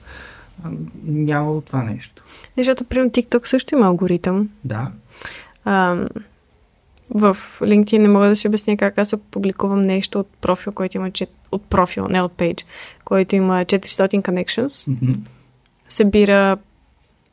Няма 1.05 1.61
това 1.61 1.83
нещо. 1.83 2.23
Защото, 2.57 2.85
примерно, 2.85 3.11
TikTok 3.11 3.47
също 3.47 3.75
има 3.75 3.87
алгоритъм. 3.87 4.49
Да. 4.65 4.91
А, 5.65 5.97
в 7.11 7.37
LinkedIn 7.61 7.99
не 7.99 8.09
мога 8.09 8.29
да 8.29 8.37
си 8.37 8.49
обясня 8.49 8.77
как 8.77 8.99
аз 8.99 9.15
публикувам 9.31 9.83
нещо 9.83 10.21
от 10.21 10.29
профил, 10.41 10.73
който 10.73 10.97
има 10.97 11.11
от 11.53 11.63
профил, 11.63 12.09
не 12.09 12.23
от 12.23 12.33
пейдж, 12.33 12.67
който 13.05 13.37
има 13.37 13.65
400 13.65 14.23
connections. 14.23 14.67
Mm-hmm. 14.67 15.17
Събира 15.89 16.57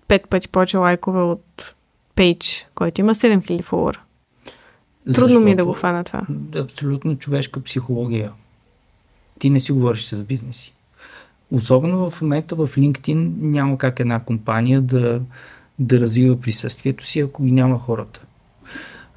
5 0.07 0.27
пъти 0.27 0.47
повече 0.47 0.77
лайкове 0.77 1.21
от 1.21 1.75
пейдж, 2.21 2.67
който 2.75 3.01
има 3.01 3.15
7000 3.15 3.61
фолуара. 3.61 4.01
Трудно 5.05 5.27
Защото, 5.27 5.39
ми 5.39 5.51
е 5.51 5.55
да 5.55 5.65
го 5.65 5.73
фана 5.73 6.03
това. 6.03 6.27
Абсолютно 6.55 7.17
човешка 7.17 7.63
психология. 7.63 8.31
Ти 9.39 9.49
не 9.49 9.59
си 9.59 9.71
говориш 9.71 10.05
с 10.05 10.23
бизнеси. 10.23 10.73
Особено 11.51 12.09
в 12.09 12.21
момента 12.21 12.55
в 12.55 12.67
LinkedIn 12.67 13.31
няма 13.41 13.77
как 13.77 13.99
една 13.99 14.19
компания 14.19 14.81
да, 14.81 15.21
да 15.79 15.99
развива 15.99 16.41
присъствието 16.41 17.05
си, 17.05 17.19
ако 17.19 17.43
ги 17.43 17.51
няма 17.51 17.79
хората. 17.79 18.21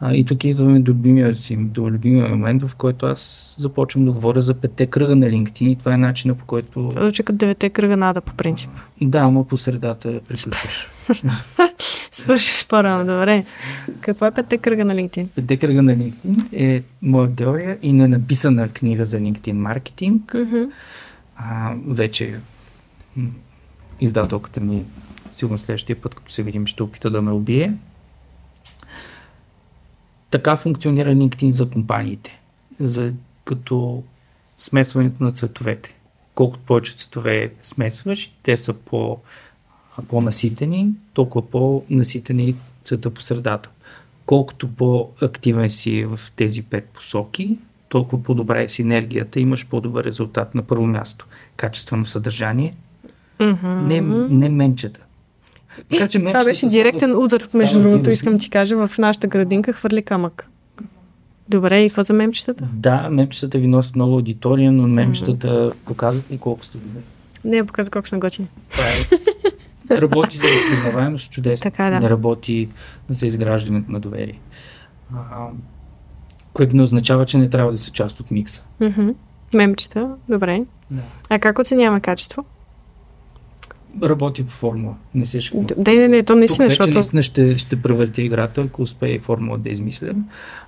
А, 0.01 0.15
и 0.15 0.25
тук 0.25 0.45
идваме 0.45 0.81
до 0.81 0.93
любимия, 0.93 1.35
си, 1.35 1.57
до 1.57 1.91
любимия 1.91 2.29
момент, 2.29 2.63
в 2.63 2.77
който 2.77 3.07
аз 3.07 3.55
започвам 3.59 4.05
да 4.05 4.13
говоря 4.13 4.41
за 4.41 4.55
петте 4.55 4.87
кръга 4.87 5.17
на 5.17 5.27
LinkedIn 5.27 5.69
и 5.69 5.77
това 5.77 5.95
е 5.95 5.97
начина 5.97 6.35
по 6.35 6.45
който... 6.45 6.69
Това 6.69 7.03
звучи 7.03 7.23
като 7.23 7.37
девете 7.37 7.71
кръга 7.71 7.97
нада 7.97 8.21
по 8.21 8.35
принцип. 8.35 8.71
Да, 9.03 9.19
ама 9.19 9.47
по 9.47 9.57
средата 9.57 10.21
приключваш. 10.29 10.91
Свършиш 12.11 12.67
по-рано, 12.67 13.19
добре. 13.19 13.45
Какво 14.01 14.27
е 14.27 14.31
петте 14.31 14.59
кръга 14.59 14.85
на 14.85 14.95
LinkedIn? 14.95 15.27
Петте 15.29 15.57
кръга 15.57 15.83
на 15.83 15.97
LinkedIn 15.97 16.53
е 16.53 16.83
моя 17.03 17.35
теория 17.35 17.79
и 17.83 17.93
не 17.93 18.09
написана 18.09 18.69
книга 18.69 19.05
за 19.05 19.19
LinkedIn 19.19 19.53
маркетинг. 19.53 20.33
Mm-hmm. 20.33 20.71
А, 21.37 21.75
вече 21.87 22.35
издателката 24.01 24.61
ми, 24.61 24.85
сигурно 25.33 25.59
следващия 25.59 25.97
път, 25.97 26.15
като 26.15 26.33
се 26.33 26.43
видим, 26.43 26.67
ще 26.67 26.83
опита 26.83 27.11
да 27.11 27.23
ме 27.23 27.31
убие. 27.31 27.73
Така 30.35 30.57
функционира 30.57 31.11
LinkedIn 31.11 31.51
за 31.51 31.71
компаниите, 31.71 32.41
за, 32.81 33.13
като 33.45 34.03
смесването 34.59 35.25
на 35.25 35.33
цветовете. 35.33 35.95
Колкото 36.35 36.65
повече 36.67 36.97
цветове 36.97 37.53
смесваш, 37.63 38.33
те 38.43 38.57
са 38.57 38.73
по, 38.73 39.19
по-наситени, 40.09 40.91
толкова 41.13 41.51
по-наситени 41.51 42.55
цвета 42.85 43.11
по 43.11 43.21
средата. 43.21 43.71
Колкото 44.27 44.69
по-активен 44.69 45.71
си 45.71 46.05
в 46.05 46.21
тези 46.37 46.63
пет 46.63 46.85
посоки, 46.85 47.59
толкова 47.89 48.23
по-добра 48.23 48.63
е 48.63 48.69
синергията, 48.69 49.41
имаш 49.41 49.67
по-добър 49.67 50.05
резултат 50.05 50.55
на 50.55 50.63
първо 50.63 50.87
място. 50.87 51.27
Качествено 51.57 52.07
съдържание, 52.07 52.73
Mm-hmm. 53.39 53.81
не, 53.81 54.01
не 54.29 54.49
менчета. 54.49 55.01
Така, 55.91 56.09
че 56.09 56.19
Това 56.19 56.45
беше 56.45 56.67
директен 56.67 57.17
удар, 57.17 57.49
между 57.55 57.83
другото, 57.83 58.11
искам 58.11 58.33
да 58.33 58.39
ти 58.39 58.51
кажа, 58.51 58.87
в 58.87 58.99
нашата 58.99 59.27
градинка 59.27 59.73
хвърли 59.73 60.03
камък. 60.03 60.51
Добре, 61.49 61.83
и 61.83 61.89
какво 61.89 62.03
за 62.03 62.13
мемчетата? 62.13 62.69
Да, 62.73 63.09
мемчетата 63.11 63.59
ви 63.59 63.67
носят 63.67 63.97
много 63.97 64.15
аудитория, 64.15 64.73
но 64.73 64.89
мемчетата 64.89 65.49
mm-hmm. 65.49 65.75
показват 65.75 66.31
и 66.31 66.39
колко 66.39 66.65
сте 66.65 66.79
добре. 66.79 67.01
Не, 67.45 67.67
показва 67.67 67.91
колко 67.91 68.09
сме 68.09 68.19
готини. 68.19 68.49
Е. 69.91 70.01
Работи 70.01 70.39
за 70.39 70.45
разпознаваемост, 70.45 71.31
чудесно. 71.31 71.63
Така, 71.63 71.91
да. 71.91 72.01
Не 72.01 72.11
работи 72.11 72.69
за 73.09 73.27
изграждането 73.27 73.93
на 73.93 74.01
доверие. 74.01 74.41
А, 75.15 75.47
което 76.53 76.77
не 76.77 76.83
означава, 76.83 77.27
че 77.27 77.39
не 77.39 77.51
трябва 77.51 77.73
да 77.73 77.79
са 77.79 77.91
част 77.91 78.21
от 78.21 78.31
микса. 78.31 78.65
Mm-hmm. 78.81 79.15
Мемчета, 79.55 80.11
добре. 80.29 80.65
Да. 80.91 81.03
А 81.31 81.39
как 81.39 81.59
оценяваме 81.59 82.01
качество? 82.01 82.45
Работи 84.03 84.47
по 84.47 84.51
формула. 84.51 84.95
Не 85.15 85.27
се 85.27 85.41
шкува. 85.41 85.67
Да, 85.79 85.93
не, 85.93 86.09
не, 86.09 86.23
то 86.23 86.37
наистина, 86.37 86.65
Тук 86.65 86.71
вече 86.71 86.83
защото... 86.83 86.95
наистина 86.95 87.23
ще, 87.23 87.59
ще 87.59 87.83
превърти 87.83 88.23
играта, 88.23 88.61
ако 88.61 88.83
успее 88.83 89.19
формула 89.19 89.59
да 89.59 89.71
измисля. 89.71 90.15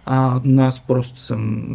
А, 0.05 0.41
но 0.45 0.63
аз 0.63 0.81
просто 0.81 1.21
съм 1.21 1.67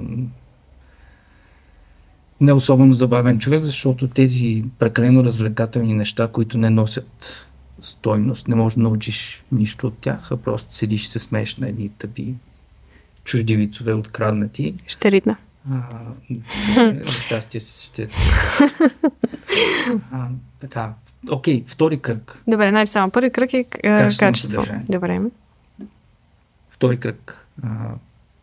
не 2.41 2.53
особено 2.53 2.94
забавен 2.94 3.40
човек, 3.40 3.64
защото 3.64 4.07
тези 4.07 4.64
прекалено 4.80 5.23
развлекателни 5.23 5.94
неща, 5.94 6.28
които 6.28 6.57
не 6.57 6.69
носят 6.69 7.48
стойност, 7.82 8.48
не 8.48 8.56
можеш 8.56 8.76
да 8.76 8.82
научиш 8.82 9.44
нищо 9.52 9.88
от 9.88 9.98
тях, 9.98 10.32
а 10.32 10.38
просто 10.38 10.76
седиш 10.76 11.03
и 11.03 11.07
се 11.07 11.19
смееш 11.19 11.56
на 11.56 11.69
едни 11.69 11.90
тъпи 11.90 12.34
чужди 13.23 13.56
вицове 13.56 13.94
откраднати. 13.94 14.73
Ще 14.88 15.11
ритна. 15.11 15.38
А, 15.72 15.84
щастие 17.06 17.60
си 17.60 17.86
ще. 17.86 18.07
А, 20.11 20.28
така. 20.60 20.94
Окей, 21.30 21.64
втори 21.68 21.99
кръг. 21.99 22.43
Добре, 22.48 22.69
значи 22.69 22.91
само 22.91 23.11
първи 23.11 23.31
кръг 23.31 23.53
е 23.53 23.65
качество. 23.84 24.35
съдържание. 24.35 24.84
Добре. 24.89 25.22
Втори 26.69 26.99
кръг. 26.99 27.48
А, 27.64 27.69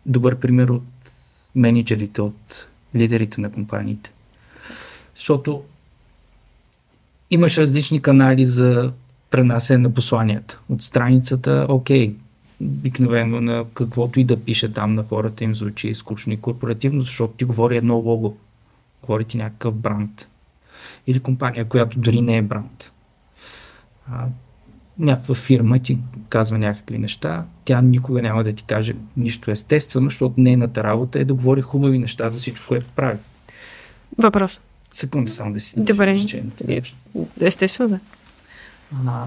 добър 0.07 0.39
пример 0.39 0.69
от 0.69 0.83
менеджерите, 1.55 2.23
от 2.23 2.67
лидерите 2.95 3.41
на 3.41 3.53
компаниите. 3.53 4.13
Защото 5.17 5.63
имаш 7.31 7.59
различни 7.59 8.03
канали 8.03 8.45
за 8.45 8.93
пренасене 9.31 9.79
на 9.79 9.95
посланията. 9.95 10.59
От 10.69 10.83
страницата, 10.83 11.67
окей, 11.69 12.15
обикновено 12.61 13.41
на 13.41 13.65
каквото 13.75 14.21
и 14.21 14.25
да 14.25 14.41
пише 14.41 14.73
там 14.73 14.95
на 14.95 15.05
хората 15.05 15.45
им 15.45 15.55
звучи 15.55 15.95
скучно 15.95 16.33
и 16.33 16.41
корпоративно, 16.41 17.01
защото 17.01 17.35
ти 17.35 17.45
говори 17.45 17.77
едно 17.77 17.97
лого. 17.97 18.37
Говори 19.03 19.25
ти 19.25 19.37
някакъв 19.37 19.75
бранд. 19.75 20.29
Или 21.07 21.21
компания, 21.21 21.65
която 21.65 21.99
дори 21.99 22.21
не 22.21 22.37
е 22.37 22.43
бранд. 22.43 22.93
А, 24.13 24.27
някаква 24.99 25.35
фирма 25.35 25.79
ти 25.79 25.99
казва 26.29 26.59
някакви 26.59 26.99
неща, 26.99 27.45
тя 27.65 27.83
никога 27.83 28.23
няма 28.23 28.45
да 28.45 28.53
ти 28.53 28.65
каже 28.65 28.95
нищо 29.17 29.51
естествено, 29.51 30.11
защото 30.11 30.35
нейната 30.41 30.85
работа 30.85 31.21
е 31.21 31.25
да 31.25 31.35
говори 31.35 31.61
хубави 31.61 31.99
неща 31.99 32.31
за 32.31 32.39
всичко, 32.39 32.65
което 32.69 32.93
прави. 32.97 33.19
Въпрос. 34.19 34.61
Секунда 34.93 35.31
само 35.31 35.53
да 35.53 35.61
си 35.61 35.81
Добре. 35.81 36.15
изчея. 36.15 36.45
Естествено, 37.41 37.89
да. 37.89 38.01
А, 39.07 39.27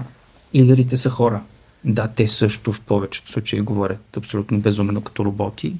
лидерите 0.54 0.96
са 0.96 1.10
хора. 1.10 1.42
Да, 1.84 2.08
те 2.08 2.28
също 2.28 2.72
в 2.72 2.80
повечето 2.80 3.30
случаи 3.30 3.60
говорят 3.60 4.16
абсолютно 4.16 4.58
безумно 4.58 5.00
като 5.00 5.24
роботи, 5.24 5.76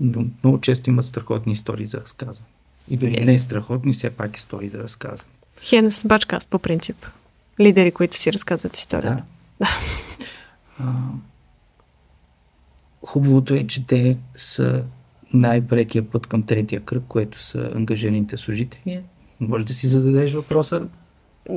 но 0.00 0.26
много 0.44 0.60
често 0.60 0.90
имат 0.90 1.04
страхотни 1.04 1.52
истории 1.52 1.86
за 1.86 2.00
разказване. 2.00 2.48
И 2.90 2.96
дори 2.96 3.24
не 3.24 3.38
страхотни, 3.38 3.92
все 3.92 4.10
пак 4.10 4.36
истории 4.36 4.70
да 4.70 4.78
разказват. 4.78 5.30
Хенс 5.62 6.04
Бачкаст, 6.04 6.48
по 6.48 6.58
принцип. 6.58 7.06
Лидери, 7.60 7.92
които 7.92 8.16
си 8.16 8.32
разказват 8.32 8.76
историята. 8.76 9.24
Да. 9.60 9.68
Хубавото 13.06 13.54
е, 13.54 13.66
че 13.66 13.86
те 13.86 14.16
са 14.36 14.82
най-прекия 15.34 16.10
път 16.10 16.26
към 16.26 16.42
третия 16.42 16.80
кръг, 16.80 17.02
което 17.08 17.42
са 17.42 17.70
ангажираните 17.74 18.36
служители. 18.36 19.00
Може 19.40 19.64
да 19.64 19.72
си 19.72 19.88
зададеш 19.88 20.32
въпроса. 20.32 20.82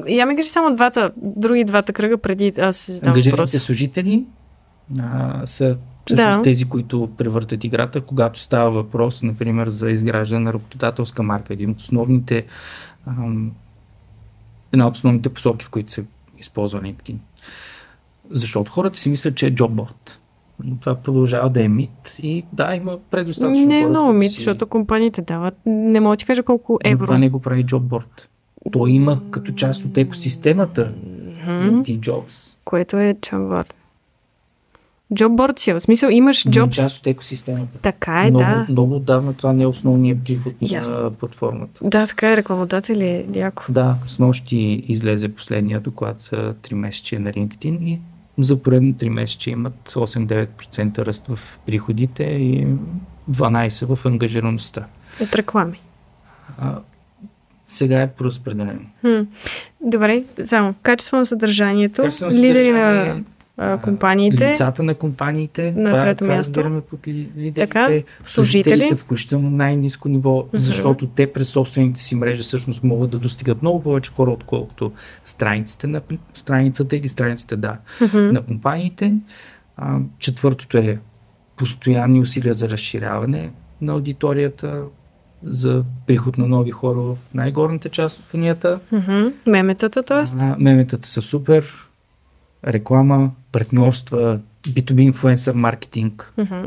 Я 0.07 0.25
ми 0.25 0.35
кажи 0.35 0.49
само 0.49 0.75
двата, 0.75 1.11
други 1.17 1.63
двата 1.63 1.93
кръга 1.93 2.17
преди 2.17 2.53
аз 2.57 2.77
си 2.77 2.91
задам 2.91 3.09
Ангажираните 3.09 3.57
въпрос. 3.57 3.63
служители 3.63 4.25
а, 4.99 5.47
са 5.47 5.77
всъщност 6.15 6.37
Да. 6.37 6.41
тези, 6.43 6.65
които 6.65 7.09
превъртат 7.17 7.63
играта, 7.63 8.01
когато 8.01 8.39
става 8.39 8.71
въпрос, 8.71 9.23
например, 9.23 9.67
за 9.67 9.91
изграждане 9.91 10.43
на 10.43 10.53
работодателска 10.53 11.23
марка. 11.23 11.53
Един 11.53 11.69
от 11.69 11.79
основните, 11.79 12.45
ам, 13.07 13.51
една 14.71 14.87
от 14.87 14.95
основните 14.95 15.29
посоки, 15.29 15.65
в 15.65 15.69
които 15.69 15.91
се 15.91 16.05
използва 16.39 16.81
LinkedIn. 16.81 17.15
Защото 18.29 18.71
хората 18.71 18.99
си 18.99 19.09
мислят, 19.09 19.35
че 19.35 19.47
е 19.47 19.51
джобборд. 19.51 20.19
Но 20.63 20.75
това 20.77 20.95
продължава 20.95 21.49
да 21.49 21.63
е 21.63 21.67
мит 21.67 22.15
и 22.19 22.45
да, 22.53 22.75
има 22.75 22.97
предостатъчно 23.11 23.65
Не 23.65 23.79
е 23.81 23.85
много 23.85 24.13
мит, 24.13 24.31
си- 24.31 24.37
защото 24.37 24.67
компаниите 24.67 25.21
дават. 25.21 25.53
Не 25.65 25.99
мога 25.99 26.13
да 26.13 26.17
ти 26.17 26.25
кажа 26.25 26.43
колко 26.43 26.79
Но 26.85 26.91
евро. 26.91 27.05
Това 27.05 27.17
не 27.17 27.29
го 27.29 27.39
прави 27.41 27.63
джобборд. 27.63 28.29
То 28.71 28.87
има 28.87 29.19
като 29.31 29.51
част 29.51 29.85
от 29.85 29.97
екосистемата 29.97 30.93
LinkedIn 31.47 31.99
Jobs. 31.99 32.57
Което 32.65 32.97
е 32.97 33.15
джобборд. 33.21 33.75
Джобборд 35.13 35.59
си, 35.59 35.71
е, 35.71 35.73
в 35.73 35.81
смисъл 35.81 36.09
имаш 36.09 36.45
Има 36.45 36.51
джобс. 36.51 36.75
част 36.75 36.99
от 36.99 37.07
екосистемата. 37.07 37.79
Така 37.81 38.23
е, 38.23 38.31
много, 38.31 38.45
да. 38.45 38.65
много 38.69 38.95
отдавна 38.95 39.33
това 39.33 39.53
не 39.53 39.63
е 39.63 39.67
основният 39.67 40.23
приход 40.23 40.53
Ясно. 40.61 40.99
на 40.99 41.11
платформата. 41.11 41.87
Да, 41.87 42.07
така 42.07 42.31
е, 42.31 42.37
рекламодатели 42.37 43.05
е 43.05 43.25
яко. 43.35 43.63
Да, 43.69 43.95
с 44.05 44.19
нощи 44.19 44.83
излезе 44.87 45.29
последния 45.29 45.79
доклад 45.79 46.19
за 46.19 46.53
3 46.53 46.73
месече 46.73 47.19
на 47.19 47.31
LinkedIn 47.31 47.83
и 47.83 47.99
за 48.37 48.63
поредно 48.63 48.93
3 48.93 49.09
месече 49.09 49.51
имат 49.51 49.89
8-9% 49.89 50.97
ръст 50.97 51.27
в 51.27 51.59
приходите 51.65 52.23
и 52.23 52.67
12% 53.31 53.95
в 53.95 54.05
ангажираността. 54.05 54.85
От 55.21 55.35
реклами. 55.35 55.81
А, 56.57 56.79
сега 57.65 58.01
е 58.01 58.11
проразпределено. 58.11 58.81
Хм. 59.01 59.21
Добре, 59.81 60.23
само 60.43 60.73
качество 60.83 61.17
на 61.17 61.25
съдържанието, 61.25 62.01
Качествено 62.01 62.31
лидери 62.31 62.71
на 62.71 63.21
а, 63.59 63.77
компаниите, 63.77 64.51
Лицата 64.51 64.83
на 64.83 64.95
компаниите. 64.95 65.71
На 65.71 65.89
това, 65.89 65.99
трето 65.99 66.23
това 66.23 66.35
място. 66.35 66.81
под 66.89 67.07
ли- 67.07 67.11
лидерите. 67.37 67.59
Така, 67.61 67.85
служители. 67.85 68.05
служителите, 68.25 68.95
включително 68.95 69.49
най-низко 69.49 70.09
ниво, 70.09 70.37
Мгм. 70.37 70.47
защото 70.53 71.07
те 71.07 71.33
през 71.33 71.47
собствените 71.47 72.01
си 72.01 72.15
мрежи 72.15 72.41
всъщност 72.41 72.83
могат 72.83 73.09
да 73.09 73.19
достигат 73.19 73.61
много 73.61 73.83
повече 73.83 74.11
хора, 74.11 74.31
отколкото 74.31 74.91
страниците 75.25 75.87
на 75.87 76.01
страницата 76.33 76.95
или 76.95 77.07
страниците, 77.07 77.55
да, 77.55 77.77
Мгм. 78.01 78.17
на 78.17 78.41
компаниите. 78.41 79.13
А, 79.77 79.97
четвъртото 80.19 80.77
е 80.77 80.99
постоянни 81.55 82.19
усилия 82.19 82.53
за 82.53 82.69
разширяване 82.69 83.51
на 83.81 83.93
аудиторията, 83.93 84.81
за 85.43 85.83
приход 86.07 86.37
на 86.37 86.47
нови 86.47 86.71
хора 86.71 86.99
в 86.99 87.15
най-горната 87.33 87.89
част 87.89 88.19
от 88.19 88.25
фунията. 88.25 88.79
Мгм. 88.91 89.27
меметата, 89.47 90.03
т.е. 90.03 90.45
Меметата 90.59 91.07
са 91.07 91.21
супер. 91.21 91.88
Реклама, 92.67 93.31
партньорства, 93.51 94.39
B2B 94.67 95.01
инфлуенсър 95.01 95.53
маркетинг. 95.53 96.33
Мгм. 96.37 96.65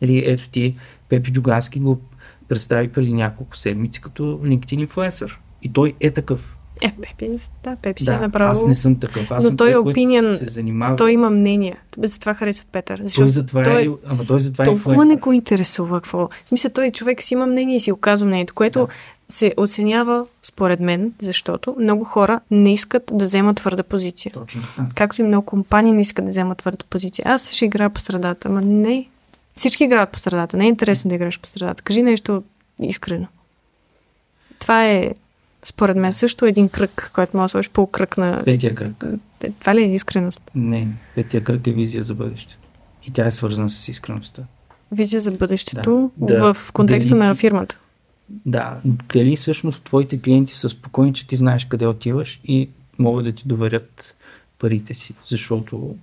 Или 0.00 0.22
ето 0.26 0.48
ти, 0.48 0.76
Пепи 1.08 1.32
Джугански 1.32 1.80
го 1.80 2.00
представи 2.48 2.88
преди 2.88 3.12
няколко 3.12 3.56
седмици 3.56 4.00
като 4.00 4.22
LinkedIn 4.22 4.80
инфлуенсър. 4.80 5.40
И 5.62 5.72
той 5.72 5.94
е 6.00 6.10
такъв. 6.10 6.56
Е, 6.82 6.92
Пепи, 7.02 7.30
да, 7.64 7.76
Пепи 7.76 8.02
се 8.02 8.12
е 8.12 8.14
Да, 8.14 8.20
направо. 8.20 8.50
аз 8.50 8.66
не 8.66 8.74
съм 8.74 9.00
такъв. 9.00 9.30
Аз 9.30 9.44
Но 9.44 9.48
съм 9.48 9.56
той 9.56 9.70
е 9.70 10.36
се 10.36 10.46
занимава. 10.48 10.96
Той 10.96 11.12
има 11.12 11.30
мнение. 11.30 11.76
Затова 12.04 12.34
харесват 12.34 12.68
Петър. 12.72 12.98
той 12.98 13.06
Защото 13.06 13.28
затова 13.28 13.62
той 13.62 13.82
е, 13.82 13.88
ама 14.06 14.24
той 14.26 14.40
затова 14.40 14.64
е 14.64 14.66
толкова 14.66 15.04
не 15.04 15.16
го 15.16 15.32
интересува 15.32 16.00
какво. 16.00 16.28
В 16.44 16.48
смисъл, 16.48 16.70
той 16.70 16.90
човек 16.90 17.22
си 17.22 17.34
има 17.34 17.46
мнение 17.46 17.76
и 17.76 17.80
си 17.80 17.92
оказва 17.92 18.26
мнението, 18.26 18.54
което 18.54 18.78
Да. 18.78 18.88
Се 19.30 19.54
оценява, 19.56 20.26
според 20.42 20.80
мен, 20.80 21.12
защото 21.18 21.76
много 21.78 22.04
хора 22.04 22.40
не 22.50 22.72
искат 22.72 23.02
да 23.12 23.24
вземат 23.24 23.56
твърда 23.56 23.82
позиция. 23.82 24.32
Точно 24.32 24.62
така. 24.62 24.88
Както 24.94 25.20
и 25.20 25.24
много 25.24 25.46
компании 25.46 25.92
не 25.92 26.00
искат 26.00 26.24
да 26.24 26.30
вземат 26.30 26.58
твърда 26.58 26.84
позиция. 26.90 27.24
Аз 27.28 27.50
ще 27.50 27.64
играя 27.64 27.90
по 27.90 28.00
средата, 28.00 28.48
ама 28.48 28.60
не. 28.60 29.08
Всички 29.52 29.84
играят 29.84 30.10
по 30.10 30.18
средата. 30.18 30.56
Не 30.56 30.64
е 30.64 30.68
интересно 30.68 31.08
да 31.08 31.14
играеш 31.14 31.40
по 31.40 31.48
средата. 31.48 31.82
Кажи 31.82 32.02
нещо 32.02 32.42
искрено. 32.80 33.26
Това 34.58 34.86
е 34.86 35.12
Според 35.62 35.96
мен 35.96 36.12
също 36.12 36.46
един 36.46 36.68
кръг, 36.68 37.10
който 37.14 37.36
може 37.36 37.44
да 37.44 37.48
сложиш 37.48 37.70
полукръг 37.70 38.18
на... 38.18 38.42
Петия 38.44 38.74
кръг. 38.74 39.04
Това 39.60 39.74
ли 39.74 39.82
е 39.82 39.94
искреност? 39.94 40.50
Не, 40.54 40.88
петия 41.14 41.44
кръг 41.44 41.66
е 41.66 41.72
визия 41.72 42.02
за 42.02 42.14
бъдеще. 42.14 42.58
И 43.08 43.10
тя 43.10 43.26
е 43.26 43.30
свързана 43.30 43.68
с 43.68 43.88
искреността. 43.88 44.42
Визия 44.92 45.20
за 45.20 45.30
бъдещето 45.30 46.10
Да, 46.16 46.54
в 46.54 46.72
контекста 46.72 47.14
дали 47.14 47.28
на 47.28 47.34
фирмата. 47.34 47.79
Да, 48.46 48.80
дали 48.84 49.36
всъщност 49.36 49.82
твоите 49.84 50.20
клиенти 50.20 50.54
са 50.54 50.68
спокойни, 50.68 51.14
че 51.14 51.26
ти 51.26 51.36
знаеш 51.36 51.64
къде 51.64 51.86
отиваш 51.86 52.40
и 52.44 52.68
могат 52.98 53.24
да 53.24 53.32
ти 53.32 53.48
доверят 53.48 54.14
парите 54.58 54.94
си, 54.94 55.14
защото 55.28 55.96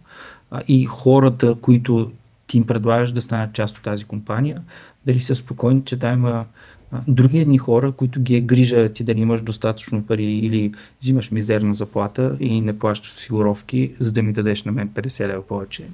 а, 0.51 0.61
и 0.67 0.85
хората, 0.85 1.55
които 1.61 2.11
ти 2.47 2.57
им 2.57 2.67
предлагаш 2.67 3.11
да 3.11 3.21
станат 3.21 3.53
част 3.53 3.77
от 3.77 3.83
тази 3.83 4.03
компания, 4.03 4.61
дали 5.05 5.19
са 5.19 5.35
спокойни, 5.35 5.81
че 5.85 5.95
да 5.95 6.11
има 6.11 6.45
а, 6.91 7.01
други 7.07 7.39
едни 7.39 7.57
хора, 7.57 7.91
които 7.91 8.21
ги 8.21 8.35
е 8.35 8.41
грижа 8.41 8.89
ти 8.93 9.03
дали 9.03 9.19
имаш 9.19 9.41
достатъчно 9.41 10.03
пари 10.03 10.23
или 10.23 10.73
взимаш 11.01 11.31
мизерна 11.31 11.73
заплата 11.73 12.37
и 12.39 12.61
не 12.61 12.79
плащаш 12.79 13.15
осигуровки, 13.15 13.93
за 13.99 14.11
да 14.11 14.23
ми 14.23 14.33
дадеш 14.33 14.63
на 14.63 14.71
мен 14.71 14.89
50 14.89 15.27
лева 15.27 15.41
повече. 15.41 15.87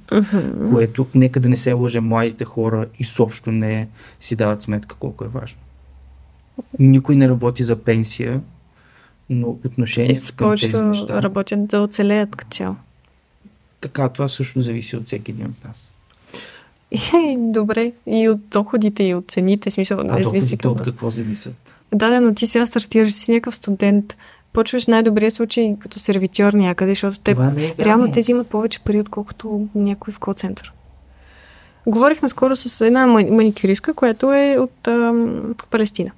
Което 0.72 1.06
нека 1.14 1.40
да 1.40 1.48
не 1.48 1.56
се 1.56 1.72
лъже 1.72 2.00
младите 2.00 2.44
хора 2.44 2.86
изобщо 2.98 3.52
не 3.52 3.88
си 4.20 4.36
дават 4.36 4.62
сметка 4.62 4.96
колко 4.98 5.24
е 5.24 5.28
важно. 5.28 5.58
Никой 6.78 7.16
не 7.16 7.28
работи 7.28 7.62
за 7.62 7.76
пенсия, 7.76 8.40
но 9.30 9.58
И 9.64 9.66
отношението 9.66 10.20
с 10.20 10.30
към 10.30 10.50
тези 10.50 10.76
неща. 10.76 11.22
работят 11.22 11.66
да 11.66 11.80
оцелеят 11.80 12.36
като 12.36 12.50
цяло. 12.50 12.76
Така, 13.80 14.08
това 14.08 14.28
също 14.28 14.60
зависи 14.60 14.96
от 14.96 15.06
всеки 15.06 15.30
един 15.30 15.46
от 15.46 15.64
нас. 15.64 15.90
И, 17.14 17.36
добре, 17.38 17.92
и 18.06 18.28
от 18.28 18.48
доходите, 18.48 19.02
и 19.02 19.14
от 19.14 19.30
цените, 19.30 19.70
смисъл, 19.70 20.00
А 20.00 20.04
не 20.04 20.24
зависи 20.24 20.58
от 20.64 20.82
какво 20.82 21.10
зависят? 21.10 21.54
Да, 21.94 22.10
да, 22.10 22.20
но 22.20 22.34
ти 22.34 22.46
сега 22.46 22.66
стартираш 22.66 23.12
си 23.12 23.30
някакъв 23.30 23.54
студент, 23.54 24.16
почваш 24.52 24.86
най-добрия 24.86 25.30
случай 25.30 25.76
като 25.80 25.98
сервитьор 25.98 26.52
някъде, 26.52 26.90
защото 26.90 27.18
те 27.18 27.30
е 27.30 27.84
реално 27.84 28.12
те 28.12 28.20
взимат 28.20 28.46
повече 28.46 28.80
пари, 28.80 29.00
отколкото 29.00 29.68
някой 29.74 30.14
в 30.14 30.18
кол-център. 30.18 30.72
Говорих 31.86 32.22
наскоро 32.22 32.56
с 32.56 32.86
една 32.86 33.06
ма- 33.06 33.30
маникюристка, 33.30 33.94
която 33.94 34.32
е 34.32 34.58
от 34.58 34.88
ам, 34.88 35.54
Палестина 35.70 36.10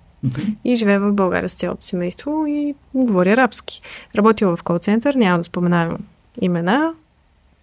И 0.64 0.76
живее 0.76 0.98
в 0.98 1.12
България 1.12 1.48
с 1.48 1.54
цялото 1.54 1.84
семейство 1.84 2.46
и 2.48 2.74
говори 2.94 3.30
арабски. 3.30 3.80
Работила 4.16 4.56
в 4.56 4.62
кол-център, 4.62 5.14
няма 5.14 5.38
да 5.38 5.44
споменавам 5.44 5.98
имена, 6.40 6.92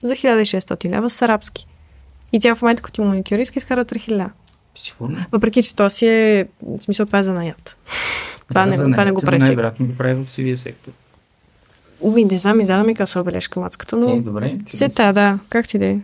за 0.03 0.13
1600 0.13 0.89
лева 0.89 1.09
с 1.09 1.21
арабски. 1.21 1.67
И 2.33 2.39
тя 2.39 2.55
в 2.55 2.61
момента, 2.61 2.83
като 2.83 3.03
маникюристка, 3.03 3.59
изкара 3.59 3.85
3000 3.85 4.11
лева. 4.11 4.31
Сигурно. 4.75 5.17
Въпреки, 5.31 5.63
че 5.63 5.75
то 5.75 5.89
си 5.89 6.07
е, 6.07 6.47
в 6.61 6.83
смисъл, 6.83 7.05
това 7.05 7.19
е 7.19 7.23
занаят. 7.23 7.77
Това, 8.49 8.61
Да, 8.61 8.65
не, 8.65 8.77
за 8.77 8.91
това 8.91 9.05
не 9.05 9.11
го 9.11 9.21
прави. 9.21 9.39
Най-вероятно 9.39 9.85
го 9.85 9.97
прави 9.97 10.25
в 10.25 10.29
сивия 10.29 10.57
сектор. 10.57 10.91
Ми, 12.03 12.25
не 12.25 12.37
знам, 12.37 12.61
и 12.61 12.65
да 12.65 12.83
ми 12.83 12.95
къса 12.95 13.23
бележка 13.23 13.59
мацката, 13.59 13.97
но... 13.97 14.09
Е, 14.09 14.19
добре. 14.19 14.57
Чудесно. 14.57 14.89
та, 14.89 15.13
да, 15.13 15.39
как 15.49 15.67
ти 15.67 15.77
да 15.77 15.85
е. 15.85 15.99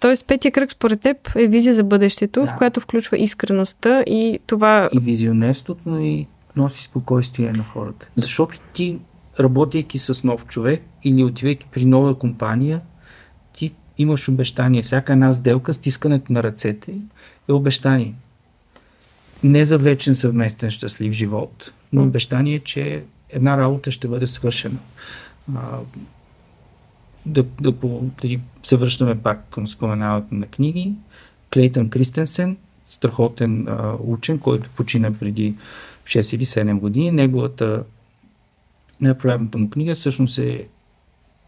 Тоест, 0.00 0.26
петия 0.26 0.52
кръг 0.52 0.72
според 0.72 1.00
теб 1.00 1.36
е 1.36 1.46
визия 1.46 1.74
за 1.74 1.84
бъдещето, 1.84 2.40
Да. 2.40 2.46
в 2.46 2.54
която 2.58 2.80
включва 2.80 3.18
искреността 3.18 4.02
и 4.02 4.38
това... 4.46 4.88
И 4.92 4.98
визионерството, 4.98 5.80
но 5.86 5.98
и 5.98 6.26
носи 6.56 6.82
спокойствие 6.82 7.52
на 7.52 7.64
хората. 7.64 8.08
Защото 8.16 8.60
ти, 8.72 8.98
работейки 9.40 9.98
с 9.98 10.24
нов 10.24 10.46
човек 10.46 10.82
или 11.04 11.24
отивайки 11.24 11.66
при 11.72 11.84
нова 11.84 12.18
компания, 12.18 12.80
ти 13.52 13.72
имаш 13.98 14.28
обещание. 14.28 14.82
Всяка 14.82 15.12
една 15.12 15.32
сделка, 15.32 15.72
стискането 15.72 16.32
на 16.32 16.42
ръцете 16.42 16.94
е 17.48 17.52
обещание. 17.52 18.14
Не 19.42 19.64
за 19.64 19.78
вечен 19.78 20.14
съвместен 20.14 20.70
щастлив 20.70 21.12
живот, 21.12 21.72
но 21.92 22.02
обещание, 22.02 22.58
че 22.58 23.02
една 23.30 23.58
работа 23.58 23.90
ще 23.90 24.08
бъде 24.08 24.26
свършена. 24.26 24.78
А, 27.28 27.42
да, 27.60 27.72
да, 27.72 27.72
да 28.22 28.38
се 28.62 28.76
връщаме 28.76 29.18
пак 29.18 29.48
към 29.50 29.66
споменаването 29.66 30.34
на 30.34 30.46
книги. 30.46 30.92
Клейтън 31.54 31.90
Кристенсен, 31.90 32.56
страхотен 32.86 33.68
а, 33.68 33.94
учен, 34.00 34.38
който 34.38 34.70
почина 34.70 35.12
преди 35.12 35.54
6 36.04 36.36
или 36.36 36.44
7 36.44 36.78
години. 36.78 37.10
Неговата 37.10 37.84
най-популярната 39.00 39.58
му 39.58 39.70
книга 39.70 39.94
всъщност 39.94 40.38
е 40.38 40.68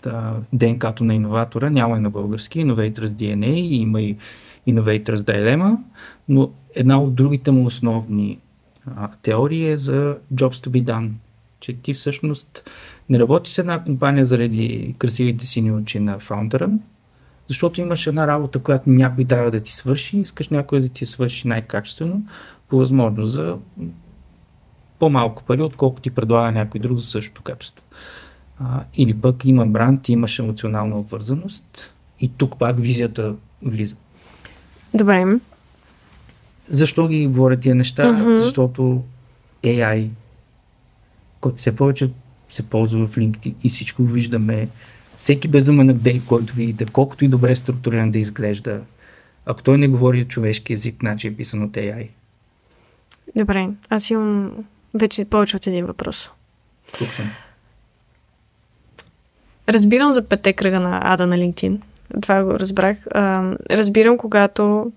та, 0.03 0.37
ДНК-то 0.53 1.05
на 1.05 1.15
иноватора. 1.15 1.71
Няма 1.71 1.97
и 1.97 2.01
на 2.01 2.11
български, 2.11 2.67
Innovators 2.67 3.07
DNA, 3.07 3.55
и 3.55 3.77
има 3.77 4.03
и 4.03 4.17
Innovators 4.69 5.15
Dilemma, 5.15 5.77
но 6.29 6.51
една 6.75 7.03
от 7.03 7.15
другите 7.15 7.51
му 7.51 7.67
основни 7.67 8.39
а, 8.97 9.09
теории 9.23 9.71
е 9.71 9.77
за 9.77 10.19
Jobs 10.35 10.67
to 10.67 10.69
be 10.69 10.85
done. 10.85 11.11
Че 11.61 11.73
ти 11.73 11.95
всъщност 11.95 12.71
не 13.11 13.19
работиш 13.19 13.53
с 13.53 13.59
една 13.59 13.85
компания 13.85 14.25
заради 14.25 14.95
красивите 14.99 15.47
сини 15.47 15.73
очи 15.73 16.01
на 16.01 16.19
фаундъра, 16.19 16.71
защото 17.49 17.81
имаш 17.81 18.07
една 18.07 18.27
работа, 18.27 18.59
която 18.59 18.91
някой 18.91 19.25
трябва 19.25 19.51
да 19.51 19.61
ти 19.61 19.73
свърши, 19.73 20.19
искаш 20.19 20.49
някой 20.49 20.81
да 20.81 20.89
ти 20.89 21.07
свърши 21.07 21.49
най-качествено, 21.49 22.23
по 22.69 22.77
възможност 22.77 23.33
за 23.33 23.57
по-малко 24.99 25.45
пари, 25.45 25.63
отколкото 25.63 26.03
ти 26.03 26.11
предлага 26.11 26.53
някой 26.53 26.81
друг 26.81 26.99
за 26.99 27.07
същото 27.07 27.43
качество. 27.43 27.85
А, 28.59 28.85
или 28.95 29.15
пък 29.15 29.45
има 29.45 29.67
бранд, 29.67 30.09
имаш 30.09 30.39
емоционална 30.39 30.99
обвързаност 30.99 31.93
и 32.21 32.29
тук 32.29 32.59
пак 32.59 32.81
визията 32.81 33.35
влиза. 33.63 33.97
Добре. 34.95 35.39
Защо 36.69 37.09
ги 37.09 37.27
говоря 37.27 37.57
тия 37.57 37.75
неща? 37.75 38.13
Мгм. 38.13 38.37
Защото 38.37 39.03
AI, 39.65 40.09
който 41.41 41.57
все 41.57 41.77
повече 41.77 42.11
се 42.51 42.63
ползва 42.63 43.07
в 43.07 43.17
LinkedIn 43.17 43.55
и 43.65 43.69
всичко 43.69 44.03
виждаме, 44.03 44.69
всеки 45.17 45.49
безумен 45.49 45.91
апдейт, 45.91 46.23
който 46.27 46.55
видите, 46.55 46.87
колкото 46.93 47.25
и 47.25 47.29
добре 47.29 47.57
структуриран 47.57 48.11
да 48.11 48.19
изглежда, 48.19 48.81
ако 49.47 49.63
той 49.63 49.79
не 49.79 49.89
говори 49.89 50.25
човешки 50.25 50.73
език, 50.73 50.97
значи 51.01 51.27
е 51.27 51.35
писан 51.35 51.63
от 51.63 51.71
AI. 51.71 52.09
Добре. 53.37 53.69
Аз 53.89 54.11
имам 54.11 54.53
вече 54.95 55.25
повече 55.25 55.57
от 55.57 55.67
един 55.67 55.87
въпрос. 55.87 56.31
Съм. 56.93 57.31
Разбирам 59.69 60.13
за 60.13 60.23
пете 60.23 60.53
кръга 60.53 60.81
на 60.81 61.01
ада 61.03 61.27
на 61.27 61.37
LinkedIn. 61.37 61.81
Това 62.23 62.43
го 62.43 62.51
разбрах. 62.51 63.07
Разбирам, 63.71 64.19
когато 64.19 64.93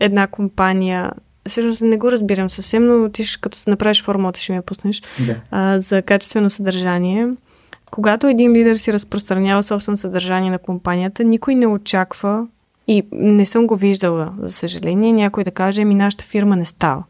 една 0.00 0.26
компания... 0.26 1.12
Всъщност 1.48 1.82
не 1.82 1.96
го 1.96 2.12
разбирам 2.12 2.50
съвсем, 2.50 2.86
но 2.86 3.08
ти 3.08 3.24
ще, 3.24 3.40
като 3.40 3.58
се 3.58 3.70
направиш 3.70 4.04
формулата, 4.04 4.40
ще 4.40 4.52
ми 4.52 4.56
я 4.56 4.62
пуснеш. 4.62 5.02
Да. 5.26 5.36
а, 5.50 5.80
за 5.80 6.02
качествено 6.02 6.50
съдържание. 6.50 7.28
Когато 7.90 8.26
един 8.26 8.52
лидер 8.52 8.74
си 8.74 8.92
разпространява 8.92 9.62
собствено 9.62 9.96
съдържание 9.96 10.50
на 10.50 10.58
компанията, 10.58 11.24
никой 11.24 11.54
не 11.54 11.66
очаква 11.66 12.46
и 12.88 13.02
не 13.12 13.46
съм 13.46 13.66
го 13.66 13.76
виждала, 13.76 14.32
за 14.42 14.52
съжаление, 14.52 15.12
някой 15.12 15.44
да 15.44 15.50
каже, 15.50 15.84
ми 15.84 15.94
нашата 15.94 16.24
фирма 16.24 16.56
не 16.56 16.64
става. 16.64 17.04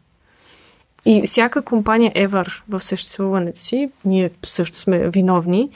И 1.05 1.21
всяка 1.25 1.61
компания 1.61 2.11
ever 2.11 2.61
в 2.69 2.83
съществуването 2.83 3.59
си, 3.59 3.89
ние 4.05 4.29
също 4.45 4.77
сме 4.77 5.09
виновни, 5.09 5.69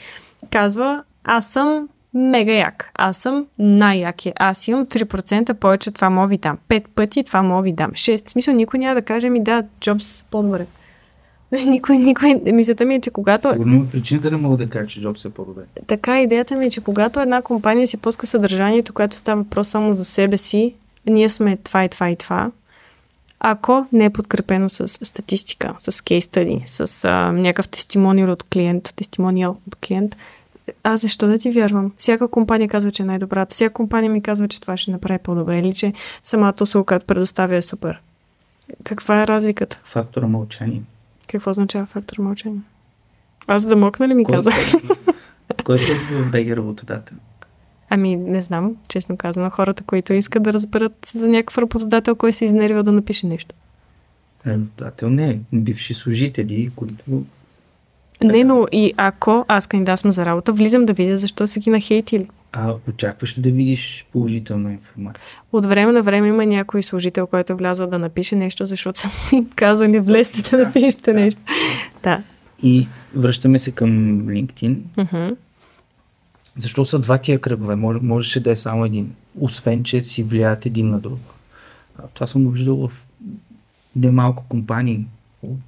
казва, 0.52 1.04
аз 1.24 1.48
съм 1.48 1.90
мега 2.14 2.52
як, 2.52 2.92
аз 2.96 3.18
съм 3.18 3.46
най-якия, 3.60 4.34
аз 4.40 4.68
имам 4.68 4.86
3% 4.86 5.54
повече, 5.54 5.92
това 5.92 6.10
мога 6.10 6.28
ви 6.28 6.38
дам, 6.38 6.58
5 6.70 6.84
пъти 6.96 7.24
това 7.24 7.42
мога 7.42 7.62
ви 7.62 7.72
дам, 7.72 7.92
6. 7.92 8.26
В 8.26 8.30
смисъл, 8.30 8.54
никой 8.54 8.80
няма 8.80 8.96
да 8.96 9.02
каже 9.02 9.30
ми 9.30 9.44
да, 9.44 9.64
Джобс 9.80 10.24
по-добре. 10.32 10.66
Никой, 11.66 11.98
никой. 11.98 12.42
Мисълта 12.54 12.86
ми 12.86 12.96
е, 12.96 13.02
че 13.02 13.12
когато 13.12 13.52
Сигурно 13.52 13.88
причина 13.92 14.22
да 14.22 14.32
не 14.32 14.38
мога 14.38 14.58
да 14.58 14.70
кажа, 14.70 14.88
че 14.88 15.02
Джобс 15.02 15.26
е 15.26 15.30
по-добре. 15.30 15.62
така 15.88 16.22
идеята 16.22 16.56
ми 16.56 16.66
е, 16.66 16.70
че 16.70 16.82
когато 16.82 17.20
една 17.20 17.42
компания 17.42 17.88
си 17.88 17.98
пуска 17.98 18.28
съдържанието, 18.28 18.94
което 18.94 19.18
става 19.18 19.42
въпрос 19.42 19.68
само 19.68 19.94
за 19.94 20.06
себе 20.06 20.38
си, 20.38 20.74
ние 21.06 21.30
сме 21.30 21.58
това 21.58 21.84
и 21.84 21.90
това 21.90 22.10
и 22.10 22.16
това, 22.16 22.52
ако 23.40 23.86
не 23.92 24.06
е 24.06 24.10
подкрепено 24.10 24.70
с 24.70 24.88
статистика, 24.88 25.76
с 25.80 26.04
кейс 26.04 26.24
стъди, 26.26 26.64
с 26.66 27.06
а, 27.06 27.32
някакъв 27.32 27.68
тестимониал 27.68 28.32
от 28.32 28.44
клиент, 28.44 28.94
тестимониал 28.96 29.58
от 29.68 29.76
клиент, 29.76 30.16
аз 30.84 31.02
защо 31.02 31.28
да 31.28 31.40
ти 31.40 31.52
вярвам? 31.52 31.92
Всяка 31.98 32.28
компания 32.28 32.70
казва, 32.70 32.92
че 32.92 33.04
е 33.04 33.06
най-добрата. 33.06 33.54
Всяка 33.54 33.74
компания 33.74 34.12
ми 34.12 34.22
казва, 34.22 34.48
че 34.48 34.62
това 34.62 34.78
ще 34.78 34.92
направи 34.92 35.20
по-добре 35.20 35.60
или 35.60 35.74
че 35.74 35.94
самата 36.24 36.54
услуга, 36.62 36.86
която 36.86 37.06
предоставя 37.06 37.56
е 37.56 37.62
супер. 37.62 38.02
Каква 38.84 39.24
е 39.24 39.28
разликата? 39.28 39.80
Фактора 39.84 40.28
мълчание. 40.28 40.82
Какво 41.28 41.52
означава 41.52 41.86
фактор 41.86 42.18
мълчание? 42.18 42.62
Аз 43.48 43.66
да 43.66 43.76
мокна 43.76 44.08
ли 44.08 44.14
ми 44.14 44.26
Кой- 44.26 44.36
каза? 44.36 44.52
Който 45.64 45.84
е 45.84 45.96
в 45.96 46.32
БГ 46.32 46.58
работодател. 46.58 47.18
Ами, 47.90 48.16
не 48.16 48.42
знам, 48.42 48.76
честно 48.88 49.18
казано, 49.18 49.50
хората, 49.50 49.84
които 49.84 50.14
искат 50.14 50.44
да 50.44 50.54
разберат 50.54 51.12
за 51.16 51.28
някакъв 51.28 51.58
работодател, 51.58 52.16
кой 52.16 52.34
се 52.34 52.46
изнервил 52.46 52.84
да 52.84 52.92
напише 52.92 53.28
нещо. 53.28 53.56
Работодател 54.48 55.10
не, 55.10 55.40
бивши 55.54 55.94
служители, 55.94 56.72
които 56.76 57.24
Не, 58.24 58.44
но 58.44 58.68
и 58.72 58.94
ако 58.98 59.46
аз 59.48 59.68
кандидатствам 59.68 60.12
за 60.12 60.26
работа, 60.26 60.54
влизам 60.54 60.86
да 60.86 60.94
видя 60.94 61.18
защо 61.18 61.48
са 61.48 61.60
ги 61.60 61.70
нахейтили. 61.70 62.28
А 62.52 62.74
очакваш 62.90 63.38
ли 63.38 63.42
да 63.42 63.52
видиш 63.52 64.06
положителна 64.12 64.72
информация? 64.72 65.24
От 65.52 65.66
време 65.66 65.92
на 65.92 66.02
време 66.02 66.28
има 66.28 66.46
някой 66.46 66.84
служител, 66.84 67.28
който 67.28 67.54
е 67.54 67.56
влязъл 67.56 67.88
да 67.88 68.00
напише 68.00 68.36
нещо, 68.36 68.66
защото 68.66 69.00
са 69.00 69.10
ми 69.32 69.50
казали, 69.50 70.00
влезте 70.00 70.50
да 70.50 70.58
напишете 70.58 71.14
да. 71.14 71.20
нещо. 71.20 71.42
Да. 72.04 72.24
И 72.64 72.88
връщаме 73.16 73.60
се 73.60 73.72
към 73.72 73.92
LinkedIn. 74.28 74.76
Защо 76.58 76.86
са 76.86 77.00
два 77.00 77.18
тия 77.18 77.40
кръгове? 77.40 77.76
Може, 77.76 78.00
можеше 78.02 78.40
да 78.40 78.52
е 78.52 78.56
само 78.56 78.86
един. 78.86 79.14
Освен, 79.40 79.84
че 79.84 80.02
си 80.02 80.24
влияят 80.24 80.66
един 80.66 80.90
на 80.90 81.00
друг. 81.00 81.20
Това 82.14 82.28
съм 82.28 82.44
го 82.44 82.50
виждал 82.50 82.88
в 82.88 83.06
немалко 83.96 84.46
компании, 84.50 85.06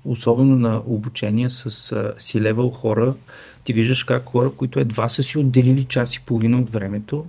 особено 0.06 0.56
на 0.56 0.82
обучение 0.86 1.50
с 1.50 2.14
си 2.18 2.42
левел 2.42 2.70
хора. 2.70 3.16
Ти 3.64 3.74
виждаш 3.74 4.04
как 4.04 4.26
хора, 4.26 4.52
които 4.52 4.80
едва 4.80 5.10
са 5.10 5.24
си 5.24 5.38
отделили 5.38 5.84
час 5.84 6.16
и 6.16 6.22
половина 6.22 6.60
от 6.60 6.70
времето, 6.70 7.26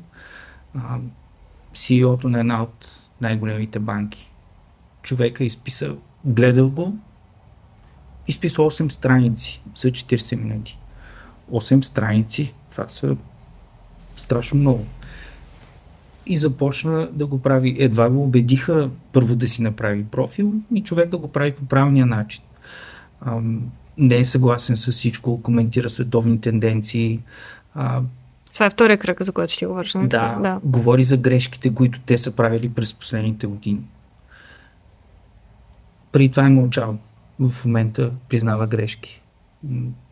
CEO-то 1.75 2.29
на 2.29 2.41
една 2.41 2.63
от 2.63 3.09
най-големите 3.21 3.79
банки. 3.79 4.31
Човека 5.03 5.45
изписа, 5.45 5.95
гледал 6.25 6.71
го, 6.71 6.97
изписа 8.29 8.57
8 8.57 8.89
страници 8.89 9.63
за 9.77 9.89
40 9.89 10.37
минути. 10.37 10.79
8 11.53 11.83
страници, 11.83 12.53
това 12.71 12.89
са 12.89 13.17
страшно 14.17 14.61
много. 14.61 14.87
И 16.27 16.37
започна 16.37 17.09
да 17.13 17.27
го 17.27 17.43
прави. 17.43 17.77
Едва 17.79 18.11
го 18.11 18.23
убедиха 18.23 18.91
първо 19.13 19.37
да 19.37 19.49
си 19.49 19.63
направи 19.63 20.05
профил 20.05 20.53
и 20.75 20.83
човек 20.83 21.09
да 21.09 21.19
го 21.19 21.29
прави 21.29 21.53
по 21.53 21.65
правилния 21.65 22.07
начин. 22.07 22.45
Ам, 23.21 23.63
не 23.99 24.19
е 24.19 24.25
съгласен 24.25 24.77
с 24.77 24.93
всичко, 24.93 25.43
коментира 25.43 25.91
световни 25.91 26.41
тенденции. 26.41 27.21
А, 27.75 28.01
Това 28.53 28.67
е 28.67 28.71
втория 28.71 28.99
кръг, 28.99 29.23
за 29.23 29.33
който 29.33 29.53
ще 29.53 29.67
говориш. 29.67 29.93
да, 29.93 30.39
да. 30.43 30.61
говори 30.65 31.05
за 31.05 31.17
грешките, 31.17 31.75
които 31.75 32.01
те 32.07 32.19
са 32.19 32.31
правили 32.31 32.69
през 32.69 32.95
последните 32.95 33.47
години. 33.47 33.81
Преди 36.13 36.29
това 36.29 36.47
е 36.47 36.51
мълчал. 36.51 36.99
В 37.39 37.65
момента 37.65 38.11
признава 38.29 38.67
грешки. 38.67 39.23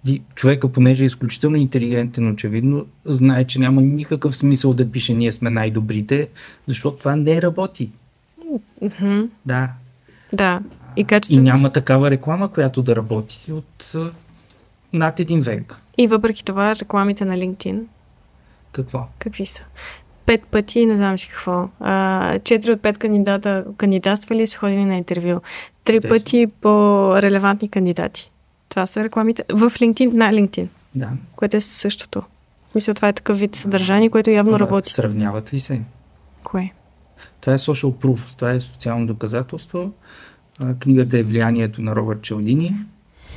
И 0.06 0.22
човека, 0.34 0.68
понеже 0.72 1.04
е 1.04 1.06
изключително 1.06 1.56
интелигентен, 1.56 2.28
очевидно, 2.32 2.86
знае, 3.04 3.44
че 3.44 3.58
няма 3.58 3.80
никакъв 3.80 4.36
смисъл 4.36 4.74
да 4.74 4.90
пише 4.90 5.14
ние 5.14 5.32
сме 5.32 5.50
най-добрите, 5.50 6.28
защото 6.66 6.96
това 6.98 7.16
не 7.16 7.42
работи. 7.42 7.90
Мгм. 8.82 9.20
Да. 9.46 9.68
Да. 10.32 10.60
И 10.96 11.00
И 11.00 11.04
качеството. 11.04 11.42
няма 11.42 11.70
такава 11.70 12.10
реклама, 12.10 12.48
която 12.48 12.82
да 12.82 12.96
работи 12.96 13.52
от 13.52 13.92
над 14.92 15.20
един 15.20 15.40
век. 15.40 15.76
И 15.98 16.06
въпреки 16.06 16.44
това, 16.44 16.76
рекламите 16.76 17.24
на 17.24 17.34
LinkedIn, 17.34 17.80
Какво? 18.72 19.06
какви 19.18 19.46
са? 19.46 19.62
Пет 20.26 20.42
пъти, 20.46 20.86
не 20.86 20.96
знам 20.96 21.18
си 21.18 21.28
какво. 21.28 21.68
А, 21.80 22.38
четири 22.38 22.72
от 22.72 22.82
пет 22.82 22.98
кандидата 22.98 23.64
кандидатствали 23.76 24.46
са 24.46 24.58
ходили 24.58 24.84
на 24.84 24.96
интервю. 24.96 25.40
Три 25.84 26.00
пъти 26.00 26.46
по 26.60 26.70
релевантни 27.22 27.68
кандидати. 27.68 28.30
Това 28.74 28.86
са 28.86 29.04
рекламите 29.04 29.44
в 29.52 29.70
LinkedIn, 29.70 30.12
на 30.12 30.32
LinkedIn, 30.32 30.68
Да. 30.94 31.08
което 31.36 31.56
е 31.56 31.60
същото. 31.60 32.22
В 32.66 32.70
смисъл, 32.70 32.94
това 32.94 33.08
е 33.08 33.12
такъв 33.12 33.38
вид 33.38 33.54
съдържание, 33.54 34.10
което 34.10 34.30
явно 34.30 34.50
Ама 34.50 34.58
работи. 34.58 34.92
Сравняват 34.92 35.54
ли 35.54 35.60
се? 35.60 35.80
Кое? 36.44 36.72
Това 37.40 37.52
е 37.52 37.58
social 37.58 37.92
proof, 37.92 38.36
това 38.36 38.50
е 38.50 38.60
социално 38.60 39.06
доказателство. 39.06 39.92
Книгата 40.78 41.18
е 41.18 41.22
влиянието 41.22 41.82
на 41.82 41.96
Робърт 41.96 42.22
Челдини. 42.22 42.76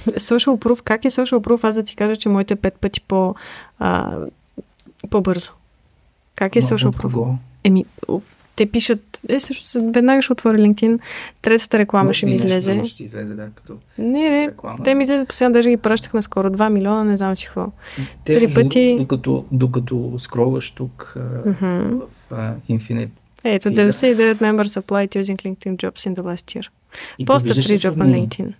Social 0.07 0.57
proof, 0.57 0.81
как 0.81 1.05
е 1.05 1.09
social 1.09 1.39
proof? 1.39 1.67
Аз 1.67 1.75
да 1.75 1.83
ти 1.83 1.95
кажа, 1.95 2.15
че 2.15 2.29
моите 2.29 2.55
пет 2.55 2.75
пъти 2.75 3.01
по, 3.01 3.35
а, 3.79 4.17
по-бързо. 5.09 5.51
Как 6.35 6.55
е 6.55 6.59
Ма, 6.59 6.65
social 6.65 6.91
proof? 6.91 7.35
Еми, 7.63 7.85
те 8.57 8.65
пишат, 8.65 9.19
е, 9.29 9.39
също 9.39 9.63
веднага 9.83 10.21
ще 10.21 10.33
отворя 10.33 10.57
LinkedIn, 10.57 10.99
третата 11.41 11.79
реклама 11.79 12.13
ще 12.13 12.25
ми 12.25 12.33
излезе. 12.33 12.73
друго 12.73 12.87
Ще 12.87 13.03
излезе, 13.03 13.33
да, 13.33 13.47
като 13.47 13.73
Не, 13.97 14.29
не, 14.29 14.47
реклама. 14.47 14.83
те 14.83 14.93
ми 14.93 15.03
излезат 15.03 15.27
постоянно, 15.27 15.53
даже 15.53 15.69
ги 15.69 15.77
пращахме 15.77 16.21
скоро. 16.21 16.49
2 16.49 16.69
милиона, 16.69 17.03
не 17.03 17.17
знам 17.17 17.35
си 17.35 17.45
какво. 17.45 17.71
Те, 18.25 18.39
три 18.39 18.53
пъти- 18.53 18.95
Докато, 18.99 19.45
докато 19.51 20.13
скролваш 20.17 20.71
тук 20.71 21.15
Мгм. 21.45 21.65
в 21.89 22.01
а, 22.31 22.53
Infinite. 22.69 23.09
Ето, 23.43 23.69
И 23.69 23.71
да. 23.71 23.81
99 23.83 24.35
members 24.35 24.81
applied 24.81 25.21
using 25.21 25.35
LinkedIn 25.37 25.75
jobs 25.77 26.09
in 26.09 26.15
the 26.15 26.21
last 26.21 26.59
year. 26.59 26.67
И 27.19 27.25
Поста 27.25 27.47
виждаш 27.47 27.65
3 27.65 27.73
ли 27.73 27.77
job 27.77 27.95
на? 27.95 28.05
LinkedIn. 28.05 28.53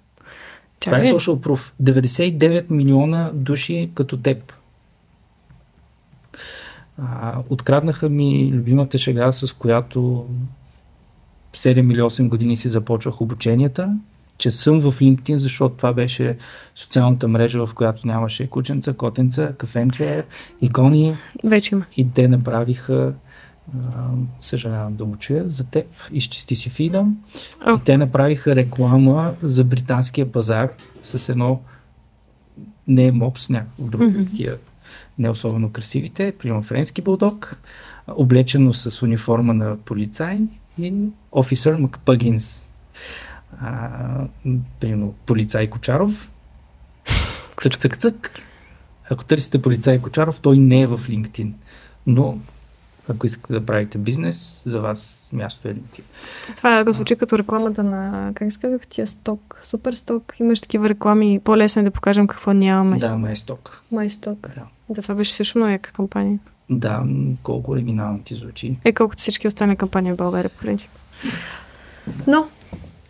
Това 0.80 0.98
е 0.98 1.04
social 1.04 1.36
proof. 1.36 1.72
99 1.82 2.66
милиона 2.70 3.32
души 3.34 3.90
като 3.94 4.18
теб. 4.18 4.54
А, 6.98 7.40
откраднаха 7.50 8.10
ми 8.10 8.52
любимата 8.54 8.98
шега, 8.98 9.32
с 9.32 9.54
която 9.54 10.26
7 11.54 11.94
или 11.94 12.02
8 12.02 12.28
години 12.28 12.58
си 12.58 12.70
започвах 12.70 13.22
обученията, 13.22 13.98
че 14.38 14.52
съм 14.52 14.82
в 14.82 15.00
LinkedIn, 15.00 15.36
защото 15.36 15.76
това 15.76 15.94
беше 15.94 16.38
социалната 16.76 17.28
мрежа, 17.28 17.66
в 17.66 17.74
която 17.74 18.08
нямаше 18.08 18.50
кученца, 18.50 18.94
котенца, 18.94 19.54
кафенце, 19.58 20.24
икони 20.62 21.16
Вече 21.44 21.76
има. 21.76 21.86
и 21.98 22.12
те 22.14 22.28
направиха 22.28 23.14
съжалявам 24.42 24.96
да 24.96 25.06
го 25.06 25.18
чуя, 25.18 25.44
за 25.50 25.64
теб, 25.64 25.86
изчисти 26.12 26.56
си 26.56 26.70
фида. 26.70 27.06
И 27.68 27.84
те 27.86 27.98
направиха 27.98 28.56
реклама 28.56 29.34
за 29.42 29.64
британския 29.64 30.32
пазар 30.32 30.70
с 31.04 31.30
едно 31.30 31.62
не 32.88 33.06
е 33.06 33.12
мопс, 33.12 33.50
някакво 33.50 33.84
друго, 33.84 34.26
такива 34.26 34.58
не 35.20 35.30
особено 35.30 35.72
красивите, 35.72 36.34
примерно 36.40 36.62
френски 36.62 37.02
булдог, 37.02 37.58
облечено 38.08 38.74
с 38.74 39.02
униформа 39.02 39.54
на 39.54 39.78
полицай 39.78 40.40
и 40.80 40.94
офисър 41.32 41.76
Макпъгинс. 41.76 42.70
А, 43.62 44.28
примерно 44.80 45.14
полицай 45.26 45.70
Кочаров. 45.70 46.32
Цък, 47.62 47.78
цък, 47.78 47.98
цък. 47.98 48.32
Ако 49.10 49.26
търсите 49.26 49.62
полицай 49.62 50.02
Кочаров, 50.02 50.40
той 50.40 50.58
не 50.58 50.82
е 50.82 50.88
в 50.88 50.98
LinkedIn. 50.98 51.52
Но 52.08 52.38
ако 53.10 53.26
искате 53.26 53.54
да 53.54 53.66
правите 53.66 53.98
бизнес, 53.98 54.64
за 54.66 54.82
вас 54.82 55.30
място 55.34 55.68
е 55.68 55.74
LinkedIn. 55.74 56.04
Това 56.58 56.84
го 56.84 56.92
звучи 56.92 57.16
като 57.16 57.38
рекламата 57.38 57.84
на, 57.84 58.32
как 58.36 58.50
казах, 58.62 58.88
тия 58.88 59.08
сток, 59.08 59.60
супер 59.64 59.94
сток. 59.94 60.34
Имаш 60.40 60.62
такива 60.62 60.90
реклами. 60.90 61.40
По-лесно 61.44 61.82
е 61.82 61.86
да 61.86 61.92
покажем 61.92 62.28
какво 62.28 62.54
нямаме. 62.54 63.00
Да, 63.00 63.18
майсток. 63.18 63.84
Май 63.92 64.10
сток. 64.10 64.50
Да. 64.56 64.64
Да, 64.90 65.02
това 65.02 65.16
беше 65.16 65.34
също 65.34 65.58
много 65.58 65.72
яка 65.72 65.92
кампания. 65.92 66.40
Да, 66.70 67.04
колко 67.44 67.72
оригинално 67.72 68.20
ти 68.20 68.36
звучи. 68.36 68.78
Е, 68.86 68.94
колкото 68.94 69.20
всички 69.20 69.48
останали 69.48 69.76
кампании 69.76 70.12
в 70.12 70.18
България, 70.18 70.50
по 70.50 70.58
принцип. 70.60 70.92
Но, 72.28 72.46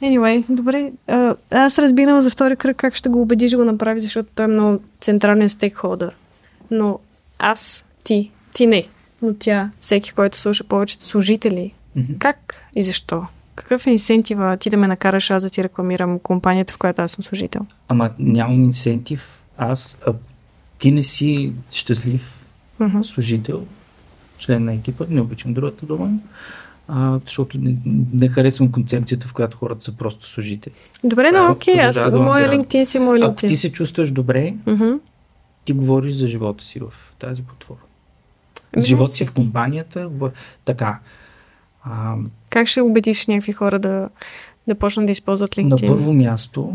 anyway, 0.02 0.44
добре. 0.50 0.92
А, 1.08 1.36
аз 1.52 1.80
разбирам 1.80 2.22
за 2.22 2.30
втори 2.30 2.56
кръг 2.56 2.78
как 2.78 2.96
ще 2.96 3.10
го 3.10 3.22
убедиш 3.22 3.52
да 3.52 3.58
го 3.58 3.66
направи, 3.66 4.00
защото 4.00 4.30
той 4.36 4.46
е 4.46 4.48
много 4.48 4.80
централен 5.02 5.50
стейкхолдър. 5.50 6.16
Но 6.72 7.00
аз, 7.40 7.86
ти, 8.04 8.32
ти 8.54 8.68
не, 8.68 8.88
но 9.22 9.34
тя, 9.40 9.72
всеки, 9.80 10.12
който 10.14 10.38
слуша 10.38 10.64
повечето 10.64 11.06
служители, 11.06 11.74
Мгм. 11.96 12.14
как 12.20 12.56
и 12.76 12.84
защо? 12.84 13.24
Какъв 13.56 13.88
е 13.88 13.92
инсентива 13.92 14.58
ти 14.58 14.70
да 14.70 14.78
ме 14.78 14.88
накараш 14.88 15.32
аз 15.32 15.44
да 15.44 15.50
ти 15.50 15.64
рекламирам 15.64 16.20
компанията, 16.20 16.74
в 16.74 16.78
която 16.78 17.02
аз 17.02 17.12
съм 17.12 17.24
служител? 17.24 17.62
Ама 17.88 18.10
нямам 18.20 18.64
инсентив. 18.64 19.44
Аз, 19.58 19.98
ти 20.80 20.92
не 20.92 21.04
си 21.04 21.54
щастлив 21.72 22.44
Мгм. 22.80 23.04
служител, 23.04 23.66
член 24.38 24.66
на 24.66 24.74
екипа, 24.74 25.06
не 25.10 25.22
обичам 25.22 25.54
другата 25.54 25.86
дума, 25.86 26.10
а, 26.88 27.20
защото 27.26 27.58
не, 27.58 27.78
не 28.14 28.28
харесвам 28.30 28.72
концепцията, 28.72 29.28
в 29.28 29.34
която 29.34 29.58
хората 29.58 29.84
са 29.84 29.92
просто 29.92 30.28
служители. 30.28 30.74
Добре, 31.04 31.32
но 31.32 31.52
окей, 31.52 31.80
аз 31.80 31.96
продължава 31.96 32.12
да 32.12 32.24
моя. 32.24 32.52
LinkedIn 32.52 32.84
си, 32.84 33.00
мой 33.00 33.24
Ако 33.24 33.32
LinkedIn. 33.34 33.48
ти 33.48 33.58
се 33.58 33.72
чувстваш 33.72 34.12
добре, 34.12 34.54
Мгм. 34.68 34.92
ти 35.66 35.74
говориш 35.74 36.14
за 36.14 36.28
живота 36.28 36.64
си 36.64 36.80
в 36.80 36.94
тази. 37.20 37.44
Ами, 38.74 38.82
За 38.82 38.88
живота 38.88 39.08
не 39.08 39.14
си 39.14 39.26
в 39.26 39.34
компанията, 39.34 40.08
в... 40.10 40.32
така. 40.66 41.00
А, 41.84 42.16
Как 42.50 42.68
ще 42.68 42.82
убедиш 42.82 43.28
някакви 43.28 43.52
хора 43.52 43.80
да, 43.80 44.10
да 44.68 44.76
почнат 44.76 45.06
да 45.06 45.12
използват 45.12 45.56
LinkedIn? 45.56 45.82
На 45.82 45.88
първо 45.88 46.14
място, 46.14 46.74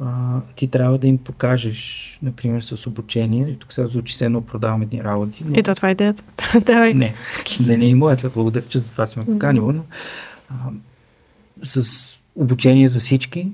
а, 0.00 0.40
ти 0.56 0.68
трябва 0.68 0.98
да 0.98 1.06
им 1.06 1.18
покажеш, 1.18 2.18
например, 2.22 2.60
с 2.60 2.86
обучение, 2.86 3.48
и 3.48 3.58
тук 3.58 3.72
сега 3.72 3.86
звучи 3.86 4.14
се 4.14 4.24
едно 4.24 4.40
продавам 4.40 4.82
едни 4.82 5.04
работи. 5.04 5.44
Но... 5.48 5.58
Ето, 5.58 5.74
това 5.74 5.88
е 5.88 5.92
идеята. 5.92 6.22
Давай. 6.60 6.94
Не, 6.94 7.14
не, 7.66 7.76
не 7.76 7.90
е 7.90 7.94
моята, 7.94 8.30
благодаря, 8.30 8.64
че 8.68 8.78
за 8.78 8.92
това 8.92 9.06
сме 9.06 9.24
поканили, 9.24 9.64
но 9.64 9.84
а, 10.50 10.54
с 11.62 12.06
обучение 12.34 12.88
за 12.88 13.00
всички 13.00 13.52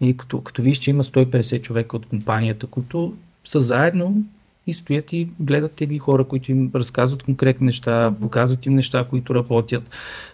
и 0.00 0.16
като, 0.16 0.40
като 0.40 0.62
виж, 0.62 0.78
че 0.78 0.90
има 0.90 1.04
150 1.04 1.62
човека 1.62 1.96
от 1.96 2.06
компанията, 2.06 2.66
които 2.66 3.14
са 3.44 3.60
заедно 3.60 4.24
и 4.66 4.72
стоят 4.72 5.12
и 5.12 5.28
гледат 5.40 5.80
едни 5.80 5.98
хора, 5.98 6.24
които 6.24 6.50
им 6.50 6.70
разказват 6.74 7.22
конкретни 7.22 7.66
неща, 7.66 8.14
показват 8.20 8.66
им 8.66 8.74
неща, 8.74 9.06
които 9.10 9.34
работят, 9.34 9.90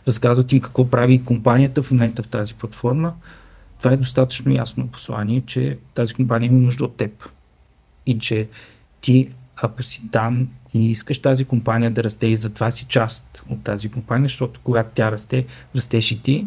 разказват 0.06 0.52
им 0.52 0.60
какво 0.60 0.88
прави 0.88 1.24
компанията 1.24 1.82
в 1.82 1.90
момента 1.90 2.22
в 2.22 2.28
тази 2.28 2.54
платформа. 2.54 3.14
Това 3.82 3.94
е 3.94 3.96
достатъчно 3.96 4.52
ясно 4.52 4.88
послание, 4.88 5.42
че 5.46 5.78
тази 5.94 6.14
компания 6.14 6.46
има 6.46 6.58
нужда 6.58 6.84
от 6.84 6.96
теб 6.96 7.28
и 8.06 8.18
че 8.18 8.48
ти 9.00 9.30
ако 9.56 9.82
си 9.82 10.02
там 10.12 10.48
и 10.74 10.90
искаш 10.90 11.18
тази 11.18 11.44
компания 11.44 11.90
да 11.90 12.04
расте 12.04 12.26
и 12.26 12.36
затова 12.36 12.70
си 12.70 12.86
част 12.88 13.42
от 13.50 13.64
тази 13.64 13.88
компания, 13.88 14.28
защото 14.28 14.60
когато 14.64 14.90
тя 14.94 15.12
расте, 15.12 15.46
растеш 15.76 16.12
и 16.12 16.22
ти. 16.22 16.46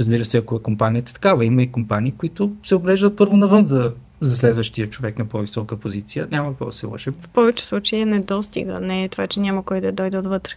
Разбира 0.00 0.24
се, 0.24 0.38
ако 0.38 0.56
е 0.56 0.62
компанията 0.62 1.14
такава, 1.14 1.44
има 1.44 1.62
и 1.62 1.72
компании, 1.72 2.12
които 2.12 2.52
се 2.64 2.74
оглеждат 2.74 3.16
първо 3.16 3.36
навън 3.36 3.64
за, 3.64 3.92
за 4.20 4.36
следващия 4.36 4.90
човек 4.90 5.18
на 5.18 5.24
по-висока 5.24 5.76
позиция. 5.76 6.28
Няма 6.30 6.48
какво 6.48 6.66
да 6.66 6.72
се 6.72 6.86
лъже. 6.86 7.10
В 7.10 7.28
повече 7.28 7.66
случаи 7.66 8.00
е 8.00 8.04
недостига, 8.04 8.80
не 8.80 9.04
е 9.04 9.08
това, 9.08 9.26
че 9.26 9.40
няма 9.40 9.64
кой 9.64 9.80
да 9.80 9.92
дойде 9.92 10.18
отвътре. 10.18 10.54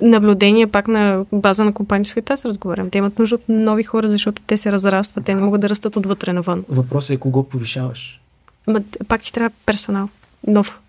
Наблюдение 0.00 0.66
пак 0.66 0.88
на 0.88 1.24
база 1.32 1.64
на 1.64 1.72
компании, 1.72 2.04
с 2.04 2.14
които 2.14 2.32
аз 2.32 2.44
разговарям. 2.44 2.90
Те 2.90 2.98
имат 2.98 3.18
нужда 3.18 3.34
от 3.34 3.42
нови 3.48 3.82
хора, 3.82 4.10
защото 4.10 4.42
те 4.46 4.56
се 4.56 4.72
разрастват, 4.72 5.24
те 5.24 5.34
не 5.34 5.40
могат 5.40 5.60
да 5.60 5.68
растат 5.68 5.96
отвътре 5.96 6.32
навън. 6.32 6.64
Въпросът 6.68 7.10
е 7.10 7.16
кого 7.16 7.48
повишаваш. 7.48 8.20
Ма, 8.66 8.80
пак 9.08 9.20
ти 9.20 9.32
трябва 9.32 9.50
персонал. 9.66 10.08
Нов. 10.46 10.80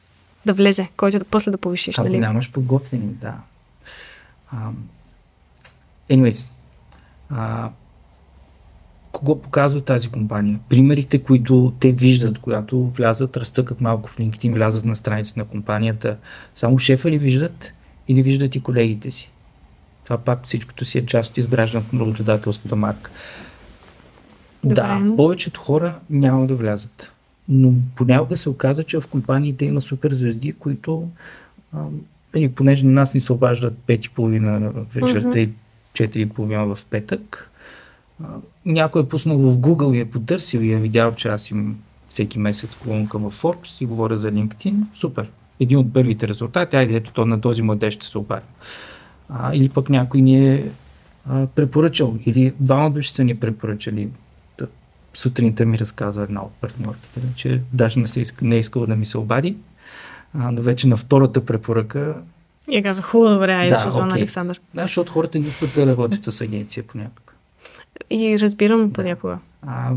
Да 0.46 0.54
влезе, 0.54 0.88
който 0.98 1.20
да 1.20 1.26
после 1.26 1.52
да 1.52 1.58
повишиш. 1.58 2.00
Ако 2.00 2.08
нали? 2.08 2.20
нямаш 2.20 2.52
подготвени, 2.52 3.08
да. 3.22 3.34
Um, 4.56 4.72
anyways, 6.10 6.46
а, 7.30 7.70
кого 9.12 9.42
показва 9.42 9.82
тази 9.82 10.10
компания? 10.10 10.60
Примерите, 10.70 11.24
които 11.24 11.74
те 11.80 11.92
виждат, 11.92 12.40
когато 12.40 12.84
влязат, 12.84 13.38
разцъкат 13.38 13.82
малко 13.82 14.10
в 14.10 14.18
LinkedIn, 14.18 14.54
влязат 14.54 14.86
на 14.86 14.96
страницата 14.96 15.40
на 15.40 15.46
компанията, 15.46 16.18
само 16.56 16.80
шефа 16.80 17.12
ли 17.12 17.18
виждат 17.18 17.74
или 18.08 18.24
виждат 18.24 18.56
и 18.56 18.64
колегите 18.64 19.12
си? 19.12 19.30
Това 20.04 20.18
пак 20.18 20.46
всичкото 20.46 20.86
си 20.86 20.98
е 20.98 21.06
част 21.06 21.32
от 21.32 21.38
изграждането 21.38 21.96
на 21.96 22.06
работодателската 22.06 22.76
марка. 22.76 23.12
Добре. 24.64 24.76
Да, 24.76 25.16
повечето 25.18 25.60
хора 25.60 25.96
няма 26.10 26.48
да 26.48 26.56
влязат. 26.56 27.12
Но 27.50 27.74
понякога 27.96 28.38
се 28.38 28.50
оказа, 28.50 28.84
че 28.84 29.00
в 29.00 29.08
компаниите 29.08 29.66
има 29.66 29.82
супер 29.82 30.12
звезди, 30.12 30.54
които 30.54 31.08
а, 31.74 31.84
нали, 32.36 32.50
понеже 32.50 32.86
на 32.86 32.92
нас 32.92 33.14
ни 33.14 33.20
се 33.20 33.34
обаждат 33.34 33.74
5.30 33.88 34.86
вечерта 34.94 35.40
и 35.40 35.50
4.30 35.94 36.76
в 36.76 36.86
петък, 36.86 37.52
а, 38.24 38.28
някой 38.66 39.02
е 39.02 39.06
пуснал 39.06 39.38
в 39.38 39.58
Google 39.58 39.96
и 39.96 40.00
е 40.00 40.10
потърсил 40.10 40.60
и 40.60 40.72
е 40.72 40.80
видял, 40.80 41.16
че 41.16 41.28
аз 41.28 41.52
имам 41.52 41.78
всеки 42.10 42.40
месец 42.40 42.76
колонка 42.76 43.18
в 43.18 43.42
Forbes 43.42 43.84
и 43.84 43.86
говоря 43.86 44.18
за 44.18 44.32
LinkedIn. 44.32 44.76
Супер. 44.94 45.30
Един 45.60 45.78
от 45.78 45.94
първите 45.94 46.28
резултати, 46.28 46.76
айде 46.76 46.96
ето 46.96 47.12
то 47.12 47.26
на 47.26 47.42
този 47.42 47.62
младеж 47.62 47.94
ще 47.94 48.06
се 48.06 48.18
обадя. 48.18 48.42
А, 49.30 49.56
или 49.56 49.70
пък 49.70 49.90
някой 49.90 50.22
ни 50.22 50.54
е 50.54 50.72
а, 51.30 51.48
препоръчал, 51.48 52.16
или 52.26 52.54
двама 52.60 52.92
души 52.92 53.12
са 53.12 53.24
ни 53.24 53.40
препоръчали. 53.40 54.10
Та, 54.58 54.66
сутринта 55.14 55.66
ми 55.66 55.80
разказа 55.80 56.22
една 56.22 56.44
от 56.44 56.52
партньорките, 56.62 57.22
че 57.36 57.62
даже 57.74 58.00
не, 58.00 58.08
се 58.08 58.22
иска, 58.22 58.46
не 58.46 58.56
е 58.56 58.60
искала 58.60 58.88
да 58.88 58.96
ми 58.96 59.06
се 59.06 59.18
обади, 59.18 59.58
а, 60.34 60.52
но 60.52 60.62
вече 60.62 60.88
на 60.88 60.98
втората 60.98 61.46
препоръка 61.46 62.16
И 62.72 62.84
каза, 62.84 63.02
хубаво, 63.02 63.34
добре, 63.34 63.54
айде 63.54 63.76
Да, 63.76 63.80
ще 63.80 63.90
звъна 63.90 64.08
окей. 64.08 64.22
Александър. 64.22 64.62
Да, 64.74 64.82
защото 64.82 65.12
хората 65.12 65.40
не 65.40 65.48
искат 65.48 65.72
да 65.76 65.86
работят 65.86 66.24
с 66.24 66.42
агенция 66.42 66.84
понякога. 66.84 67.34
И 68.10 68.40
разбирам 68.40 68.94
понякога. 68.94 69.40
А, 69.62 69.92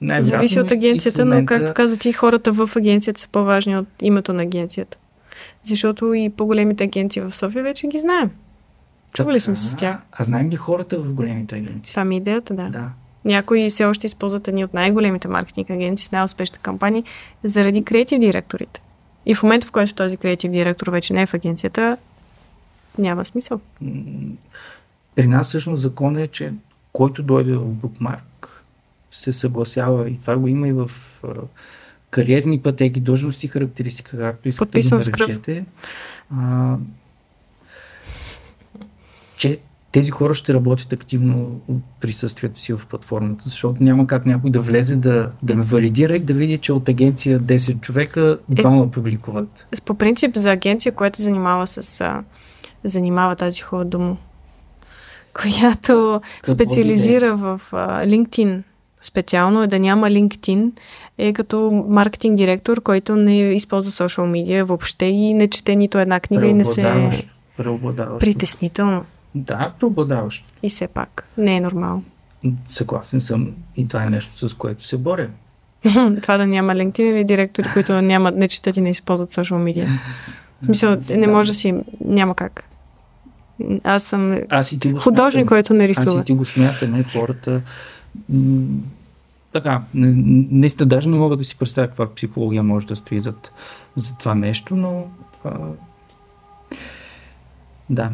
най-вероятно 0.00 0.22
Зависи 0.22 0.60
от 0.60 0.70
и 0.70 0.74
агенцията, 0.74 1.24
но 1.24 1.30
момента- 1.30 1.58
както 1.58 1.74
каза 1.74 1.96
ти, 1.96 2.12
хората 2.12 2.52
в 2.52 2.70
агенцията 2.76 3.20
са 3.20 3.28
по-важни 3.28 3.76
от 3.76 3.86
името 4.02 4.32
на 4.32 4.42
агенцията. 4.42 4.98
Защото 5.62 6.14
и 6.14 6.30
по-големите 6.30 6.84
агенции 6.84 7.22
в 7.22 7.34
София 7.36 7.62
вече 7.62 7.86
ги 7.86 7.98
знаем. 7.98 8.30
Чували 9.12 9.40
сме 9.40 9.56
с 9.56 9.76
тях. 9.76 9.96
А 10.12 10.24
знаем 10.24 10.50
ли 10.50 10.56
хората 10.56 10.98
в 10.98 11.12
големите 11.12 11.56
агенции? 11.56 11.92
Това 11.92 12.04
ми 12.04 12.14
е 12.14 12.18
идеята, 12.18 12.54
да. 12.54 12.68
Да. 12.68 12.90
Някои 13.24 13.70
все 13.70 13.84
още 13.84 14.06
използват 14.06 14.48
едни 14.48 14.64
от 14.64 14.74
най-големите 14.74 15.28
маркетинг 15.28 15.70
агенции 15.70 16.06
с 16.08 16.12
най-успешни 16.12 16.58
кампании 16.62 17.04
заради 17.44 17.84
креатив 17.84 18.20
директорите. 18.20 18.80
И 19.26 19.34
в 19.34 19.42
момента, 19.42 19.66
в 19.66 19.70
който 19.70 19.94
този 19.94 20.16
креатив 20.16 20.50
директор 20.50 20.90
вече 20.90 21.14
не 21.14 21.22
е 21.22 21.26
в 21.26 21.34
агенцията, 21.34 21.96
няма 22.98 23.24
смисъл. 23.24 23.60
При 25.14 25.26
нас 25.26 25.48
всъщност 25.48 25.82
закон 25.82 26.16
е, 26.16 26.26
че 26.28 26.52
който 26.94 27.22
дойде 27.22 27.56
в 27.56 27.64
букмарк 27.64 28.64
се 29.10 29.32
съгласява 29.32 30.10
и 30.10 30.20
това 30.20 30.36
го 30.36 30.48
има 30.48 30.68
и 30.68 30.72
в 30.72 30.90
а, 31.24 31.28
кариерни 32.10 32.60
пътеки, 32.60 33.00
должности, 33.00 33.48
характеристика, 33.48 34.18
както 34.18 34.48
искате 34.48 34.80
да 34.80 34.96
наречете. 34.96 35.64
А, 36.36 36.76
че 39.36 39.58
тези 39.92 40.10
хора 40.10 40.34
ще 40.34 40.54
работят 40.54 40.92
активно 40.92 41.60
от 41.68 41.82
присъствието 42.00 42.60
си 42.60 42.72
в 42.72 42.86
платформата, 42.88 43.44
защото 43.48 43.82
няма 43.82 44.06
как 44.06 44.26
някой 44.26 44.50
да 44.50 44.60
влезе 44.60 44.96
да, 44.96 45.30
да 45.42 45.54
ме 45.54 45.62
валидира 45.62 46.16
и 46.16 46.20
да 46.20 46.34
види, 46.34 46.58
че 46.58 46.72
от 46.72 46.88
агенция 46.88 47.40
10 47.40 47.80
човека 47.80 48.38
двама 48.48 48.90
публикуват. 48.90 49.66
По 49.84 49.94
принцип 49.94 50.36
за 50.36 50.50
агенция, 50.50 50.92
която 50.92 51.22
занимава 51.22 51.66
с... 51.66 52.00
А, 52.00 52.24
занимава 52.84 53.36
тази 53.36 53.60
хубава 53.60 53.84
дума, 53.84 54.16
която 55.42 56.20
Какво 56.36 56.52
специализира 56.52 57.36
в 57.36 57.60
а, 57.72 58.06
LinkedIn 58.06 58.62
специално 59.04 59.62
е 59.62 59.66
да 59.66 59.78
няма 59.78 60.06
LinkedIn, 60.06 60.70
е 61.18 61.32
като 61.32 61.84
маркетинг 61.88 62.36
директор, 62.36 62.82
който 62.82 63.16
не 63.16 63.54
използва 63.54 63.92
социал 63.92 64.26
медиа 64.26 64.64
въобще 64.64 65.04
и 65.04 65.34
не 65.34 65.48
чете 65.48 65.76
нито 65.76 65.98
една 65.98 66.20
книга 66.20 66.46
и 66.46 66.54
не 66.54 66.64
се... 66.64 67.10
Преобладаващ. 67.56 68.20
Притеснително. 68.20 69.04
Да, 69.34 69.72
преобладаващ. 69.80 70.44
И 70.62 70.70
все 70.70 70.88
пак. 70.88 71.28
Не 71.38 71.56
е 71.56 71.60
нормално. 71.60 72.04
Съгласен 72.66 73.20
съм 73.20 73.50
и 73.76 73.88
това 73.88 74.06
е 74.06 74.10
нещо, 74.10 74.48
с 74.48 74.54
което 74.54 74.84
се 74.84 74.98
боря. 74.98 75.28
Това 76.22 76.36
да 76.36 76.46
няма 76.46 76.72
LinkedIn 76.72 77.02
или 77.02 77.24
директори, 77.24 77.68
които 77.72 78.02
нямат, 78.02 78.36
не 78.36 78.48
четат 78.48 78.76
и 78.76 78.80
не 78.80 78.90
използват 78.90 79.32
социал 79.32 79.58
медиа. 79.58 79.86
В 80.62 80.64
смисъл, 80.64 80.96
не 81.10 81.26
може 81.26 81.48
да 81.48 81.54
си... 81.54 81.74
Няма 82.04 82.34
как. 82.34 82.64
Аз 83.84 84.02
съм 84.02 84.38
Аз 84.50 84.72
и 84.72 84.80
ти 84.80 84.92
го 84.92 84.98
художник, 84.98 85.32
смятам. 85.32 85.48
който 85.48 85.74
не 85.74 85.84
Аз 85.84 86.04
и 86.04 86.24
ти 86.24 86.32
го 86.32 86.44
смятаме, 86.44 87.02
хората... 87.02 87.62
Така, 89.52 89.82
наистина 89.94 90.88
даже 90.88 91.08
не 91.08 91.16
мога 91.16 91.36
да 91.36 91.44
си 91.44 91.56
представя 91.56 91.88
каква 91.88 92.14
психология 92.14 92.62
може 92.62 92.86
да 92.86 92.96
стои 92.96 93.20
зад, 93.20 93.52
за 93.96 94.14
това 94.14 94.34
нещо, 94.34 94.76
но... 94.76 95.06
А, 95.44 95.58
да. 97.90 98.10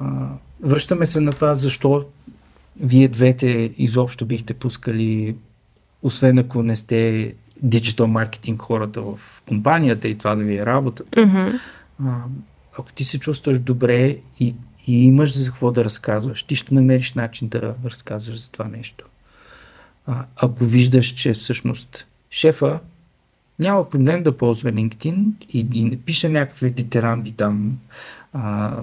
А, 0.00 0.28
връщаме 0.60 1.06
се 1.06 1.20
на 1.20 1.32
това, 1.32 1.54
защо 1.54 2.04
вие 2.80 3.08
двете 3.08 3.72
изобщо 3.78 4.26
бихте 4.26 4.54
пускали, 4.54 5.36
освен 6.02 6.38
ако 6.38 6.62
не 6.62 6.76
сте 6.76 7.34
диджитал 7.62 8.06
маркетинг 8.06 8.62
хората 8.62 9.02
в 9.02 9.42
компанията 9.48 10.08
и 10.08 10.18
това 10.18 10.34
да 10.34 10.42
ви 10.42 10.56
е 10.56 10.66
работата. 10.66 11.20
А, 12.06 12.14
ако 12.78 12.92
ти 12.92 13.04
се 13.04 13.18
чувстваш 13.18 13.58
добре 13.58 14.16
и, 14.40 14.54
и 14.86 15.04
имаш 15.04 15.38
за 15.38 15.50
какво 15.50 15.70
да 15.70 15.84
разказваш, 15.84 16.42
ти 16.42 16.56
ще 16.56 16.74
намериш 16.74 17.14
начин 17.14 17.48
да 17.48 17.74
разказваш 17.84 18.40
за 18.40 18.50
това 18.50 18.68
нещо. 18.68 19.04
А, 20.06 20.24
ако 20.36 20.64
виждаш, 20.64 21.06
че 21.06 21.32
всъщност 21.32 22.06
шефа 22.30 22.80
няма 23.58 23.88
проблем 23.88 24.22
да 24.22 24.36
ползва 24.36 24.72
LinkedIn 24.72 25.24
и, 25.48 25.66
и 25.74 25.84
не 25.84 25.96
пише 25.96 26.28
някакви 26.28 26.70
дитирамби 26.70 27.32
там, 27.32 27.78
а, 28.32 28.76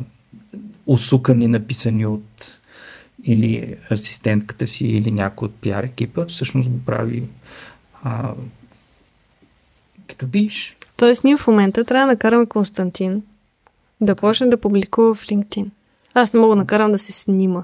усукани, 0.86 1.48
написани 1.48 2.06
от 2.06 2.60
или 3.24 3.76
асистентката 3.92 4.68
си, 4.68 4.86
или 4.86 5.12
някой 5.12 5.46
от 5.46 5.56
пиар 5.56 5.84
екипа, 5.84 6.26
всъщност 6.26 6.70
го 6.70 6.80
прави 6.86 7.24
а, 8.04 8.34
като 10.08 10.28
биш. 10.28 10.76
Тоест, 10.98 11.24
ние 11.24 11.38
в 11.38 11.48
момента 11.48 11.84
трябва 11.84 12.08
да 12.08 12.14
накараме 12.14 12.46
Константин 12.46 13.24
да 14.02 14.16
почне 14.16 14.48
да 14.48 14.58
публикува 14.58 15.14
в 15.14 15.24
LinkedIn. 15.24 15.70
Аз 16.14 16.34
не 16.34 16.40
мога 16.40 16.56
да 16.56 16.62
накарам 16.62 16.92
да 16.92 16.98
се 16.98 17.12
снима. 17.12 17.64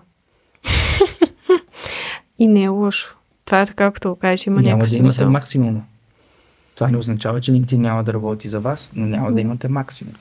и 2.39 2.47
не 2.47 2.63
е 2.63 2.67
лошо. 2.67 3.17
Това 3.45 3.61
е 3.61 3.65
така, 3.65 3.91
като 3.91 4.09
го 4.09 4.15
кажеш, 4.15 4.47
има 4.47 4.61
няма 4.61 4.85
да 4.85 4.97
имате 4.97 5.25
максимума. 5.25 5.81
Това 6.75 6.87
не 6.87 6.97
означава, 6.97 7.41
че 7.41 7.51
LinkedIn 7.51 7.77
няма 7.77 8.03
да 8.03 8.13
работи 8.13 8.49
за 8.49 8.59
вас, 8.59 8.91
но 8.95 9.05
няма 9.05 9.31
да 9.31 9.41
имате 9.41 9.67
максимум. 9.67 10.13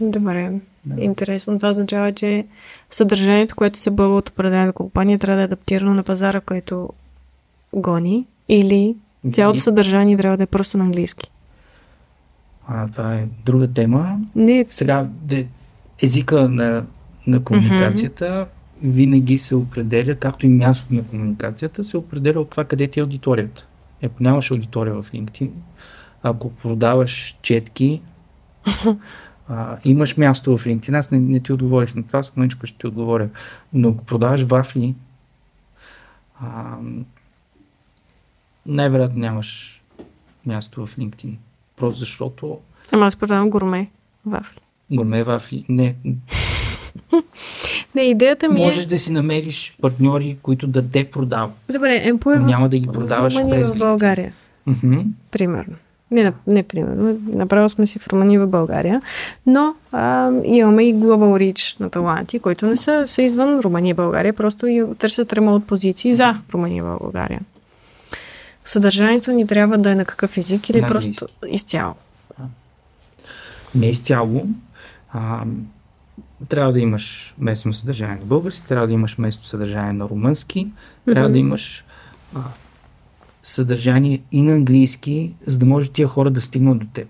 Добре. 0.00 0.60
Да. 0.84 1.04
Интересно. 1.04 1.58
Това 1.58 1.70
означава, 1.70 2.12
че 2.12 2.46
съдържанието, 2.90 3.56
което 3.56 3.78
се 3.78 3.90
бъва 3.90 4.16
от 4.16 4.28
определена 4.28 4.72
компания, 4.72 5.18
трябва 5.18 5.36
да 5.36 5.42
е 5.42 5.44
адаптирано 5.44 5.94
на 5.94 6.02
пазара, 6.02 6.40
който 6.40 6.88
гони. 7.72 8.26
Или 8.48 8.96
цялото 9.32 9.60
съдържание 9.60 10.16
трябва 10.16 10.36
да 10.36 10.42
е 10.42 10.46
просто 10.46 10.78
на 10.78 10.84
английски. 10.84 11.30
А, 12.66 12.88
това 12.88 13.14
е 13.14 13.28
друга 13.44 13.72
тема. 13.72 14.20
Не, 14.34 14.66
Сега, 14.70 15.08
де, 15.22 15.48
езика 16.02 16.48
на, 16.48 16.84
на 17.26 17.44
комуникацията 17.44 18.46
винаги 18.82 19.38
се 19.38 19.54
определя, 19.54 20.14
както 20.14 20.46
и 20.46 20.48
мястото 20.48 20.94
на 20.94 21.04
комуникацията, 21.04 21.84
се 21.84 21.96
определя 21.96 22.40
от 22.40 22.50
това 22.50 22.64
къде 22.64 22.86
ти 22.86 23.00
е 23.00 23.02
аудиторията. 23.02 23.66
Ако 24.04 24.22
нямаш 24.22 24.50
аудитория 24.50 25.02
в 25.02 25.10
LinkedIn, 25.12 25.50
ако 26.22 26.50
продаваш 26.50 27.38
четки, 27.42 28.02
а, 29.48 29.76
имаш 29.84 30.16
място 30.16 30.58
в 30.58 30.64
LinkedIn. 30.64 30.98
Аз 30.98 31.10
не, 31.10 31.18
не 31.18 31.40
ти 31.40 31.52
отговорих 31.52 31.94
на 31.94 32.02
това, 32.02 32.22
с 32.22 32.36
мъничко 32.36 32.66
ще 32.66 32.78
ти 32.78 32.86
отговоря. 32.86 33.28
Но 33.72 33.88
ако 33.88 34.04
продаваш 34.04 34.42
вафли, 34.42 34.94
а, 36.40 36.76
най-вероятно 38.66 39.18
нямаш 39.18 39.82
място 40.46 40.86
в 40.86 40.96
LinkedIn. 40.96 41.36
Просто 41.76 42.00
защото 42.00 42.58
Ама 42.92 43.06
аз 43.06 43.16
продавам 43.16 43.50
гурме 43.50 43.90
вафли. 44.26 44.60
гурме 44.90 45.24
вафли. 45.24 45.64
Не, 45.68 45.94
Не, 47.94 48.02
идеята 48.02 48.48
ми 48.48 48.60
можеш 48.60 48.84
е... 48.84 48.88
да 48.88 48.98
си 48.98 49.12
намериш 49.12 49.76
партньори, 49.80 50.36
които 50.42 50.66
да 50.66 50.90
те 50.90 51.04
продават. 51.04 51.52
Добре, 51.72 52.00
Емпо 52.04 52.32
е 52.32 52.38
в, 52.38 52.42
няма 52.42 52.68
да 52.68 52.78
ги 52.78 52.88
в 52.88 52.92
продаваш 52.92 53.34
Румъния 53.34 53.58
без 53.58 53.74
в. 53.74 53.78
България. 53.78 54.32
Мгм. 54.66 55.00
Примерно. 55.30 55.74
Не, 56.10 56.22
не, 56.22 56.32
не 56.46 56.62
примерно. 56.62 57.18
Направо 57.34 57.68
сме 57.68 57.86
си 57.86 57.98
в 57.98 58.08
Румъния 58.08 58.40
в 58.40 58.48
България. 58.48 59.02
Но 59.46 59.74
а, 59.92 60.30
имаме 60.44 60.88
и 60.88 60.94
Global 60.94 61.52
Reach 61.52 61.80
на 61.80 61.90
таланти, 61.90 62.38
които 62.38 62.66
не 62.66 62.76
са, 62.76 63.02
са 63.06 63.22
извън 63.22 63.60
Румъния 63.60 63.90
и 63.90 63.94
България, 63.94 64.32
просто 64.32 64.66
и 64.66 64.84
търсят 64.98 65.32
ремонт 65.32 65.66
позиции 65.66 66.12
за 66.12 66.34
Румъния 66.54 66.78
и 66.78 66.98
България. 67.00 67.40
Съдържанието 68.64 69.32
ни 69.32 69.46
трябва 69.46 69.78
да 69.78 69.90
е 69.90 69.94
на 69.94 70.04
какъв 70.04 70.36
език 70.36 70.68
или 70.68 70.80
На 70.80 70.88
просто 70.88 71.28
изцяло. 71.48 71.94
не 73.74 73.86
изцяло. 73.86 74.46
А, 75.12 75.44
трябва 76.48 76.72
да 76.72 76.80
имаш 76.80 77.34
местно 77.38 77.72
съдържание 77.72 78.16
на 78.16 78.24
български, 78.24 78.66
трябва 78.66 78.86
да 78.86 78.92
имаш 78.92 79.18
местно 79.18 79.44
съдържание 79.44 79.92
на 79.92 80.08
румънски, 80.08 80.68
трябва 81.06 81.30
да 81.30 81.38
имаш 81.38 81.84
а, 82.34 82.40
съдържание 83.42 84.22
и 84.32 84.42
на 84.42 84.52
английски, 84.52 85.34
за 85.46 85.58
да 85.58 85.66
може 85.66 85.90
тия 85.90 86.08
хора 86.08 86.30
да 86.30 86.40
стигнат 86.40 86.78
до 86.78 86.86
теб. 86.86 87.08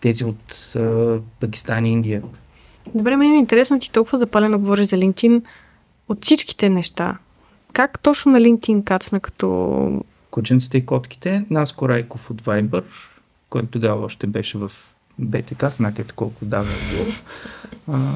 Тези 0.00 0.24
от 0.24 0.72
а, 0.76 1.18
Пакистан 1.40 1.86
и 1.86 1.92
Индия. 1.92 2.22
Добре, 2.94 3.16
мен 3.16 3.32
е 3.32 3.38
интересно, 3.38 3.78
ти 3.78 3.92
толкова 3.92 4.18
запалено 4.18 4.58
говориш 4.58 4.86
за 4.86 4.96
LinkedIn. 4.96 5.42
От 6.08 6.24
всичките 6.24 6.68
неща, 6.68 7.18
как 7.72 8.02
точно 8.02 8.32
на 8.32 8.38
LinkedIn 8.38 8.84
кацна 8.84 9.20
като... 9.20 10.02
Кученцата 10.38 10.78
и 10.78 10.86
котките, 10.86 11.44
Наско 11.50 11.88
Райков 11.88 12.30
от 12.30 12.42
Viber, 12.42 12.84
който 13.50 13.68
тогава 13.68 14.04
още 14.04 14.26
беше 14.26 14.58
в 14.58 14.72
БТК, 15.18 15.68
знаете 15.68 16.04
колко 16.16 16.44
дава 16.44 16.66
е 16.66 16.94
било. 16.94 17.06
А, 17.88 18.12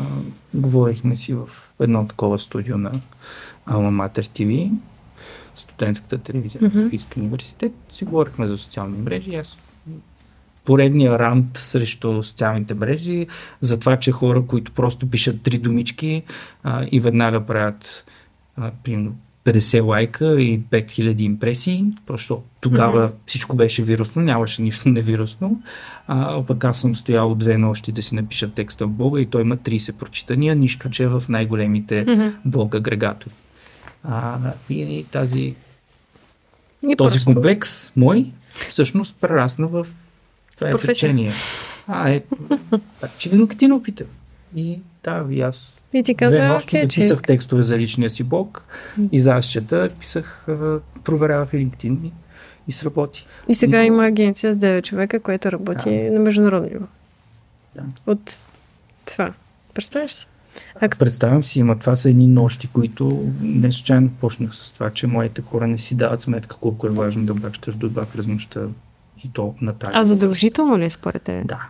говорихме 0.55 1.17
си 1.17 1.35
в 1.35 1.49
едно 1.81 2.07
такова 2.09 2.39
студио 2.39 2.79
на 2.79 2.93
Alma 3.69 4.09
Mater 4.09 4.21
TV, 4.21 4.71
студентската 5.55 6.19
телевизия 6.19 6.61
в 6.61 6.65
Мгм. 6.65 6.85
Софийски 6.85 7.21
университет. 7.21 7.73
Си 7.91 8.05
говорихме 8.05 8.49
за 8.49 8.59
социални 8.59 8.99
мрежи. 8.99 9.35
Аз 9.35 9.59
поредния 10.65 11.19
рант 11.19 11.57
срещу 11.57 12.23
социалните 12.23 12.75
мрежи, 12.75 13.27
за 13.61 13.81
това, 13.81 13.97
че 13.97 14.13
хора, 14.13 14.47
които 14.47 14.73
просто 14.73 15.11
пишат 15.11 15.43
три 15.43 15.59
думички 15.59 16.23
а, 16.63 16.87
и 16.93 17.01
веднага 17.01 17.47
правят 17.47 18.05
а, 18.57 18.71
примерно 18.85 19.17
50 19.45 19.83
лайка 19.83 20.43
и 20.43 20.61
5000 20.61 21.21
импресии, 21.21 21.85
просто 22.07 22.43
тогава 22.61 23.05
Мгм. 23.05 23.15
всичко 23.27 23.57
беше 23.57 23.83
вирусно, 23.83 24.23
нямаше 24.23 24.63
нищо 24.63 24.89
невирусно. 24.89 25.63
А, 26.07 26.43
пък 26.43 26.65
аз 26.65 26.81
съм 26.81 26.97
стоял 26.97 27.35
две 27.35 27.59
нощи 27.59 27.93
да 27.93 28.03
си 28.03 28.15
напиша 28.15 28.51
текста 28.51 28.87
в 28.87 28.91
блога 28.91 29.21
и 29.21 29.27
той 29.27 29.43
има 29.43 29.57
30 29.57 29.93
прочитания, 29.93 30.55
нищо, 30.57 30.91
че 30.91 31.03
е 31.03 31.09
в 31.09 31.23
най-големите 31.29 32.05
Мгм. 32.09 32.29
блог 32.45 32.75
агрегатори. 32.75 33.33
А, 34.05 34.39
и 34.71 35.07
тази 35.11 35.55
И 36.83 36.97
този 36.97 37.15
просто. 37.15 37.25
комплекс 37.25 37.93
мой 37.97 38.27
всъщност 38.53 39.17
прерасна 39.17 39.67
в 39.67 39.87
това 40.57 40.71
Професия. 40.71 40.93
изречение. 40.93 41.33
А, 41.89 42.11
е, 42.11 42.23
а, 43.03 43.09
че 43.19 43.31
LinkedIn 43.31 43.75
опита. 43.75 44.05
И 44.57 44.81
да, 45.05 45.27
и 45.31 45.41
аз 45.41 45.83
И 45.95 46.03
ти 46.03 46.15
две 46.15 46.25
каза, 46.25 46.45
нощи 46.45 46.69
окей, 46.69 46.89
че... 46.89 47.01
написах 47.01 47.23
текстове 47.23 47.63
за 47.63 47.79
личния 47.79 48.11
си 48.11 48.23
блог 48.23 48.65
и 49.13 49.19
за 49.19 49.41
чета, 49.41 49.91
писах, 50.01 50.47
проверявах 51.05 51.51
LinkedIn 51.51 51.97
и, 52.05 52.13
и 52.69 52.73
сработи. 52.73 53.27
И 53.49 53.55
сега 53.55 53.79
Но- 53.79 53.85
има 53.85 54.07
агенция 54.07 54.53
с 54.53 54.57
9 54.57 54.83
човека, 54.85 55.21
която 55.21 55.53
работи 55.53 55.91
Да. 56.05 56.13
на 56.13 56.21
международно 56.21 56.69
ниво. 56.69 56.87
Да. 57.75 57.83
От 58.07 58.45
това. 59.05 59.33
Представяш 59.75 60.11
се? 60.13 60.27
А 60.81 60.89
Представям 60.89 61.43
си, 61.43 61.59
има 61.59 61.79
това 61.79 61.97
са 61.97 62.11
едни 62.11 62.27
нощи, 62.27 62.69
които 62.69 63.29
не 63.41 63.73
случайно 63.73 64.11
почнах 64.11 64.55
с 64.55 64.73
това, 64.73 64.91
че 64.91 65.07
моите 65.07 65.43
хора 65.43 65.67
не 65.67 65.79
си 65.79 65.95
дават 65.95 66.21
сметка 66.21 66.57
колко 66.57 66.87
е 66.87 66.91
важно 66.91 67.25
да 67.25 67.35
бачкаш 67.35 67.77
до 67.77 67.89
два 67.89 68.07
през 68.07 68.27
нощта 68.27 68.61
и 69.25 69.31
то 69.33 69.55
на 69.61 69.73
тази. 69.73 69.93
А 69.95 70.05
задължително 70.05 70.79
ли 70.79 70.85
е 70.85 70.91
според 70.91 71.23
те? 71.23 71.43
Да. 71.45 71.69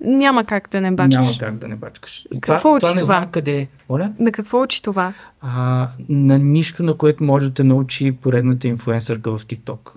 Няма 0.00 0.44
как 0.44 0.68
да 0.70 0.80
не 0.80 0.90
бачкаш. 0.90 1.14
Няма 1.26 1.32
как 1.38 1.58
да 1.58 1.68
не 1.68 1.76
бачкаш. 1.76 2.26
Какво 2.40 2.58
това, 2.58 2.70
учи 2.70 2.86
това 2.86 2.94
не 2.94 3.04
знам 3.04 3.30
къде 3.30 3.58
е. 3.58 3.68
Оля? 3.88 4.12
На 4.18 4.32
какво 4.32 4.62
учи 4.62 4.82
това? 4.82 5.12
А, 5.40 5.88
на 6.08 6.38
нищо, 6.38 6.82
на 6.82 6.94
което 6.94 7.24
може 7.24 7.48
да 7.48 7.54
те 7.54 7.64
научи 7.64 8.12
поредната 8.12 8.68
инфлуенсърка 8.68 9.38
в 9.38 9.46
TikTok. 9.46 9.90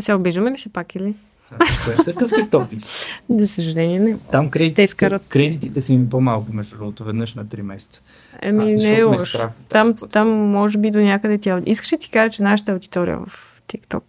Се 0.00 0.14
обиждаме 0.14 0.50
ли 0.50 0.58
се 0.58 0.68
пак 0.68 0.94
или? 0.94 1.14
Инфлуенсърка 1.60 2.28
в 2.28 2.80
си? 2.80 3.08
За 3.30 3.48
съжаление 3.48 3.98
не. 4.00 4.16
Там 4.30 4.44
Те 4.46 4.50
кредитите, 4.50 4.82
изкарат. 4.82 5.22
кредитите 5.28 5.80
са 5.80 5.92
ми 5.92 6.10
по-малко, 6.10 6.52
между 6.52 6.76
другото, 6.76 7.04
веднъж 7.04 7.34
на 7.34 7.46
3 7.46 7.62
месеца. 7.62 8.02
Еми, 8.42 8.72
А, 8.72 8.76
не 8.76 8.98
е 8.98 9.02
лошо. 9.02 9.38
Там, 9.68 9.94
тази 9.94 10.10
там 10.12 10.28
може 10.28 10.78
би 10.78 10.90
до 10.90 10.98
някъде 10.98 11.38
тя... 11.38 11.60
Искаш 11.66 11.92
ли 11.92 11.98
ти 11.98 12.10
кажа, 12.10 12.30
че 12.30 12.42
нашата 12.42 12.72
аудитория 12.72 13.18
в 13.18 13.62
TikTok 13.68 14.02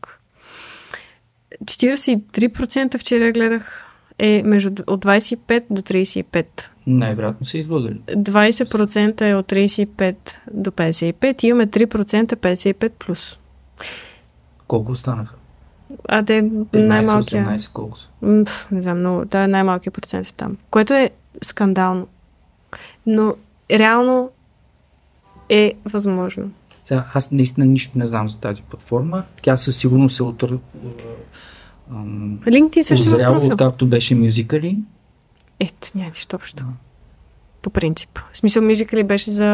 43% 1.64 2.98
вчера 2.98 3.32
гледах 3.32 3.93
е 4.20 4.44
между 4.46 4.84
от 4.88 5.06
25 5.06 5.64
до 5.70 5.82
35. 5.82 6.46
Най-вероятно 6.88 7.46
са 7.46 7.58
излъгали. 7.58 8.02
20% 8.08 9.22
е 9.22 9.36
от 9.36 9.52
35 9.52 10.16
до 10.54 10.72
55 10.72 11.44
и 11.44 11.48
имаме 11.48 11.68
3% 11.68 12.36
55+. 12.36 12.90
Плюс. 12.90 13.40
Колко 14.68 14.92
останаха? 14.92 15.36
А 16.08 16.26
те 16.26 16.44
13, 16.44 16.88
най-малкия... 16.88 17.46
18, 17.46 17.72
колко 17.72 17.98
са? 17.98 18.08
Не 18.72 18.82
знам, 18.82 19.00
много. 19.00 19.26
Да, 19.26 19.48
най-малкият 19.48 19.94
процент 19.94 20.28
е 20.28 20.34
там. 20.34 20.58
Което 20.70 20.94
е 20.94 21.10
скандално. 21.42 22.08
Но 23.06 23.36
реално 23.72 24.32
е 25.50 25.74
възможно. 25.86 26.52
Сега, 26.86 27.06
аз 27.14 27.32
наистина 27.32 27.66
нищо 27.66 28.00
не 28.00 28.08
знам 28.08 28.30
за 28.30 28.40
тази 28.40 28.62
платформа. 28.62 29.24
Тя 29.42 29.58
със 29.58 29.78
сигурност 29.78 30.20
е 30.20 30.24
от 31.96 32.46
LinkedIn 32.46 32.82
също 32.82 33.06
има 33.06 33.16
озряла, 33.16 33.36
профил. 33.36 33.52
откакто 33.52 33.86
беше 33.86 34.16
мюзикали. 34.16 34.78
Ето, 35.60 35.88
няма 35.96 36.10
нищо 36.10 36.36
общо. 36.36 36.64
По 37.62 37.70
принцип. 37.70 38.20
В 38.34 38.38
смисъл, 38.38 38.64
мюзикали 38.64 39.04
беше 39.04 39.32
за 39.32 39.46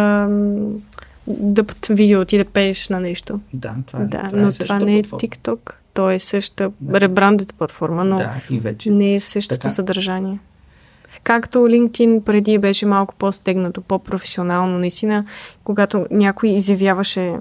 да 1.27 1.63
под 1.63 1.87
видео 1.87 2.25
ти 2.25 2.37
да 2.37 2.45
пееш 2.45 2.89
на 2.89 2.99
нещо. 2.99 3.39
Да, 3.53 3.75
това 3.87 3.99
е, 4.01 4.05
да, 4.05 4.23
това 4.23 4.39
но 4.41 4.47
е 4.47 4.51
това 4.51 4.79
не 4.79 4.97
е. 4.97 5.03
TikTok. 5.03 5.73
То 5.93 6.09
е 6.11 6.19
същата 6.19 6.71
Да. 6.81 7.01
ребрандата 7.01 7.53
платформа, 7.53 8.05
но 8.05 8.15
Да, 8.17 8.33
и 8.51 8.59
вече. 8.59 8.91
не 8.91 9.15
е 9.15 9.19
същото 9.19 9.59
Така. 9.59 9.69
съдържание. 9.69 10.39
Както 11.23 11.57
LinkedIn 11.59 12.21
преди 12.21 12.57
беше 12.57 12.85
малко 12.85 13.15
по-стегнато, 13.15 13.81
по-професионално, 13.81 14.79
наистина, 14.79 15.25
когато 15.63 16.05
някой 16.11 16.49
изявяваше 16.49 17.33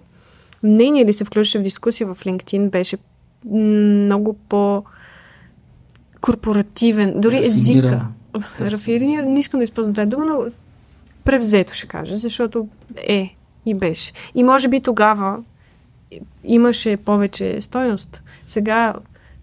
мнение 0.62 1.02
или 1.02 1.12
се 1.12 1.24
включваше 1.24 1.58
в 1.58 1.62
дискусия 1.62 2.06
в 2.06 2.24
LinkedIn, 2.24 2.70
беше 2.70 2.96
много 3.44 4.36
по 4.48 4.82
корпоративен, 6.20 7.20
дори 7.20 7.46
езика. 7.46 8.06
Рафиниран. 8.60 9.32
Не 9.32 9.40
искам 9.40 9.60
да 9.60 9.64
използвам 9.64 9.94
тази 9.94 10.08
дума, 10.08 10.24
но 10.24 10.44
превзето 11.24 11.74
ще 11.74 11.86
кажа, 11.86 12.16
защото 12.16 12.68
е 12.96 13.36
и 13.66 13.74
беше. 13.74 14.12
И 14.34 14.42
може 14.42 14.68
би 14.68 14.80
тогава 14.80 15.38
имаше 16.44 16.96
повече 16.96 17.60
стойност. 17.60 18.22
Сега, 18.46 18.94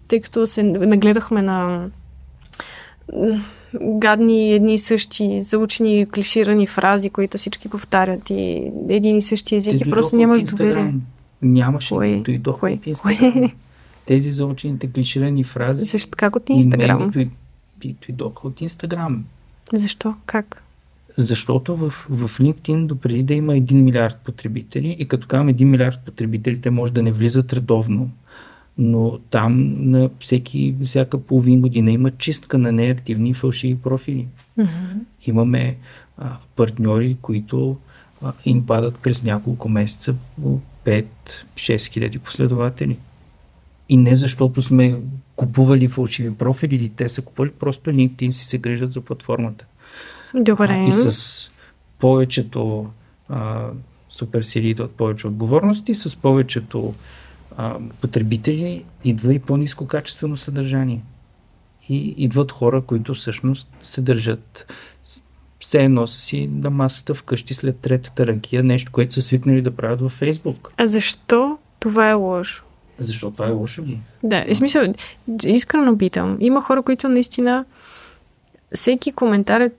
тъй 0.08 0.20
като 0.20 0.46
се 0.46 0.62
нагледахме 0.62 1.42
на 1.42 1.88
гадни 3.82 4.52
едни 4.52 4.74
и 4.74 4.78
същи 4.78 5.40
заучени 5.40 6.06
клиширани 6.14 6.66
фрази, 6.66 7.10
които 7.10 7.38
всички 7.38 7.68
повтарят 7.68 8.30
и 8.30 8.72
един 8.88 9.16
и 9.16 9.22
същи 9.22 9.56
език 9.56 9.80
и 9.80 9.90
просто 9.90 10.16
нямаш 10.16 10.42
доверие. 10.42 10.94
Нямаше. 11.42 11.94
Кое? 11.94 12.22
от 12.62 12.86
Инстаграм. 12.86 13.50
Тези 14.06 14.30
заучените 14.30 14.92
клиширани 14.92 15.44
фрази. 15.44 15.86
Също 15.86 16.10
как 16.16 16.36
от 16.36 16.50
и 16.50 16.52
Инстаграм? 16.52 16.98
меми 16.98 17.12
дой- 17.12 17.30
дой- 17.80 17.94
дойдоха 18.06 18.48
от 18.48 18.60
Инстаграм. 18.60 19.24
Защо? 19.72 20.14
Как? 20.26 20.62
Защото 21.16 21.76
в, 21.76 21.90
в 21.90 22.38
LinkedIn 22.38 22.86
допреди 22.86 23.22
да 23.22 23.34
има 23.34 23.52
1 23.52 23.72
милиард 23.72 24.16
потребители 24.24 24.96
и 24.98 25.08
като 25.08 25.26
казвам 25.26 25.48
1 25.48 25.64
милиард 25.64 26.00
потребители, 26.04 26.60
те 26.60 26.70
може 26.70 26.92
да 26.92 27.02
не 27.02 27.12
влизат 27.12 27.52
редовно, 27.52 28.10
но 28.78 29.18
там 29.30 29.74
на 29.90 30.10
всеки, 30.20 30.74
всяка 30.84 31.18
половин 31.18 31.60
година 31.60 31.90
има 31.90 32.10
чистка 32.10 32.58
на 32.58 32.72
неактивни 32.72 33.30
и 33.30 33.34
фалшиви 33.34 33.78
профили. 33.78 34.26
Мгм. 34.56 34.68
Имаме 35.26 35.76
а, 36.18 36.36
партньори, 36.56 37.16
които 37.22 37.76
а, 38.22 38.32
им 38.44 38.66
падат 38.66 38.98
през 38.98 39.22
няколко 39.22 39.68
месеца 39.68 40.14
по 40.42 40.60
5-6 40.84 41.92
хиляди 41.92 42.18
последователи. 42.18 42.98
И 43.88 43.96
не 43.96 44.16
защото 44.16 44.62
сме 44.62 45.00
купували 45.36 45.88
фалшиви 45.88 46.34
профили, 46.34 46.74
или 46.74 46.88
те 46.88 47.08
са 47.08 47.22
купували, 47.22 47.50
просто 47.50 47.90
LinkedIn 47.90 48.30
си 48.30 48.44
се 48.44 48.58
грижат 48.58 48.92
за 48.92 49.00
платформата. 49.00 49.64
Добре. 50.34 50.68
А, 50.70 50.88
и 50.88 50.92
с 50.92 51.50
повечето 51.98 52.86
а, 53.28 53.68
суперсили 54.08 54.68
идват 54.68 54.90
повече 54.90 55.26
отговорности, 55.26 55.94
с 55.94 56.16
повечето 56.16 56.94
а, 57.56 57.76
потребители 58.00 58.84
идва 59.04 59.34
и 59.34 59.38
по-низко 59.38 59.86
качествено 59.86 60.36
съдържание. 60.36 61.02
и 61.88 62.14
идват 62.16 62.52
хора, 62.52 62.82
които 62.82 63.14
всъщност 63.14 63.68
се 63.80 64.00
държат 64.00 64.72
все 65.60 65.84
едно 65.84 66.06
си 66.06 66.46
на 66.46 66.70
масата 66.70 67.14
вкъщи 67.14 67.54
след 67.54 67.78
третата 67.78 68.26
ракия, 68.26 68.62
нещо, 68.64 68.92
което 68.92 69.14
са 69.14 69.22
свикнали 69.22 69.62
да 69.62 69.76
правят 69.76 70.00
във 70.00 70.12
Фейсбук. 70.12 70.72
А 70.76 70.86
защо 70.86 71.58
това 71.80 72.10
е 72.10 72.12
лошо? 72.12 72.65
Защо 72.98 73.30
това 73.30 73.46
е 73.46 73.50
лошо 73.50 73.82
ли? 73.82 74.00
Да, 74.22 74.44
в 74.48 74.56
смисъл, 74.56 74.82
искрено 75.44 75.98
питам. 75.98 76.36
Има 76.40 76.62
хора, 76.62 76.82
които 76.82 77.08
наистина 77.08 77.64
всеки 78.74 79.12
коментар 79.12 79.60
е 79.60 79.70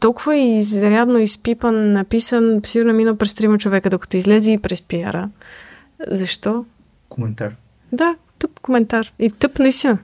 толкова 0.00 0.36
изрядно 0.36 1.18
изпипан, 1.18 1.92
написан, 1.92 2.60
сигурно 2.66 2.92
минал 2.92 3.16
през 3.16 3.34
трима 3.34 3.58
човека, 3.58 3.90
докато 3.90 4.16
излезе 4.16 4.52
и 4.52 4.58
през 4.58 4.82
пиара. 4.82 5.28
Защо? 6.06 6.64
Коментар. 7.08 7.54
Да, 7.92 8.16
тъп 8.38 8.60
коментар. 8.60 9.12
И 9.18 9.30
тъп 9.30 9.58
наистина. 9.58 9.98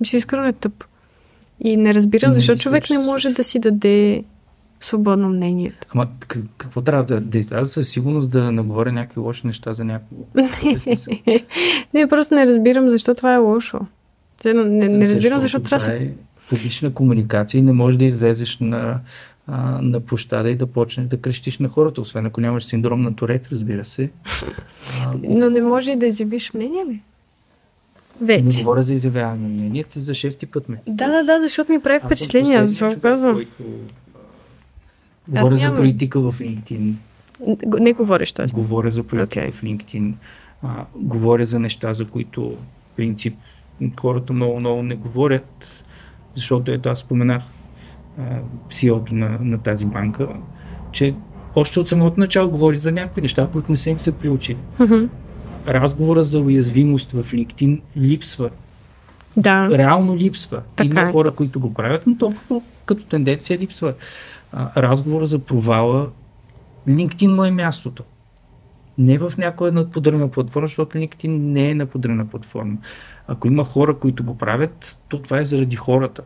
Мисля, 0.00 0.18
искрено 0.18 0.46
е 0.46 0.52
тъп. 0.52 0.84
И 1.60 1.76
не 1.76 1.94
разбирам, 1.94 2.32
защо 2.32 2.56
човек 2.56 2.90
не 2.90 2.98
може 2.98 3.30
да 3.30 3.44
си 3.44 3.58
даде 3.58 4.24
свободно 4.84 5.28
мнението. 5.28 5.86
Ама 5.94 6.08
какво 6.56 6.80
трябва 6.80 7.04
да, 7.04 7.20
да 7.20 7.38
изляза 7.38 7.70
със 7.70 7.88
сигурност 7.88 8.30
да 8.30 8.52
наговоря 8.52 8.92
някакви 8.92 9.20
лоши 9.20 9.46
неща 9.46 9.72
за 9.72 9.84
някого? 9.84 10.24
не, 11.94 12.06
просто 12.08 12.34
не 12.34 12.46
разбирам 12.46 12.88
защо 12.88 13.14
това 13.14 13.34
е 13.34 13.38
лошо. 13.38 13.80
Не, 14.44 14.88
не 14.88 15.08
разбирам 15.08 15.40
защо 15.40 15.60
трябва 15.60 15.78
да 15.78 15.84
това 15.84 15.98
се... 15.98 16.04
е 16.04 16.10
публична 16.48 16.94
комуникация 16.94 17.58
и 17.58 17.62
не 17.62 17.72
можеш 17.72 17.98
да 17.98 18.04
излезеш 18.04 18.58
на, 18.60 19.00
а, 19.46 19.78
на 19.82 20.00
площада 20.00 20.50
и 20.50 20.56
да 20.56 20.66
почнеш 20.66 21.06
да 21.06 21.20
крещиш 21.20 21.58
на 21.58 21.68
хората, 21.68 22.00
освен 22.00 22.26
ако 22.26 22.40
нямаш 22.40 22.64
синдром 22.64 23.02
на 23.02 23.16
Турет, 23.16 23.48
разбира 23.52 23.84
се. 23.84 24.10
А, 25.00 25.14
Но 25.22 25.50
не 25.50 25.62
може 25.62 25.92
и 25.92 25.96
да 25.96 26.06
изявиш 26.06 26.54
мнение 26.54 26.84
ли? 26.88 27.00
не 28.20 28.26
Вече. 28.26 28.58
говоря 28.58 28.82
за 28.82 28.94
изявяване 28.94 29.42
на 29.42 29.48
мнение, 29.48 29.84
ти 29.84 30.00
за 30.00 30.14
шести 30.14 30.46
път 30.46 30.68
ме. 30.68 30.76
Да, 30.86 31.10
да, 31.10 31.24
да, 31.24 31.40
защото 31.40 31.72
ми 31.72 31.80
прави 31.80 32.00
впечатление, 32.04 32.56
аз 32.56 32.74
това 32.74 32.96
казвам. 32.96 33.34
който, 33.34 33.64
Говоря 35.28 35.46
за 35.46 35.54
нямам. 35.54 35.76
политика 35.76 36.20
в 36.20 36.38
LinkedIn. 36.38 36.92
Не 37.80 37.92
говориш, 37.92 38.32
т.е. 38.32 38.46
Говоря 38.46 38.90
за 38.90 39.02
политика 39.02 39.40
Окей. 39.40 39.50
в 39.50 39.62
LinkedIn. 39.62 40.12
А, 40.62 40.84
говоря 40.96 41.46
за 41.46 41.58
неща, 41.60 41.92
за 41.92 42.04
които 42.04 42.56
принцип 42.96 43.34
хората 44.00 44.32
много, 44.32 44.60
много 44.60 44.82
не 44.82 44.94
говорят, 44.94 45.84
защото 46.34 46.70
ето 46.70 46.88
аз 46.88 46.98
споменах 46.98 47.42
а, 48.18 48.22
CEO-то 48.68 49.14
на, 49.14 49.38
на 49.40 49.58
тази 49.58 49.86
банка, 49.86 50.28
че 50.92 51.14
още 51.56 51.80
от 51.80 51.88
самото 51.88 52.20
начало 52.20 52.50
говори 52.50 52.76
за 52.76 52.92
някакви 52.92 53.20
неща, 53.20 53.48
които 53.52 53.72
не 53.72 53.76
са 53.76 53.90
им 53.90 53.98
се 53.98 54.12
приучили. 54.12 54.58
Разговора 55.68 56.22
за 56.22 56.40
уязвимост 56.40 57.12
в 57.12 57.32
LinkedIn 57.32 57.80
липсва. 57.96 58.50
Да. 59.36 59.68
Реално 59.70 60.16
липсва. 60.16 60.62
Така 60.76 61.00
Има 61.00 61.08
е. 61.08 61.12
хора, 61.12 61.30
които 61.30 61.60
го 61.60 61.74
правят, 61.74 62.06
но 62.06 62.16
толкова 62.16 62.60
като 62.86 63.04
тенденция 63.04 63.58
липсва. 63.58 63.94
А, 64.52 64.82
разговора 64.82 65.26
за 65.26 65.38
провала, 65.38 66.10
LinkedIn 66.88 67.34
му 67.34 67.44
е 67.44 67.50
мястото. 67.50 68.04
Не 68.98 69.18
в 69.18 69.32
някоя 69.38 69.72
надподрена 69.72 70.30
платформа, 70.30 70.66
защото 70.66 70.98
LinkedIn 70.98 71.28
не 71.28 71.70
е 71.70 71.74
наподрена 71.74 72.26
платформа. 72.26 72.76
Ако 73.26 73.46
има 73.46 73.64
хора, 73.64 73.98
които 73.98 74.24
го 74.24 74.38
правят, 74.38 74.98
то 75.08 75.22
това 75.22 75.38
е 75.38 75.44
заради 75.44 75.76
хората. 75.76 76.22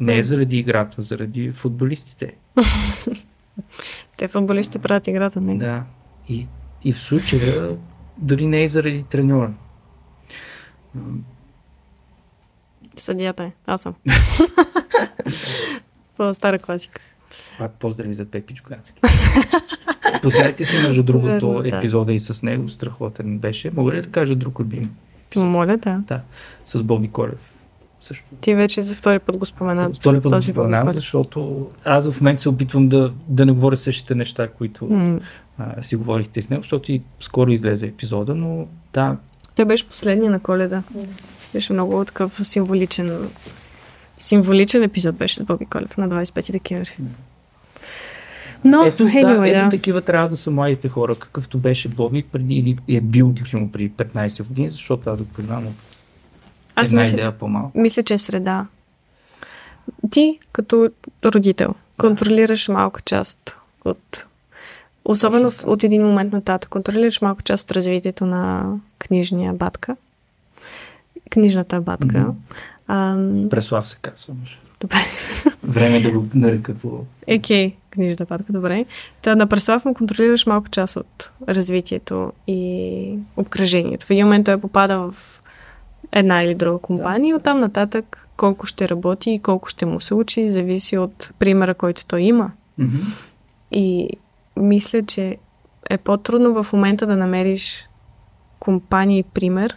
Не 0.00 0.18
е 0.18 0.24
заради 0.24 0.58
играта, 0.58 1.02
заради 1.02 1.52
футболистите. 1.52 2.36
Те 4.16 4.28
футболистите 4.28 4.78
правят 4.78 5.06
играта, 5.06 5.40
не? 5.40 5.58
Да. 5.58 5.84
И, 6.28 6.46
и 6.84 6.92
в 6.92 6.98
случая 6.98 7.76
дори 8.18 8.46
не 8.46 8.64
е 8.64 8.68
заради 8.68 9.02
треньора. 9.02 9.52
Съдията 12.96 13.44
е. 13.44 13.52
Аз 13.66 13.82
съм. 13.82 13.94
По 16.16 16.34
стара 16.34 16.58
класика. 16.58 17.00
Пак 17.58 17.72
поздрави 17.72 18.12
за 18.12 18.24
Пепи 18.24 18.54
Джугански. 18.54 19.00
Пуснете 20.22 20.64
си, 20.64 20.78
между 20.78 21.02
другото, 21.02 21.52
Верно, 21.52 21.62
да. 21.62 21.78
епизода 21.78 22.12
и 22.12 22.18
с 22.18 22.42
него. 22.42 22.68
Страхотен 22.68 23.38
беше. 23.38 23.70
Мога 23.70 23.92
ли 23.92 24.02
да 24.02 24.08
кажа 24.08 24.36
друг 24.36 24.60
любим? 24.60 24.90
Моля, 25.36 25.76
да. 25.76 26.02
Да. 26.06 26.20
С 26.64 26.82
Боби 26.82 27.08
Колев. 27.08 27.54
Също. 28.00 28.24
Ти 28.40 28.54
вече 28.54 28.82
за 28.82 28.94
втори 28.94 29.18
път 29.18 29.36
го 29.36 29.46
спомена. 29.46 29.90
Втори 29.94 30.20
път 30.20 30.32
го 30.32 30.42
споменавам, 30.42 30.86
Бобби 30.86 30.96
защото 30.96 31.70
аз 31.84 32.10
в 32.10 32.20
момента 32.20 32.42
се 32.42 32.48
опитвам 32.48 32.88
да, 32.88 33.12
да 33.28 33.46
не 33.46 33.52
говоря 33.52 33.76
същите 33.76 34.14
неща, 34.14 34.48
които 34.48 34.84
М. 34.86 35.20
а, 35.58 35.82
си 35.82 35.96
говорихте 35.96 36.42
с 36.42 36.50
него, 36.50 36.62
защото 36.62 36.92
и 36.92 37.02
скоро 37.20 37.50
излезе 37.50 37.86
епизода, 37.86 38.34
но 38.34 38.66
да, 38.92 39.16
Той 39.56 39.64
беше 39.64 39.88
последния 39.88 40.30
на 40.30 40.40
коледа. 40.40 40.82
Беше 41.52 41.72
много 41.72 42.04
такъв 42.04 42.46
символичен 42.46 43.28
символичен 44.20 44.82
епизод 44.82 45.16
беше 45.16 45.36
с 45.36 45.44
Боби 45.44 45.66
Колев 45.66 45.96
на 45.96 46.08
25 46.08 46.52
декември. 46.52 46.96
Но, 48.64 48.84
ето, 48.84 49.04
да, 49.04 49.10
anyway, 49.10 49.50
ето 49.50 49.64
да. 49.64 49.68
такива 49.68 50.00
трябва 50.00 50.28
да 50.28 50.36
са 50.36 50.50
младите 50.50 50.88
хора, 50.88 51.14
какъвто 51.14 51.58
беше 51.58 51.88
Боби 51.88 52.22
преди 52.22 52.54
или 52.54 52.96
е 52.96 53.00
бил 53.00 53.34
примерно 53.34 53.72
преди 53.72 53.90
15 53.90 54.42
години, 54.42 54.70
защото 54.70 55.10
аз 55.10 55.18
го 55.18 55.24
познавам 55.24 55.66
от 55.66 55.74
Аз 56.74 56.88
една 56.88 57.00
мисля, 57.00 57.12
идея 57.12 57.38
по-малко. 57.38 57.78
мисля, 57.78 58.02
че 58.02 58.14
е 58.14 58.18
среда. 58.18 58.66
Ти, 60.10 60.38
като 60.52 60.90
родител, 61.24 61.74
контролираш 61.98 62.68
малка 62.68 63.00
част 63.00 63.56
от 63.84 64.26
Особено 65.04 65.50
в, 65.50 65.64
от 65.66 65.84
един 65.84 66.02
момент 66.02 66.32
нататък. 66.32 66.70
Контролираш 66.70 67.20
малко 67.20 67.42
част 67.42 67.70
от 67.70 67.76
развитието 67.76 68.26
на 68.26 68.72
книжния 68.98 69.52
батка. 69.52 69.96
Книжната 71.30 71.80
батка. 71.80 72.18
Мгм. 72.18 72.30
Ам, 72.92 73.48
Преслав 73.50 73.88
се 73.88 73.96
казва. 74.02 74.34
добре. 74.80 74.96
Време 75.62 75.96
е 75.96 76.02
да 76.02 76.10
го 76.10 76.26
нарека 76.34 76.74
по... 76.74 77.04
Окей, 77.36 77.76
книжната 77.90 78.24
батка, 78.24 78.52
добре. 78.52 78.84
Та 79.22 79.34
на 79.34 79.46
Преслав 79.46 79.84
му 79.84 79.94
контролираш 79.94 80.46
малка 80.46 80.70
част 80.70 80.96
от 80.96 81.32
развитието 81.48 82.32
и 82.46 83.18
обкръжението. 83.36 84.06
В 84.06 84.10
един 84.10 84.26
момент 84.26 84.44
той 84.44 84.60
попада 84.60 84.98
в 84.98 85.40
една 86.12 86.42
или 86.42 86.54
друга 86.54 86.78
компания 86.78 87.30
и 87.30 87.34
оттам 87.34 87.60
нататък 87.60 88.28
колко 88.36 88.66
ще 88.66 88.88
работи 88.88 89.30
и 89.30 89.38
колко 89.38 89.68
ще 89.68 89.86
му 89.86 90.00
се 90.00 90.14
учи, 90.14 90.50
зависи 90.50 90.98
от 90.98 91.32
примера, 91.38 91.74
който 91.74 92.06
той 92.06 92.20
има. 92.20 92.52
Мгм. 92.78 92.96
И 93.72 94.08
мисля, 94.56 95.02
че 95.02 95.36
е 95.90 95.98
по-трудно 95.98 96.62
в 96.62 96.72
момента 96.72 97.06
да 97.06 97.16
намериш 97.16 97.88
компания 98.60 99.18
и 99.18 99.22
пример, 99.22 99.76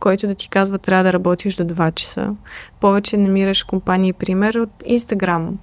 който 0.00 0.26
да 0.26 0.34
ти 0.34 0.48
казва 0.48 0.78
трябва 0.78 1.04
да 1.04 1.12
работиш 1.12 1.56
до 1.56 1.64
2 1.64 1.94
часа. 1.94 2.34
Повече 2.80 3.16
намираш 3.16 3.62
компания 3.62 4.08
и 4.08 4.12
пример 4.12 4.54
от 4.54 4.70
Инстаграм. 4.84 5.58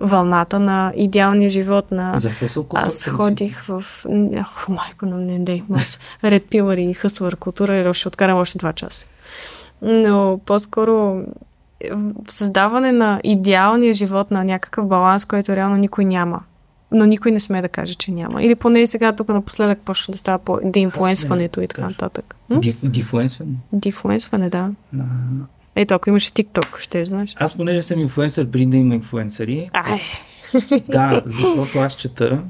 Вълната 0.00 0.60
на 0.60 0.92
идеалния 0.96 1.50
живот 1.50 1.90
на... 1.90 2.16
За 2.16 2.30
хъсъл. 2.30 2.66
Аз 2.74 3.08
ходих 3.08 3.62
в... 3.62 3.84
Ах, 4.36 4.68
майко 4.68 5.06
на 5.06 5.16
не 5.16 5.38
дей, 5.38 5.62
Ред 6.24 6.44
Пилър 6.50 6.76
и 6.76 6.94
хъствър 6.94 7.36
култура 7.36 7.76
и 7.76 7.94
ще 7.94 8.08
откарам 8.08 8.38
още 8.38 8.58
2 8.58 8.74
часа. 8.74 9.06
Но 9.82 10.40
по-скоро 10.46 11.22
създаване 12.28 12.92
на 12.92 13.20
идеалния 13.24 13.94
живот 13.94 14.30
на 14.30 14.44
някакъв 14.44 14.86
баланс, 14.86 15.24
който 15.24 15.56
реално 15.56 15.76
никой 15.76 16.04
няма. 16.04 16.42
Но 16.92 17.04
никой 17.04 17.32
не 17.32 17.40
сме 17.40 17.62
да 17.62 17.68
каже, 17.68 17.94
че 17.94 18.12
няма. 18.12 18.42
Или 18.42 18.54
поне 18.54 18.86
сега 18.86 19.12
тук 19.12 19.28
напоследък 19.28 19.78
почна 19.78 20.12
да 20.12 20.18
става 20.18 20.38
по 20.38 20.60
деинфлуенсването 20.64 21.60
и 21.60 21.68
така 21.68 21.82
Точно. 21.82 21.90
нататък. 21.90 22.36
М? 22.48 22.60
Диф, 22.60 22.80
дифуенсване. 22.82 23.52
Деинфлуенсване, 23.72 24.50
да. 24.50 24.70
А, 24.98 25.04
Ето, 25.76 25.94
ако 25.94 26.08
имаш 26.08 26.24
TikTok, 26.24 26.78
ще 26.78 27.04
знаеш. 27.04 27.34
Аз 27.38 27.56
понеже 27.56 27.82
съм 27.82 28.00
инфуенсър, 28.00 28.50
преди 28.50 28.66
да 28.66 28.76
има 28.76 28.94
инфуенсъри, 28.94 29.70
Ай, 29.72 30.00
да, 30.88 31.22
защото 31.26 31.78
аз 31.78 31.96
чета 31.96 32.42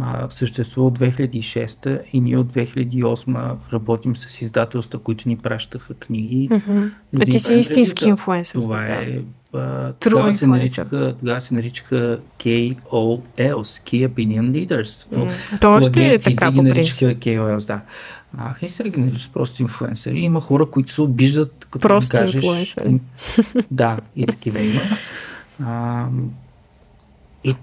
а, 0.00 0.26
съществува 0.30 0.88
от 0.88 0.98
2006 0.98 2.02
и 2.12 2.20
ние 2.20 2.36
от 2.36 2.52
2008 2.52 3.56
работим 3.72 4.16
с 4.16 4.42
издателства, 4.42 4.98
които 4.98 5.28
ни 5.28 5.36
пращаха 5.36 5.94
книги. 5.94 6.48
Да 6.50 7.22
а 7.22 7.24
ти 7.24 7.40
си 7.40 7.46
правим 7.46 7.60
истински 7.60 8.08
инфлуенсър. 8.08 8.60
Това 8.60 8.86
така. 8.86 8.92
е... 8.92 9.20
А, 9.52 9.92
тогава, 9.92 10.32
се 10.32 10.46
наричаха, 10.46 11.14
тогава 11.18 11.40
се 11.40 11.54
наричаха 11.54 12.20
KOLs, 12.38 12.82
Key 13.36 14.08
Opinion 14.08 14.50
Leaders. 14.50 15.16
М. 15.16 15.58
То 15.60 15.72
още 15.72 16.14
е 16.14 16.18
така 16.18 16.52
по 16.52 16.62
принцип. 16.62 17.08
KOLs, 17.08 17.66
да. 17.66 17.80
А, 18.38 18.54
и 18.62 18.68
сега 18.68 18.90
ги 18.90 19.00
наричат 19.00 19.32
просто 19.32 19.62
инфлуенсъри. 19.62 20.20
Има 20.20 20.40
хора, 20.40 20.66
които 20.66 20.92
се 20.92 21.02
обиждат, 21.02 21.66
като 21.70 21.88
Просто 21.88 22.16
кажеш... 22.16 22.34
инфлуенсъри. 22.34 23.00
Да, 23.70 23.98
и 24.16 24.26
такива 24.26 24.60
има. 24.60 24.80
А, 25.64 26.08
и 27.44 27.54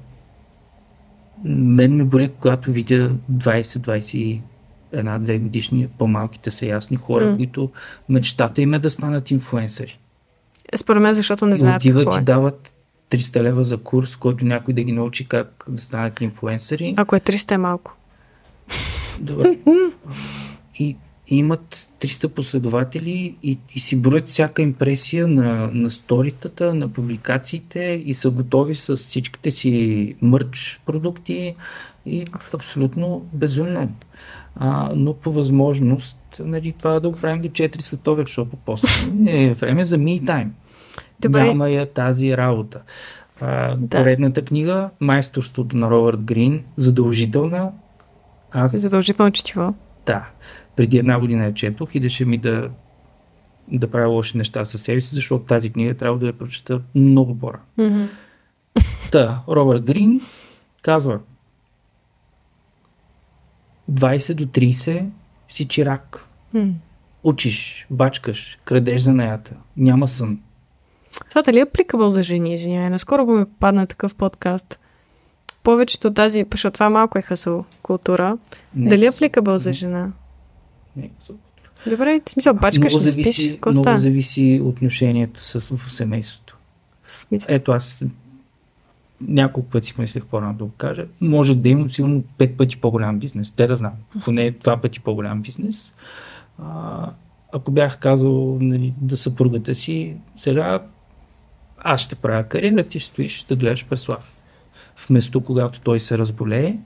мен 1.45 1.95
ме 1.95 2.03
боли, 2.03 2.31
когато 2.39 2.71
видя 2.71 3.11
20-20 3.31 4.41
една-две 4.91 5.39
годишни, 5.39 5.87
по-малките 5.97 6.51
са 6.51 6.65
ясни 6.65 6.97
хора, 6.97 7.25
М. 7.25 7.35
които 7.35 7.71
мечтата 8.09 8.61
им 8.61 8.73
е 8.73 8.79
да 8.79 8.89
станат 8.89 9.31
инфлуенсъри. 9.31 9.99
Според 10.75 11.01
мен, 11.01 11.13
защото 11.13 11.45
не 11.45 11.53
И 11.53 11.57
знаят 11.57 11.81
отиват 11.81 12.03
какво 12.03 12.17
и 12.17 12.21
е. 12.21 12.23
дават 12.23 12.73
300 13.09 13.41
лева 13.41 13.63
за 13.63 13.77
курс, 13.77 14.15
който 14.15 14.45
някой 14.45 14.73
да 14.73 14.83
ги 14.83 14.91
научи 14.91 15.27
как 15.27 15.65
да 15.67 15.81
станат 15.81 16.21
инфлуенсъри. 16.21 16.93
Ако 16.97 17.15
е 17.15 17.19
300 17.19 17.51
е 17.51 17.57
малко. 17.57 17.95
Добре. 19.19 19.57
И, 20.79 20.95
и 21.27 21.37
имат 21.37 21.87
300 22.01 22.27
последователи 22.27 23.37
и, 23.43 23.59
и 23.75 23.79
си 23.79 23.95
броят 23.95 24.27
всяка 24.27 24.61
импресия 24.61 25.27
на, 25.27 25.69
на 25.73 25.89
сторитата, 25.89 26.73
на 26.73 26.87
публикациите 26.87 28.01
и 28.05 28.13
са 28.13 28.29
готови 28.29 28.75
с 28.75 28.95
всичките 28.95 29.51
си 29.51 30.15
мърч 30.21 30.81
продукти 30.85 31.55
и 32.05 32.25
абсолютно 32.53 33.25
безумно. 33.33 33.91
А, 34.55 34.91
но 34.95 35.13
по 35.13 35.31
възможност 35.31 36.17
нали, 36.45 36.71
това 36.71 36.99
да 36.99 37.09
го 37.09 37.17
правим 37.17 37.41
до 37.41 37.47
4 37.47 37.81
светове, 37.81 38.23
защото 38.25 38.57
после 38.65 38.87
е 39.27 39.53
време 39.53 39.83
за 39.83 39.97
me 39.97 40.23
time. 40.23 40.49
Добре. 41.19 41.43
Няма 41.43 41.69
я 41.69 41.93
тази 41.93 42.37
работа. 42.37 42.81
А, 43.41 43.75
да. 43.75 43.97
Поредната 43.97 44.45
книга, 44.45 44.89
Майсторството 44.99 45.77
на 45.77 45.89
Робърт 45.89 46.21
Грин, 46.21 46.63
задължителна. 46.75 47.71
Аз... 48.51 48.77
Задължително 48.77 49.31
четиво. 49.31 49.73
Да. 50.05 50.25
Преди 50.75 50.97
една 50.97 51.19
година 51.19 51.45
я 51.45 51.53
четох, 51.53 51.95
идеше 51.95 52.25
ми 52.25 52.37
да, 52.37 52.69
да 53.67 53.91
правя 53.91 54.07
лоши 54.07 54.37
неща 54.37 54.65
със 54.65 54.81
себе 54.81 55.01
си, 55.01 55.15
защото 55.15 55.45
тази 55.45 55.69
книга 55.69 55.93
трябва 55.93 56.19
да 56.19 56.27
я 56.27 56.33
прочета 56.33 56.81
много 56.95 57.39
по-рано. 57.39 57.63
Mm-hmm. 57.79 58.07
Та, 59.11 59.43
Робърт 59.49 59.83
Грин 59.83 60.21
казва 60.81 61.19
20 63.91 64.33
до 64.33 64.45
30 64.45 65.05
си 65.49 65.67
чирак. 65.67 66.26
Учиш, 67.23 67.87
бачкаш, 67.89 68.59
крадеш 68.65 69.01
занаята, 69.01 69.53
няма 69.77 70.07
сън. 70.07 70.39
Това 71.29 71.41
дали 71.41 71.59
е 71.59 71.65
applicable 71.65 72.07
за 72.07 72.23
жени, 72.23 72.53
извинявай? 72.53 72.89
Наскоро 72.89 73.25
го 73.25 73.33
ми 73.33 73.45
падна 73.59 73.87
такъв 73.87 74.15
подкаст. 74.15 74.79
Повечето 75.63 76.13
тази, 76.13 76.45
защото 76.51 76.73
това 76.73 76.89
малко 76.89 77.17
е 77.17 77.21
хасъл 77.21 77.65
култура. 77.81 78.37
Не, 78.75 78.89
дали 78.89 79.05
е 79.05 79.11
applicable 79.11 79.55
за 79.55 79.73
жена? 79.73 80.11
Не 80.95 81.05
е 81.05 81.09
хасъл 81.19 81.35
Добре, 81.85 82.21
в 82.25 82.29
смисъл, 82.29 82.53
бачкаш, 82.53 82.95
не 82.95 83.09
спиш, 83.09 83.59
Много 83.65 83.97
зависи 83.97 84.61
отношението 84.63 85.43
с 85.43 85.59
в 85.59 85.91
семейството. 85.91 86.57
Смисъл. 87.05 87.55
Ето 87.55 87.71
аз 87.71 88.03
няколко 89.21 89.69
пъти 89.69 89.93
мислех 89.99 90.25
по-рано 90.25 90.53
да 90.53 90.65
го 90.65 90.71
кажа. 90.77 91.05
Може 91.21 91.55
да 91.55 91.69
имам 91.69 91.89
сигурно 91.89 92.23
пет 92.37 92.57
пъти 92.57 92.77
по-голям 92.77 93.19
бизнес. 93.19 93.51
Те 93.51 93.67
да 93.67 93.75
знам. 93.75 93.93
Поне 94.23 94.51
два 94.51 94.77
пъти 94.77 94.99
по-голям 94.99 95.41
бизнес. 95.41 95.93
А, 96.59 97.11
ако 97.53 97.71
бях 97.71 97.99
казал 97.99 98.57
нали, 98.61 98.93
да 99.01 99.17
съпругата 99.17 99.75
си, 99.75 100.15
сега 100.35 100.83
аз 101.77 102.01
ще 102.01 102.15
правя 102.15 102.43
кариера, 102.43 102.83
ти 102.83 102.99
ще 102.99 103.13
стоиш, 103.13 103.37
ще 103.37 103.55
гледаш 103.55 103.85
Преслав. 103.85 104.33
Вместо 105.07 105.43
когато 105.43 105.81
той 105.81 105.99
се 105.99 106.17
разболее, 106.17 106.77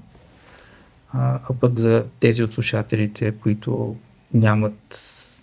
а, 1.14 1.39
а 1.49 1.53
пък 1.53 1.80
за 1.80 2.06
тези 2.19 2.43
от 2.43 2.53
слушателите, 2.53 3.31
които 3.31 3.95
нямат 4.34 4.95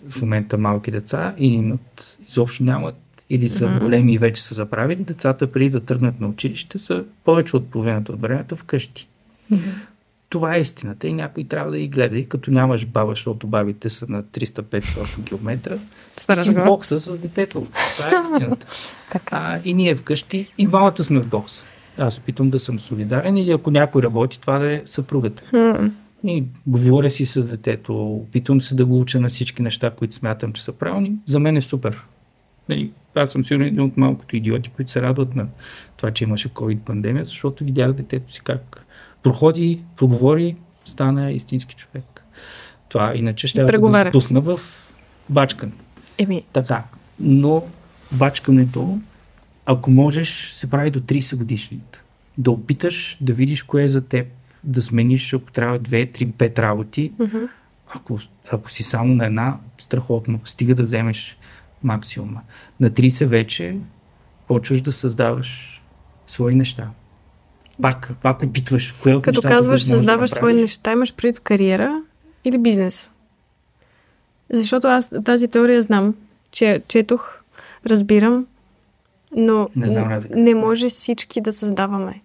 в 0.09 0.21
момента 0.21 0.57
малки 0.57 0.91
деца 0.91 1.35
или 1.37 1.53
имат, 1.53 2.17
изобщо 2.27 2.63
нямат 2.63 2.95
или 3.29 3.49
са 3.49 3.65
mm-hmm. 3.65 3.79
големи 3.79 4.13
и 4.13 4.17
вече 4.17 4.43
са 4.43 4.53
заправили, 4.53 5.03
децата 5.03 5.51
преди 5.51 5.69
да 5.69 5.79
тръгнат 5.79 6.19
на 6.19 6.27
училище 6.27 6.79
са 6.79 7.03
повече 7.23 7.57
от 7.57 7.67
половината 7.71 8.11
от 8.11 8.21
времето 8.21 8.55
вкъщи. 8.55 9.07
Mm-hmm. 9.51 9.85
Това 10.29 10.55
е 10.55 10.59
истината 10.59 11.07
и 11.07 11.13
някой 11.13 11.43
трябва 11.43 11.71
да 11.71 11.77
ги 11.77 11.87
гледа. 11.87 12.17
И 12.17 12.29
като 12.29 12.51
нямаш 12.51 12.85
баба, 12.85 13.11
защото 13.11 13.47
бабите 13.47 13.89
са 13.89 14.05
на 14.09 14.23
300-500 14.23 15.23
км, 15.23 15.77
си 16.17 16.49
в 16.51 16.63
бокса 16.65 16.99
с 16.99 17.19
детето. 17.19 17.67
Това 17.97 18.09
е 18.09 18.21
истината. 18.21 18.67
а, 19.31 19.59
и 19.65 19.73
ние 19.73 19.95
вкъщи, 19.95 20.47
и 20.57 20.67
двамата 20.67 21.03
сме 21.03 21.19
в 21.19 21.27
бокса. 21.27 21.63
Аз 21.97 22.17
опитвам 22.17 22.49
да 22.49 22.59
съм 22.59 22.79
солидарен 22.79 23.37
или 23.37 23.51
ако 23.51 23.71
някой 23.71 24.01
работи, 24.01 24.41
това 24.41 24.59
да 24.59 24.71
е 24.71 24.81
съпругата. 24.85 25.43
Mm. 25.53 25.91
И 26.23 26.43
говоря 26.67 27.09
си 27.09 27.25
с 27.25 27.47
детето, 27.47 28.13
опитвам 28.13 28.61
се 28.61 28.75
да 28.75 28.85
го 28.85 28.99
уча 28.99 29.19
на 29.19 29.27
всички 29.27 29.61
неща, 29.61 29.89
които 29.89 30.15
смятам, 30.15 30.53
че 30.53 30.63
са 30.63 30.73
правилни. 30.73 31.15
За 31.25 31.39
мен 31.39 31.57
е 31.57 31.61
супер. 31.61 32.03
Нали, 32.69 32.91
аз 33.15 33.31
съм 33.31 33.45
сигурен 33.45 33.67
един 33.67 33.81
от 33.81 33.97
малкото 33.97 34.35
идиоти, 34.35 34.69
които 34.69 34.91
се 34.91 35.01
радват 35.01 35.35
на 35.35 35.47
това, 35.97 36.11
че 36.11 36.23
имаше 36.23 36.49
COVID-пандемия, 36.49 37.23
защото 37.23 37.63
видях 37.63 37.93
детето 37.93 38.33
си 38.33 38.41
как 38.43 38.85
проходи, 39.23 39.81
проговори, 39.97 40.55
стана 40.85 41.31
истински 41.31 41.75
човек. 41.75 42.23
Това 42.89 43.15
иначе 43.15 43.47
ще 43.47 43.63
да 43.63 44.03
се 44.03 44.11
пусна 44.11 44.41
в 44.41 44.59
бачкане. 45.29 45.71
Еми. 46.17 46.43
Така. 46.53 46.83
Но 47.19 47.63
бачкането, 48.11 48.99
ако 49.65 49.91
можеш, 49.91 50.51
се 50.51 50.69
прави 50.69 50.91
до 50.91 50.99
30 50.99 51.35
годишните. 51.35 52.01
Да 52.37 52.51
опиташ 52.51 53.17
да 53.21 53.33
видиш 53.33 53.63
кое 53.63 53.83
е 53.83 53.87
за 53.87 54.01
теб, 54.01 54.27
да 54.63 54.81
смениш, 54.81 55.33
ако 55.33 55.51
трябва 55.51 55.79
2, 55.79 56.17
3, 56.17 56.33
5 56.33 56.59
работи. 56.59 57.11
Mm-hmm. 57.19 57.49
Ако, 57.95 58.19
ако 58.51 58.71
си 58.71 58.83
само 58.83 59.15
на 59.15 59.25
една, 59.25 59.57
страхотно. 59.77 60.39
Стига 60.45 60.75
да 60.75 60.81
вземеш 60.81 61.37
максимума. 61.83 62.41
На 62.79 62.89
30 62.89 63.25
вече 63.25 63.77
почваш 64.47 64.81
да 64.81 64.91
създаваш 64.91 65.81
свои 66.27 66.55
неща. 66.55 66.89
Пак, 67.81 68.11
пак 68.21 68.43
опитваш. 68.43 68.91
Кое 68.91 69.21
Като 69.21 69.29
нещата, 69.29 69.47
казваш, 69.47 69.83
създаваш 69.83 70.29
да 70.29 70.35
свои 70.35 70.53
неща, 70.53 70.91
имаш 70.91 71.15
пред 71.15 71.39
кариера 71.39 72.01
или 72.45 72.57
бизнес? 72.57 73.11
Защото 74.53 74.87
аз 74.87 75.09
тази 75.25 75.47
теория 75.47 75.81
знам, 75.81 76.15
че 76.51 76.81
четох, 76.87 77.41
разбирам, 77.85 78.45
но 79.35 79.69
не, 79.75 79.89
знам 79.89 80.21
не 80.35 80.55
може 80.55 80.89
всички 80.89 81.41
да 81.41 81.53
създаваме. 81.53 82.21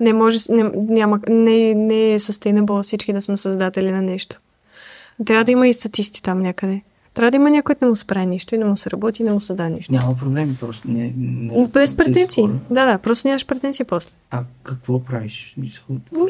Не 0.00 0.12
може, 0.12 0.38
не, 0.48 0.70
няма, 0.74 1.20
не, 1.28 1.74
не 1.74 2.12
е 2.12 2.18
sustainable 2.18 2.82
всички 2.82 3.12
да 3.12 3.20
сме 3.20 3.36
създатели 3.36 3.90
на 3.90 4.02
нещо. 4.02 4.36
Трябва 5.26 5.44
да 5.44 5.52
има 5.52 5.68
и 5.68 5.74
статисти 5.74 6.22
там 6.22 6.38
някъде. 6.38 6.82
Трябва 7.14 7.30
да 7.30 7.36
има 7.36 7.50
някой, 7.50 7.74
да 7.80 7.86
му 7.86 7.96
се 7.96 8.06
прави 8.06 8.26
нищо 8.26 8.54
и 8.54 8.58
да 8.58 8.66
му 8.66 8.76
се 8.76 8.90
работи 8.90 9.22
и 9.22 9.26
да 9.26 9.34
му 9.34 9.40
се 9.40 9.54
да 9.54 9.68
нищо. 9.68 9.92
Няма 9.92 10.16
проблеми, 10.16 10.56
просто 10.60 10.90
не. 10.90 11.12
не 11.16 11.68
Без 11.68 11.96
претенции. 11.96 12.44
Да, 12.70 12.86
да, 12.86 12.98
просто 12.98 13.28
нямаш 13.28 13.46
претенции 13.46 13.84
после. 13.84 14.10
А 14.30 14.42
какво 14.62 15.04
правиш? 15.04 15.54
Ми 15.56 15.72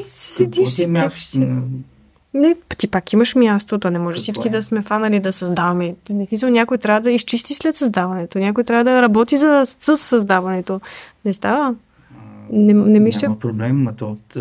седиш 0.06 0.68
си, 0.68 0.86
място? 0.86 1.40
Не, 2.34 2.56
ти 2.78 2.88
пак 2.88 3.12
имаш 3.12 3.34
място, 3.34 3.78
то 3.78 3.90
не 3.90 3.98
може 3.98 4.14
Какво 4.16 4.22
всички 4.22 4.48
е? 4.48 4.50
да 4.50 4.62
сме 4.62 4.82
фанали 4.82 5.20
да 5.20 5.32
създаваме. 5.32 5.94
Някой 6.42 6.78
трябва 6.78 7.00
да 7.00 7.10
изчисти 7.10 7.54
след 7.54 7.76
създаването, 7.76 8.38
някой 8.38 8.64
трябва 8.64 8.84
да 8.84 9.02
работи 9.02 9.36
за, 9.36 9.62
с 9.78 9.96
създаването. 9.96 10.80
Не 11.24 11.32
става. 11.32 11.74
Не, 12.52 12.72
не 12.72 13.00
мисля. 13.00 13.28
Няма 13.28 13.38
проблем, 13.38 13.88
а 13.88 13.92
то 13.92 14.06
от 14.10 14.36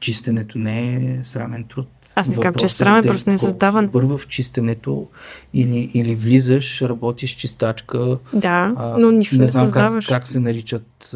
чистенето 0.00 0.58
не 0.58 0.94
е 0.94 1.24
срамен 1.24 1.64
труд. 1.64 1.88
Аз 2.14 2.28
не 2.28 2.34
казвам, 2.34 2.54
че 2.54 2.66
е 2.66 2.68
странно, 2.68 3.02
просто 3.02 3.30
не 3.30 3.34
е 3.34 3.38
създаван. 3.38 3.88
Първо 3.92 4.18
в 4.18 4.28
чистенето 4.28 5.06
или, 5.54 5.90
или 5.94 6.14
влизаш, 6.14 6.82
работиш 6.82 7.30
чистачка. 7.30 8.18
Да, 8.32 8.74
а, 8.76 8.98
но 8.98 9.10
нищо 9.10 9.36
не, 9.36 9.44
не 9.44 9.52
създаваш. 9.52 10.06
Как, 10.06 10.18
как 10.18 10.28
се 10.28 10.40
наричат 10.40 11.14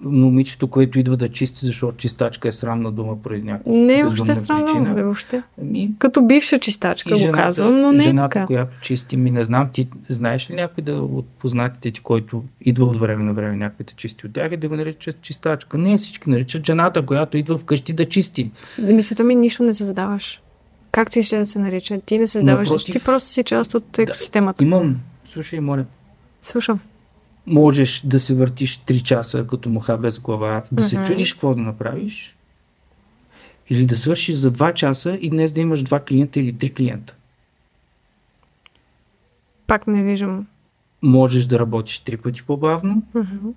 момичето, 0.00 0.68
което 0.68 0.98
идва 0.98 1.16
да 1.16 1.28
чисти, 1.28 1.66
защото 1.66 1.96
чистачка 1.96 2.48
е 2.48 2.52
срамна 2.52 2.92
дума 2.92 3.22
поради 3.22 3.42
някаква 3.42 3.72
Не 3.72 3.98
е 3.98 4.04
въобще 4.04 4.36
срамна, 4.36 4.94
бе, 4.94 5.02
въобще. 5.02 5.42
Ами, 5.62 5.92
Като 5.98 6.22
бивша 6.22 6.58
чистачка 6.58 7.18
го 7.18 7.32
казвам, 7.32 7.80
но 7.80 7.92
не 7.92 8.04
е 8.04 8.06
жената, 8.06 8.32
така. 8.32 8.46
която 8.46 8.80
чисти, 8.80 9.16
ми 9.16 9.30
не 9.30 9.44
знам, 9.44 9.68
ти 9.72 9.88
знаеш 10.08 10.50
ли 10.50 10.54
някой 10.54 10.84
да 10.84 10.94
от 10.94 11.26
познатите 11.26 11.90
ти, 11.90 12.00
който 12.00 12.44
идва 12.60 12.86
от 12.86 12.96
време 12.96 13.24
на 13.24 13.32
време 13.32 13.56
някой 13.56 13.84
да 13.84 13.92
чисти 13.92 14.26
от 14.26 14.32
тях 14.32 14.52
и 14.52 14.56
да 14.56 14.68
го 14.68 14.76
нарича 14.76 15.12
чистачка. 15.12 15.78
Не, 15.78 15.98
всички 15.98 16.30
наричат 16.30 16.66
жената, 16.66 17.06
която 17.06 17.36
идва 17.36 17.58
вкъщи 17.58 17.92
да 17.92 18.08
чисти. 18.08 18.50
Мисълта 18.78 19.24
ми 19.24 19.34
нищо 19.34 19.62
не 19.62 19.72
задаваш. 19.72 20.40
Както 20.92 21.18
и 21.18 21.22
ще 21.22 21.38
да 21.38 21.46
се 21.46 21.58
нарича. 21.58 22.00
Ти 22.00 22.18
не 22.18 22.26
създаваш, 22.26 22.70
Напротив, 22.70 22.92
ти 22.92 23.04
просто 23.04 23.28
си 23.28 23.42
част 23.42 23.74
от 23.74 23.98
екосистемата. 23.98 24.58
Да, 24.58 24.64
имам, 24.64 24.96
слушай, 25.24 25.60
моля. 25.60 25.84
Слушам 26.42 26.80
можеш 27.48 28.02
да 28.04 28.20
се 28.20 28.34
въртиш 28.34 28.78
3 28.78 29.02
часа 29.02 29.46
като 29.46 29.68
муха 29.68 29.98
без 29.98 30.18
глава, 30.18 30.62
да 30.72 30.84
се 30.84 30.96
uh-huh. 30.96 31.06
чудиш 31.06 31.32
какво 31.32 31.54
да 31.54 31.60
направиш, 31.60 32.36
или 33.70 33.86
да 33.86 33.96
свършиш 33.96 34.34
за 34.34 34.52
2 34.52 34.74
часа 34.74 35.18
и 35.20 35.30
днес 35.30 35.52
да 35.52 35.60
имаш 35.60 35.84
2 35.84 36.04
клиента 36.04 36.40
или 36.40 36.54
3 36.54 36.76
клиента. 36.76 37.14
Пак 39.66 39.86
не 39.86 40.04
виждам. 40.04 40.46
Можеш 41.02 41.46
да 41.46 41.58
работиш 41.58 42.02
3 42.02 42.22
пъти 42.22 42.42
по-бавно, 42.42 43.02
uh-huh. 43.14 43.52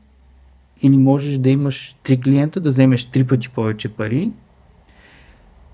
или 0.81 0.97
можеш 0.97 1.37
да 1.37 1.49
имаш 1.49 1.95
3 2.03 2.23
клиента, 2.23 2.59
да 2.59 2.69
вземеш 2.69 3.05
3 3.05 3.27
пъти 3.27 3.49
повече 3.49 3.89
пари 3.89 4.31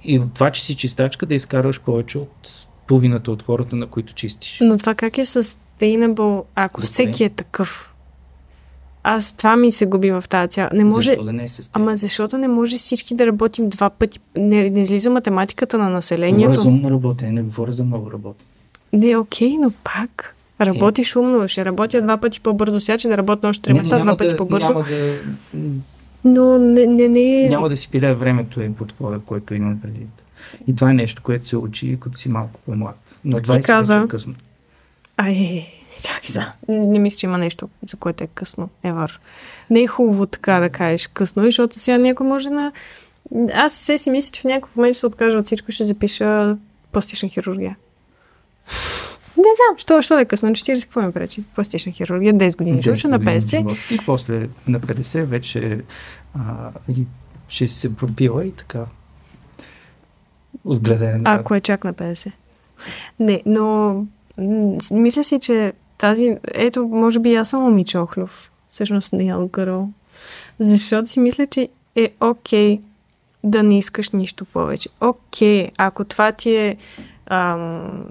и 0.03 0.19
от 0.19 0.33
това, 0.33 0.51
че 0.51 0.63
си 0.63 0.75
чистачка, 0.75 1.25
да 1.25 1.35
изкарваш 1.35 1.81
повече 1.81 2.17
от 2.17 2.67
половината 2.87 3.31
от 3.31 3.43
хората, 3.43 3.75
на 3.75 3.87
които 3.87 4.13
чистиш. 4.13 4.59
Но 4.61 4.77
това 4.77 4.95
как 4.95 5.17
е 5.17 5.25
sustainable, 5.25 6.43
ако 6.55 6.81
Добре. 6.81 6.85
всеки 6.85 7.23
е 7.23 7.29
такъв? 7.29 7.93
Аз 9.09 9.33
това 9.33 9.55
ми 9.55 9.71
се 9.71 9.85
губи 9.85 10.11
в 10.11 10.23
тази 10.29 10.49
цяла. 10.49 10.69
Не 10.73 10.83
може... 10.83 11.11
Защо 11.11 11.23
да 11.23 11.33
не 11.33 11.43
е 11.43 11.47
Ама 11.73 11.97
защото 11.97 12.37
не 12.37 12.47
може 12.47 12.77
всички 12.77 13.15
да 13.15 13.27
работим 13.27 13.69
два 13.69 13.89
пъти. 13.89 14.19
Не, 14.37 14.69
не 14.69 14.81
излиза 14.81 15.09
математиката 15.09 15.77
на 15.77 15.89
населението. 15.89 16.47
Говоря 16.47 16.61
за 16.61 16.69
умно 16.69 16.91
работа, 16.91 17.31
не 17.31 17.41
говоря 17.41 17.71
за 17.71 17.83
много 17.83 18.11
работа. 18.11 18.43
Не, 18.93 19.17
окей, 19.17 19.57
но 19.57 19.71
пак. 19.83 20.35
Работиш 20.61 21.15
е. 21.15 21.19
умно, 21.19 21.47
ще 21.47 21.65
работя 21.65 22.01
два 22.01 22.17
пъти 22.17 22.39
по-бързо, 22.39 22.79
сега 22.79 22.97
че 22.97 23.07
да 23.07 23.17
работя 23.17 23.47
още 23.47 23.61
три 23.61 23.73
места, 23.73 23.99
два 23.99 24.17
пъти 24.17 24.35
по-бързо. 24.37 24.73
Няма 24.73 24.83
да... 24.83 25.19
Но 26.25 26.57
не, 26.57 26.87
не, 26.87 27.07
не... 27.07 27.49
Няма 27.49 27.69
да 27.69 27.75
си 27.75 27.89
пиле 27.91 28.13
времето 28.13 28.61
е 28.61 28.71
подхода, 28.71 29.19
който 29.25 29.53
имам 29.53 29.79
преди. 29.81 30.05
И 30.67 30.75
това 30.75 30.91
е 30.91 30.93
нещо, 30.93 31.21
което 31.23 31.47
се 31.47 31.57
учи, 31.57 31.97
като 31.99 32.17
си 32.17 32.29
малко 32.29 32.59
по-млад. 32.65 32.99
На 33.25 33.41
Ти 33.41 33.49
20 33.49 33.65
каза. 33.65 33.93
вече 33.93 34.05
е 34.05 34.07
късно. 34.07 34.33
Ай, 35.17 35.67
чакай 36.03 36.29
сега. 36.29 36.53
Не, 36.67 36.87
не 36.87 36.99
мисля, 36.99 37.17
че 37.17 37.25
има 37.25 37.37
нещо, 37.37 37.69
за 37.89 37.97
което 37.97 38.23
е 38.23 38.27
късно. 38.27 38.69
Евър. 38.83 39.19
Не 39.69 39.81
е 39.81 39.87
хубаво 39.87 40.25
така 40.25 40.59
да 40.59 40.69
кажеш 40.69 41.07
късно, 41.07 41.43
защото 41.43 41.79
сега 41.79 41.97
някой 41.97 42.27
може 42.27 42.49
на... 42.49 42.71
Аз 43.53 43.79
все 43.79 43.97
си 43.97 44.09
мисля, 44.09 44.31
че 44.31 44.41
в 44.41 44.43
някакъв 44.43 44.75
момент 44.75 44.95
ще 44.95 44.99
се 44.99 45.05
откажа 45.05 45.37
от 45.37 45.45
всичко 45.45 45.71
и 45.71 45.73
ще 45.73 45.83
запиша 45.83 46.57
пластична 46.91 47.29
хирургия. 47.29 47.75
Не 49.37 49.43
знам, 49.43 49.77
що, 49.77 50.01
що 50.01 50.15
да 50.15 50.21
е 50.21 50.25
късно. 50.25 50.49
На 50.49 50.55
40 50.55 50.83
какво 50.83 51.01
ми 51.01 51.11
пречи? 51.11 51.43
Пластична 51.55 51.91
хирургия, 51.91 52.33
10 52.33 52.57
години. 52.57 52.81
Ще 52.81 53.07
на 53.07 53.19
10 53.19 53.23
години 53.23 53.41
50. 53.41 53.57
живот. 53.57 53.77
И 53.91 54.05
после 54.05 54.47
на 54.67 54.79
50 54.79 55.23
вече 55.23 55.81
а, 56.33 56.71
ще 57.47 57.67
си 57.67 57.75
се 57.75 57.95
пропила 57.95 58.45
и 58.45 58.51
така. 58.51 58.85
Отгледане. 60.65 61.21
Ако 61.23 61.55
е 61.55 61.61
чак 61.61 61.83
на 61.83 61.93
50. 61.93 62.31
Не, 63.19 63.41
но 63.45 63.95
мисля 64.91 65.23
си, 65.23 65.39
че 65.39 65.73
тази... 65.97 66.37
Ето, 66.53 66.87
може 66.87 67.19
би 67.19 67.35
аз 67.35 67.49
съм 67.49 67.61
момиче 67.61 67.97
Охлюв. 67.97 68.51
Всъщност 68.69 69.13
не 69.13 69.23
е 69.23 69.33
girl. 69.33 69.87
Защото 70.59 71.09
си 71.09 71.19
мисля, 71.19 71.47
че 71.47 71.69
е 71.95 72.09
окей 72.21 72.79
да 73.43 73.63
не 73.63 73.77
искаш 73.77 74.09
нищо 74.09 74.45
повече. 74.45 74.89
Окей, 75.01 75.69
ако 75.77 76.05
това 76.05 76.31
ти 76.31 76.55
е... 76.55 76.77
Ам, 77.25 78.05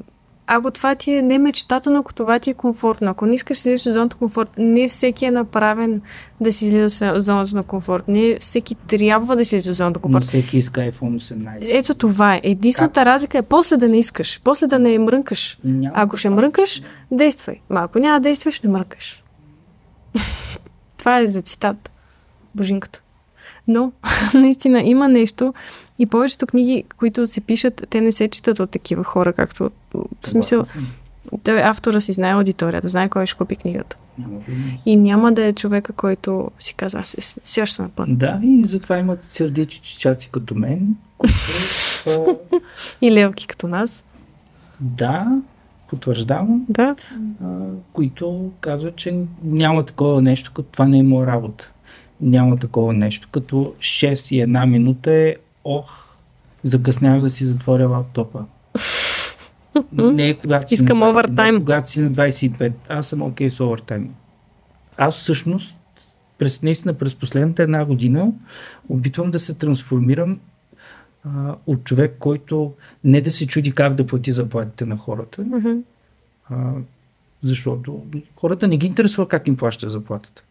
ако 0.46 0.70
това 0.70 0.94
ти 0.94 1.12
е 1.12 1.22
не 1.22 1.38
мечтата, 1.38 1.90
но 1.90 1.98
ако 1.98 2.14
това 2.14 2.38
ти 2.38 2.50
е 2.50 2.54
комфортно, 2.54 3.10
ако 3.10 3.26
не 3.26 3.34
искаш 3.34 3.62
да 3.62 3.70
излизаш 3.70 3.86
от 3.86 3.92
зоната 3.92 4.16
комфорт, 4.16 4.50
не 4.58 4.88
всеки 4.88 5.24
е 5.24 5.30
направен 5.30 6.00
да 6.40 6.52
си 6.52 6.66
излиза 6.66 7.12
от 7.16 7.22
зоната 7.22 7.56
на 7.56 7.62
комфорт. 7.62 8.08
Не 8.08 8.36
всеки 8.40 8.74
трябва 8.74 9.36
да 9.36 9.44
си 9.44 9.56
излиза 9.56 9.70
от 9.70 9.76
зоната 9.76 9.98
на 9.98 10.00
Но 10.00 10.02
комфорт. 10.02 10.24
всеки 10.24 10.58
иска 10.58 10.80
iPhone 10.80 11.34
18. 11.34 11.78
Ето 11.78 11.94
това 11.94 12.34
е. 12.34 12.40
Единствената 12.42 13.04
разлика 13.04 13.38
е 13.38 13.42
после 13.42 13.76
да 13.76 13.88
не 13.88 13.98
искаш, 13.98 14.40
после 14.44 14.66
да 14.66 14.78
не 14.78 14.98
мрънкаш. 14.98 15.58
Няма 15.64 15.94
Ако 15.96 16.16
ще 16.16 16.30
мрънкаш, 16.30 16.82
действай. 17.10 17.56
Ма 17.70 17.80
ако 17.80 17.98
няма 17.98 18.20
действаш, 18.20 18.60
не 18.60 18.70
мрънкаш. 18.70 19.22
това 20.98 21.18
е 21.18 21.26
за 21.26 21.42
цитат. 21.42 21.90
Божинката. 22.54 23.02
Но, 23.68 23.92
наистина, 24.34 24.82
има 24.82 25.08
нещо 25.08 25.54
и 25.98 26.06
повечето 26.06 26.46
книги, 26.46 26.84
които 26.96 27.26
се 27.26 27.40
пишат, 27.40 27.86
те 27.90 28.00
не 28.00 28.12
се 28.12 28.28
четат 28.28 28.60
от 28.60 28.70
такива 28.70 29.04
хора, 29.04 29.32
както 29.32 29.70
в 30.22 30.30
смисъл, 30.30 30.62
той 31.42 31.62
автора 31.62 32.00
си 32.00 32.12
знае 32.12 32.32
аудиторията, 32.32 32.88
знае 32.88 33.08
кой 33.08 33.26
ще 33.26 33.36
купи 33.36 33.56
книгата. 33.56 33.96
Няма. 34.18 34.40
И 34.86 34.96
няма 34.96 35.32
да 35.32 35.44
е 35.44 35.52
човека, 35.52 35.92
който 35.92 36.48
си 36.58 36.74
казва, 36.74 36.98
аз 37.00 37.06
се- 37.08 37.40
сега 37.44 37.66
ще 37.66 37.76
съм 37.76 37.84
на 37.84 37.90
път. 37.90 38.18
Да, 38.18 38.40
и 38.42 38.62
затова 38.64 38.98
имат 38.98 39.24
сърдечи 39.24 39.80
чичаци 39.80 40.28
като 40.30 40.54
мен, 40.54 40.96
които 41.18 41.34
И 43.00 43.12
левки 43.12 43.46
като 43.46 43.68
нас. 43.68 44.04
да, 44.80 45.26
потвърждавам, 45.88 46.66
Да. 46.68 46.96
а, 47.44 47.46
които 47.92 48.50
казват, 48.60 48.96
че 48.96 49.18
няма 49.44 49.84
такова 49.86 50.22
нещо, 50.22 50.52
като 50.54 50.68
това 50.68 50.86
не 50.86 50.98
е 50.98 51.02
моя 51.02 51.26
работа. 51.26 51.70
Няма 52.20 52.56
такова 52.56 52.92
нещо, 52.92 53.28
като 53.32 53.74
6 53.78 54.32
и 54.32 54.40
една 54.40 54.66
минута 54.66 55.10
е 55.12 55.36
ох, 55.66 56.06
закъснях 56.62 57.20
да 57.20 57.30
си 57.30 57.46
затворя 57.46 57.88
лаптопа. 57.88 58.44
Не 59.92 60.28
е 60.28 60.34
когато 60.38 60.68
си 60.68 60.74
Искам 60.74 60.98
на 60.98 61.06
20, 61.06 61.10
овертайм. 61.10 61.58
когато 61.60 61.90
си 61.90 62.00
на 62.00 62.10
25. 62.10 62.72
Аз 62.88 63.06
съм 63.08 63.22
окей 63.22 63.50
с 63.50 63.60
овертайм. 63.60 64.14
Аз 64.96 65.16
всъщност 65.16 65.76
през, 66.38 66.62
наистина 66.62 66.94
през 66.94 67.14
последната 67.14 67.62
една 67.62 67.84
година 67.84 68.32
опитвам 68.88 69.30
да 69.30 69.38
се 69.38 69.54
трансформирам 69.54 70.40
а, 71.24 71.54
от 71.66 71.84
човек, 71.84 72.16
който 72.18 72.72
не 73.04 73.20
да 73.20 73.30
се 73.30 73.46
чуди 73.46 73.72
как 73.72 73.94
да 73.94 74.06
плати 74.06 74.32
заплатите 74.32 74.84
на 74.86 74.96
хората, 74.96 75.42
Мгм. 75.42 75.72
а, 76.50 76.72
защото 77.42 78.02
хората 78.36 78.68
не 78.68 78.76
ги 78.76 78.86
интересува 78.86 79.28
как 79.28 79.48
им 79.48 79.56
плаща 79.56 79.90
заплатата. 79.90 80.42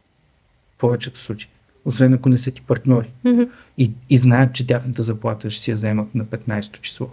В 0.76 0.78
повечето 0.78 1.20
случаи. 1.20 1.50
Освен 1.86 2.14
ако 2.14 2.30
не 2.30 2.38
са 2.38 2.52
ти 2.52 2.62
партньори. 2.62 3.12
Мгм. 3.24 3.44
И, 3.78 3.92
и 4.10 4.18
знаят, 4.18 4.54
че 4.54 4.68
тяхната 4.68 5.04
заплата 5.04 5.50
ще 5.50 5.62
си 5.62 5.72
я 5.72 5.76
вземат 5.76 6.16
на 6.16 6.26
15-то 6.26 6.80
число. 6.82 7.08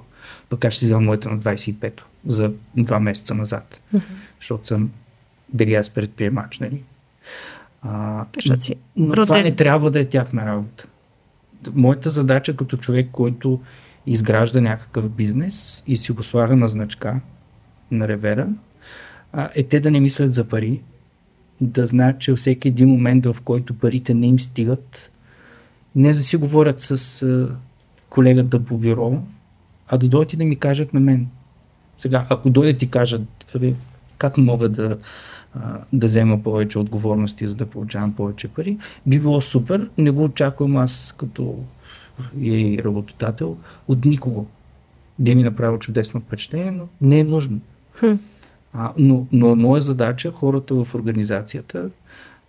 Пък 0.49 0.65
аз 0.65 0.73
ще 0.73 0.79
си 0.79 0.85
взема 0.85 1.01
моята 1.01 1.31
на 1.31 1.39
25-то. 1.39 2.07
За 2.27 2.53
два 2.77 3.01
месеца 3.01 3.35
назад. 3.35 3.81
Защото 4.41 4.67
съм 4.67 4.91
били 5.55 5.75
аз 5.75 5.91
предприемач, 5.91 6.59
нали? 6.59 6.83
А, 7.83 8.25
Защото 8.35 8.65
си 8.65 8.75
но 8.97 9.13
това 9.13 9.27
роден. 9.27 9.45
не 9.45 9.57
трябва 9.57 9.91
да 9.91 10.01
е 10.01 10.09
тяхна 10.09 10.47
работа. 10.47 10.87
Моята 11.75 12.11
задача 12.11 12.57
като 12.57 12.77
човек, 12.77 13.09
който 13.13 13.61
изгражда 14.07 14.61
някакъв 14.61 15.09
бизнес 15.09 15.83
и 15.87 15.97
си 15.97 16.13
го 16.13 16.23
слага 16.23 16.57
на 16.57 16.69
значка, 16.69 17.21
на 17.91 18.09
ревера, 18.09 18.49
е 19.55 19.63
те 19.63 19.81
да 19.81 19.91
не 19.91 20.01
мислят 20.01 20.35
за 20.35 20.45
пари, 20.45 20.81
да 21.63 21.87
знаят, 21.87 22.21
че 22.21 22.35
всеки 22.35 22.69
един 22.69 22.89
момент, 22.89 23.27
в 23.27 23.37
който 23.45 23.75
парите 23.75 24.15
не 24.15 24.27
им 24.27 24.41
стигат, 24.41 25.11
не 25.97 26.13
да 26.13 26.21
си 26.21 26.37
говорят 26.37 26.81
с 26.81 27.49
колегата 28.09 28.65
по 28.65 28.79
бюро, 28.79 29.19
а 29.89 29.99
да 29.99 30.09
дойдат 30.09 30.33
и 30.33 30.37
да 30.37 30.45
ми 30.45 30.57
кажат 30.57 30.95
на 30.95 31.01
мен. 31.01 31.29
Сега, 31.99 32.27
ако 32.31 32.51
дойдат 32.51 32.83
и 32.83 32.91
кажат, 32.91 33.23
абе, 33.55 33.75
как 34.19 34.39
мога 34.39 34.69
да, 34.69 34.99
да 35.93 36.07
взема 36.07 36.43
повече 36.43 36.79
отговорности, 36.79 37.47
за 37.47 37.55
да 37.55 37.67
получавам 37.67 38.15
повече 38.15 38.49
пари, 38.49 38.79
би 39.07 39.21
било 39.21 39.41
супер. 39.41 39.91
Не 39.99 40.11
го 40.11 40.25
очаквам 40.25 40.77
аз 40.77 41.15
като 41.19 41.59
и 42.41 42.81
работодател 42.85 43.57
от 43.89 44.05
никого. 44.05 44.47
Би 45.19 45.35
ми 45.35 45.43
направил 45.43 45.79
чудесно 45.79 46.21
впечатление, 46.21 46.71
но 46.71 46.89
не 47.01 47.19
е 47.19 47.25
нужно. 47.25 47.61
Хм. 47.93 48.15
А, 48.73 48.93
но, 48.99 49.27
но 49.33 49.57
моя 49.57 49.83
задача 49.83 50.29
е 50.29 50.33
хората 50.33 50.85
в 50.85 50.95
организацията 50.95 51.91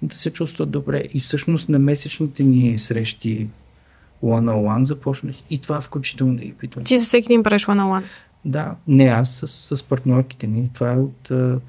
да 0.02 0.16
се 0.16 0.30
чувстват 0.30 0.72
добре. 0.72 1.04
И 1.14 1.20
всъщност 1.20 1.70
на 1.70 1.80
месечните 1.80 2.44
ни 2.44 2.78
срещи 2.78 3.48
one-on-one 4.24 4.84
започнах 4.84 5.36
и 5.50 5.58
това 5.58 5.82
включително 5.82 6.36
да 6.36 6.44
ги 6.44 6.54
питам. 6.54 6.84
Ти 6.84 6.98
за 6.98 7.06
всеки 7.06 7.28
ден 7.28 7.44
правиш 7.44 7.66
one 7.66 7.82
on 7.82 8.02
one. 8.02 8.04
Да, 8.46 8.76
не 8.88 9.04
аз 9.04 9.34
с, 9.34 9.76
с 9.78 9.84
партньорките 9.84 10.48
ни. 10.48 10.70
Това 10.74 10.94
е 10.94 10.98
от 10.98 11.32
а, 11.32 11.60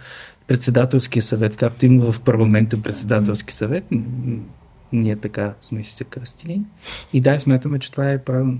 председателския 0.47 1.23
съвет, 1.23 1.57
както 1.57 1.87
има 1.87 2.13
в 2.13 2.21
парламента 2.21 2.83
председателски 2.83 3.55
съвет. 3.55 3.85
Ние 4.93 5.17
така 5.17 5.55
сме 5.61 5.85
си 5.85 5.95
се 5.95 6.05
кръстили. 6.05 6.61
И 7.13 7.21
да, 7.21 7.41
смятаме, 7.41 7.79
че 7.79 7.93
това 7.93 8.11
е 8.11 8.19
правилно. 8.19 8.59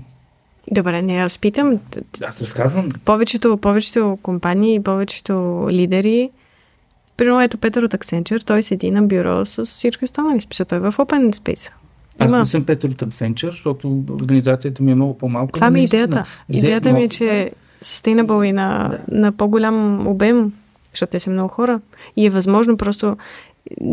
Добре, 0.71 1.01
не, 1.01 1.17
аз 1.17 1.37
питам. 1.37 1.79
Аз 2.23 2.41
разказвам. 2.41 2.89
Повечето, 3.05 3.57
повечето 3.57 4.17
компании, 4.21 4.83
повечето 4.83 5.67
лидери, 5.69 6.29
примерно 7.17 7.41
ето 7.41 7.57
Петър 7.57 7.83
от 7.83 7.93
Accenture, 7.93 8.45
той 8.45 8.63
седи 8.63 8.91
на 8.91 9.03
бюро 9.03 9.45
с 9.45 9.65
всички 9.65 10.03
останали. 10.03 10.41
Списъл, 10.41 10.65
той 10.65 10.77
е 10.77 10.81
в 10.81 10.91
Open 10.91 11.31
Space. 11.31 11.71
Аз 12.19 12.31
Има. 12.31 12.39
не 12.39 12.45
съм 12.45 12.65
Петър 12.65 12.89
от 12.89 13.01
Accenture, 13.01 13.49
защото 13.49 14.03
организацията 14.09 14.83
ми 14.83 14.91
е 14.91 14.95
много 14.95 15.17
по-малка. 15.17 15.51
Това 15.51 15.69
ми 15.69 15.79
е 15.79 15.83
идеята. 15.83 16.23
Идеята 16.49 16.93
ми 16.93 17.03
е, 17.03 17.09
че 17.09 17.51
sustainable 17.83 18.43
и 18.43 18.51
на, 18.51 18.97
на 19.11 19.31
по-голям 19.31 20.07
обем, 20.07 20.53
защото 20.91 21.11
те 21.11 21.19
са 21.19 21.31
много 21.31 21.49
хора. 21.49 21.79
И 22.15 22.25
е 22.25 22.29
възможно 22.29 22.77
просто 22.77 23.17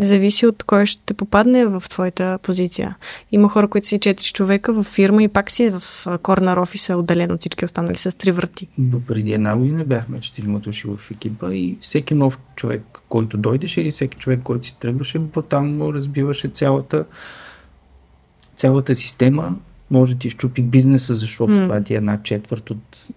зависи 0.01 0.47
от 0.47 0.63
кой 0.63 0.85
ще 0.85 1.13
попадне 1.13 1.65
в 1.65 1.83
твоята 1.89 2.39
позиция. 2.43 2.95
Има 3.31 3.49
хора, 3.49 3.67
които 3.67 3.87
си 3.87 3.99
4 3.99 4.33
човека 4.33 4.73
в 4.73 4.83
фирма 4.83 5.23
и 5.23 5.27
пак 5.27 5.51
си 5.51 5.69
в 5.69 6.07
корнер 6.21 6.57
офиса, 6.57 6.97
отделен 6.97 7.31
от 7.31 7.39
всички 7.39 7.65
останали 7.65 7.97
с 7.97 8.17
три 8.17 8.31
врати. 8.31 8.67
До 8.77 9.01
преди 9.05 9.33
една 9.33 9.55
година 9.55 9.85
бяхме 9.85 10.19
четирима 10.19 10.59
души 10.59 10.87
в 10.87 11.11
екипа 11.11 11.53
и 11.53 11.77
всеки 11.81 12.13
нов 12.13 12.39
човек, 12.55 12.81
който 13.09 13.37
дойдеше 13.37 13.81
или 13.81 13.91
всеки 13.91 14.17
човек, 14.17 14.39
който 14.43 14.67
си 14.67 14.79
тръгваше, 14.79 15.19
брутално 15.19 15.93
разбиваше 15.93 16.47
цялата, 16.47 17.05
цялата 18.55 18.95
система. 18.95 19.55
Може 19.91 20.13
да 20.13 20.19
ти 20.19 20.29
щупи 20.29 20.61
бизнеса, 20.61 21.13
защото 21.15 21.51
М. 21.51 21.63
това 21.63 21.81
ти 21.81 21.93
е 21.93 21.97
една 21.97 22.23
четвърт 22.23 22.69
от, 22.69 23.07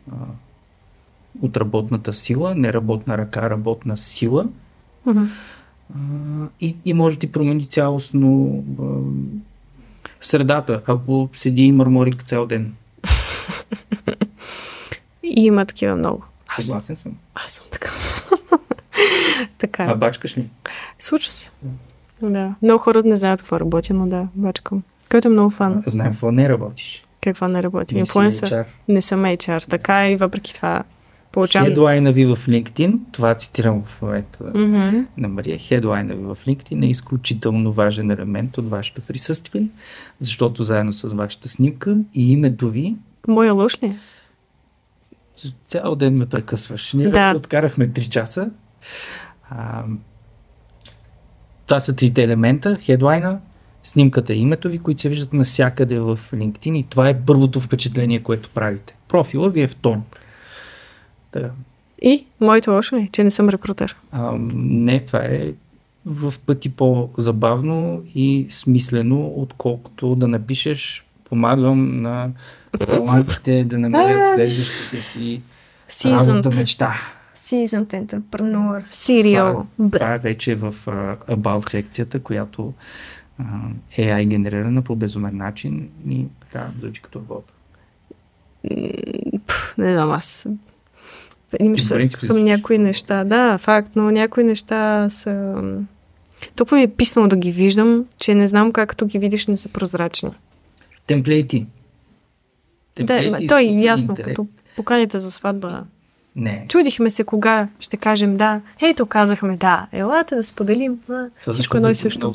от 1.43 1.57
работната 1.57 2.13
сила, 2.13 2.55
не 2.55 2.73
работна 2.73 3.19
ръка, 3.19 3.51
работна 3.51 3.97
сила. 3.97 4.47
Мгм. 5.07 5.25
И, 6.61 6.77
и 6.85 6.95
може 6.95 7.17
да 7.17 7.21
ти 7.21 7.33
промени 7.33 7.67
цялостно 7.67 8.63
а, 8.81 8.85
средата, 10.21 10.83
ако 10.87 11.29
седи 11.35 11.63
и 11.63 11.73
мърморик 11.73 12.25
цял 12.25 12.47
ден. 12.47 12.75
И 15.23 15.45
има 15.45 15.67
такива 15.67 15.97
много. 15.97 16.25
Аз, 16.49 16.65
Съгласен 16.65 16.97
съм. 16.97 17.13
аз 17.35 17.53
съм 17.53 17.67
така. 17.71 17.91
така 19.59 19.85
е. 19.85 19.87
А 19.87 19.95
бачкаш 19.95 20.39
ли? 20.39 20.49
Случва 20.99 21.33
се. 21.33 21.51
Да. 22.23 22.55
Много 22.63 22.79
хора 22.79 23.03
не 23.05 23.17
знаят 23.17 23.41
какво 23.41 23.61
работя, 23.61 23.95
но 23.95 24.07
да, 24.07 24.29
бачкам. 24.35 24.83
Който 25.11 25.29
е 25.29 25.31
много 25.31 25.51
фан. 25.51 25.83
Знаем 25.87 26.13
какво 26.13 26.33
не 26.33 26.49
работиш. 26.49 27.05
Какво 27.21 27.49
не 27.49 27.63
работи? 27.63 27.95
Не 27.95 28.01
Инфлуенсър. 28.01 28.65
Не 28.89 29.03
съм 29.03 29.23
HR. 29.23 29.69
Така 29.69 30.11
и 30.11 30.17
въпреки 30.17 30.55
това 30.55 30.83
получавам... 31.37 31.69
Хедлайна 31.69 32.13
ви 32.13 32.27
в 32.27 32.37
LinkedIn, 32.39 32.99
това 33.13 33.35
цитирам 33.35 33.83
в 33.83 34.03
момента 34.03 34.45
Мгм. 34.45 35.07
на 35.17 35.29
Мария, 35.29 35.59
хедлайна 35.59 36.15
ви 36.15 36.23
в 36.25 36.39
LinkedIn 36.39 36.85
е 36.85 36.91
изключително 36.91 37.73
важен 37.73 38.11
елемент 38.11 38.59
от 38.59 38.71
вашето 38.71 39.01
присъствие, 39.03 39.67
защото 40.21 40.63
заедно 40.63 40.93
с 40.93 41.09
вашата 41.09 41.49
снимка 41.49 41.97
и 42.15 42.33
името 42.33 42.71
ви, 42.71 42.97
Моя 43.29 43.53
лош 43.53 43.83
ли? 43.83 43.87
е? 43.87 43.97
Цял 45.67 45.95
ден 45.95 46.17
ме 46.17 46.27
прекъсваш. 46.27 46.93
Ние 46.93 47.09
Да. 47.09 47.25
вече 47.25 47.37
откарахме 47.37 47.89
3 47.89 48.09
часа. 48.09 48.51
А, 49.51 49.85
това 51.67 51.81
са 51.81 51.97
трите 51.97 52.23
елемента. 52.23 52.77
Хедлайна, 52.77 53.39
снимката 53.83 54.35
и 54.35 54.39
името 54.39 54.69
ви, 54.69 54.79
които 54.79 55.01
се 55.01 55.09
виждат 55.09 55.33
навсякъде 55.33 55.99
в 55.99 56.19
LinkedIn 56.33 56.77
и 56.77 56.83
това 56.83 57.09
е 57.09 57.21
първото 57.21 57.61
впечатление, 57.61 58.23
което 58.23 58.51
правите. 58.51 58.97
Профила 59.09 59.51
ви 59.51 59.61
е 59.63 59.67
второ. 59.67 60.03
Така. 61.31 61.51
И 62.03 62.27
моето 62.41 62.71
лошо 62.71 62.97
е, 62.97 63.09
че 63.13 63.25
не 63.25 63.31
съм 63.31 63.49
рекрутер. 63.49 63.97
А, 64.13 64.33
не, 64.55 65.05
това 65.05 65.19
е 65.19 65.53
в 66.07 66.35
пъти 66.47 66.69
по-забавно 66.69 68.03
и 68.15 68.47
смислено, 68.51 69.33
отколкото 69.37 70.15
да 70.15 70.29
напишеш 70.29 71.07
помагам 71.29 72.03
на 72.03 72.31
талантите 72.79 73.65
да 73.65 73.79
намерят 73.79 74.35
следващите 74.35 75.01
си 75.01 75.43
работа 76.05 76.51
мечта. 76.57 76.95
seasoned 77.37 77.87
entrepreneur, 77.87 78.85
serial, 78.93 79.55
Това 79.55 79.89
бра. 79.89 80.15
е 80.15 80.19
вече 80.19 80.55
в 80.55 80.75
а, 80.87 81.17
About 81.17 81.71
секцията, 81.71 82.21
която 82.23 82.73
а, 83.39 83.45
AI 83.99 84.27
генерирана 84.27 84.83
по 84.83 84.97
безумен 84.97 85.37
начин 85.37 85.89
и 86.09 86.27
така 86.41 86.71
звучи 86.81 87.03
като 87.03 87.19
работа. 87.19 87.53
Не 89.79 89.93
знам, 89.93 90.11
аз 90.11 90.47
принцип 91.59 92.21
към 92.21 92.37
си 92.37 92.43
някои 92.43 92.79
неща. 92.79 93.25
Да, 93.25 93.59
факт, 93.59 93.91
но 93.97 94.11
някои 94.11 94.45
неща 94.45 95.09
са... 95.09 95.63
Толкова 96.57 96.77
ми 96.77 96.83
е 96.83 96.89
писнало 96.89 97.29
да 97.29 97.37
ги 97.37 97.51
виждам, 97.51 98.05
че 98.19 98.35
не 98.35 98.49
знам 98.49 98.73
как 98.73 98.89
като 98.89 99.07
ги 99.07 99.19
видиш 99.19 99.47
не 99.47 99.57
са 99.57 99.69
прозрачни. 99.69 100.31
Темплейти. 101.07 101.67
Да, 103.01 103.31
ма, 103.31 103.39
и 103.41 103.47
то 103.47 103.59
е 103.59 103.63
ясно, 103.63 104.13
интелект. 104.13 104.37
като 104.37 104.47
поканите 104.77 105.19
за 105.19 105.31
сватба. 105.31 105.85
Не. 106.37 106.67
Чудихме 106.69 107.11
се 107.11 107.25
кога 107.25 107.69
ще 107.81 107.97
кажем 107.97 108.37
да. 108.37 108.61
Ето 108.83 109.07
казахме 109.07 109.57
да. 109.57 109.87
Елате 109.93 110.35
да 110.37 110.45
споделим. 110.45 110.99
А, 111.11 111.53
всичко 111.53 111.77
едно 111.77 111.89
и 111.89 111.95
също. 111.95 112.27
Много 112.27 112.35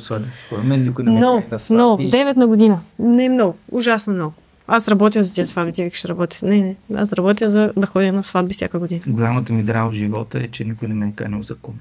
не 1.40 1.60
сватби. 1.60 1.74
много. 1.74 2.04
9 2.04 2.36
на 2.36 2.48
година. 2.48 2.80
Не 3.00 3.30
много. 3.30 3.58
Ужасно 3.72 4.14
много. 4.14 4.34
Аз 4.74 4.88
работя 4.88 5.24
за 5.24 5.36
тези 5.36 5.52
сватби, 5.52 5.72
ти 5.72 5.84
викаш 5.84 6.06
работя. 6.06 6.46
Не, 6.46 6.62
не. 6.62 6.76
Аз 6.96 7.14
работя 7.14 7.52
за 7.52 7.74
да 7.78 7.88
ходя 7.88 8.14
на 8.14 8.24
сватби 8.24 8.54
всяка 8.54 8.80
година. 8.80 9.02
Голямата 9.08 9.54
ми 9.54 9.64
драма 9.64 9.90
в 9.90 9.94
живота 9.94 10.40
е, 10.40 10.48
че 10.48 10.66
никой 10.66 10.88
не 10.88 10.94
ме 10.94 11.08
е 11.08 11.12
канал 11.12 11.44
за 11.44 11.56
кум. 11.56 11.76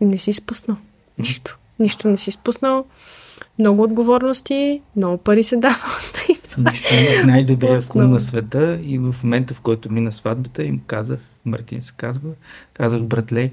Не 0.00 0.18
си 0.18 0.32
спуснал. 0.32 0.76
Нищо. 1.18 1.58
Нищо 1.78 2.08
не 2.08 2.16
си 2.16 2.30
спуснал. 2.30 2.84
Много 3.58 3.82
отговорности, 3.82 4.82
много 4.96 5.18
пари 5.18 5.42
се 5.42 5.56
дават. 5.56 6.24
Е. 6.28 6.60
Нищо 6.70 6.94
имах 6.94 7.26
най-добрия 7.26 7.80
кум 7.88 8.10
на 8.10 8.20
света 8.20 8.78
и 8.82 8.98
в 8.98 9.14
момента, 9.24 9.54
в 9.54 9.60
който 9.60 9.92
мина 9.92 10.12
сватбата, 10.12 10.64
им 10.64 10.80
казах, 10.86 11.20
Мартин 11.44 11.82
се 11.82 11.92
казва, 11.96 12.30
казах, 12.72 13.02
братле, 13.02 13.50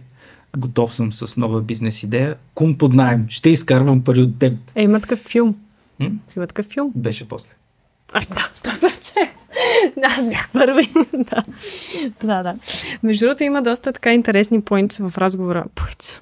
готов 0.58 0.96
съм 0.96 1.14
с 1.14 1.38
нова 1.38 1.62
бизнес 1.62 2.04
идея, 2.04 2.36
кум 2.56 2.78
под 2.78 2.94
найем, 2.94 3.26
ще 3.30 3.50
изкарвам 3.50 4.04
пари 4.04 4.22
от 4.22 4.40
теб. 4.40 4.54
Е, 4.76 4.84
има 4.84 5.00
такъв 5.00 5.20
филм. 5.20 5.56
М? 6.00 6.10
Има 6.38 6.48
такъв 6.48 6.66
филм. 6.66 6.92
Беше 6.96 7.28
после. 7.28 7.52
А, 8.14 8.20
да, 8.20 8.50
100%. 8.56 9.30
Да, 9.98 10.08
аз 10.08 10.30
бях 10.30 10.50
първи. 10.54 10.88
да. 11.14 11.44
да, 12.24 12.44
да. 12.44 12.56
Между 13.04 13.26
другото 13.26 13.44
има 13.44 13.62
доста 13.62 13.94
така 13.94 14.14
интересни 14.14 14.62
поинтс 14.62 14.98
в 14.98 15.18
разговора. 15.18 15.64
Поинтс. 15.76 16.22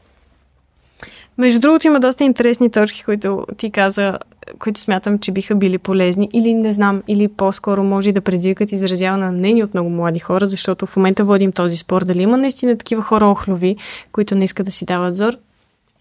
Между 1.38 1.60
другото 1.60 1.88
има 1.88 2.00
доста 2.00 2.24
интересни 2.24 2.72
точки, 2.72 3.04
които 3.04 3.46
ти 3.58 3.72
каза, 3.72 4.18
които 4.60 4.80
смятам, 4.80 5.20
че 5.20 5.32
биха 5.32 5.56
били 5.56 5.78
полезни 5.78 6.30
или 6.34 6.54
не 6.54 6.74
знам, 6.74 7.04
или 7.08 7.28
по-скоро 7.28 7.84
може 7.84 8.12
да 8.12 8.22
предизвикат 8.22 8.72
изразяване 8.72 9.26
на 9.26 9.32
мнение 9.32 9.64
от 9.64 9.74
много 9.74 9.90
млади 9.90 10.20
хора, 10.20 10.46
защото 10.46 10.86
в 10.86 10.96
момента 10.96 11.24
водим 11.24 11.52
този 11.52 11.78
спор 11.78 12.06
дали 12.06 12.22
има 12.22 12.38
наистина 12.38 12.78
такива 12.78 13.02
хора 13.02 13.28
охлови, 13.28 13.76
които 14.12 14.36
не 14.36 14.46
искат 14.46 14.66
да 14.66 14.72
си 14.72 14.86
дават 14.86 15.16
зор. 15.16 15.34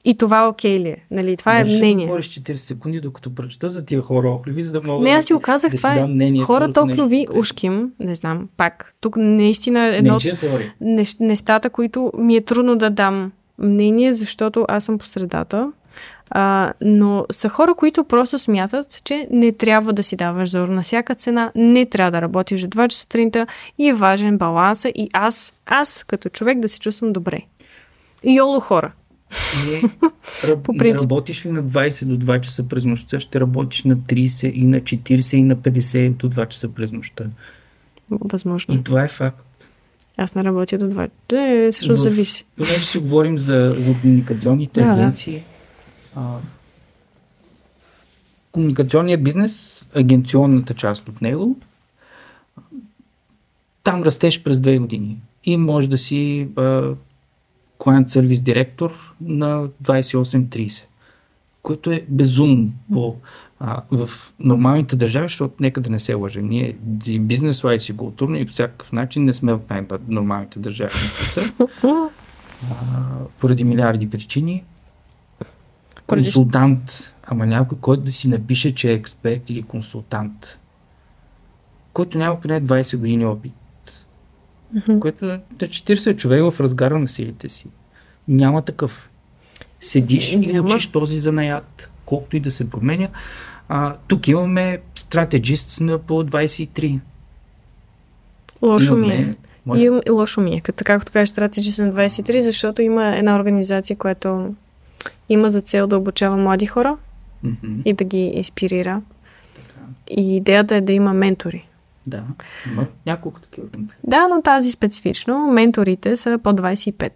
И 0.05 0.19
това 0.19 0.49
окей 0.49 0.79
ли 0.79 0.89
е? 0.89 0.97
Нали? 1.11 1.37
Това 1.37 1.57
е 1.57 1.59
Можеш 1.59 1.73
да 1.73 1.79
мнение. 1.79 2.07
говориш 2.07 2.27
40 2.31 2.53
секунди, 2.55 3.01
докато 3.01 3.35
прочета 3.35 3.69
за 3.69 3.85
тия 3.85 4.03
хора 4.03 4.29
охливи, 4.31 4.63
за 4.63 4.73
да 4.73 4.83
мога 4.83 5.05
Не, 5.05 5.11
да, 5.11 5.17
аз 5.17 5.25
си 5.25 5.33
го 5.33 5.41
казах, 5.41 5.71
да 5.71 5.77
това 5.77 5.93
е. 5.93 5.99
дам 5.99 6.13
мнението 6.13 6.47
Хората 6.47 6.81
от 6.81 6.91
охлови, 6.91 7.27
което- 7.27 7.41
ушким, 7.41 7.91
не 8.01 8.15
знам, 8.15 8.49
пак. 8.57 8.95
Тук 9.01 9.17
наистина 9.17 9.81
е 9.81 9.97
едно 9.97 10.11
от 10.11 10.15
Нечия 10.15 10.39
теория. 10.39 10.75
нещ- 10.83 11.21
нещата, 11.21 11.71
които 11.71 12.13
ми 12.19 12.37
е 12.37 12.41
трудно 12.41 12.77
да 12.77 12.91
дам 12.91 13.33
мнение, 13.59 14.13
защото 14.13 14.65
аз 14.69 14.85
съм 14.85 14.99
по 14.99 15.07
средата. 15.07 15.73
А, 16.31 16.73
но 16.81 17.27
са 17.33 17.49
хора, 17.49 17.75
които 17.75 18.05
просто 18.05 18.39
смятат, 18.39 19.01
че 19.05 19.29
не 19.31 19.53
трябва 19.53 19.93
да 19.93 20.03
си 20.03 20.17
даваш 20.17 20.51
зор 20.51 20.69
на 20.69 20.83
всяка 20.83 21.15
цена, 21.15 21.53
не 21.55 21.87
трябва 21.87 22.11
да 22.11 22.23
работиш 22.23 22.61
до 22.61 22.69
2 22.69 22.89
часа 22.89 23.01
сутринта 23.01 23.47
и 23.79 23.89
е 23.89 23.95
важен 23.95 24.39
баланса 24.39 24.89
и 24.89 25.09
аз, 25.13 25.55
аз 25.67 26.05
като 26.05 26.29
човек 26.29 26.61
да 26.61 26.69
се 26.69 26.79
чувствам 26.81 27.13
добре. 27.13 27.39
Йоло 28.25 28.61
хора. 28.61 28.93
Не, 29.67 29.83
раб, 30.45 30.63
По 30.63 30.73
принцип. 30.75 31.03
работиш 31.03 31.47
ли 31.47 31.51
на 31.51 31.65
20 31.65 32.05
до 32.07 32.27
2 32.27 32.41
часа 32.41 32.63
през 32.65 32.85
нощта, 32.85 33.21
ще 33.21 33.41
работиш 33.41 33.85
на 33.85 33.97
30 33.97 34.47
и 34.47 34.67
на 34.67 34.81
40 34.81 35.37
и 35.37 35.43
на 35.43 35.57
50 35.57 36.11
до 36.11 36.31
2 36.31 36.49
часа 36.49 36.69
през 36.69 36.93
нощта. 36.93 37.25
Възможно. 38.11 38.75
И 38.75 38.85
това 38.85 39.05
е 39.05 39.09
факт. 39.09 39.45
Аз 40.17 40.35
не 40.35 40.45
работя 40.45 40.79
до 40.79 40.87
2. 40.87 41.11
Е, 41.33 41.71
всъщност 41.71 42.01
В- 42.01 42.03
зависи. 42.03 42.45
Понеже 42.57 42.79
си 42.81 42.99
говорим 42.99 43.39
за, 43.39 43.77
за 43.79 43.95
комуникационните 43.95 44.81
Да, 44.81 44.87
да. 44.87 44.93
агенции. 44.93 45.43
А, 46.15 46.37
комуникационният 48.53 49.25
бизнес, 49.25 49.85
агенционната 49.95 50.75
част 50.75 51.09
от 51.09 51.21
него, 51.21 51.57
там 53.83 54.03
растеш 54.03 54.43
през 54.43 54.61
две 54.61 54.79
години. 54.79 55.17
И 55.45 55.57
може 55.57 55.89
да 55.89 55.99
си 55.99 56.49
а, 56.57 56.91
client 57.79 58.07
service 58.07 58.43
директор 58.43 59.15
на 59.21 59.69
28-30, 59.83 60.85
което 61.63 61.91
е 61.91 62.05
безумно 62.09 62.73
по, 62.93 63.17
а, 63.61 63.83
в 63.91 64.11
нормалните 64.41 64.97
държави, 64.97 65.25
защото 65.25 65.55
нека 65.61 65.81
да 65.81 65.91
не 65.91 65.99
се 65.99 66.15
лъжем. 66.15 66.49
Ние 66.49 66.77
бизнес 67.21 67.65
лайс 67.65 67.89
и 67.89 67.97
културно 67.97 68.37
и 68.37 68.47
по 68.47 68.53
всякакъв 68.53 68.93
начин 68.93 69.25
не 69.25 69.33
сме 69.33 69.53
от 69.53 69.71
най-нормалните 69.71 70.59
държави 70.59 70.95
на 71.59 72.09
поради 73.39 73.65
милиарди 73.65 74.11
причини. 74.11 74.65
Консултант, 76.07 77.15
ама 77.27 77.47
някой, 77.47 77.79
който 77.81 78.03
да 78.03 78.13
си 78.13 78.29
напише, 78.29 78.75
че 78.75 78.91
е 78.91 78.95
експерт 78.95 79.51
или 79.51 79.63
консултант, 79.63 80.59
който 81.93 82.19
няма 82.19 82.41
поне 82.41 82.63
20 82.63 82.97
години 82.97 83.27
опит, 83.27 83.53
който 85.01 85.27
е 85.27 85.41
да 85.53 85.67
40 85.67 86.17
човек 86.17 86.43
в 86.45 86.61
разгара 86.61 86.99
на 86.99 87.09
силите 87.09 87.49
си. 87.49 87.67
Няма 88.29 88.63
такъв. 88.63 89.11
Седиш 89.81 90.33
и 90.33 90.37
Няма. 90.39 90.67
учиш 90.67 90.87
този 90.87 91.21
занаят, 91.21 91.91
колкото 92.05 92.37
и 92.37 92.41
да 92.41 92.51
се 92.51 92.71
променя. 92.71 93.09
А, 93.69 93.97
тук 94.09 94.29
имаме 94.29 94.79
стратегист 94.95 95.81
на 95.81 95.99
по 95.99 96.15
23. 96.15 96.99
Лошо 98.63 98.97
ми 98.97 99.07
Имаме- 99.07 99.21
е. 99.23 99.35
Моля? 99.67 99.81
Имам, 99.81 100.01
и 100.07 100.11
лошо 100.11 100.41
ми 100.41 100.55
е, 100.55 100.61
като 100.61 100.85
както 100.85 101.13
кажеш, 101.13 101.29
стратегист 101.29 101.79
на 101.79 101.93
23, 101.93 102.39
защото 102.39 102.83
има 102.83 103.17
една 103.17 103.37
организация, 103.37 103.97
която 103.97 104.55
има 105.29 105.51
за 105.51 105.61
цел 105.61 105.87
да 105.87 105.99
обучава 105.99 106.37
млади 106.37 106.67
хора 106.67 106.97
Мгм, 107.43 107.81
и 107.85 107.93
да 107.93 108.05
ги 108.05 108.19
инспирира. 108.19 109.03
така. 109.57 109.81
И 110.11 110.37
идеята 110.37 110.77
е 110.77 110.81
да 110.81 110.93
има 110.93 111.15
ментори. 111.15 111.68
Да, 112.09 112.23
има 112.73 112.87
няколко 113.07 113.41
такива. 113.41 113.67
Да, 114.05 114.29
но 114.29 114.43
тази 114.43 114.73
специфично, 114.73 115.51
менторите 115.53 116.17
са 116.17 116.39
по 116.43 116.51
25. 116.51 117.11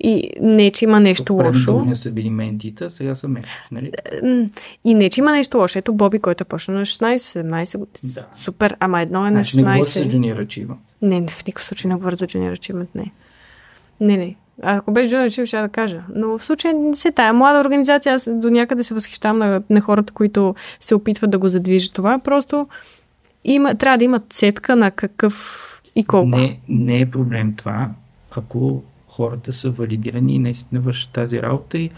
И 0.00 0.30
не, 0.40 0.70
че 0.70 0.84
има 0.84 1.00
нещо 1.00 1.34
лошо. 1.34 1.76
Предното 1.76 1.98
са 1.98 2.10
били 2.10 2.30
ментита, 2.30 2.90
сега 2.90 3.14
са 3.14 3.28
менти, 3.28 3.48
нали? 3.72 3.92
М, 4.22 4.46
И 4.84 4.94
не, 4.94 5.10
че 5.10 5.20
има 5.20 5.32
нещо 5.32 5.58
лошо. 5.58 5.78
Ето 5.78 5.94
Боби, 5.94 6.18
който 6.18 6.42
е 6.42 6.44
почнал 6.44 6.78
на 6.78 6.86
16-17 6.86 7.78
години. 7.78 8.14
Да. 8.14 8.26
Супер, 8.36 8.76
ама 8.80 9.00
едно 9.00 9.26
е 9.26 9.30
на 9.30 9.36
Значи 9.36 9.56
не 9.56 9.62
говориш 9.62 9.92
за 9.92 10.00
16. 10.00 10.08
Junior. 10.08 10.76
Не, 11.02 11.26
в 11.28 11.46
никакъв 11.46 11.64
случай 11.64 11.88
не 11.88 11.94
говоря 11.94 12.16
за 12.16 12.26
Junior 12.26 12.56
Achievement, 12.56 12.88
не. 12.94 13.12
Не, 14.00 14.16
не. 14.16 14.36
А 14.62 14.76
ако 14.76 14.92
беше 14.92 15.10
Junior 15.10 15.26
Achievement, 15.26 15.46
ще 15.46 15.60
да 15.60 15.68
кажа. 15.68 16.02
Но 16.14 16.38
в 16.38 16.44
случая 16.44 16.74
не 16.74 16.96
се 16.96 17.12
тая 17.12 17.32
млада 17.32 17.60
организация, 17.60 18.14
аз 18.14 18.30
до 18.32 18.50
някъде 18.50 18.84
се 18.84 18.94
възхищавам 18.94 19.38
на, 19.38 19.62
на 19.70 19.80
хората, 19.80 20.12
които 20.12 20.54
се 20.80 20.94
опитват 20.94 21.30
да 21.30 21.38
го 21.38 21.48
задвижат 21.48 21.92
това. 21.92 22.18
Просто 22.18 22.66
има, 23.44 23.74
трябва 23.74 23.98
да 23.98 24.04
имат 24.04 24.32
сетка 24.32 24.76
на 24.76 24.90
какъв 24.90 25.70
и 25.96 26.04
колко. 26.04 26.28
Не, 26.28 26.60
не 26.68 27.00
е 27.00 27.10
проблем 27.10 27.54
това, 27.56 27.90
ако 28.30 28.82
хората 29.08 29.52
са 29.52 29.70
валидирани 29.70 30.34
и 30.34 30.38
наистина 30.38 30.80
вършат 30.80 31.10
тази 31.10 31.42
работа. 31.42 31.78
И 31.78 31.90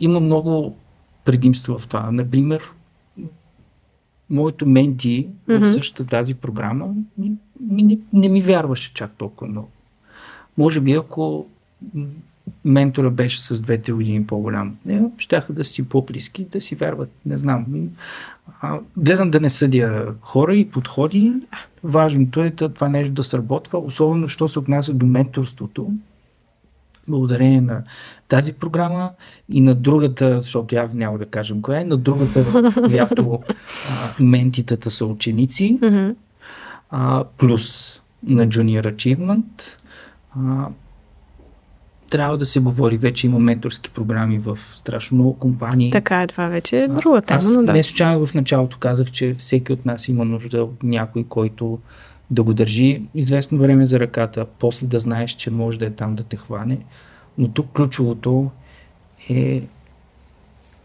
има 0.00 0.20
много 0.20 0.76
предимства 1.24 1.78
в 1.78 1.88
това. 1.88 2.10
Например, 2.12 2.62
моето 4.30 4.66
менти 4.66 5.28
в 5.48 5.54
Мгм. 5.54 5.64
същата 5.64 6.10
тази 6.10 6.34
програма 6.34 6.88
ми, 7.18 7.32
не, 7.60 7.98
не 8.12 8.28
ми 8.28 8.42
вярваше 8.42 8.94
чак 8.94 9.12
толкова 9.16 9.50
много. 9.50 9.68
Може 10.58 10.80
би 10.80 10.92
ако 10.92 11.46
ментора 12.64 13.10
беше 13.10 13.42
с 13.42 13.60
двете 13.60 13.92
години 13.92 14.26
по-голям 14.26 14.68
от 14.68 14.86
нея, 14.86 15.10
щяха 15.18 15.52
да 15.52 15.64
си 15.64 15.88
по-близки, 15.88 16.44
да 16.44 16.60
си 16.60 16.74
вярват. 16.74 17.10
Не 17.26 17.36
знам. 17.36 17.66
А, 18.60 18.78
гледам 18.96 19.30
да 19.30 19.40
не 19.40 19.50
съдя 19.50 20.14
хора 20.20 20.56
и 20.56 20.68
подходи. 20.68 21.32
Важното 21.84 22.42
е 22.42 22.50
това 22.50 22.88
нещо 22.88 23.12
да 23.12 23.22
сработва, 23.22 23.78
особено 23.78 24.28
що 24.28 24.48
се 24.48 24.58
отнася 24.58 24.94
до 24.94 25.06
менторството. 25.06 25.92
Благодарение 27.08 27.60
на 27.60 27.82
тази 28.28 28.52
програма 28.52 29.10
и 29.48 29.60
на 29.60 29.74
другата, 29.74 30.40
защото 30.40 30.74
явно 30.74 30.98
няма 30.98 31.18
да 31.18 31.26
кажем 31.26 31.62
коя 31.62 31.80
е, 31.80 31.84
на 31.84 31.96
другата, 31.96 32.72
която 32.88 33.42
а, 33.90 34.22
ментитата 34.22 34.90
са 34.90 35.06
ученици, 35.06 35.78
а, 36.90 37.24
плюс 37.38 37.94
на 38.26 38.48
Junior 38.48 38.94
Achievement. 38.94 39.78
А, 40.36 40.68
трябва 42.14 42.38
да 42.38 42.46
се 42.46 42.60
говори, 42.60 42.96
вече 42.96 43.26
има 43.26 43.38
менторски 43.38 43.90
програми 43.90 44.38
в 44.38 44.58
страшно 44.74 45.14
много 45.16 45.38
компании. 45.38 45.90
Така 45.90 46.22
е, 46.22 46.26
това 46.26 46.48
вече 46.48 46.78
е 46.78 46.88
друга 46.88 47.22
тема, 47.22 47.38
Аз 47.38 47.46
но 47.46 47.62
да. 47.62 47.72
не 47.72 47.82
случайно 47.82 48.26
в 48.26 48.34
началото 48.34 48.78
казах, 48.78 49.10
че 49.10 49.34
всеки 49.34 49.72
от 49.72 49.86
нас 49.86 50.08
има 50.08 50.24
нужда 50.24 50.64
от 50.64 50.82
някой, 50.82 51.24
който 51.24 51.78
да 52.30 52.42
го 52.42 52.54
държи 52.54 53.02
известно 53.14 53.58
време 53.58 53.86
за 53.86 54.00
ръката, 54.00 54.46
после 54.58 54.86
да 54.86 54.98
знаеш, 54.98 55.30
че 55.30 55.50
може 55.50 55.78
да 55.78 55.86
е 55.86 55.90
там 55.90 56.14
да 56.14 56.22
те 56.22 56.36
хване. 56.36 56.78
Но 57.38 57.48
тук 57.48 57.66
ключовото 57.72 58.50
е, 59.30 59.62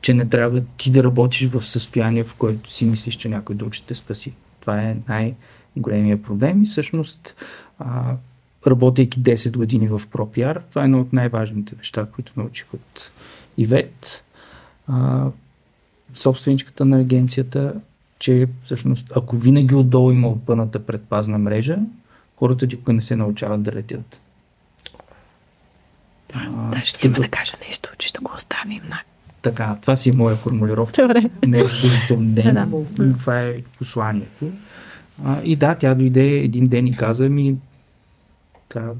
че 0.02 0.14
не 0.14 0.26
трябва 0.26 0.62
ти 0.78 0.92
да 0.92 1.04
работиш 1.04 1.50
в 1.50 1.62
състояние, 1.62 2.24
в 2.24 2.36
което 2.36 2.72
си 2.72 2.86
мислиш, 2.86 3.16
че 3.16 3.30
някой 3.30 3.56
друг 3.56 3.74
ще 3.74 3.88
те 3.88 3.96
спаси. 3.96 4.34
Това 4.62 4.82
е 4.82 4.98
най-големия 5.10 6.22
проблем 6.22 6.64
и 6.64 6.66
всъщност 6.66 7.36
а, 7.80 8.16
работейки 8.68 9.20
10 9.20 9.58
години 9.58 9.88
в 9.88 10.02
ProPR, 10.02 10.62
това 10.70 10.82
е 10.82 10.86
едно 10.86 11.02
от 11.02 11.14
най-важните 11.14 11.76
неща, 11.78 12.06
които 12.06 12.34
научих 12.38 12.74
от 12.74 13.12
Ивет. 13.58 14.24
А, 14.88 15.26
собственичката 16.14 16.86
на 16.86 17.00
агенцията, 17.00 17.74
че 18.20 18.48
всъщност 18.64 19.12
ако 19.16 19.38
винаги 19.38 19.76
отдолу 19.76 20.12
има 20.12 20.28
опъната 20.28 20.80
предпазна 20.80 21.38
мрежа, 21.38 21.78
хората 22.38 22.66
никога 22.66 22.94
не 22.94 23.02
се 23.02 23.16
научават 23.16 23.64
да 23.64 23.72
летят. 23.72 24.20
А, 26.34 26.50
Даже 26.72 26.94
като- 26.94 27.08
няма 27.08 27.20
да 27.20 27.28
кажа 27.28 27.54
нещо, 27.68 27.90
че 27.98 28.08
ще 28.08 28.20
го 28.20 28.32
оставим 28.36 28.82
на... 28.90 29.00
Така, 29.42 29.78
това 29.82 29.96
си 29.96 30.10
е 30.10 30.14
моя 30.16 30.36
формулировка. 30.36 31.02
Добре. 31.02 31.22
Не 31.48 31.60
е 31.60 31.64
Да, 31.64 32.16
да. 32.16 32.18
ден, 32.18 32.70
но 32.70 32.86
това 33.14 33.42
е 33.42 33.56
посланието. 33.78 34.52
А, 35.26 35.42
и 35.44 35.56
да, 35.56 35.76
тя 35.76 35.96
дойде 35.96 36.28
един 36.28 36.68
ден 36.68 36.88
и 36.88 36.96
каза 36.96 37.30
ми, 37.30 37.56
да, 38.74 38.92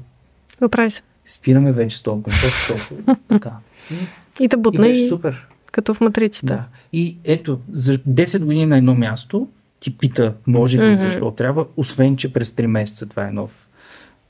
Оправи 0.62 0.90
се. 0.90 1.02
спираме 1.24 1.72
вече 1.72 1.96
с 1.96 2.02
този 2.02 2.22
защото 2.26 2.94
така. 3.28 3.52
И, 3.90 4.44
И 4.44 4.48
да 4.48 4.56
и 4.56 4.60
бутна 4.60 4.80
беше 4.80 5.00
и, 5.00 5.08
супер. 5.08 5.46
като 5.72 5.94
в 5.94 6.00
матрицата. 6.00 6.54
Да. 6.54 6.64
И 6.92 7.16
ето, 7.24 7.60
за 7.72 7.98
10 7.98 8.44
години 8.44 8.66
на 8.66 8.76
едно 8.76 8.94
място 8.94 9.48
ти 9.80 9.96
пита, 9.98 10.34
може 10.46 10.78
ли, 10.78 10.86
Мгм. 10.86 10.94
защо 10.96 11.30
трябва, 11.30 11.66
освен, 11.76 12.16
че 12.16 12.32
през 12.32 12.50
3 12.50 12.66
месеца 12.66 13.06
това 13.06 13.28
е 13.28 13.32
нов, 13.32 13.68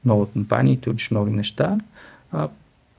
нова 0.05 0.27
компания 0.27 0.73
и 0.75 0.81
ти 0.81 0.91
учиш 0.91 1.11
нови 1.11 1.31
неща. 1.33 1.79
А, 2.33 2.49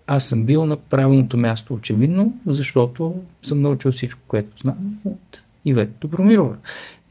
аз 0.08 0.26
съм 0.26 0.44
бил 0.44 0.66
на 0.66 0.78
правилното 0.78 1.38
място, 1.38 1.74
очевидно, 1.74 2.34
защото 2.48 3.14
съм 3.44 3.62
научил 3.62 3.92
всичко, 3.92 4.22
което 4.28 4.62
знам 4.62 4.76
от 5.06 5.42
Ивет 5.66 5.92
Добромирова. 6.02 6.56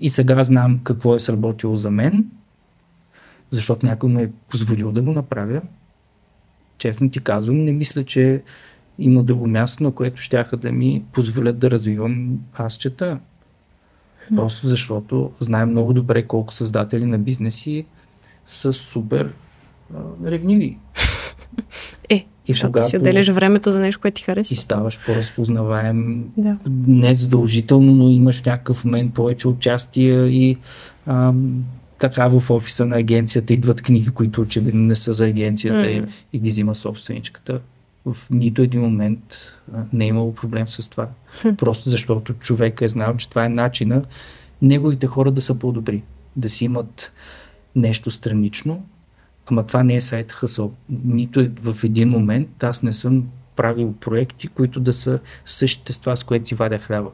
И 0.01 0.11
сега 0.11 0.45
знам 0.45 0.81
какво 0.85 1.15
е 1.15 1.21
сработило 1.21 1.77
за 1.77 1.91
мен, 1.91 2.25
защото 3.51 3.87
някой 3.87 4.11
ме 4.11 4.23
е 4.23 4.31
позволил 4.49 4.93
да 4.93 5.03
го 5.03 5.13
направя. 5.13 5.61
Честно 6.79 7.11
ти 7.11 7.21
казвам, 7.21 7.65
не 7.65 7.73
мисля, 7.73 8.05
че 8.05 8.43
има 8.99 9.23
друго 9.23 9.47
място, 9.47 9.83
на 9.83 9.91
което 9.93 10.21
щяха 10.21 10.57
да 10.57 10.73
ми 10.73 11.03
позволят 11.13 11.59
да 11.59 11.71
развивам 11.71 12.29
аз 12.55 12.77
чета. 12.77 13.19
Просто 14.37 14.69
защото 14.69 15.33
знаем 15.39 15.71
много 15.71 15.93
добре 15.93 16.23
колко 16.23 16.55
създатели 16.55 17.07
на 17.07 17.19
бизнеси 17.19 17.85
са 18.47 18.73
супер 18.73 19.33
а, 19.95 19.99
ревниви. 20.27 20.79
Е, 22.09 22.15
И 22.15 22.27
защото 22.47 22.73
когато- 22.73 22.89
си 22.89 22.97
отделяш 22.97 23.29
времето 23.29 23.71
за 23.71 23.81
нещо, 23.81 24.01
което 24.01 24.15
ти 24.15 24.23
харесва. 24.23 24.55
И 24.55 24.57
ставаш 24.57 24.99
по-разпознаваем 25.07 26.25
Да. 26.37 26.57
не 26.87 27.15
задължително, 27.15 27.95
но 27.95 28.09
имаш 28.09 28.43
някакъв 28.43 28.85
момент 28.85 29.15
повече 29.15 29.49
участие 29.49 30.27
и 30.27 30.59
ам, 31.07 31.65
така 32.01 32.29
в 32.29 32.51
офиса 32.51 32.87
на 32.87 32.97
агенцията 32.97 33.53
идват 33.53 33.83
книги, 33.83 34.11
които 34.11 34.41
очевидно 34.41 34.83
не 34.83 34.97
са 34.97 35.13
за 35.13 35.27
агенцията 35.27 35.91
и, 35.91 36.01
Мгм. 36.01 36.11
и 36.33 36.39
ги 36.39 36.49
взима 36.51 36.75
собственичката. 36.75 37.61
В 38.07 38.17
нито 38.31 38.63
един 38.63 38.81
момент 38.81 39.37
а, 39.75 39.83
не 39.93 40.05
е 40.05 40.09
имало 40.09 40.35
проблем 40.35 40.69
с 40.69 40.91
това. 40.91 41.09
Просто 41.57 41.91
защото 41.91 42.35
човек 42.35 42.81
е 42.81 42.89
знал, 42.89 43.17
че 43.17 43.31
това 43.31 43.45
е 43.45 43.49
начина 43.49 44.03
неговите 44.63 45.07
хора 45.07 45.31
да 45.31 45.41
са 45.41 45.55
по-добри. 45.55 46.03
Да 46.37 46.49
си 46.49 46.65
имат 46.65 47.13
нещо 47.77 48.11
странично, 48.11 48.83
ама 49.47 49.67
това 49.67 49.83
не 49.83 49.95
е 49.95 50.01
сайт 50.01 50.33
хъсъл. 50.33 50.73
Нито 51.05 51.41
е 51.41 51.51
в 51.61 51.85
един 51.85 52.09
момент 52.09 52.63
аз 52.63 52.83
не 52.83 52.93
съм 52.93 53.25
правил 53.57 53.95
проекти, 54.01 54.49
които 54.49 54.81
да 54.81 54.93
са 54.93 55.19
същите 55.45 55.93
с 55.93 55.99
това, 55.99 56.17
с 56.17 56.25
което 56.25 56.49
си 56.49 56.55
вадя 56.55 56.79
хляба. 56.79 57.11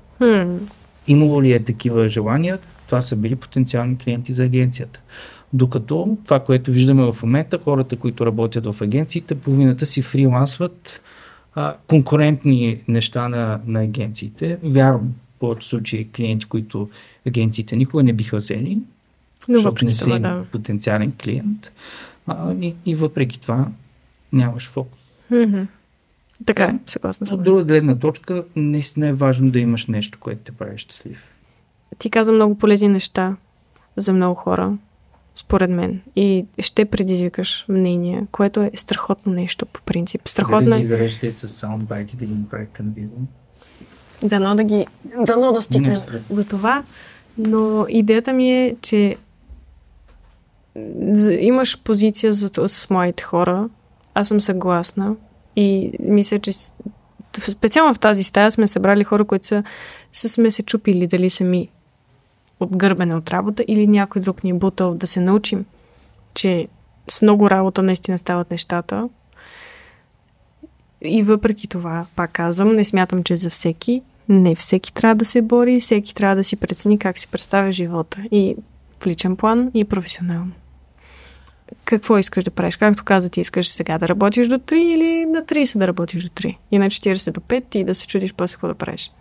Имало 1.08 1.42
ли 1.42 1.52
е 1.52 1.64
такива 1.64 2.08
желания? 2.08 2.58
Това 2.86 3.02
са 3.02 3.16
били 3.16 3.36
потенциални 3.36 3.98
клиенти 3.98 4.32
за 4.32 4.44
агенцията. 4.44 5.00
Докато 5.52 6.16
това, 6.24 6.40
което 6.40 6.70
виждаме 6.70 7.12
в 7.12 7.22
момента, 7.22 7.58
хората, 7.64 7.96
които 7.96 8.26
работят 8.26 8.66
в 8.66 8.82
агенциите, 8.82 9.34
половината 9.34 9.86
си 9.86 10.02
фрилансват 10.02 11.00
а, 11.54 11.74
конкурентни 11.86 12.82
неща 12.88 13.28
на, 13.28 13.60
на 13.66 13.80
агенциите. 13.80 14.58
Вярвам, 14.62 15.14
в 15.36 15.38
повече 15.38 15.68
случаи 15.68 16.08
клиенти, 16.08 16.46
които 16.46 16.88
агенциите 17.26 17.76
никога 17.76 18.02
не 18.02 18.12
биха 18.12 18.36
взели, 18.36 18.78
Но 19.48 19.54
защото 19.54 19.84
не 19.84 20.14
им 20.14 20.22
да. 20.22 20.44
потенциален 20.52 21.12
клиент. 21.22 21.72
А, 22.26 22.54
и, 22.54 22.74
и 22.86 22.94
въпреки 22.94 23.40
това 23.40 23.68
нямаш 24.32 24.68
фокус. 24.68 25.00
Така 26.46 26.64
е, 26.64 26.78
съгласна 26.86 27.24
От 27.24 27.28
съм. 27.28 27.42
друга 27.42 27.64
гледна 27.64 27.98
точка, 27.98 28.44
наистина 28.56 29.08
е 29.08 29.12
важно 29.12 29.50
да 29.50 29.58
имаш 29.58 29.86
нещо, 29.86 30.18
което 30.20 30.40
те 30.44 30.52
прави 30.52 30.78
щастлив. 30.78 31.35
Ти 31.98 32.10
каза 32.10 32.32
много 32.32 32.54
полезни 32.54 32.88
неща 32.88 33.36
за 33.96 34.12
много 34.12 34.34
хора, 34.34 34.78
според 35.34 35.70
мен. 35.70 36.00
И 36.16 36.46
ще 36.58 36.84
предизвикаш 36.84 37.64
мнение, 37.68 38.26
което 38.32 38.60
е 38.60 38.70
страхотно 38.74 39.32
нещо 39.32 39.66
по 39.66 39.82
принцип. 39.82 40.28
Страхотно 40.28 40.70
Да 40.70 40.76
е. 40.76 40.78
ги 40.78 40.84
зареждате 40.84 41.32
с 41.32 41.48
саундбайт 41.48 42.12
и 42.12 42.16
да 42.16 42.24
ги 42.24 42.34
направите 42.34 42.82
на 42.82 42.90
видео. 42.90 43.18
Дано 44.22 44.56
да 44.56 44.64
ги... 44.64 44.86
Дано 45.26 45.52
да 45.52 45.62
стигнем 45.62 46.00
до 46.30 46.44
това. 46.44 46.84
Но 47.38 47.86
идеята 47.88 48.32
ми 48.32 48.50
е, 48.52 48.76
че 48.82 49.16
имаш 51.40 51.82
позиция 51.82 52.32
за, 52.32 52.50
това 52.50 52.68
с 52.68 52.90
моите 52.90 53.22
хора. 53.22 53.68
Аз 54.14 54.28
съм 54.28 54.40
съгласна. 54.40 55.16
И 55.56 55.92
мисля, 56.00 56.38
че 56.38 56.52
специално 57.50 57.94
в 57.94 57.98
тази 57.98 58.24
стая 58.24 58.52
сме 58.52 58.66
събрали 58.66 59.04
хора, 59.04 59.24
които 59.24 59.46
са, 59.46 59.62
са 60.12 60.28
сме 60.28 60.50
се 60.50 60.62
чупили 60.62 61.06
дали 61.06 61.30
сами 61.30 61.68
от 62.60 62.76
гърбене 62.76 63.14
от 63.14 63.30
работа 63.30 63.64
или 63.68 63.86
някой 63.86 64.22
друг 64.22 64.44
ни 64.44 64.50
е 64.50 64.54
бутал 64.54 64.94
да 64.94 65.06
се 65.06 65.20
научим, 65.20 65.64
че 66.34 66.68
с 67.10 67.22
много 67.22 67.50
работа 67.50 67.82
наистина 67.82 68.18
стават 68.18 68.50
нещата. 68.50 69.08
И 71.02 71.22
въпреки 71.22 71.68
това, 71.68 72.06
пак 72.16 72.32
казвам, 72.32 72.76
не 72.76 72.84
смятам, 72.84 73.24
че 73.24 73.36
за 73.36 73.50
всеки. 73.50 74.02
Не 74.28 74.54
всеки 74.54 74.92
трябва 74.92 75.14
да 75.14 75.24
се 75.24 75.42
бори, 75.42 75.80
всеки 75.80 76.14
трябва 76.14 76.36
да 76.36 76.44
си 76.44 76.56
прецени 76.56 76.98
как 76.98 77.18
си 77.18 77.28
представя 77.28 77.72
живота. 77.72 78.22
И 78.30 78.56
в 79.00 79.06
личен 79.06 79.36
план, 79.36 79.70
и 79.74 79.84
професионално. 79.84 80.52
Какво 81.84 82.18
искаш 82.18 82.44
да 82.44 82.50
правиш? 82.50 82.76
Както 82.76 83.04
каза, 83.04 83.28
ти 83.28 83.40
искаш 83.40 83.68
сега 83.68 83.98
да 83.98 84.08
работиш 84.08 84.48
до 84.48 84.58
3 84.58 84.74
или 84.74 85.26
на 85.26 85.42
30 85.42 85.78
да 85.78 85.86
работиш 85.86 86.22
до 86.22 86.28
3. 86.28 86.56
И 86.70 86.78
на 86.78 86.86
40 86.86 87.32
до 87.32 87.40
5 87.40 87.76
и 87.76 87.84
да 87.84 87.94
се 87.94 88.06
чудиш 88.06 88.34
после 88.34 88.54
какво 88.54 88.68
да 88.68 88.74
правиш. 88.74 89.12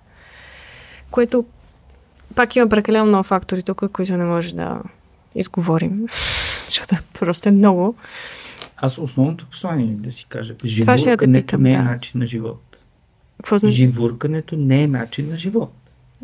Което 1.12 1.46
пак 2.36 2.56
има 2.56 2.70
прекалено 2.70 3.06
много 3.06 3.24
фактори 3.24 3.64
тук, 3.64 3.92
които 3.92 4.18
не 4.18 4.26
може 4.26 4.56
да 4.56 4.80
изговорим. 5.36 6.06
Защото 6.66 6.96
просто 7.20 7.50
е 7.50 7.52
много. 7.52 7.96
Аз 8.78 8.98
основното 8.98 9.46
послание 9.46 9.96
да 10.00 10.12
си 10.12 10.26
кажа. 10.30 10.54
Живуркането 10.66 11.26
питам, 11.34 11.62
не 11.62 11.74
е 11.74 11.78
да. 11.78 11.84
начин 11.84 12.20
на 12.20 12.26
живот. 12.26 12.78
Какво 13.38 13.58
значи? 13.58 13.76
Живуркането 13.76 14.56
не 14.56 14.84
е 14.84 14.88
начин 14.88 15.30
на 15.30 15.38
живот. 15.38 15.74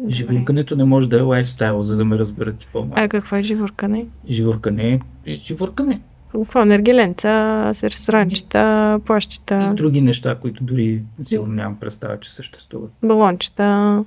Живуркането 0.10 0.76
не 0.76 0.84
може 0.84 1.10
да 1.10 1.18
е 1.18 1.22
лайфстайл, 1.22 1.82
за 1.82 1.96
да 1.96 2.06
ме 2.06 2.18
разберете 2.18 2.68
по-малко. 2.74 2.96
А 2.98 3.08
какво 3.08 3.36
е 3.36 3.44
живуркане? 3.44 4.06
Живуркане 4.30 5.00
е 5.26 5.34
живуркане. 5.34 6.02
Какво? 6.32 6.62
Енергеленца, 6.62 7.72
с 7.74 7.84
ресторанчета, 7.84 8.98
И 9.02 9.06
плащчета, 9.06 9.74
други 9.76 10.02
неща, 10.02 10.36
които 10.36 10.64
дори 10.64 11.02
сигурно 11.24 11.54
нямам 11.54 11.76
представа, 11.80 12.20
че 12.20 12.34
съществуват. 12.34 12.92
балончета. 13.04 14.04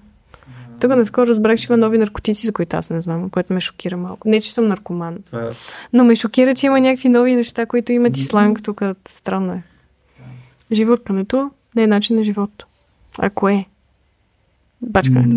Тук 0.85 0.97
наскоро 0.97 1.27
разбрах, 1.27 1.59
че 1.59 1.67
има 1.71 1.77
нови 1.77 1.99
наркотици, 1.99 2.47
за 2.47 2.53
които 2.53 2.77
аз 2.77 2.91
не 2.91 3.01
знам, 3.01 3.31
което 3.31 3.53
ме 3.53 3.61
шокира 3.61 3.97
малко. 3.97 4.29
Не, 4.29 4.41
че 4.41 4.53
съм 4.53 4.69
наркоман. 4.69 5.19
Това 5.27 5.51
Но 5.93 6.05
ме 6.05 6.17
шокира, 6.17 6.55
че 6.55 6.67
има 6.67 6.81
някакви 6.81 7.09
нови 7.09 7.37
неща, 7.37 7.67
които 7.67 7.93
имат 7.93 8.17
и 8.17 8.21
сланг 8.21 8.63
тук. 8.63 8.83
Странно 9.09 9.53
е. 9.53 9.63
Живуркането 10.73 11.51
не 11.77 11.83
е 11.83 11.87
начин 11.87 12.17
на 12.17 12.23
живот. 12.23 12.65
Ако 13.19 13.49
е. 13.49 13.65
Бачкането. 14.83 15.37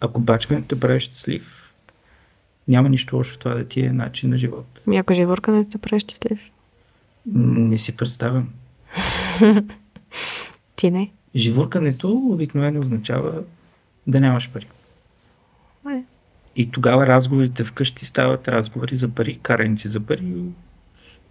Ако 0.00 0.20
бачкането 0.20 0.68
те 0.68 0.80
прави 0.80 1.00
щастлив, 1.00 1.72
Няма 2.68 2.88
нищо 2.88 3.16
лошо 3.16 3.34
в 3.34 3.38
това 3.38 3.54
да 3.54 3.64
ти 3.64 3.80
е 3.80 3.92
начин 3.92 4.30
на 4.30 4.38
живот. 4.38 4.80
Някой 4.86 5.16
живорка 5.16 5.52
не 5.52 5.64
те 5.64 5.78
прави 5.78 6.00
щастлив. 6.00 6.40
Не 7.34 7.78
си 7.78 7.96
представям. 7.96 8.48
Ти 10.76 10.90
не. 10.90 11.10
Живуркането 11.36 12.10
обикновено 12.10 12.80
означава 12.80 13.42
да 14.06 14.20
нямаш 14.20 14.50
пари. 14.50 14.66
Е. 15.90 16.02
И 16.56 16.70
тогава 16.70 17.06
разговорите 17.06 17.64
вкъщи 17.64 18.06
стават 18.06 18.48
разговори 18.48 18.96
за 18.96 19.08
пари, 19.08 19.38
караници 19.42 19.88
за 19.88 20.00
пари. 20.00 20.34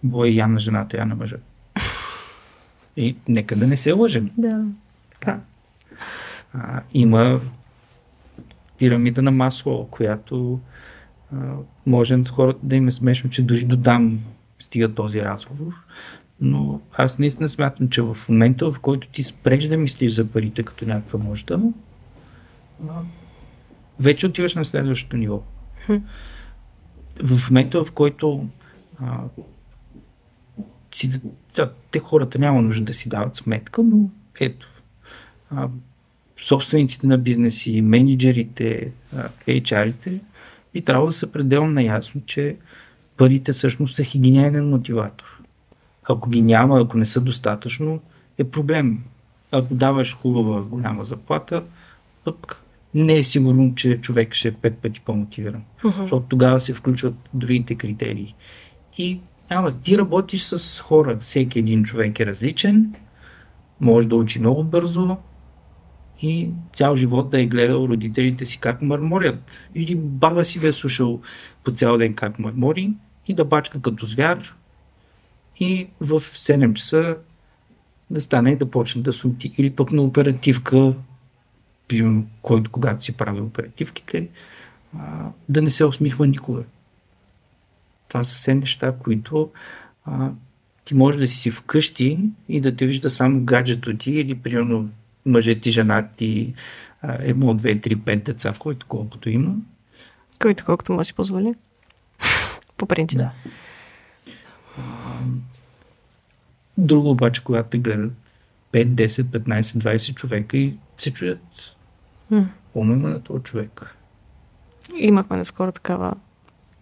Бой 0.04 0.30
я 0.30 0.48
на 0.48 0.60
жената, 0.60 0.98
я 0.98 1.06
на 1.06 1.16
мъжа. 1.16 1.38
И 2.98 3.16
нека 3.28 3.56
да 3.56 3.68
не 3.68 3.76
се 3.76 3.92
лъжем. 3.92 4.32
Да. 4.38 4.66
Да. 5.26 5.40
А, 6.54 6.82
има 6.94 7.40
пирамида 8.78 9.22
на 9.22 9.32
масло, 9.32 9.88
която 9.92 10.60
а, 11.34 11.38
може 11.86 12.18
на 12.18 12.26
хората 12.26 12.60
да 12.64 12.76
им 12.76 12.88
е 12.88 12.92
смешно, 12.92 13.30
че 13.30 13.42
дори 13.42 13.66
до 13.66 13.78
там 13.78 14.20
стига 14.60 14.94
този 14.94 15.22
разговор. 15.22 15.74
Но 16.42 16.82
аз 16.94 17.20
наистина 17.20 17.50
смятам, 17.50 17.90
че 17.90 18.02
в 18.02 18.18
момента, 18.30 18.72
в 18.72 18.80
който 18.80 19.08
ти 19.08 19.24
спреш 19.24 19.68
да 19.68 19.78
мислиш 19.78 20.12
за 20.12 20.28
парите 20.28 20.64
като 20.64 20.86
някаква 20.86 21.20
нужда, 21.20 21.54
а, 21.56 21.62
вече 24.00 24.28
отиваш 24.28 24.56
на 24.56 24.66
следващото 24.66 25.18
ниво. 25.18 25.44
В 27.24 27.50
момента, 27.50 27.84
в 27.84 27.92
който 27.92 28.48
а, 29.00 29.20
си, 30.92 31.22
те 31.92 32.00
хората 32.00 32.40
няма 32.40 32.62
нужда 32.62 32.86
да 32.86 32.94
си 32.94 33.10
дават 33.10 33.36
сметка, 33.36 33.84
но 33.84 34.10
ето, 34.40 34.68
а, 35.50 35.70
собствениците 36.38 37.08
на 37.08 37.18
бизнеси, 37.18 37.82
менеджерите, 37.82 38.92
HR-ите, 39.48 40.20
би 40.74 40.82
трябвало 40.82 41.08
да 41.08 41.14
са 41.14 41.32
пределно 41.32 41.72
наясно, 41.72 42.22
че 42.26 42.58
парите 43.18 43.54
всъщност 43.54 43.96
са 43.96 44.04
хигиенен 44.04 44.70
мотиватор. 44.70 45.42
Ако 46.10 46.30
ги 46.30 46.42
няма, 46.42 46.82
ако 46.82 46.98
не 46.98 47.06
са 47.06 47.22
достатъчно, 47.22 48.02
е 48.38 48.44
проблем. 48.44 49.04
Ако 49.52 49.74
даваш 49.74 50.16
хубава 50.16 50.62
голяма 50.62 51.06
заплата, 51.06 51.64
пък 52.24 52.61
не 52.94 53.18
е 53.18 53.24
сигурно, 53.24 53.76
че 53.76 54.02
човек 54.02 54.34
ще 54.34 54.48
е 54.48 54.52
пет 54.52 54.78
пъти 54.78 55.00
по-мотивиран. 55.00 55.64
Uh-huh. 55.84 55.98
Защото 55.98 56.26
тогава 56.30 56.60
се 56.60 56.74
включват 56.74 57.30
другите 57.34 57.76
критерии. 57.76 58.36
И 58.98 59.20
ама, 59.50 59.72
ти 59.72 59.98
работиш 59.98 60.42
с 60.42 60.80
хора. 60.80 61.18
Всеки 61.20 61.60
един 61.60 61.84
човек 61.84 62.20
е 62.20 62.26
различен, 62.26 62.94
може 63.80 64.08
да 64.08 64.16
учи 64.16 64.40
много 64.40 64.64
бързо 64.64 65.18
и 66.22 66.50
цял 66.74 66.96
живот 66.96 67.30
да 67.30 67.42
е 67.42 67.46
гледал 67.46 67.88
родителите 67.90 68.46
си 68.46 68.60
как 68.60 68.82
мърморят. 68.82 69.52
Или 69.76 69.96
баба 69.96 70.44
си 70.44 70.60
да 70.60 70.68
е 70.68 70.74
слушал 70.74 71.22
по 71.64 71.72
цял 71.72 71.98
ден 71.98 72.14
как 72.14 72.40
мърмори 72.40 72.94
и 73.28 73.34
да 73.34 73.46
бачка 73.46 73.82
като 73.82 74.06
звяр 74.06 74.56
и 75.60 75.88
в 76.00 76.20
7 76.20 76.74
часа 76.74 77.18
да 78.10 78.22
стане 78.22 78.52
и 78.52 78.56
да 78.56 78.72
почне 78.72 79.02
да 79.02 79.14
сути. 79.14 79.52
Или 79.58 79.70
пък 79.70 79.92
на 79.92 80.02
оперативка, 80.02 80.94
примерно, 81.92 82.26
който 82.42 82.72
когато 82.72 83.04
си 83.04 83.12
прави 83.12 83.42
оперативките, 83.42 84.28
а, 85.00 85.30
да 85.50 85.62
не 85.62 85.70
се 85.70 85.86
усмихва 85.86 86.28
никога. 86.28 86.64
Това 88.08 88.24
са 88.24 88.36
все 88.36 88.56
неща, 88.56 88.96
които 89.04 89.50
а, 90.06 90.32
ти 90.86 90.96
може 90.96 91.20
да 91.20 91.28
си 91.28 91.52
вкъщи 91.52 92.20
и 92.50 92.62
да 92.62 92.76
те 92.76 92.86
вижда 92.86 93.10
само 93.10 93.44
гаджето 93.44 93.98
ти 93.98 94.12
или 94.12 94.36
примерно 94.36 94.90
мъжът 95.26 95.62
ти, 95.62 95.72
жена 95.72 96.08
ти, 96.16 96.54
а, 97.02 97.18
едно, 97.20 97.54
две, 97.54 97.80
три, 97.80 97.96
пет 97.96 98.24
деца, 98.24 98.54
който 98.60 98.86
колкото 98.90 99.30
има. 99.30 99.56
Който 100.40 100.66
колкото 100.66 100.94
може 100.94 101.08
си 101.08 101.14
позволи. 101.14 101.54
По 102.78 102.86
принцип. 102.86 103.18
Да. 103.18 103.32
Друго 106.78 107.10
обаче, 107.10 107.44
когато 107.44 107.70
те 107.70 107.78
гледат 107.78 108.14
5, 108.74 108.88
10, 108.88 109.22
15, 109.24 109.62
20 109.62 110.16
човека 110.16 110.58
и 110.58 110.78
се 110.98 111.14
чуят. 111.14 111.40
М. 112.32 112.50
Помня 112.74 113.10
на 113.10 113.20
този 113.20 113.44
човек. 113.44 113.96
Имахме 114.98 115.38
наскоро 115.38 115.72
такава 115.72 116.14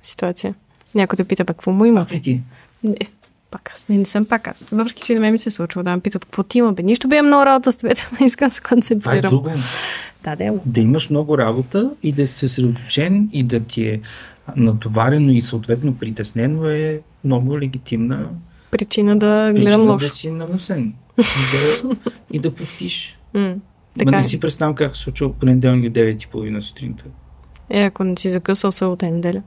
ситуация. 0.02 0.56
Някой 0.96 1.18
те 1.18 1.24
пита, 1.24 1.46
пък 1.46 1.58
какво 1.58 1.72
му 1.72 1.86
има? 1.86 2.08
А 2.12 2.20
ти? 2.22 2.42
Не, 2.84 2.96
пак 3.52 3.72
аз. 3.74 3.90
Не, 3.90 3.98
не 3.98 4.06
съм 4.06 4.26
пак 4.26 4.48
аз. 4.48 4.70
Въпреки, 4.70 5.04
че 5.04 5.14
на 5.14 5.20
мен 5.20 5.32
ми 5.32 5.40
се 5.40 5.50
е 5.50 5.52
случва 5.52 5.84
да 5.84 5.92
ме 5.92 6.00
питат, 6.00 6.26
какво 6.26 6.44
ти 6.44 6.58
има, 6.58 6.74
бе? 6.74 6.84
Нищо 6.84 7.08
би 7.08 7.16
е 7.16 7.22
много 7.22 7.46
работа 7.46 7.72
с 7.72 7.78
тебе, 7.78 7.94
не 8.20 8.26
искам 8.26 8.48
да 8.48 8.54
се 8.54 8.62
Това 8.62 8.72
е 8.72 9.22
концентрирам. 9.22 9.44
Да, 10.24 10.36
да. 10.36 10.60
Да 10.66 10.80
имаш 10.80 11.10
много 11.10 11.38
работа 11.38 11.92
и 12.04 12.12
да 12.12 12.28
си 12.28 12.40
съсредоточен 12.40 13.30
и 13.34 13.44
да 13.44 13.60
ти 13.60 13.88
е 13.88 14.02
натоварено 14.56 15.32
и 15.32 15.42
съответно 15.42 15.96
притеснено 15.96 16.70
е 16.70 17.02
много 17.24 17.60
легитимна 17.60 18.30
Причина 18.72 19.20
да 19.20 19.52
причина 19.54 19.70
гледам 19.70 19.86
да 19.86 19.92
лошо. 19.92 20.10
си 20.10 20.32
намусен 20.32 20.94
и 21.18 21.24
да, 21.52 21.96
и 22.32 22.40
да 22.40 22.56
пустиш. 22.56 23.18
М, 23.98 23.99
Ма 24.03 24.06
Така 24.06 24.11
не 24.11 24.18
е. 24.18 24.22
си 24.22 24.40
представям 24.40 24.76
как 24.76 24.95
се 24.95 25.02
случва 25.02 25.34
понеделник 25.34 25.94
9.30 25.94 26.60
сутринта. 26.60 27.03
Е, 27.70 27.84
ако 27.84 28.03
не 28.03 28.18
си 28.18 28.30
закъсал 28.30 28.72
събота 28.72 29.06
и 29.06 29.11
неделя. 29.11 29.44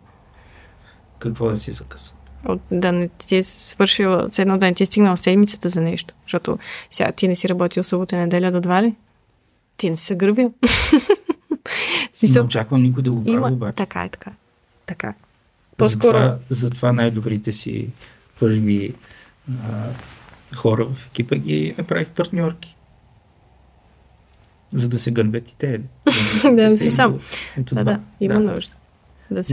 Какво 1.18 1.50
да 1.50 1.56
си 1.56 1.72
закъса? 1.72 2.14
От, 2.48 2.60
да 2.70 2.92
не 2.92 3.08
ти 3.08 3.36
е 3.36 3.42
свършила, 3.42 4.28
с 4.32 4.38
едно 4.38 4.58
да 4.58 4.66
не 4.66 4.74
ти 4.74 4.82
е 4.82 4.86
стигнала 4.86 5.16
седмицата 5.16 5.68
за 5.68 5.80
нещо. 5.80 6.14
Защото 6.22 6.58
сега 6.90 7.12
ти 7.12 7.28
не 7.28 7.34
си 7.36 7.48
работил 7.48 7.82
събота 7.82 8.16
и 8.16 8.18
неделя 8.18 8.50
до 8.50 8.60
два 8.60 8.82
ли? 8.82 8.94
Ти 9.76 9.90
не 9.90 9.96
си 9.96 10.04
се 10.04 10.16
гърбил. 10.16 10.52
В 11.62 12.14
Не 12.22 12.28
смисъл, 12.28 12.44
очаквам 12.44 12.82
никой 12.82 13.02
да 13.02 13.10
го 13.12 13.24
прави 13.24 13.36
има... 13.36 13.52
обаче. 13.52 13.76
Така 13.76 14.02
е, 14.04 14.08
така. 14.08 14.30
е. 14.30 14.34
Така. 14.86 15.06
е. 15.06 15.14
По-скоро... 15.76 16.18
Затова, 16.18 16.38
затова 16.50 16.92
най-добрите 16.92 17.52
си 17.52 17.88
първи 18.40 18.94
а, 19.50 19.88
хора 20.54 20.86
в 20.94 21.06
екипа 21.06 21.36
ги 21.36 21.74
направих 21.78 22.10
партньорки. 22.10 22.76
За 24.74 24.88
да 24.88 24.98
се 24.98 25.10
гърбят 25.10 25.50
и 25.50 25.56
те. 25.58 25.80
Да, 26.44 26.70
не 26.70 26.76
си 26.76 26.90
сам. 26.90 27.18
Да, 27.72 27.84
да, 27.84 28.00
има 28.20 28.40
нужда. 28.40 28.74